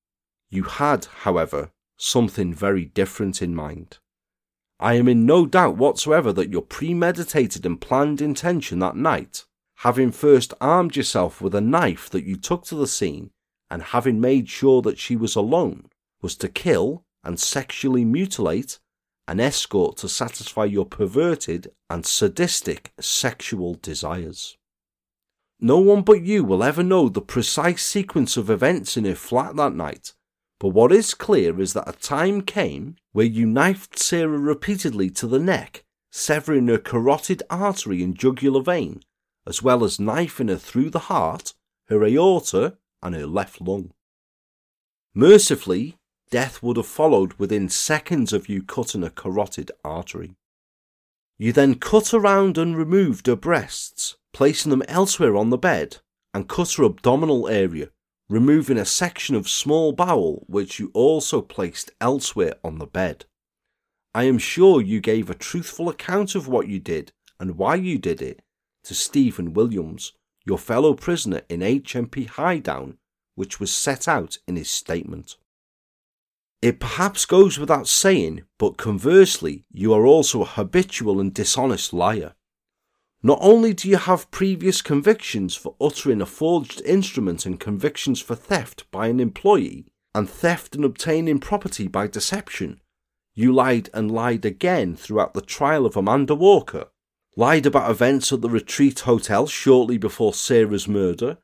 You 0.49 0.62
had, 0.62 1.05
however, 1.05 1.71
something 1.99 2.55
very 2.55 2.87
different 2.87 3.43
in 3.43 3.55
mind. 3.55 3.99
I 4.85 4.97
am 4.97 5.09
in 5.09 5.24
no 5.24 5.47
doubt 5.47 5.78
whatsoever 5.78 6.31
that 6.35 6.51
your 6.51 6.61
premeditated 6.61 7.65
and 7.65 7.81
planned 7.81 8.20
intention 8.20 8.81
that 8.81 8.97
night, 8.97 9.47
having 9.77 10.12
first 10.12 10.52
armed 10.61 10.94
yourself 10.94 11.40
with 11.40 11.55
a 11.55 11.61
knife 11.62 12.11
that 12.11 12.24
you 12.24 12.36
took 12.36 12.65
to 12.66 12.74
the 12.74 12.86
scene, 12.86 13.31
and 13.70 13.82
having 13.82 14.20
made 14.20 14.51
sure 14.51 14.82
that 14.82 14.98
she 14.98 15.16
was 15.16 15.36
alone, 15.36 15.86
was 16.20 16.36
to 16.36 16.51
kill 16.51 17.06
and 17.24 17.40
sexually 17.40 18.05
mutilate 18.05 18.78
an 19.27 19.40
escort 19.40 19.97
to 19.97 20.06
satisfy 20.06 20.66
your 20.66 20.85
perverted 20.85 21.73
and 21.89 22.05
sadistic 22.05 22.93
sexual 23.01 23.77
desires. 23.81 24.59
No 25.59 25.78
one 25.78 26.02
but 26.02 26.20
you 26.20 26.44
will 26.44 26.62
ever 26.62 26.82
know 26.82 27.09
the 27.09 27.23
precise 27.23 27.82
sequence 27.82 28.36
of 28.36 28.51
events 28.51 28.98
in 28.98 29.06
her 29.06 29.15
flat 29.15 29.56
that 29.56 29.73
night, 29.73 30.12
but 30.65 30.70
what 30.70 30.93
is 30.93 31.12
clear 31.12 31.61
is 31.61 31.74
that 31.74 31.86
a 31.86 31.93
time 31.93 32.41
came 32.41 32.97
where 33.12 33.27
you 33.27 33.45
knifed 33.45 33.99
Sarah 33.99 34.39
repeatedly 34.39 35.11
to 35.11 35.27
the 35.27 35.39
neck, 35.39 35.85
severing 36.11 36.69
her 36.69 36.78
carotid 36.78 37.43
artery 37.51 38.03
and 38.03 38.16
jugular 38.16 38.62
vein, 38.62 39.03
as 39.47 39.62
well 39.62 39.85
as 39.85 40.01
knifing 40.01 40.49
her 40.49 40.57
through 40.57 40.89
the 40.89 41.11
heart, 41.11 41.53
her 41.89 42.03
aorta, 42.03 42.78
and 43.03 43.15
her 43.15 43.27
left 43.27 43.61
lung. 43.61 43.93
Mercifully, 45.12 45.99
death 46.31 46.62
would 46.62 46.78
have 46.78 46.86
followed 46.86 47.35
within 47.35 47.69
seconds 47.69 48.32
of 48.32 48.49
you 48.49 48.62
cutting 48.62 49.05
a 49.05 49.11
carotid 49.11 49.70
artery. 49.85 50.35
You 51.36 51.53
then 51.53 51.74
cut 51.74 52.15
around 52.15 52.57
and 52.57 52.74
removed 52.74 53.27
her 53.27 53.36
breasts, 53.36 54.16
placing 54.32 54.70
them 54.70 54.82
elsewhere 54.89 55.36
on 55.36 55.51
the 55.51 55.59
bed, 55.59 55.99
and 56.32 56.49
cut 56.49 56.73
her 56.73 56.85
abdominal 56.85 57.49
area, 57.49 57.91
removing 58.28 58.78
a 58.78 58.84
section 58.84 59.34
of 59.34 59.48
small 59.48 59.92
bowel 59.92 60.44
which 60.46 60.78
you 60.78 60.90
also 60.94 61.40
placed 61.40 61.90
elsewhere 62.01 62.55
on 62.64 62.78
the 62.78 62.86
bed. 62.86 63.24
I 64.14 64.24
am 64.24 64.38
sure 64.38 64.80
you 64.80 65.01
gave 65.01 65.28
a 65.28 65.34
truthful 65.34 65.88
account 65.88 66.34
of 66.34 66.48
what 66.48 66.68
you 66.68 66.78
did 66.78 67.12
and 67.38 67.59
why 67.59 67.74
you 67.74 67.98
did 67.98 68.22
it 68.22 68.40
to 68.84 68.94
Stephen 68.94 69.52
Williams, 69.52 70.12
your 70.46 70.59
fellow 70.59 70.94
prisoner 70.94 71.42
in 71.48 71.60
HMP 71.60 72.28
Highdown, 72.28 72.96
which 73.34 73.59
was 73.59 73.74
set 73.74 74.06
out 74.06 74.38
in 74.46 74.56
his 74.56 74.70
statement. 74.70 75.36
It 76.62 76.80
perhaps 76.80 77.26
goes 77.26 77.59
without 77.59 77.88
saying, 77.88 78.44
but 78.59 78.76
conversely, 78.78 79.64
you 79.70 79.92
are 79.92 80.06
also 80.06 80.42
a 80.42 80.46
habitual 80.46 81.20
and 81.20 81.34
dishonest 81.34 81.92
liar. 81.92 82.34
Not 83.26 83.38
only 83.40 83.72
do 83.72 83.88
you 83.88 83.96
have 83.96 84.30
previous 84.30 84.82
convictions 84.82 85.55
for 85.55 85.76
uttering 85.80 86.20
a 86.20 86.26
forged 86.26 86.82
instrument 86.82 87.46
and 87.46 87.59
convictions 87.59 88.20
for 88.20 88.34
theft 88.34 88.84
by 88.90 89.06
an 89.06 89.18
employee, 89.18 89.86
and 90.14 90.28
theft 90.28 90.76
and 90.76 90.84
obtaining 90.84 91.38
property 91.38 91.88
by 91.88 92.06
deception, 92.06 92.82
you 93.34 93.51
lied 93.51 93.88
and 93.94 94.10
lied 94.10 94.44
again 94.44 94.94
throughout 94.94 95.32
the 95.32 95.40
trial 95.40 95.86
of 95.86 95.96
Amanda 95.96 96.34
Walker, 96.34 96.88
lied 97.34 97.64
about 97.64 97.90
events 97.90 98.30
at 98.30 98.42
the 98.42 98.51
Retreat 98.51 99.01
Hotel 99.01 99.46
shortly 99.46 99.96
before 99.96 100.34
Sarah's 100.34 100.86
murder, 100.86 101.38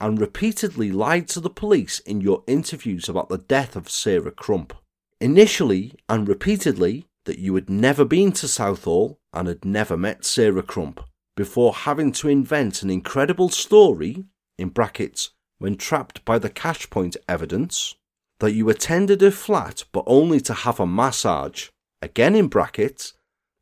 and 0.00 0.20
repeatedly 0.20 0.90
lied 0.90 1.28
to 1.28 1.38
the 1.38 1.48
police 1.48 2.00
in 2.00 2.20
your 2.20 2.42
interviews 2.48 3.08
about 3.08 3.28
the 3.28 3.38
death 3.38 3.76
of 3.76 3.88
Sarah 3.88 4.32
Crump. 4.32 4.74
Initially 5.20 5.94
and 6.08 6.26
repeatedly, 6.26 7.06
that 7.24 7.38
you 7.38 7.54
had 7.54 7.70
never 7.70 8.04
been 8.04 8.32
to 8.32 8.48
Southall 8.48 9.20
and 9.32 9.46
had 9.46 9.64
never 9.64 9.96
met 9.96 10.24
Sarah 10.24 10.64
Crump 10.64 11.00
before 11.36 11.72
having 11.72 12.12
to 12.12 12.28
invent 12.28 12.82
an 12.82 12.90
incredible 12.90 13.48
story, 13.48 14.24
in 14.58 14.68
brackets, 14.68 15.30
when 15.58 15.76
trapped 15.76 16.24
by 16.24 16.38
the 16.38 16.50
Cashpoint 16.50 17.16
evidence, 17.28 17.94
that 18.40 18.52
you 18.52 18.68
attended 18.68 19.22
a 19.22 19.30
flat 19.30 19.84
but 19.92 20.04
only 20.06 20.40
to 20.40 20.54
have 20.54 20.80
a 20.80 20.86
massage, 20.86 21.68
again 22.02 22.34
in 22.34 22.48
brackets, 22.48 23.14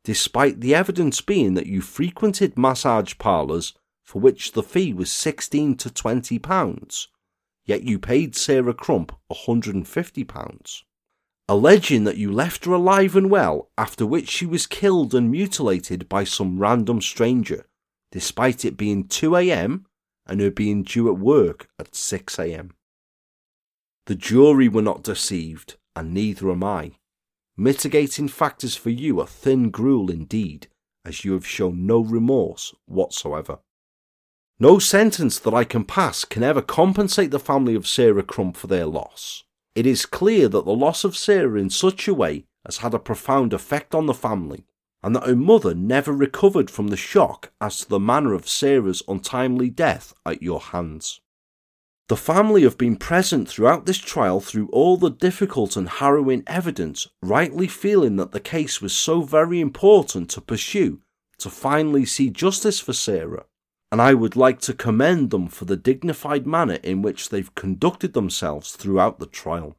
despite 0.03 0.61
the 0.61 0.73
evidence 0.73 1.21
being 1.21 1.53
that 1.53 1.67
you 1.67 1.81
frequented 1.81 2.57
massage 2.57 3.13
parlours 3.17 3.73
for 4.03 4.19
which 4.19 4.53
the 4.53 4.63
fee 4.63 4.93
was 4.93 5.11
16 5.11 5.75
to 5.77 5.89
20 5.89 6.39
pounds, 6.39 7.09
yet 7.65 7.83
you 7.83 7.99
paid 7.99 8.35
Sarah 8.35 8.73
Crump 8.73 9.11
150 9.27 10.23
pounds. 10.23 10.83
Alleging 11.49 12.03
that 12.03 12.17
you 12.17 12.31
left 12.31 12.65
her 12.65 12.73
alive 12.73 13.15
and 13.15 13.29
well, 13.29 13.69
after 13.77 14.05
which 14.05 14.29
she 14.29 14.45
was 14.45 14.67
killed 14.67 15.15
and 15.15 15.31
mutilated 15.31 16.07
by 16.07 16.23
some 16.23 16.59
random 16.59 17.01
stranger 17.01 17.65
despite 18.11 18.65
it 18.65 18.77
being 18.77 19.07
2 19.07 19.35
a.m. 19.35 19.85
and 20.25 20.41
her 20.41 20.51
being 20.51 20.83
due 20.83 21.09
at 21.09 21.19
work 21.19 21.69
at 21.77 21.95
6 21.95 22.39
a.m. 22.39 22.71
The 24.05 24.15
jury 24.15 24.67
were 24.67 24.81
not 24.81 25.03
deceived, 25.03 25.75
and 25.95 26.13
neither 26.13 26.51
am 26.51 26.63
I. 26.63 26.93
Mitigating 27.55 28.27
factors 28.27 28.75
for 28.75 28.89
you 28.89 29.19
are 29.19 29.27
thin 29.27 29.69
gruel 29.69 30.09
indeed, 30.09 30.67
as 31.05 31.23
you 31.23 31.33
have 31.33 31.45
shown 31.45 31.85
no 31.85 31.99
remorse 31.99 32.73
whatsoever. 32.85 33.59
No 34.59 34.79
sentence 34.79 35.39
that 35.39 35.53
I 35.53 35.63
can 35.63 35.85
pass 35.85 36.25
can 36.25 36.43
ever 36.43 36.61
compensate 36.61 37.31
the 37.31 37.39
family 37.39 37.75
of 37.75 37.87
Sarah 37.87 38.23
Crump 38.23 38.57
for 38.57 38.67
their 38.67 38.85
loss. 38.85 39.43
It 39.75 39.85
is 39.85 40.05
clear 40.05 40.49
that 40.49 40.65
the 40.65 40.73
loss 40.73 41.03
of 41.03 41.15
Sarah 41.17 41.59
in 41.59 41.69
such 41.69 42.07
a 42.07 42.13
way 42.13 42.45
has 42.65 42.77
had 42.77 42.93
a 42.93 42.99
profound 42.99 43.53
effect 43.53 43.95
on 43.95 44.05
the 44.05 44.13
family, 44.13 44.65
and 45.01 45.15
that 45.15 45.25
her 45.25 45.35
mother 45.35 45.73
never 45.73 46.11
recovered 46.11 46.69
from 46.69 46.87
the 46.87 46.97
shock 46.97 47.51
as 47.61 47.79
to 47.79 47.89
the 47.89 47.99
manner 47.99 48.33
of 48.33 48.49
Sarah's 48.49 49.03
untimely 49.07 49.69
death 49.69 50.13
at 50.25 50.41
your 50.41 50.59
hands. 50.59 51.21
The 52.09 52.17
family 52.17 52.63
have 52.63 52.77
been 52.77 52.95
present 52.95 53.47
throughout 53.47 53.85
this 53.85 53.99
trial 53.99 54.41
through 54.41 54.67
all 54.69 54.97
the 54.97 55.11
difficult 55.11 55.77
and 55.77 55.87
harrowing 55.87 56.43
evidence, 56.47 57.07
rightly 57.21 57.67
feeling 57.67 58.15
that 58.15 58.31
the 58.31 58.39
case 58.39 58.81
was 58.81 58.93
so 58.93 59.21
very 59.21 59.59
important 59.59 60.29
to 60.31 60.41
pursue 60.41 61.01
to 61.37 61.49
finally 61.49 62.05
see 62.05 62.29
justice 62.29 62.79
for 62.79 62.93
Sarah, 62.93 63.45
and 63.91 64.01
I 64.01 64.13
would 64.13 64.35
like 64.35 64.59
to 64.61 64.73
commend 64.73 65.31
them 65.31 65.47
for 65.47 65.65
the 65.65 65.77
dignified 65.77 66.45
manner 66.45 66.77
in 66.83 67.01
which 67.01 67.29
they've 67.29 67.53
conducted 67.55 68.13
themselves 68.13 68.73
throughout 68.73 69.19
the 69.19 69.25
trial. 69.25 69.77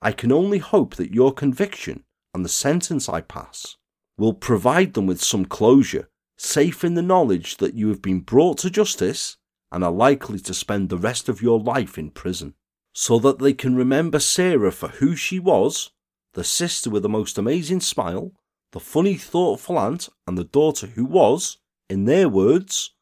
I 0.00 0.12
can 0.12 0.30
only 0.30 0.58
hope 0.58 0.94
that 0.96 1.14
your 1.14 1.32
conviction 1.32 2.04
and 2.32 2.44
the 2.44 2.50
sentence 2.50 3.08
I 3.08 3.22
pass 3.22 3.76
will 4.16 4.34
provide 4.34 4.94
them 4.94 5.06
with 5.06 5.22
some 5.22 5.44
closure, 5.44 6.08
safe 6.38 6.84
in 6.84 6.94
the 6.94 7.02
knowledge 7.02 7.56
that 7.56 7.74
you 7.74 7.88
have 7.88 8.02
been 8.02 8.20
brought 8.20 8.58
to 8.58 8.70
justice 8.70 9.36
and 9.72 9.82
are 9.82 9.90
likely 9.90 10.38
to 10.40 10.54
spend 10.54 10.88
the 10.88 10.98
rest 10.98 11.28
of 11.28 11.42
your 11.42 11.58
life 11.58 11.98
in 11.98 12.10
prison, 12.10 12.54
so 12.94 13.18
that 13.18 13.38
they 13.40 13.52
can 13.52 13.74
remember 13.74 14.20
Sarah 14.20 14.70
for 14.70 14.88
who 14.88 15.16
she 15.16 15.38
was 15.38 15.90
the 16.34 16.44
sister 16.44 16.90
with 16.90 17.02
the 17.02 17.08
most 17.08 17.38
amazing 17.38 17.80
smile, 17.80 18.30
the 18.72 18.78
funny, 18.78 19.14
thoughtful 19.14 19.78
aunt, 19.78 20.10
and 20.26 20.36
the 20.36 20.44
daughter 20.44 20.86
who 20.88 21.04
was, 21.06 21.56
in 21.88 22.04
their 22.04 22.28
words, 22.28 22.92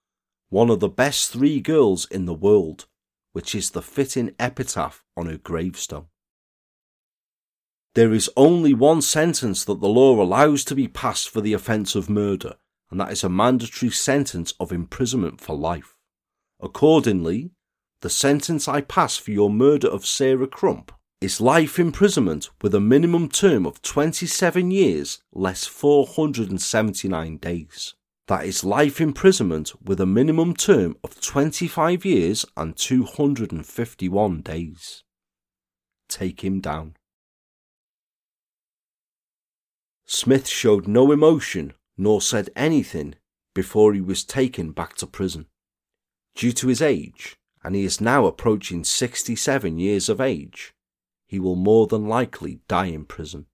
one 0.54 0.70
of 0.70 0.78
the 0.78 0.88
best 0.88 1.32
three 1.32 1.60
girls 1.60 2.06
in 2.12 2.26
the 2.26 2.32
world, 2.32 2.86
which 3.32 3.56
is 3.56 3.70
the 3.70 3.82
fitting 3.82 4.32
epitaph 4.38 5.02
on 5.16 5.26
her 5.26 5.36
gravestone. 5.36 6.06
There 7.96 8.12
is 8.12 8.30
only 8.36 8.72
one 8.72 9.02
sentence 9.02 9.64
that 9.64 9.80
the 9.80 9.88
law 9.88 10.22
allows 10.22 10.62
to 10.66 10.76
be 10.76 10.86
passed 10.86 11.28
for 11.28 11.40
the 11.40 11.54
offence 11.54 11.96
of 11.96 12.08
murder, 12.08 12.54
and 12.88 13.00
that 13.00 13.10
is 13.10 13.24
a 13.24 13.28
mandatory 13.28 13.90
sentence 13.90 14.54
of 14.60 14.70
imprisonment 14.70 15.40
for 15.40 15.56
life. 15.56 15.96
Accordingly, 16.62 17.50
the 18.02 18.08
sentence 18.08 18.68
I 18.68 18.80
pass 18.80 19.16
for 19.16 19.32
your 19.32 19.50
murder 19.50 19.88
of 19.88 20.06
Sarah 20.06 20.46
Crump 20.46 20.92
is 21.20 21.40
life 21.40 21.80
imprisonment 21.80 22.48
with 22.62 22.76
a 22.76 22.80
minimum 22.80 23.28
term 23.28 23.66
of 23.66 23.82
27 23.82 24.70
years 24.70 25.18
less 25.32 25.66
479 25.66 27.38
days. 27.38 27.96
That 28.26 28.46
is 28.46 28.64
life 28.64 29.00
imprisonment 29.00 29.72
with 29.82 30.00
a 30.00 30.06
minimum 30.06 30.54
term 30.54 30.96
of 31.04 31.20
25 31.20 32.06
years 32.06 32.46
and 32.56 32.74
251 32.74 34.40
days. 34.40 35.02
Take 36.08 36.42
him 36.42 36.60
down. 36.60 36.96
Smith 40.06 40.48
showed 40.48 40.88
no 40.88 41.12
emotion 41.12 41.74
nor 41.98 42.22
said 42.22 42.48
anything 42.56 43.14
before 43.54 43.92
he 43.92 44.00
was 44.00 44.24
taken 44.24 44.72
back 44.72 44.94
to 44.96 45.06
prison. 45.06 45.46
Due 46.34 46.52
to 46.52 46.68
his 46.68 46.82
age, 46.82 47.36
and 47.62 47.74
he 47.74 47.84
is 47.84 48.00
now 48.00 48.26
approaching 48.26 48.84
67 48.84 49.78
years 49.78 50.08
of 50.08 50.20
age, 50.20 50.74
he 51.26 51.38
will 51.38 51.56
more 51.56 51.86
than 51.86 52.08
likely 52.08 52.60
die 52.68 52.86
in 52.86 53.04
prison, 53.04 53.46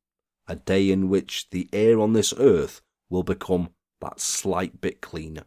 a 0.46 0.56
day 0.56 0.90
in 0.90 1.08
which 1.08 1.50
the 1.50 1.68
air 1.72 2.00
on 2.00 2.12
this 2.12 2.32
earth 2.38 2.80
will 3.08 3.22
become 3.22 3.70
that 4.00 4.20
slight 4.20 4.80
bit 4.80 5.00
cleaner. 5.00 5.44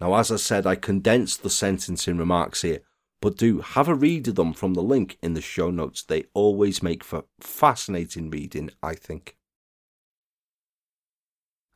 Now, 0.00 0.14
as 0.14 0.30
I 0.30 0.36
said, 0.36 0.66
I 0.66 0.76
condensed 0.76 1.42
the 1.42 1.50
sentencing 1.50 2.16
remarks 2.16 2.62
here, 2.62 2.80
but 3.20 3.36
do 3.36 3.60
have 3.60 3.88
a 3.88 3.94
read 3.94 4.28
of 4.28 4.34
them 4.36 4.54
from 4.54 4.74
the 4.74 4.82
link 4.82 5.18
in 5.22 5.34
the 5.34 5.42
show 5.42 5.70
notes. 5.70 6.02
They 6.02 6.24
always 6.32 6.82
make 6.82 7.04
for 7.04 7.24
fascinating 7.40 8.30
reading, 8.30 8.70
I 8.82 8.94
think. 8.94 9.36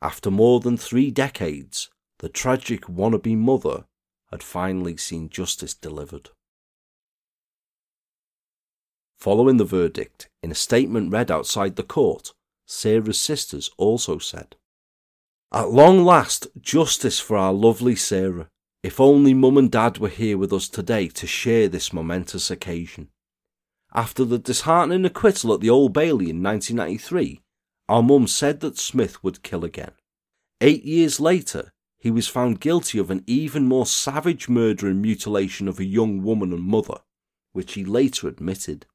After 0.01 0.31
more 0.31 0.59
than 0.59 0.77
three 0.77 1.11
decades, 1.11 1.89
the 2.19 2.29
tragic 2.29 2.81
wannabe 2.87 3.37
mother 3.37 3.85
had 4.31 4.41
finally 4.41 4.97
seen 4.97 5.29
justice 5.29 5.73
delivered. 5.73 6.29
Following 9.17 9.57
the 9.57 9.65
verdict, 9.65 10.29
in 10.43 10.51
a 10.51 10.55
statement 10.55 11.11
read 11.11 11.31
outside 11.31 11.75
the 11.75 11.83
court, 11.83 12.33
Sarah's 12.65 13.19
sisters 13.19 13.69
also 13.77 14.17
said, 14.17 14.55
At 15.55 15.71
long 15.71 16.03
last, 16.03 16.47
justice 16.59 17.21
for 17.21 17.37
our 17.37 17.53
lovely 17.53 17.95
Sarah. 17.95 18.49
If 18.83 18.99
only 18.99 19.33
Mum 19.33 19.57
and 19.57 19.71
Dad 19.71 19.99
were 19.99 20.09
here 20.09 20.37
with 20.37 20.51
us 20.51 20.67
today 20.67 21.07
to 21.07 21.25
share 21.25 21.69
this 21.69 21.93
momentous 21.93 22.51
occasion. 22.51 23.07
After 23.93 24.25
the 24.25 24.37
disheartening 24.37 25.05
acquittal 25.05 25.53
at 25.53 25.61
the 25.61 25.69
Old 25.69 25.93
Bailey 25.93 26.29
in 26.29 26.43
1993, 26.43 27.39
our 27.87 28.03
mum 28.03 28.27
said 28.27 28.59
that 28.59 28.77
Smith 28.77 29.23
would 29.23 29.43
kill 29.43 29.63
again. 29.63 29.93
Eight 30.59 30.83
years 30.83 31.21
later, 31.21 31.71
he 31.99 32.11
was 32.11 32.27
found 32.27 32.59
guilty 32.59 32.99
of 32.99 33.09
an 33.09 33.23
even 33.25 33.65
more 33.65 33.85
savage 33.85 34.49
murder 34.49 34.89
and 34.89 35.01
mutilation 35.01 35.69
of 35.69 35.79
a 35.79 35.85
young 35.85 36.21
woman 36.21 36.51
and 36.51 36.63
mother, 36.63 36.97
which 37.53 37.75
he 37.75 37.85
later 37.85 38.27
admitted. 38.27 38.87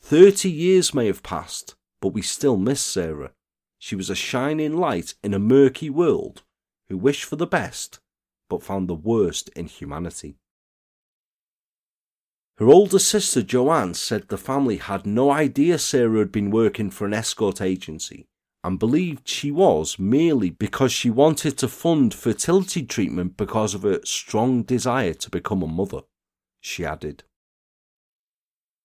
Thirty 0.00 0.52
years 0.52 0.94
may 0.94 1.06
have 1.06 1.24
passed, 1.24 1.74
but 2.00 2.10
we 2.10 2.22
still 2.22 2.56
miss 2.56 2.80
Sarah. 2.80 3.32
She 3.78 3.96
was 3.96 4.10
a 4.10 4.14
shining 4.14 4.76
light 4.76 5.14
in 5.22 5.34
a 5.34 5.38
murky 5.38 5.88
world 5.88 6.42
who 6.88 6.96
wished 6.96 7.24
for 7.24 7.36
the 7.36 7.46
best, 7.46 8.00
but 8.48 8.62
found 8.62 8.88
the 8.88 8.94
worst 8.94 9.48
in 9.50 9.66
humanity. 9.66 10.36
Her 12.58 12.66
older 12.66 12.98
sister 12.98 13.42
Joanne 13.42 13.94
said 13.94 14.28
the 14.28 14.36
family 14.36 14.78
had 14.78 15.06
no 15.06 15.30
idea 15.30 15.78
Sarah 15.78 16.18
had 16.18 16.32
been 16.32 16.50
working 16.50 16.90
for 16.90 17.06
an 17.06 17.14
escort 17.14 17.60
agency 17.60 18.26
and 18.64 18.80
believed 18.80 19.28
she 19.28 19.52
was 19.52 19.98
merely 19.98 20.50
because 20.50 20.90
she 20.90 21.08
wanted 21.08 21.56
to 21.58 21.68
fund 21.68 22.12
fertility 22.12 22.82
treatment 22.82 23.36
because 23.36 23.74
of 23.74 23.82
her 23.82 24.00
strong 24.04 24.64
desire 24.64 25.14
to 25.14 25.30
become 25.30 25.62
a 25.62 25.68
mother. 25.68 26.00
she 26.60 26.84
added. 26.84 27.22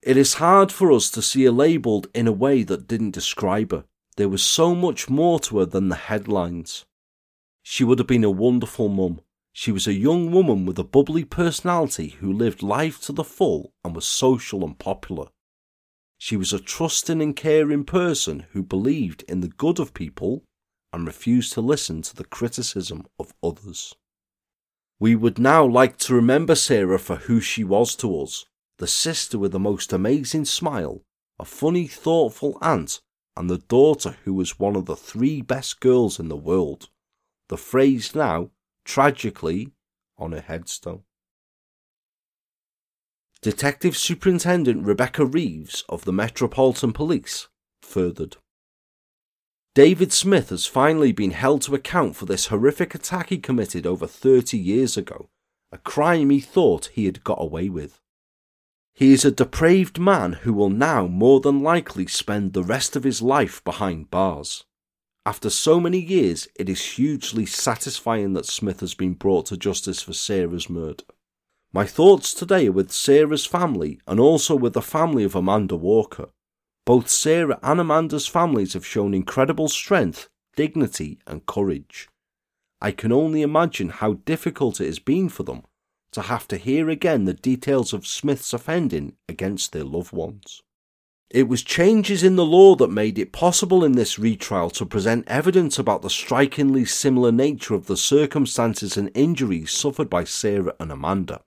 It 0.04 0.18
is 0.18 0.36
hard 0.36 0.72
for 0.72 0.92
us 0.92 1.10
to 1.12 1.22
see 1.24 1.46
her 1.46 1.52
labelled 1.52 2.08
in 2.14 2.28
a 2.28 2.32
way 2.32 2.62
that 2.62 2.88
didn't 2.88 3.12
describe 3.12 3.72
her. 3.72 3.86
There 4.16 4.30
was 4.30 4.44
so 4.44 4.76
much 4.76 5.10
more 5.10 5.40
to 5.40 5.60
her 5.60 5.66
than 5.66 5.90
the 5.90 5.96
headlines. 5.96 6.86
She 7.64 7.84
would 7.84 8.00
have 8.00 8.08
been 8.08 8.24
a 8.24 8.30
wonderful 8.30 8.90
mum. 8.90 9.22
She 9.54 9.72
was 9.72 9.88
a 9.88 9.94
young 9.94 10.32
woman 10.32 10.66
with 10.66 10.78
a 10.78 10.84
bubbly 10.84 11.24
personality 11.24 12.10
who 12.20 12.32
lived 12.32 12.62
life 12.62 13.00
to 13.02 13.12
the 13.12 13.24
full 13.24 13.72
and 13.84 13.96
was 13.96 14.06
social 14.06 14.64
and 14.66 14.78
popular. 14.78 15.28
She 16.18 16.38
was 16.38 16.54
a 16.54 16.60
trusting 16.60 17.22
and 17.22 17.36
caring 17.36 17.84
person 17.84 18.46
who 18.52 18.64
believed 18.64 19.24
in 19.24 19.42
the 19.42 19.48
good 19.48 19.80
of 19.80 19.94
people 19.94 20.44
and 20.92 21.08
refused 21.08 21.54
to 21.54 21.62
listen 21.62 22.02
to 22.04 22.16
the 22.16 22.24
criticism 22.24 23.06
of 23.20 23.34
others. 23.44 23.96
We 25.00 25.16
would 25.16 25.40
now 25.40 25.66
like 25.66 25.98
to 25.98 26.14
remember 26.14 26.56
Sarah 26.56 27.00
for 27.00 27.16
who 27.16 27.42
she 27.42 27.64
was 27.64 27.96
to 27.98 28.22
us 28.22 28.46
the 28.78 28.88
sister 28.88 29.38
with 29.38 29.52
the 29.52 29.60
most 29.60 29.94
amazing 29.94 30.46
smile, 30.46 31.02
a 31.40 31.46
funny, 31.46 31.88
thoughtful 31.88 32.58
aunt, 32.62 33.02
and 33.36 33.50
the 33.50 33.58
daughter 33.58 34.16
who 34.24 34.34
was 34.34 34.60
one 34.60 34.76
of 34.76 34.86
the 34.86 34.96
three 34.96 35.42
best 35.42 35.80
girls 35.80 36.20
in 36.20 36.30
the 36.30 36.38
world. 36.38 36.90
The 37.50 37.58
phrase 37.58 38.14
now, 38.16 38.52
tragically, 38.86 39.72
on 40.18 40.32
her 40.32 40.42
headstone. 40.42 41.04
Detective 43.42 43.98
Superintendent 43.98 44.86
Rebecca 44.86 45.26
Reeves 45.26 45.84
of 45.90 46.06
the 46.06 46.14
Metropolitan 46.14 46.94
Police 46.94 47.50
furthered. 47.82 48.38
David 49.76 50.14
Smith 50.14 50.50
has 50.50 50.68
finally 50.68 51.12
been 51.12 51.32
held 51.32 51.64
to 51.64 51.76
account 51.76 52.16
for 52.16 52.26
this 52.26 52.48
horrific 52.48 52.94
attack 52.94 53.30
he 53.30 53.40
committed 53.40 53.88
over 53.88 54.06
30 54.06 54.58
years 54.58 54.96
ago, 54.96 55.30
a 55.72 55.80
crime 55.80 56.30
he 56.30 56.40
thought 56.40 56.92
he 56.94 57.06
had 57.06 57.24
got 57.24 57.42
away 57.42 57.70
with. 57.70 58.00
He 58.96 59.12
is 59.12 59.26
a 59.26 59.32
depraved 59.32 60.00
man 60.00 60.34
who 60.34 60.54
will 60.54 60.70
now 60.70 61.08
more 61.08 61.40
than 61.40 61.62
likely 61.62 62.06
spend 62.06 62.54
the 62.54 62.64
rest 62.64 62.96
of 62.96 63.04
his 63.04 63.24
life 63.24 63.64
behind 63.64 64.12
bars. 64.12 64.66
After 65.26 65.50
so 65.50 65.80
many 65.80 66.00
years, 66.00 66.48
it 66.56 66.70
is 66.70 66.94
hugely 66.98 67.46
satisfying 67.48 68.34
that 68.34 68.46
Smith 68.46 68.82
has 68.82 68.94
been 68.94 69.14
brought 69.14 69.48
to 69.48 69.58
justice 69.58 70.04
for 70.04 70.14
Sarah's 70.14 70.70
murder. 70.70 71.06
My 71.74 71.86
thoughts 71.86 72.36
today 72.36 72.68
are 72.68 72.72
with 72.72 72.92
Sarah's 72.92 73.48
family 73.48 74.00
and 74.06 74.20
also 74.20 74.56
with 74.56 74.74
the 74.74 74.82
family 74.82 75.24
of 75.24 75.34
Amanda 75.34 75.76
Walker. 75.76 76.30
Both 76.86 77.10
Sarah 77.10 77.58
and 77.64 77.80
Amanda's 77.80 78.28
families 78.28 78.74
have 78.74 78.86
shown 78.86 79.16
incredible 79.16 79.70
strength, 79.70 80.30
dignity, 80.56 81.20
and 81.26 81.48
courage. 81.48 82.10
I 82.80 82.92
can 82.92 83.12
only 83.12 83.42
imagine 83.42 83.90
how 83.90 84.14
difficult 84.26 84.80
it 84.80 84.86
has 84.86 85.00
been 85.00 85.30
for 85.30 85.42
them 85.42 85.64
to 86.14 86.24
have 86.24 86.48
to 86.48 86.58
hear 86.58 86.90
again 86.90 87.26
the 87.26 87.34
details 87.34 87.94
of 87.94 88.08
Smith's 88.08 88.54
offending 88.54 89.16
against 89.28 89.72
their 89.72 89.84
loved 89.84 90.14
ones. 90.14 90.62
It 91.30 91.48
was 91.48 91.64
changes 91.64 92.24
in 92.24 92.36
the 92.36 92.46
law 92.46 92.76
that 92.76 92.92
made 92.92 93.18
it 93.18 93.32
possible 93.32 93.84
in 93.84 93.94
this 93.94 94.20
retrial 94.20 94.70
to 94.72 94.86
present 94.86 95.28
evidence 95.28 95.80
about 95.80 96.04
the 96.04 96.10
strikingly 96.10 96.86
similar 96.86 97.32
nature 97.32 97.74
of 97.74 97.88
the 97.88 97.98
circumstances 97.98 98.98
and 98.98 99.10
injuries 99.16 99.72
suffered 99.72 100.12
by 100.12 100.26
Sarah 100.26 100.76
and 100.80 100.92
Amanda. 100.92 101.42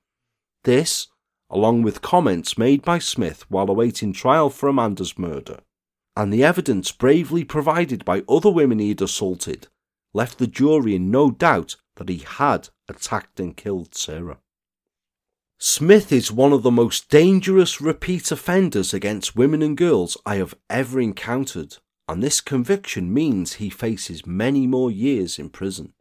This, 0.64 1.06
along 1.48 1.82
with 1.82 2.02
comments 2.02 2.58
made 2.58 2.82
by 2.82 2.98
Smith 2.98 3.48
while 3.48 3.70
awaiting 3.70 4.12
trial 4.12 4.50
for 4.50 4.68
Amanda's 4.68 5.16
murder, 5.16 5.60
and 6.16 6.32
the 6.32 6.42
evidence 6.42 6.90
bravely 6.90 7.44
provided 7.44 8.04
by 8.04 8.24
other 8.28 8.50
women 8.50 8.80
he 8.80 8.88
had 8.88 9.02
assaulted, 9.02 9.68
left 10.12 10.38
the 10.38 10.48
jury 10.48 10.96
in 10.96 11.12
no 11.12 11.30
doubt 11.30 11.76
that 11.94 12.08
he 12.08 12.18
had 12.18 12.70
attacked 12.88 13.38
and 13.38 13.56
killed 13.56 13.94
Sarah. 13.94 14.38
Smith 15.58 16.12
is 16.12 16.30
one 16.30 16.52
of 16.52 16.62
the 16.62 16.70
most 16.70 17.08
dangerous 17.08 17.80
repeat 17.80 18.30
offenders 18.30 18.92
against 18.92 19.36
women 19.36 19.62
and 19.62 19.76
girls 19.76 20.16
I 20.26 20.36
have 20.36 20.54
ever 20.68 21.00
encountered, 21.00 21.78
and 22.06 22.22
this 22.22 22.42
conviction 22.42 23.12
means 23.12 23.54
he 23.54 23.70
faces 23.70 24.26
many 24.26 24.66
more 24.66 24.90
years 24.90 25.38
in 25.38 25.48
prison. 25.48 25.94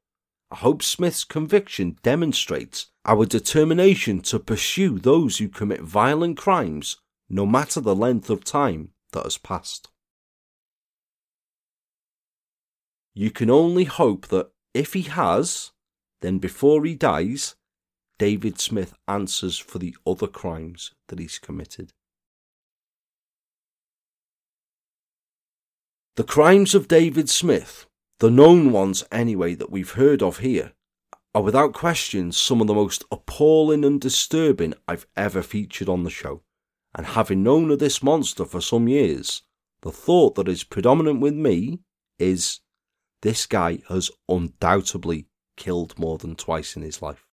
I 0.51 0.57
hope 0.57 0.83
Smith's 0.83 1.23
conviction 1.23 1.97
demonstrates 2.03 2.87
our 3.05 3.25
determination 3.25 4.21
to 4.23 4.39
pursue 4.39 4.99
those 4.99 5.37
who 5.37 5.47
commit 5.47 5.81
violent 5.81 6.37
crimes, 6.37 6.97
no 7.29 7.45
matter 7.45 7.79
the 7.79 7.95
length 7.95 8.29
of 8.29 8.43
time 8.43 8.89
that 9.13 9.23
has 9.23 9.37
passed. 9.37 9.89
You 13.13 13.31
can 13.31 13.49
only 13.49 13.85
hope 13.85 14.27
that 14.27 14.51
if 14.73 14.93
he 14.93 15.03
has, 15.03 15.71
then 16.21 16.39
before 16.39 16.83
he 16.83 16.95
dies, 16.95 17.55
David 18.17 18.59
Smith 18.59 18.93
answers 19.07 19.57
for 19.57 19.79
the 19.79 19.95
other 20.07 20.27
crimes 20.27 20.91
that 21.07 21.19
he's 21.19 21.37
committed. 21.37 21.93
The 26.15 26.23
crimes 26.23 26.73
of 26.73 26.87
David 26.87 27.29
Smith, 27.29 27.87
the 28.19 28.31
known 28.31 28.71
ones 28.71 29.03
anyway 29.11 29.53
that 29.55 29.69
we've 29.69 29.91
heard 29.91 30.23
of 30.23 30.37
here, 30.37 30.71
are 31.33 31.41
without 31.41 31.73
question 31.73 32.31
some 32.31 32.61
of 32.61 32.67
the 32.67 32.73
most 32.73 33.03
appalling 33.11 33.83
and 33.83 33.99
disturbing 33.99 34.73
I've 34.87 35.07
ever 35.17 35.41
featured 35.41 35.89
on 35.89 36.03
the 36.03 36.09
show. 36.09 36.41
And 36.97 37.05
having 37.05 37.43
known 37.43 37.69
of 37.71 37.79
this 37.79 38.01
monster 38.01 38.45
for 38.45 38.61
some 38.61 38.87
years, 38.87 39.41
the 39.81 39.91
thought 39.91 40.35
that 40.35 40.47
is 40.47 40.63
predominant 40.63 41.19
with 41.19 41.33
me 41.33 41.79
is 42.17 42.61
this 43.21 43.45
guy 43.45 43.79
has 43.89 44.09
undoubtedly 44.29 45.25
killed 45.57 45.99
more 45.99 46.17
than 46.17 46.37
twice 46.37 46.77
in 46.77 46.81
his 46.81 47.01
life. 47.01 47.24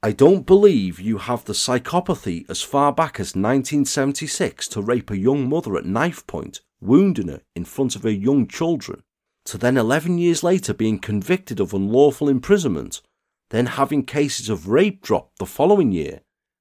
I 0.00 0.12
don't 0.12 0.46
believe 0.46 1.00
you 1.00 1.18
have 1.18 1.44
the 1.44 1.54
psychopathy 1.54 2.48
as 2.48 2.62
far 2.62 2.92
back 2.92 3.18
as 3.18 3.34
1976 3.34 4.68
to 4.68 4.80
rape 4.80 5.10
a 5.10 5.18
young 5.18 5.48
mother 5.48 5.76
at 5.76 5.86
knife 5.86 6.24
point, 6.28 6.60
wounding 6.80 7.26
her 7.26 7.40
in 7.56 7.64
front 7.64 7.96
of 7.96 8.04
her 8.04 8.10
young 8.10 8.46
children, 8.46 9.02
to 9.46 9.58
then 9.58 9.76
11 9.76 10.18
years 10.18 10.44
later 10.44 10.72
being 10.72 11.00
convicted 11.00 11.58
of 11.58 11.74
unlawful 11.74 12.28
imprisonment, 12.28 13.02
then 13.50 13.66
having 13.66 14.04
cases 14.04 14.48
of 14.48 14.68
rape 14.68 15.02
dropped 15.02 15.40
the 15.40 15.46
following 15.46 15.90
year, 15.90 16.20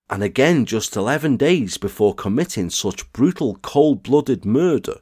and 0.09 0.23
again 0.23 0.65
just 0.65 0.95
11 0.95 1.37
days 1.37 1.77
before 1.77 2.15
committing 2.15 2.71
such 2.71 3.13
brutal 3.13 3.57
cold 3.57 4.01
blooded 4.01 4.45
murder, 4.45 5.01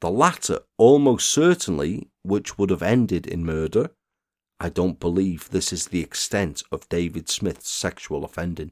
the 0.00 0.10
latter 0.10 0.60
almost 0.78 1.28
certainly 1.28 2.08
which 2.22 2.56
would 2.58 2.70
have 2.70 2.82
ended 2.82 3.26
in 3.26 3.44
murder, 3.44 3.90
I 4.62 4.68
don't 4.68 5.00
believe 5.00 5.50
this 5.50 5.72
is 5.72 5.88
the 5.88 6.02
extent 6.02 6.62
of 6.70 6.88
David 6.88 7.28
Smith's 7.28 7.68
sexual 7.68 8.24
offending. 8.24 8.70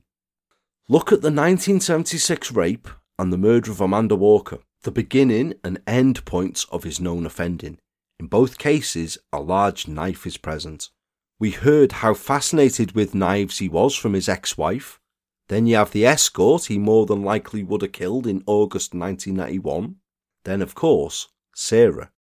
Look 0.88 1.08
at 1.08 1.20
the 1.20 1.32
1976 1.32 2.52
rape 2.52 2.86
and 3.18 3.32
the 3.32 3.36
murder 3.36 3.72
of 3.72 3.80
Amanda 3.80 4.14
Walker, 4.14 4.60
the 4.84 4.92
beginning 4.92 5.54
and 5.64 5.82
end 5.88 6.24
points 6.24 6.64
of 6.70 6.84
his 6.84 7.00
known 7.00 7.26
offending. 7.26 7.78
In 8.20 8.28
both 8.28 8.56
cases, 8.56 9.18
a 9.32 9.40
large 9.40 9.88
knife 9.88 10.28
is 10.28 10.36
present. 10.36 10.90
We 11.40 11.50
heard 11.50 11.90
how 11.90 12.14
fascinated 12.14 12.92
with 12.92 13.12
knives 13.12 13.58
he 13.58 13.68
was 13.68 13.96
from 13.96 14.12
his 14.12 14.28
ex 14.28 14.56
wife. 14.56 15.00
Then 15.48 15.66
you 15.66 15.74
have 15.74 15.90
the 15.90 16.06
escort 16.06 16.66
he 16.66 16.78
more 16.78 17.04
than 17.04 17.24
likely 17.24 17.64
would 17.64 17.82
have 17.82 17.90
killed 17.90 18.28
in 18.28 18.44
August 18.46 18.94
1991. 18.94 19.96
Then, 20.44 20.62
of 20.62 20.76
course, 20.76 21.26
Sarah. 21.52 22.12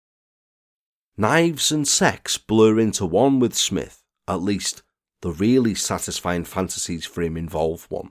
Knives 1.20 1.70
and 1.70 1.86
sex 1.86 2.38
blur 2.38 2.80
into 2.80 3.06
one 3.06 3.41
with 3.41 3.54
Smith, 3.54 4.06
at 4.26 4.41
least 4.41 4.84
the 5.20 5.34
really 5.34 5.76
satisfying 5.76 6.46
fantasies 6.46 7.06
for 7.06 7.22
him 7.22 7.36
involve 7.36 7.88
one. 7.90 8.10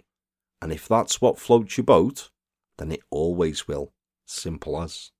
And 0.60 0.70
if 0.74 0.86
that's 0.86 1.18
what 1.18 1.38
floats 1.38 1.78
your 1.78 1.86
boat, 1.86 2.28
then 2.76 2.92
it 2.92 3.00
always 3.08 3.66
will. 3.66 3.94
Simple 4.26 4.82
as. 4.82 5.10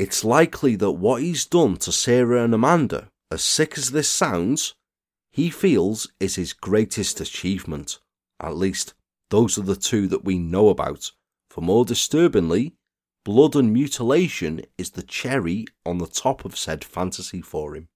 It's 0.00 0.24
likely 0.24 0.74
that 0.74 0.90
what 0.90 1.22
he's 1.22 1.46
done 1.46 1.76
to 1.76 1.92
Sarah 1.92 2.42
and 2.42 2.52
Amanda, 2.52 3.08
as 3.30 3.44
sick 3.44 3.78
as 3.78 3.92
this 3.92 4.10
sounds, 4.10 4.74
he 5.30 5.50
feels 5.50 6.08
is 6.18 6.34
his 6.34 6.52
greatest 6.52 7.20
achievement. 7.20 8.00
At 8.40 8.56
least, 8.56 8.94
those 9.30 9.56
are 9.58 9.62
the 9.62 9.76
two 9.76 10.08
that 10.08 10.24
we 10.24 10.38
know 10.38 10.70
about. 10.70 11.12
For 11.50 11.60
more 11.60 11.84
disturbingly, 11.84 12.74
blood 13.24 13.56
and 13.56 13.72
mutilation 13.72 14.62
is 14.76 14.90
the 14.90 15.02
cherry 15.02 15.66
on 15.84 15.98
the 15.98 16.06
top 16.06 16.44
of 16.44 16.56
said 16.56 16.84
fantasy 16.84 17.40
for 17.40 17.74
him. 17.74 17.88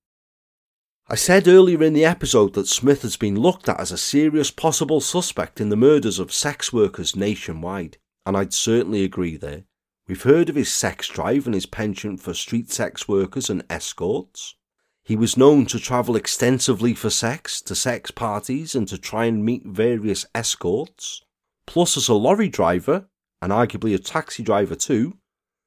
I 1.07 1.15
said 1.15 1.49
earlier 1.49 1.83
in 1.83 1.95
the 1.95 2.05
episode 2.05 2.55
that 2.55 2.69
Smith 2.69 3.03
has 3.03 3.17
been 3.17 3.39
looked 3.39 3.69
at 3.69 3.81
as 3.81 3.93
a 3.93 3.99
serious 3.99 4.51
possible 4.51 5.01
suspect 5.01 5.61
in 5.61 5.69
the 5.69 5.77
murders 5.77 6.19
of 6.19 6.33
sex 6.33 6.73
workers 6.73 7.17
nationwide, 7.17 7.97
and 8.27 8.37
I'd 8.37 8.53
certainly 8.53 9.05
agree 9.05 9.37
there. 9.37 9.65
We've 10.07 10.23
heard 10.23 10.49
of 10.49 10.57
his 10.57 10.71
sex 10.73 11.09
drive 11.09 11.47
and 11.47 11.55
his 11.55 11.67
penchant 11.67 12.21
for 12.21 12.35
street 12.35 12.71
sex 12.71 13.07
workers 13.07 13.51
and 13.51 13.65
escorts. 13.71 14.55
He 15.03 15.17
was 15.17 15.37
known 15.37 15.65
to 15.67 15.79
travel 15.79 16.17
extensively 16.17 16.93
for 16.93 17.09
sex, 17.09 17.63
to 17.63 17.75
sex 17.75 18.11
parties, 18.11 18.75
and 18.75 18.87
to 18.89 18.99
try 18.99 19.25
and 19.25 19.45
meet 19.45 19.65
various 19.65 20.27
escorts. 20.35 21.23
Plus, 21.67 21.97
as 21.97 22.09
a 22.09 22.15
lorry 22.15 22.49
driver, 22.49 23.09
and 23.41 23.53
arguably 23.53 23.95
a 23.95 23.99
taxi 23.99 24.43
driver 24.43 24.75
too, 24.75 25.17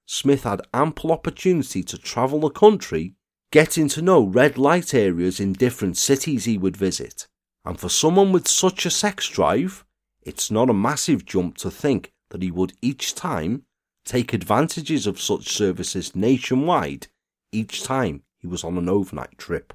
Smith 0.06 0.44
had 0.44 0.62
ample 0.74 1.12
opportunity 1.12 1.84
to 1.84 1.98
travel 1.98 2.42
the 2.42 2.50
country, 2.50 3.16
getting 3.52 3.88
to 3.88 4.02
know 4.02 4.24
red 4.24 4.58
light 4.58 4.94
areas 4.94 5.40
in 5.40 5.54
different 5.54 5.98
cities 5.98 6.46
he 6.46 6.58
would 6.58 6.76
visit. 6.76 7.28
And 7.64 7.80
for 7.80 7.90
someone 7.90 8.32
with 8.32 8.48
such 8.48 8.86
a 8.86 8.92
sex 8.92 9.30
drive, 9.30 9.86
it's 10.22 10.52
not 10.52 10.70
a 10.70 10.74
massive 10.74 11.26
jump 11.26 11.58
to 11.58 11.72
think 11.72 12.12
that 12.30 12.42
he 12.42 12.52
would 12.52 12.74
each 12.82 13.16
time 13.16 13.64
take 14.06 14.34
advantages 14.34 15.08
of 15.08 15.22
such 15.22 15.50
services 15.50 16.16
nationwide 16.16 17.08
each 17.52 17.84
time 17.84 18.24
he 18.40 18.48
was 18.48 18.64
on 18.64 18.78
an 18.78 18.90
overnight 18.90 19.38
trip. 19.38 19.74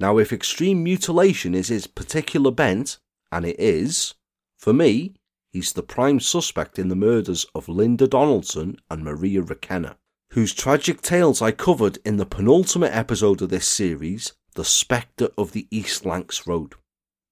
Now, 0.00 0.18
if 0.18 0.32
extreme 0.32 0.82
mutilation 0.82 1.54
is 1.54 1.68
his 1.68 1.86
particular 1.86 2.50
bent, 2.50 2.98
and 3.30 3.44
it 3.44 3.58
is, 3.58 4.14
for 4.58 4.72
me, 4.72 5.14
he's 5.54 5.72
the 5.72 5.82
prime 5.82 6.18
suspect 6.18 6.80
in 6.80 6.88
the 6.88 6.96
murders 6.96 7.46
of 7.54 7.68
Linda 7.68 8.08
Donaldson 8.08 8.76
and 8.90 9.04
Maria 9.04 9.40
Requena, 9.40 9.94
whose 10.32 10.52
tragic 10.52 11.00
tales 11.00 11.40
I 11.40 11.52
covered 11.52 11.98
in 12.04 12.16
the 12.16 12.26
penultimate 12.26 12.92
episode 12.92 13.40
of 13.40 13.50
this 13.50 13.68
series, 13.68 14.32
The 14.56 14.64
Spectre 14.64 15.28
of 15.38 15.52
the 15.52 15.68
East 15.70 16.04
Lancs 16.04 16.44
Road. 16.44 16.74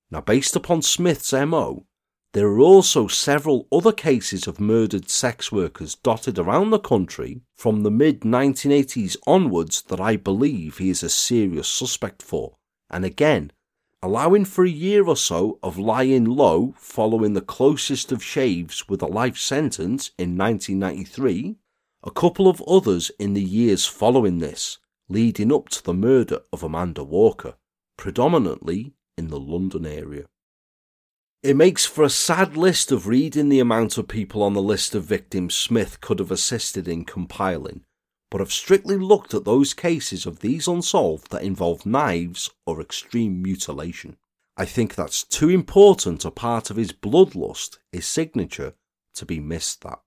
Now, 0.08 0.20
based 0.20 0.54
upon 0.54 0.82
Smith's 0.82 1.32
MO, 1.32 1.84
there 2.32 2.46
are 2.46 2.60
also 2.60 3.08
several 3.08 3.66
other 3.72 3.92
cases 3.92 4.46
of 4.46 4.60
murdered 4.60 5.10
sex 5.10 5.50
workers 5.50 5.96
dotted 5.96 6.38
around 6.38 6.70
the 6.70 6.78
country 6.78 7.42
from 7.56 7.82
the 7.82 7.90
mid 7.90 8.20
1980s 8.20 9.16
onwards 9.26 9.82
that 9.88 10.00
I 10.00 10.14
believe 10.14 10.78
he 10.78 10.90
is 10.90 11.02
a 11.02 11.10
serious 11.10 11.66
suspect 11.66 12.22
for. 12.22 12.54
And 12.88 13.04
again, 13.04 13.50
allowing 14.02 14.44
for 14.44 14.64
a 14.64 14.70
year 14.70 15.06
or 15.06 15.16
so 15.16 15.58
of 15.62 15.78
lying 15.78 16.24
low 16.24 16.74
following 16.76 17.34
the 17.34 17.40
closest 17.40 18.10
of 18.10 18.22
shaves 18.22 18.88
with 18.88 19.00
a 19.00 19.06
life 19.06 19.38
sentence 19.38 20.10
in 20.18 20.36
1993, 20.36 21.56
a 22.02 22.10
couple 22.10 22.48
of 22.48 22.60
others 22.62 23.12
in 23.20 23.34
the 23.34 23.42
years 23.42 23.86
following 23.86 24.40
this, 24.40 24.78
leading 25.08 25.52
up 25.52 25.68
to 25.68 25.82
the 25.84 25.94
murder 25.94 26.40
of 26.52 26.64
Amanda 26.64 27.04
Walker, 27.04 27.54
predominantly 27.96 28.92
in 29.16 29.28
the 29.28 29.38
London 29.38 29.86
area. 29.86 30.24
It 31.44 31.56
makes 31.56 31.84
for 31.84 32.02
a 32.02 32.10
sad 32.10 32.56
list 32.56 32.90
of 32.90 33.06
reading 33.06 33.48
the 33.48 33.60
amount 33.60 33.98
of 33.98 34.08
people 34.08 34.42
on 34.42 34.52
the 34.52 34.62
list 34.62 34.94
of 34.94 35.04
victims 35.04 35.54
Smith 35.54 36.00
could 36.00 36.18
have 36.18 36.30
assisted 36.30 36.88
in 36.88 37.04
compiling, 37.04 37.84
but 38.32 38.40
I've 38.40 38.50
strictly 38.50 38.96
looked 38.96 39.34
at 39.34 39.44
those 39.44 39.74
cases 39.74 40.24
of 40.24 40.40
these 40.40 40.66
unsolved 40.66 41.30
that 41.32 41.42
involve 41.42 41.84
knives 41.84 42.48
or 42.64 42.80
extreme 42.80 43.42
mutilation. 43.42 44.16
I 44.56 44.64
think 44.64 44.94
that's 44.94 45.22
too 45.22 45.50
important 45.50 46.24
a 46.24 46.30
part 46.30 46.70
of 46.70 46.78
his 46.78 46.92
bloodlust, 46.92 47.76
his 47.92 48.06
signature, 48.06 48.72
to 49.16 49.26
be 49.26 49.38
missed 49.38 49.82
that. 49.82 49.98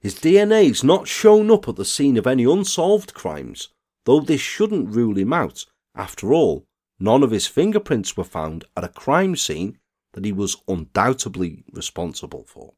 His 0.00 0.14
DNA's 0.14 0.82
not 0.82 1.08
shown 1.08 1.50
up 1.50 1.68
at 1.68 1.76
the 1.76 1.84
scene 1.84 2.16
of 2.16 2.26
any 2.26 2.44
unsolved 2.44 3.12
crimes, 3.12 3.68
though 4.06 4.20
this 4.20 4.40
shouldn't 4.40 4.94
rule 4.94 5.18
him 5.18 5.34
out. 5.34 5.66
After 5.94 6.32
all, 6.32 6.64
none 6.98 7.22
of 7.22 7.32
his 7.32 7.46
fingerprints 7.46 8.16
were 8.16 8.24
found 8.24 8.64
at 8.78 8.84
a 8.84 8.88
crime 8.88 9.36
scene 9.36 9.76
that 10.14 10.24
he 10.24 10.32
was 10.32 10.56
undoubtedly 10.66 11.64
responsible 11.70 12.44
for. 12.44 12.72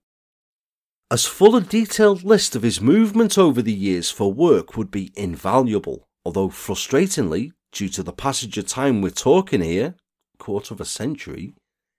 As 1.12 1.26
full 1.26 1.56
a 1.56 1.60
detailed 1.60 2.22
list 2.22 2.56
of 2.56 2.62
his 2.62 2.80
movement 2.80 3.36
over 3.36 3.60
the 3.60 3.70
years 3.70 4.10
for 4.10 4.32
work 4.32 4.78
would 4.78 4.90
be 4.90 5.12
invaluable, 5.14 6.08
although 6.24 6.48
frustratingly, 6.48 7.52
due 7.70 7.90
to 7.90 8.02
the 8.02 8.14
passage 8.14 8.56
of 8.56 8.66
time 8.66 9.02
we're 9.02 9.10
talking 9.10 9.60
here, 9.60 9.94
quarter 10.38 10.72
of 10.72 10.80
a 10.80 10.86
century, 10.86 11.54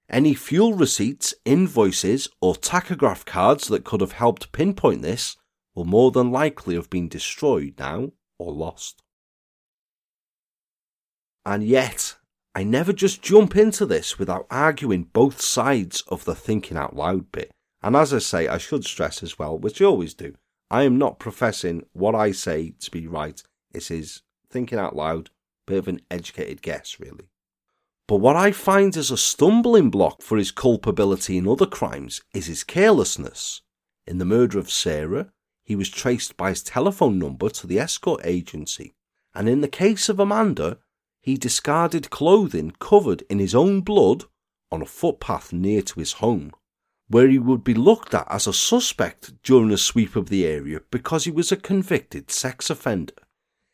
any 0.09 0.33
fuel 0.33 0.73
receipts, 0.73 1.35
invoices, 1.45 2.27
or 2.41 2.55
tachograph 2.55 3.23
cards 3.23 3.67
that 3.67 3.83
could 3.83 4.01
have 4.01 4.13
helped 4.13 4.51
pinpoint 4.51 5.03
this 5.03 5.37
will 5.75 5.85
more 5.85 6.09
than 6.09 6.31
likely 6.31 6.73
have 6.73 6.89
been 6.89 7.07
destroyed 7.07 7.75
now 7.77 8.13
or 8.39 8.51
lost. 8.51 9.03
And 11.45 11.63
yet, 11.63 12.15
I 12.55 12.63
never 12.63 12.91
just 12.91 13.21
jump 13.21 13.55
into 13.55 13.85
this 13.85 14.17
without 14.17 14.47
arguing 14.49 15.03
both 15.03 15.39
sides 15.39 16.01
of 16.07 16.25
the 16.25 16.33
thinking 16.33 16.77
out 16.77 16.95
loud 16.95 17.31
bit. 17.31 17.51
And 17.83 17.95
as 17.95 18.13
I 18.13 18.19
say, 18.19 18.47
I 18.47 18.57
should 18.57 18.85
stress 18.85 19.21
as 19.21 19.37
well, 19.37 19.57
which 19.57 19.81
I 19.81 19.85
always 19.85 20.13
do, 20.13 20.35
I 20.71 20.83
am 20.83 20.97
not 20.97 21.19
professing 21.19 21.83
what 21.91 22.15
I 22.15 22.31
say 22.31 22.73
to 22.79 22.89
be 22.89 23.07
right. 23.07 23.43
It 23.73 23.91
is 23.91 24.21
thinking 24.49 24.79
out 24.79 24.95
loud, 24.95 25.29
bit 25.67 25.79
of 25.79 25.87
an 25.87 25.99
educated 26.09 26.61
guess, 26.61 26.99
really. 26.99 27.29
But 28.07 28.17
what 28.17 28.35
I 28.35 28.51
find 28.51 28.95
as 28.97 29.11
a 29.11 29.17
stumbling 29.17 29.89
block 29.89 30.21
for 30.21 30.37
his 30.37 30.51
culpability 30.51 31.37
in 31.37 31.47
other 31.47 31.65
crimes 31.65 32.21
is 32.33 32.47
his 32.47 32.63
carelessness. 32.63 33.61
In 34.07 34.17
the 34.17 34.25
murder 34.25 34.59
of 34.59 34.71
Sarah, 34.71 35.31
he 35.63 35.75
was 35.75 35.89
traced 35.89 36.35
by 36.35 36.49
his 36.49 36.63
telephone 36.63 37.17
number 37.17 37.49
to 37.49 37.67
the 37.67 37.79
escort 37.79 38.21
agency. 38.25 38.93
And 39.33 39.47
in 39.47 39.61
the 39.61 39.67
case 39.67 40.09
of 40.09 40.19
Amanda, 40.19 40.79
he 41.21 41.37
discarded 41.37 42.09
clothing 42.09 42.71
covered 42.79 43.23
in 43.29 43.39
his 43.39 43.55
own 43.55 43.81
blood 43.81 44.25
on 44.71 44.81
a 44.81 44.85
footpath 44.85 45.53
near 45.53 45.81
to 45.81 45.99
his 45.99 46.13
home, 46.13 46.51
where 47.13 47.27
he 47.27 47.37
would 47.37 47.63
be 47.63 47.75
looked 47.75 48.15
at 48.15 48.25
as 48.27 48.47
a 48.47 48.51
suspect 48.53 49.33
during 49.43 49.69
a 49.71 49.77
sweep 49.77 50.15
of 50.15 50.29
the 50.29 50.47
area 50.47 50.81
because 50.89 51.25
he 51.25 51.31
was 51.31 51.51
a 51.51 51.55
convicted 51.55 52.31
sex 52.31 52.71
offender. 52.71 53.13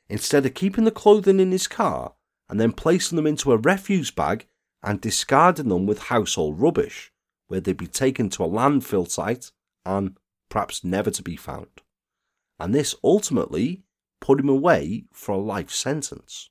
Instead 0.09 0.45
of 0.45 0.53
keeping 0.53 0.83
the 0.83 0.91
clothing 0.91 1.39
in 1.39 1.53
his 1.53 1.65
car 1.65 2.15
and 2.49 2.59
then 2.59 2.73
placing 2.73 3.15
them 3.15 3.25
into 3.25 3.53
a 3.53 3.57
refuse 3.57 4.11
bag 4.11 4.45
and 4.83 4.99
discarding 4.99 5.69
them 5.69 5.85
with 5.85 6.09
household 6.09 6.59
rubbish, 6.59 7.13
where 7.47 7.61
they'd 7.61 7.77
be 7.77 7.87
taken 7.87 8.29
to 8.29 8.43
a 8.43 8.49
landfill 8.49 9.09
site 9.09 9.53
and 9.85 10.17
perhaps 10.49 10.83
never 10.83 11.09
to 11.09 11.23
be 11.23 11.37
found. 11.37 11.81
And 12.59 12.75
this 12.75 12.93
ultimately 13.05 13.83
put 14.19 14.41
him 14.41 14.49
away 14.49 15.05
for 15.13 15.31
a 15.31 15.37
life 15.37 15.71
sentence. 15.71 16.49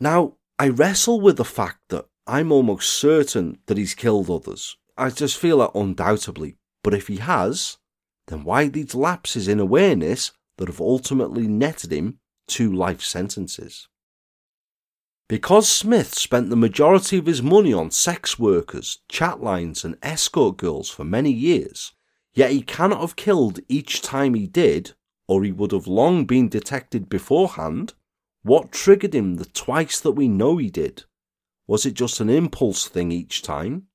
Now, 0.00 0.34
I 0.58 0.70
wrestle 0.70 1.20
with 1.20 1.36
the 1.36 1.44
fact 1.44 1.90
that 1.90 2.06
I'm 2.26 2.50
almost 2.50 2.88
certain 2.88 3.58
that 3.66 3.78
he's 3.78 3.94
killed 3.94 4.28
others. 4.28 4.76
I 4.96 5.10
just 5.10 5.36
feel 5.36 5.58
that 5.58 5.74
undoubtedly. 5.74 6.56
But 6.82 6.94
if 6.94 7.08
he 7.08 7.16
has, 7.16 7.78
then 8.26 8.44
why 8.44 8.68
these 8.68 8.94
lapses 8.94 9.48
in 9.48 9.58
awareness 9.58 10.32
that 10.58 10.68
have 10.68 10.80
ultimately 10.80 11.48
netted 11.48 11.92
him 11.92 12.20
two 12.46 12.72
life 12.72 13.02
sentences? 13.02 13.88
Because 15.28 15.68
Smith 15.68 16.14
spent 16.14 16.50
the 16.50 16.56
majority 16.56 17.16
of 17.16 17.26
his 17.26 17.42
money 17.42 17.72
on 17.72 17.90
sex 17.90 18.38
workers, 18.38 18.98
chat 19.08 19.42
lines, 19.42 19.84
and 19.84 19.96
escort 20.02 20.58
girls 20.58 20.90
for 20.90 21.04
many 21.04 21.32
years, 21.32 21.92
yet 22.34 22.50
he 22.50 22.60
cannot 22.60 23.00
have 23.00 23.16
killed 23.16 23.60
each 23.66 24.02
time 24.02 24.34
he 24.34 24.46
did, 24.46 24.92
or 25.26 25.42
he 25.42 25.50
would 25.50 25.72
have 25.72 25.86
long 25.86 26.26
been 26.26 26.50
detected 26.50 27.08
beforehand, 27.08 27.94
what 28.42 28.70
triggered 28.70 29.14
him 29.14 29.36
the 29.36 29.46
twice 29.46 29.98
that 30.00 30.12
we 30.12 30.28
know 30.28 30.58
he 30.58 30.68
did? 30.68 31.04
Was 31.66 31.86
it 31.86 31.94
just 31.94 32.20
an 32.20 32.28
impulse 32.28 32.86
thing 32.86 33.10
each 33.10 33.40
time? 33.40 33.86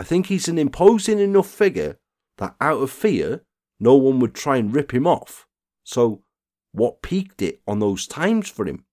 I 0.00 0.04
think 0.04 0.26
he's 0.26 0.48
an 0.48 0.58
imposing 0.58 1.18
enough 1.18 1.48
figure 1.48 1.98
that 2.38 2.56
out 2.60 2.82
of 2.82 2.90
fear, 2.90 3.44
no 3.78 3.94
one 3.94 4.20
would 4.20 4.34
try 4.34 4.56
and 4.56 4.74
rip 4.74 4.92
him 4.92 5.06
off. 5.06 5.46
So, 5.84 6.22
what 6.72 7.02
peaked 7.02 7.42
it 7.42 7.60
on 7.66 7.78
those 7.78 8.06
times 8.06 8.48
for 8.48 8.66
him? 8.66 8.84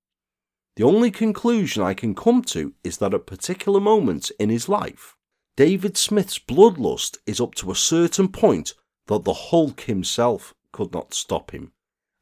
The 0.76 0.84
only 0.84 1.12
conclusion 1.12 1.84
I 1.84 1.94
can 1.94 2.16
come 2.16 2.44
to 2.44 2.74
is 2.84 2.98
that 2.98 3.14
at 3.14 3.26
particular 3.26 3.80
moments 3.80 4.32
in 4.40 4.50
his 4.50 4.70
life, 4.70 5.16
David 5.58 5.98
Smith's 5.98 6.40
bloodlust 6.40 7.18
is 7.26 7.42
up 7.42 7.56
to 7.56 7.72
a 7.72 7.76
certain 7.76 8.28
point 8.30 8.74
that 9.08 9.24
the 9.24 9.34
Hulk 9.34 9.82
himself 9.82 10.54
could 10.72 10.94
not 10.94 11.14
stop 11.14 11.52
him 11.52 11.74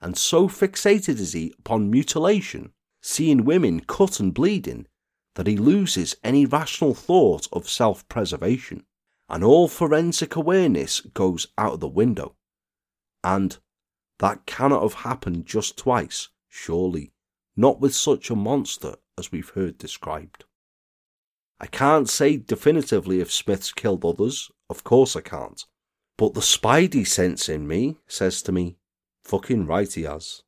and 0.01 0.17
so 0.17 0.47
fixated 0.47 1.19
is 1.19 1.33
he 1.33 1.53
upon 1.59 1.91
mutilation, 1.91 2.71
seeing 3.01 3.45
women 3.45 3.81
cut 3.81 4.19
and 4.19 4.33
bleeding, 4.33 4.87
that 5.35 5.47
he 5.47 5.57
loses 5.57 6.15
any 6.23 6.45
rational 6.45 6.93
thought 6.93 7.47
of 7.51 7.69
self 7.69 8.07
preservation, 8.07 8.85
and 9.29 9.43
all 9.43 9.67
forensic 9.67 10.35
awareness 10.35 11.01
goes 11.01 11.47
out 11.57 11.73
of 11.73 11.79
the 11.79 11.87
window. 11.87 12.35
And 13.23 13.57
that 14.19 14.45
cannot 14.45 14.81
have 14.81 15.05
happened 15.05 15.45
just 15.45 15.77
twice, 15.77 16.29
surely, 16.47 17.13
not 17.55 17.79
with 17.79 17.95
such 17.95 18.29
a 18.29 18.35
monster 18.35 18.95
as 19.17 19.31
we've 19.31 19.49
heard 19.49 19.77
described. 19.77 20.45
I 21.59 21.67
can't 21.67 22.09
say 22.09 22.37
definitively 22.37 23.19
if 23.19 23.31
Smith's 23.31 23.73
killed 23.73 24.05
others, 24.05 24.49
of 24.69 24.83
course 24.83 25.15
I 25.15 25.21
can't, 25.21 25.61
but 26.17 26.33
the 26.33 26.41
spidey 26.41 27.05
sense 27.05 27.49
in 27.49 27.67
me 27.67 27.97
says 28.07 28.41
to 28.43 28.51
me, 28.51 28.77
Fucking 29.23 29.65
right 29.67 29.91
he 29.91 30.03
has. 30.03 30.43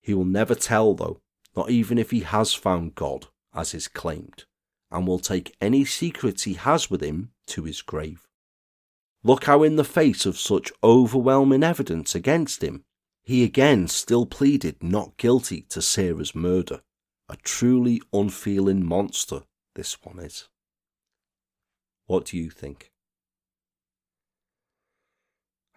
He 0.00 0.12
will 0.12 0.24
never 0.24 0.54
tell, 0.54 0.94
though, 0.94 1.20
not 1.56 1.70
even 1.70 1.98
if 1.98 2.10
he 2.10 2.20
has 2.20 2.52
found 2.52 2.94
God, 2.94 3.28
as 3.54 3.74
is 3.74 3.88
claimed, 3.88 4.44
and 4.90 5.06
will 5.06 5.18
take 5.18 5.56
any 5.60 5.84
secrets 5.84 6.44
he 6.44 6.54
has 6.54 6.90
with 6.90 7.02
him 7.02 7.30
to 7.46 7.64
his 7.64 7.82
grave. 7.82 8.26
Look 9.24 9.44
how, 9.44 9.62
in 9.62 9.76
the 9.76 9.84
face 9.84 10.26
of 10.26 10.38
such 10.38 10.72
overwhelming 10.82 11.62
evidence 11.62 12.14
against 12.14 12.62
him, 12.62 12.84
he 13.22 13.44
again 13.44 13.86
still 13.86 14.26
pleaded 14.26 14.82
not 14.82 15.16
guilty 15.16 15.62
to 15.70 15.80
Sarah's 15.80 16.34
murder. 16.34 16.80
A 17.28 17.36
truly 17.36 18.02
unfeeling 18.12 18.84
monster, 18.84 19.42
this 19.74 19.96
one 20.02 20.18
is. 20.18 20.48
What 22.06 22.26
do 22.26 22.36
you 22.36 22.50
think? 22.50 22.90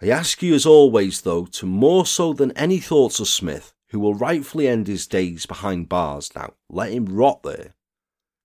I 0.02 0.10
ask 0.10 0.41
you 0.41 0.56
as 0.56 0.65
always, 0.65 1.22
though, 1.22 1.45
to 1.45 1.65
more 1.65 2.06
so 2.06 2.34
than 2.34 2.52
any 2.53 2.80
thoughts 2.80 3.19
of 3.19 3.27
Smith, 3.27 3.73
who 3.90 3.99
will 3.99 4.14
rightfully 4.14 4.68
end 4.68 4.88
his 4.88 5.07
days 5.07 5.45
behind 5.45 5.90
bars 5.90 6.32
now, 6.36 6.53
let 6.70 6.91
him 6.91 7.06
rot 7.06 7.44
there. 7.44 7.76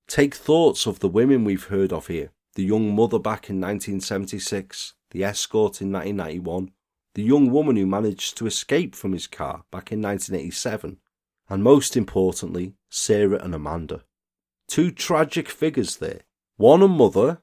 Take 0.06 0.34
thoughts 0.34 0.86
of 0.86 0.98
the 0.98 1.08
women 1.08 1.44
we've 1.44 1.64
heard 1.64 1.92
of 1.92 2.08
here, 2.08 2.32
the 2.54 2.64
young 2.64 2.94
mother 2.94 3.18
back 3.18 3.48
in 3.48 3.60
1976, 3.60 4.94
the 5.10 5.24
escort 5.24 5.80
in 5.80 5.92
1991, 5.92 6.72
the 7.14 7.22
young 7.22 7.50
woman 7.50 7.76
who 7.76 7.86
managed 7.86 8.36
to 8.36 8.46
escape 8.46 8.94
from 8.94 9.12
his 9.12 9.26
car 9.26 9.64
back 9.70 9.92
in 9.92 10.02
1987, 10.02 10.98
and 11.48 11.62
most 11.62 11.96
importantly, 11.96 12.74
Sarah 12.88 13.38
and 13.42 13.54
Amanda. 13.54 14.04
Two 14.68 14.90
tragic 14.90 15.48
figures 15.48 15.96
there. 15.96 16.20
One 16.56 16.82
a 16.82 16.88
mother, 16.88 17.42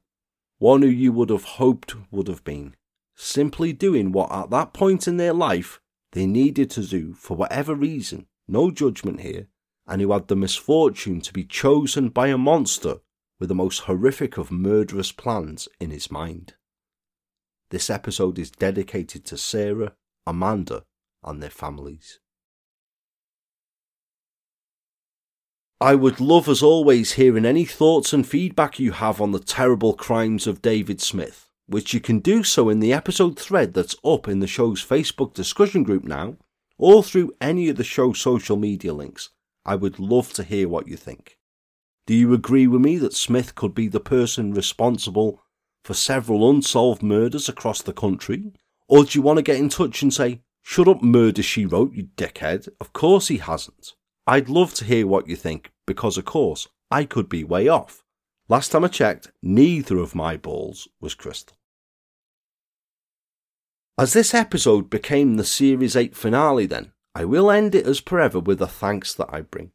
one 0.60 0.82
who 0.82 0.88
you 0.88 1.12
would 1.12 1.30
have 1.30 1.44
hoped 1.44 1.96
would 2.12 2.28
have 2.28 2.44
been, 2.44 2.76
simply 3.16 3.74
doing 3.74 4.12
what 4.12 4.32
at 4.32 4.50
that 4.52 4.74
point 4.74 5.08
in 5.08 5.18
their 5.18 5.34
life 5.34 5.82
they 6.12 6.26
needed 6.26 6.70
to 6.72 6.84
do 6.84 7.14
for 7.14 7.36
whatever 7.36 7.76
reason, 7.76 8.28
no 8.48 8.72
judgment 8.72 9.22
here, 9.22 9.48
and 9.88 10.02
who 10.02 10.12
had 10.12 10.28
the 10.28 10.36
misfortune 10.36 11.22
to 11.22 11.34
be 11.34 11.44
chosen 11.44 12.10
by 12.10 12.28
a 12.28 12.38
monster 12.38 12.98
with 13.40 13.50
the 13.50 13.56
most 13.56 13.80
horrific 13.82 14.38
of 14.38 14.52
murderous 14.52 15.12
plans 15.12 15.68
in 15.80 15.92
his 15.92 16.10
mind. 16.10 16.56
This 17.70 17.90
episode 17.90 18.40
is 18.40 18.50
dedicated 18.50 19.26
to 19.26 19.38
Sarah, 19.38 19.94
Amanda, 20.26 20.84
and 21.24 21.42
their 21.42 21.50
families. 21.50 22.20
I 25.80 25.94
would 25.94 26.20
love, 26.20 26.50
as 26.50 26.64
always, 26.64 27.14
hearing 27.14 27.46
any 27.46 27.66
thoughts 27.66 28.12
and 28.12 28.28
feedback 28.28 28.80
you 28.80 28.94
have 28.94 29.22
on 29.22 29.32
the 29.32 29.40
terrible 29.40 29.94
crimes 29.94 30.48
of 30.48 30.62
David 30.62 31.02
Smith, 31.02 31.47
which 31.68 31.94
you 31.94 32.00
can 32.00 32.20
do 32.20 32.44
so 32.44 32.70
in 32.70 32.80
the 32.80 32.94
episode 32.94 33.38
thread 33.38 33.74
that's 33.74 33.96
up 34.04 34.28
in 34.28 34.40
the 34.40 34.48
show's 34.48 34.84
Facebook 34.84 35.34
discussion 35.34 35.84
group 35.84 36.04
now, 36.04 36.38
or 36.78 37.04
through 37.04 37.34
any 37.42 37.70
of 37.70 37.76
the 37.76 37.84
show's 37.84 38.20
social 38.20 38.58
media 38.58 38.94
links. 38.94 39.30
I 39.66 39.76
would 39.76 40.00
love 40.00 40.32
to 40.34 40.44
hear 40.44 40.70
what 40.70 40.88
you 40.88 40.96
think. 40.96 41.38
Do 42.06 42.14
you 42.14 42.34
agree 42.34 42.68
with 42.68 42.82
me 42.82 42.98
that 42.98 43.14
Smith 43.14 43.54
could 43.56 43.76
be 43.76 43.90
the 43.90 44.00
person 44.00 44.54
responsible 44.54 45.42
for 45.84 45.94
several 45.94 46.50
unsolved 46.50 47.04
murders 47.04 47.50
across 47.50 47.82
the 47.82 47.94
country? 47.94 48.54
Or 48.88 49.04
do 49.04 49.20
you 49.20 49.22
want 49.22 49.38
to 49.38 49.44
get 49.44 49.58
in 49.58 49.68
touch 49.68 50.02
and 50.02 50.14
say, 50.14 50.42
Shut 50.64 50.88
up, 50.88 51.02
murder 51.02 51.42
she 51.42 51.66
wrote, 51.66 51.94
you 51.94 52.10
dickhead? 52.18 52.68
Of 52.82 52.92
course 52.92 53.30
he 53.30 53.38
hasn't. 53.38 53.94
I'd 54.26 54.50
love 54.50 54.74
to 54.76 54.86
hear 54.86 55.08
what 55.08 55.28
you 55.28 55.38
think, 55.38 55.72
because 55.86 56.18
of 56.18 56.26
course, 56.26 56.68
I 56.92 57.06
could 57.06 57.30
be 57.30 57.44
way 57.46 57.70
off. 57.70 58.04
Last 58.50 58.72
time 58.72 58.86
I 58.86 58.88
checked, 58.88 59.32
neither 59.44 59.98
of 59.98 60.16
my 60.16 60.38
balls 60.38 60.88
was 61.02 61.14
crystal. 61.14 61.58
As 63.98 64.14
this 64.14 64.34
episode 64.34 64.90
became 64.90 65.36
the 65.36 65.44
Series 65.44 65.96
8 65.96 66.16
finale, 66.16 66.66
then, 66.66 66.94
I 67.14 67.26
will 67.26 67.52
end 67.52 67.76
it 67.76 67.86
as 67.86 68.00
per 68.00 68.20
ever 68.20 68.40
with 68.40 68.60
the 68.60 68.68
thanks 68.68 69.14
that 69.16 69.30
I 69.34 69.42
bring. 69.42 69.72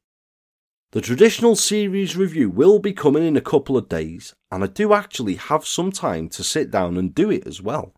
The 0.92 1.00
traditional 1.00 1.56
series 1.56 2.16
review 2.16 2.48
will 2.48 2.78
be 2.78 2.92
coming 2.92 3.24
in 3.24 3.36
a 3.36 3.42
couple 3.42 3.76
of 3.76 3.88
days, 3.88 4.34
and 4.50 4.62
I 4.62 4.68
do 4.68 4.94
actually 4.94 5.34
have 5.34 5.66
some 5.66 5.90
time 5.90 6.28
to 6.30 6.44
sit 6.44 6.70
down 6.70 6.96
and 6.96 7.14
do 7.14 7.30
it 7.30 7.46
as 7.46 7.60
well. 7.60 7.94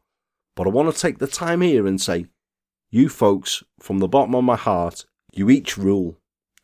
But 0.56 0.66
I 0.66 0.70
want 0.70 0.92
to 0.92 1.00
take 1.00 1.18
the 1.18 1.26
time 1.26 1.60
here 1.60 1.86
and 1.86 2.00
say, 2.00 2.26
you 2.90 3.08
folks, 3.08 3.62
from 3.80 3.98
the 3.98 4.08
bottom 4.08 4.34
of 4.34 4.44
my 4.44 4.56
heart, 4.56 5.04
you 5.32 5.50
each 5.50 5.76
rule. 5.76 6.16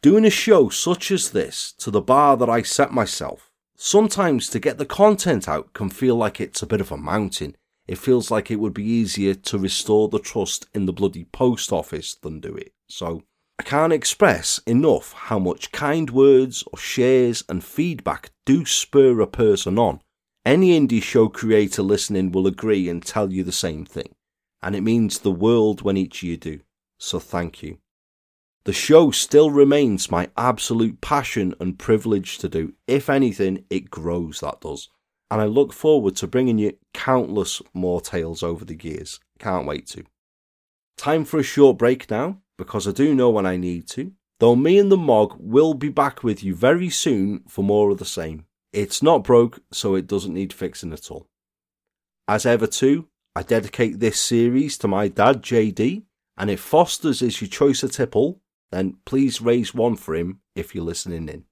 Doing 0.03 0.25
a 0.25 0.31
show 0.31 0.69
such 0.69 1.11
as 1.11 1.31
this 1.31 1.73
to 1.79 1.91
the 1.91 2.01
bar 2.01 2.37
that 2.37 2.49
I 2.49 2.63
set 2.63 2.93
myself, 2.93 3.50
sometimes 3.83 4.51
to 4.51 4.61
get 4.61 4.77
the 4.77 4.85
content 4.85 5.49
out 5.49 5.73
can 5.73 5.89
feel 5.89 6.15
like 6.15 6.39
it's 6.39 6.63
a 6.63 6.67
bit 6.67 6.83
of 6.83 6.93
a 6.93 6.99
mountain. 6.99 7.57
It 7.89 7.97
feels 7.97 8.31
like 8.31 8.51
it 8.51 8.61
would 8.61 8.75
be 8.75 8.85
easier 8.85 9.35
to 9.35 9.59
restore 9.59 10.09
the 10.09 10.19
trust 10.19 10.67
in 10.75 10.85
the 10.85 10.93
bloody 10.93 11.25
post 11.25 11.73
office 11.73 12.15
than 12.15 12.41
do 12.41 12.55
it. 12.55 12.75
So, 12.89 13.23
I 13.59 13.63
can't 13.63 13.93
express 13.93 14.59
enough 14.67 15.15
how 15.15 15.39
much 15.39 15.73
kind 15.73 16.11
words 16.11 16.63
or 16.71 16.79
shares 16.79 17.43
and 17.49 17.65
feedback 17.65 18.31
do 18.45 18.67
spur 18.67 19.19
a 19.21 19.27
person 19.27 19.79
on. 19.79 20.01
Any 20.45 20.79
indie 20.79 21.03
show 21.03 21.29
creator 21.29 21.83
listening 21.83 22.33
will 22.33 22.47
agree 22.47 22.89
and 22.89 23.03
tell 23.03 23.33
you 23.33 23.45
the 23.45 23.53
same 23.53 23.87
thing, 23.87 24.15
and 24.63 24.77
it 24.77 24.83
means 24.83 25.19
the 25.19 25.31
world 25.31 25.83
when 25.83 25.97
each 25.97 26.23
of 26.23 26.29
you 26.29 26.37
do. 26.37 26.61
So 26.99 27.19
thank 27.19 27.63
you. 27.63 27.79
The 28.71 28.75
show 28.75 29.11
still 29.11 29.51
remains 29.51 30.13
my 30.13 30.31
absolute 30.37 31.01
passion 31.01 31.57
and 31.59 31.77
privilege 31.77 32.39
to 32.39 32.49
do. 32.49 32.75
If 32.87 33.11
anything, 33.11 33.65
it 33.69 33.91
grows, 33.91 34.39
that 34.43 34.61
does. 34.61 34.89
And 35.29 35.41
I 35.41 35.47
look 35.47 35.73
forward 35.73 36.15
to 36.19 36.29
bringing 36.29 36.59
you 36.59 36.79
countless 36.95 37.61
more 37.75 38.01
tales 38.01 38.45
over 38.45 38.65
the 38.65 38.79
years. 38.81 39.19
Can't 39.41 39.67
wait 39.67 39.89
to. 39.89 40.05
Time 40.97 41.25
for 41.25 41.41
a 41.41 41.43
short 41.43 41.79
break 41.79 42.09
now, 42.13 42.43
because 42.57 42.87
I 42.87 42.93
do 42.93 43.13
know 43.13 43.29
when 43.29 43.45
I 43.45 43.57
need 43.57 43.89
to. 43.89 44.13
Though 44.39 44.55
me 44.55 44.79
and 44.79 44.93
the 44.93 44.97
Mog 44.97 45.35
will 45.41 45.75
be 45.75 45.89
back 45.89 46.23
with 46.23 46.45
you 46.45 46.55
very 46.55 46.91
soon 46.91 47.43
for 47.49 47.65
more 47.65 47.91
of 47.91 47.99
the 47.99 48.05
same. 48.05 48.45
It's 48.73 49.03
not 49.03 49.25
broke, 49.25 49.59
so 49.73 49.97
it 49.97 50.07
doesn't 50.07 50.35
need 50.35 50.53
fixing 50.53 50.93
at 50.93 51.11
all. 51.11 51.27
As 52.29 52.47
ever, 52.47 52.69
too, 52.69 53.09
I 53.35 53.43
dedicate 53.43 53.99
this 53.99 54.21
series 54.21 54.79
to 54.79 54.87
my 54.87 55.09
dad, 55.09 55.43
JD, 55.43 56.05
and 56.37 56.49
if 56.49 56.61
Foster's 56.61 57.21
is 57.21 57.41
your 57.41 57.49
choice 57.49 57.83
of 57.83 57.91
tipple, 57.91 58.40
then 58.71 58.97
please 59.05 59.41
raise 59.41 59.75
one 59.75 59.97
for 59.97 60.15
him 60.15 60.41
if 60.55 60.75
you're 60.75 60.85
listening 60.85 61.29
in. 61.29 61.45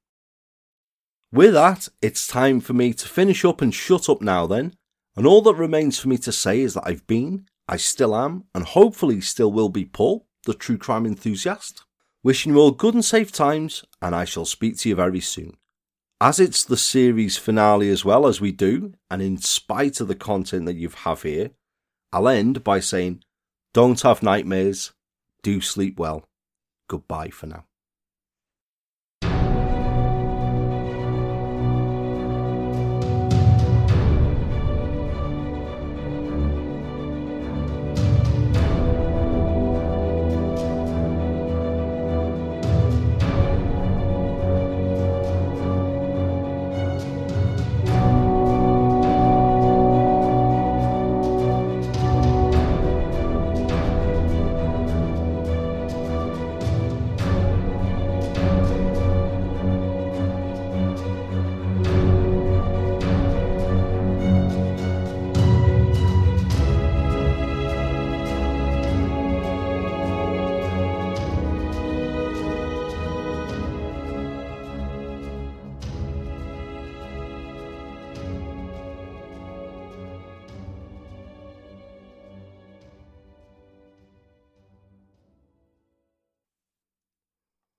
With 1.30 1.52
that, 1.54 1.88
it's 2.00 2.26
time 2.26 2.60
for 2.60 2.72
me 2.72 2.94
to 2.94 3.08
finish 3.08 3.44
up 3.44 3.60
and 3.60 3.74
shut 3.74 4.08
up 4.08 4.22
now 4.22 4.46
then, 4.46 4.74
and 5.16 5.26
all 5.26 5.42
that 5.42 5.54
remains 5.54 5.98
for 5.98 6.08
me 6.08 6.16
to 6.18 6.32
say 6.32 6.60
is 6.60 6.74
that 6.74 6.86
I've 6.86 7.06
been, 7.06 7.46
I 7.68 7.76
still 7.76 8.16
am, 8.16 8.44
and 8.54 8.64
hopefully 8.64 9.20
still 9.20 9.52
will 9.52 9.68
be 9.68 9.84
Paul, 9.84 10.26
the 10.46 10.54
true 10.54 10.78
crime 10.78 11.04
enthusiast. 11.04 11.82
Wishing 12.22 12.52
you 12.52 12.58
all 12.58 12.70
good 12.70 12.94
and 12.94 13.04
safe 13.04 13.30
times, 13.30 13.84
and 14.00 14.14
I 14.14 14.24
shall 14.24 14.44
speak 14.44 14.78
to 14.78 14.88
you 14.88 14.94
very 14.94 15.20
soon. 15.20 15.56
As 16.20 16.40
it's 16.40 16.64
the 16.64 16.76
series 16.76 17.36
finale 17.36 17.90
as 17.90 18.04
well 18.04 18.26
as 18.26 18.40
we 18.40 18.50
do, 18.50 18.94
and 19.10 19.22
in 19.22 19.36
spite 19.38 20.00
of 20.00 20.08
the 20.08 20.16
content 20.16 20.66
that 20.66 20.76
you 20.76 20.88
have 20.88 21.22
here, 21.22 21.50
I'll 22.12 22.28
end 22.28 22.64
by 22.64 22.80
saying, 22.80 23.22
don't 23.74 24.00
have 24.00 24.22
nightmares, 24.22 24.92
do 25.42 25.60
sleep 25.60 25.98
well. 25.98 26.28
Goodbye 26.88 27.30
for 27.30 27.46
now. 27.46 27.67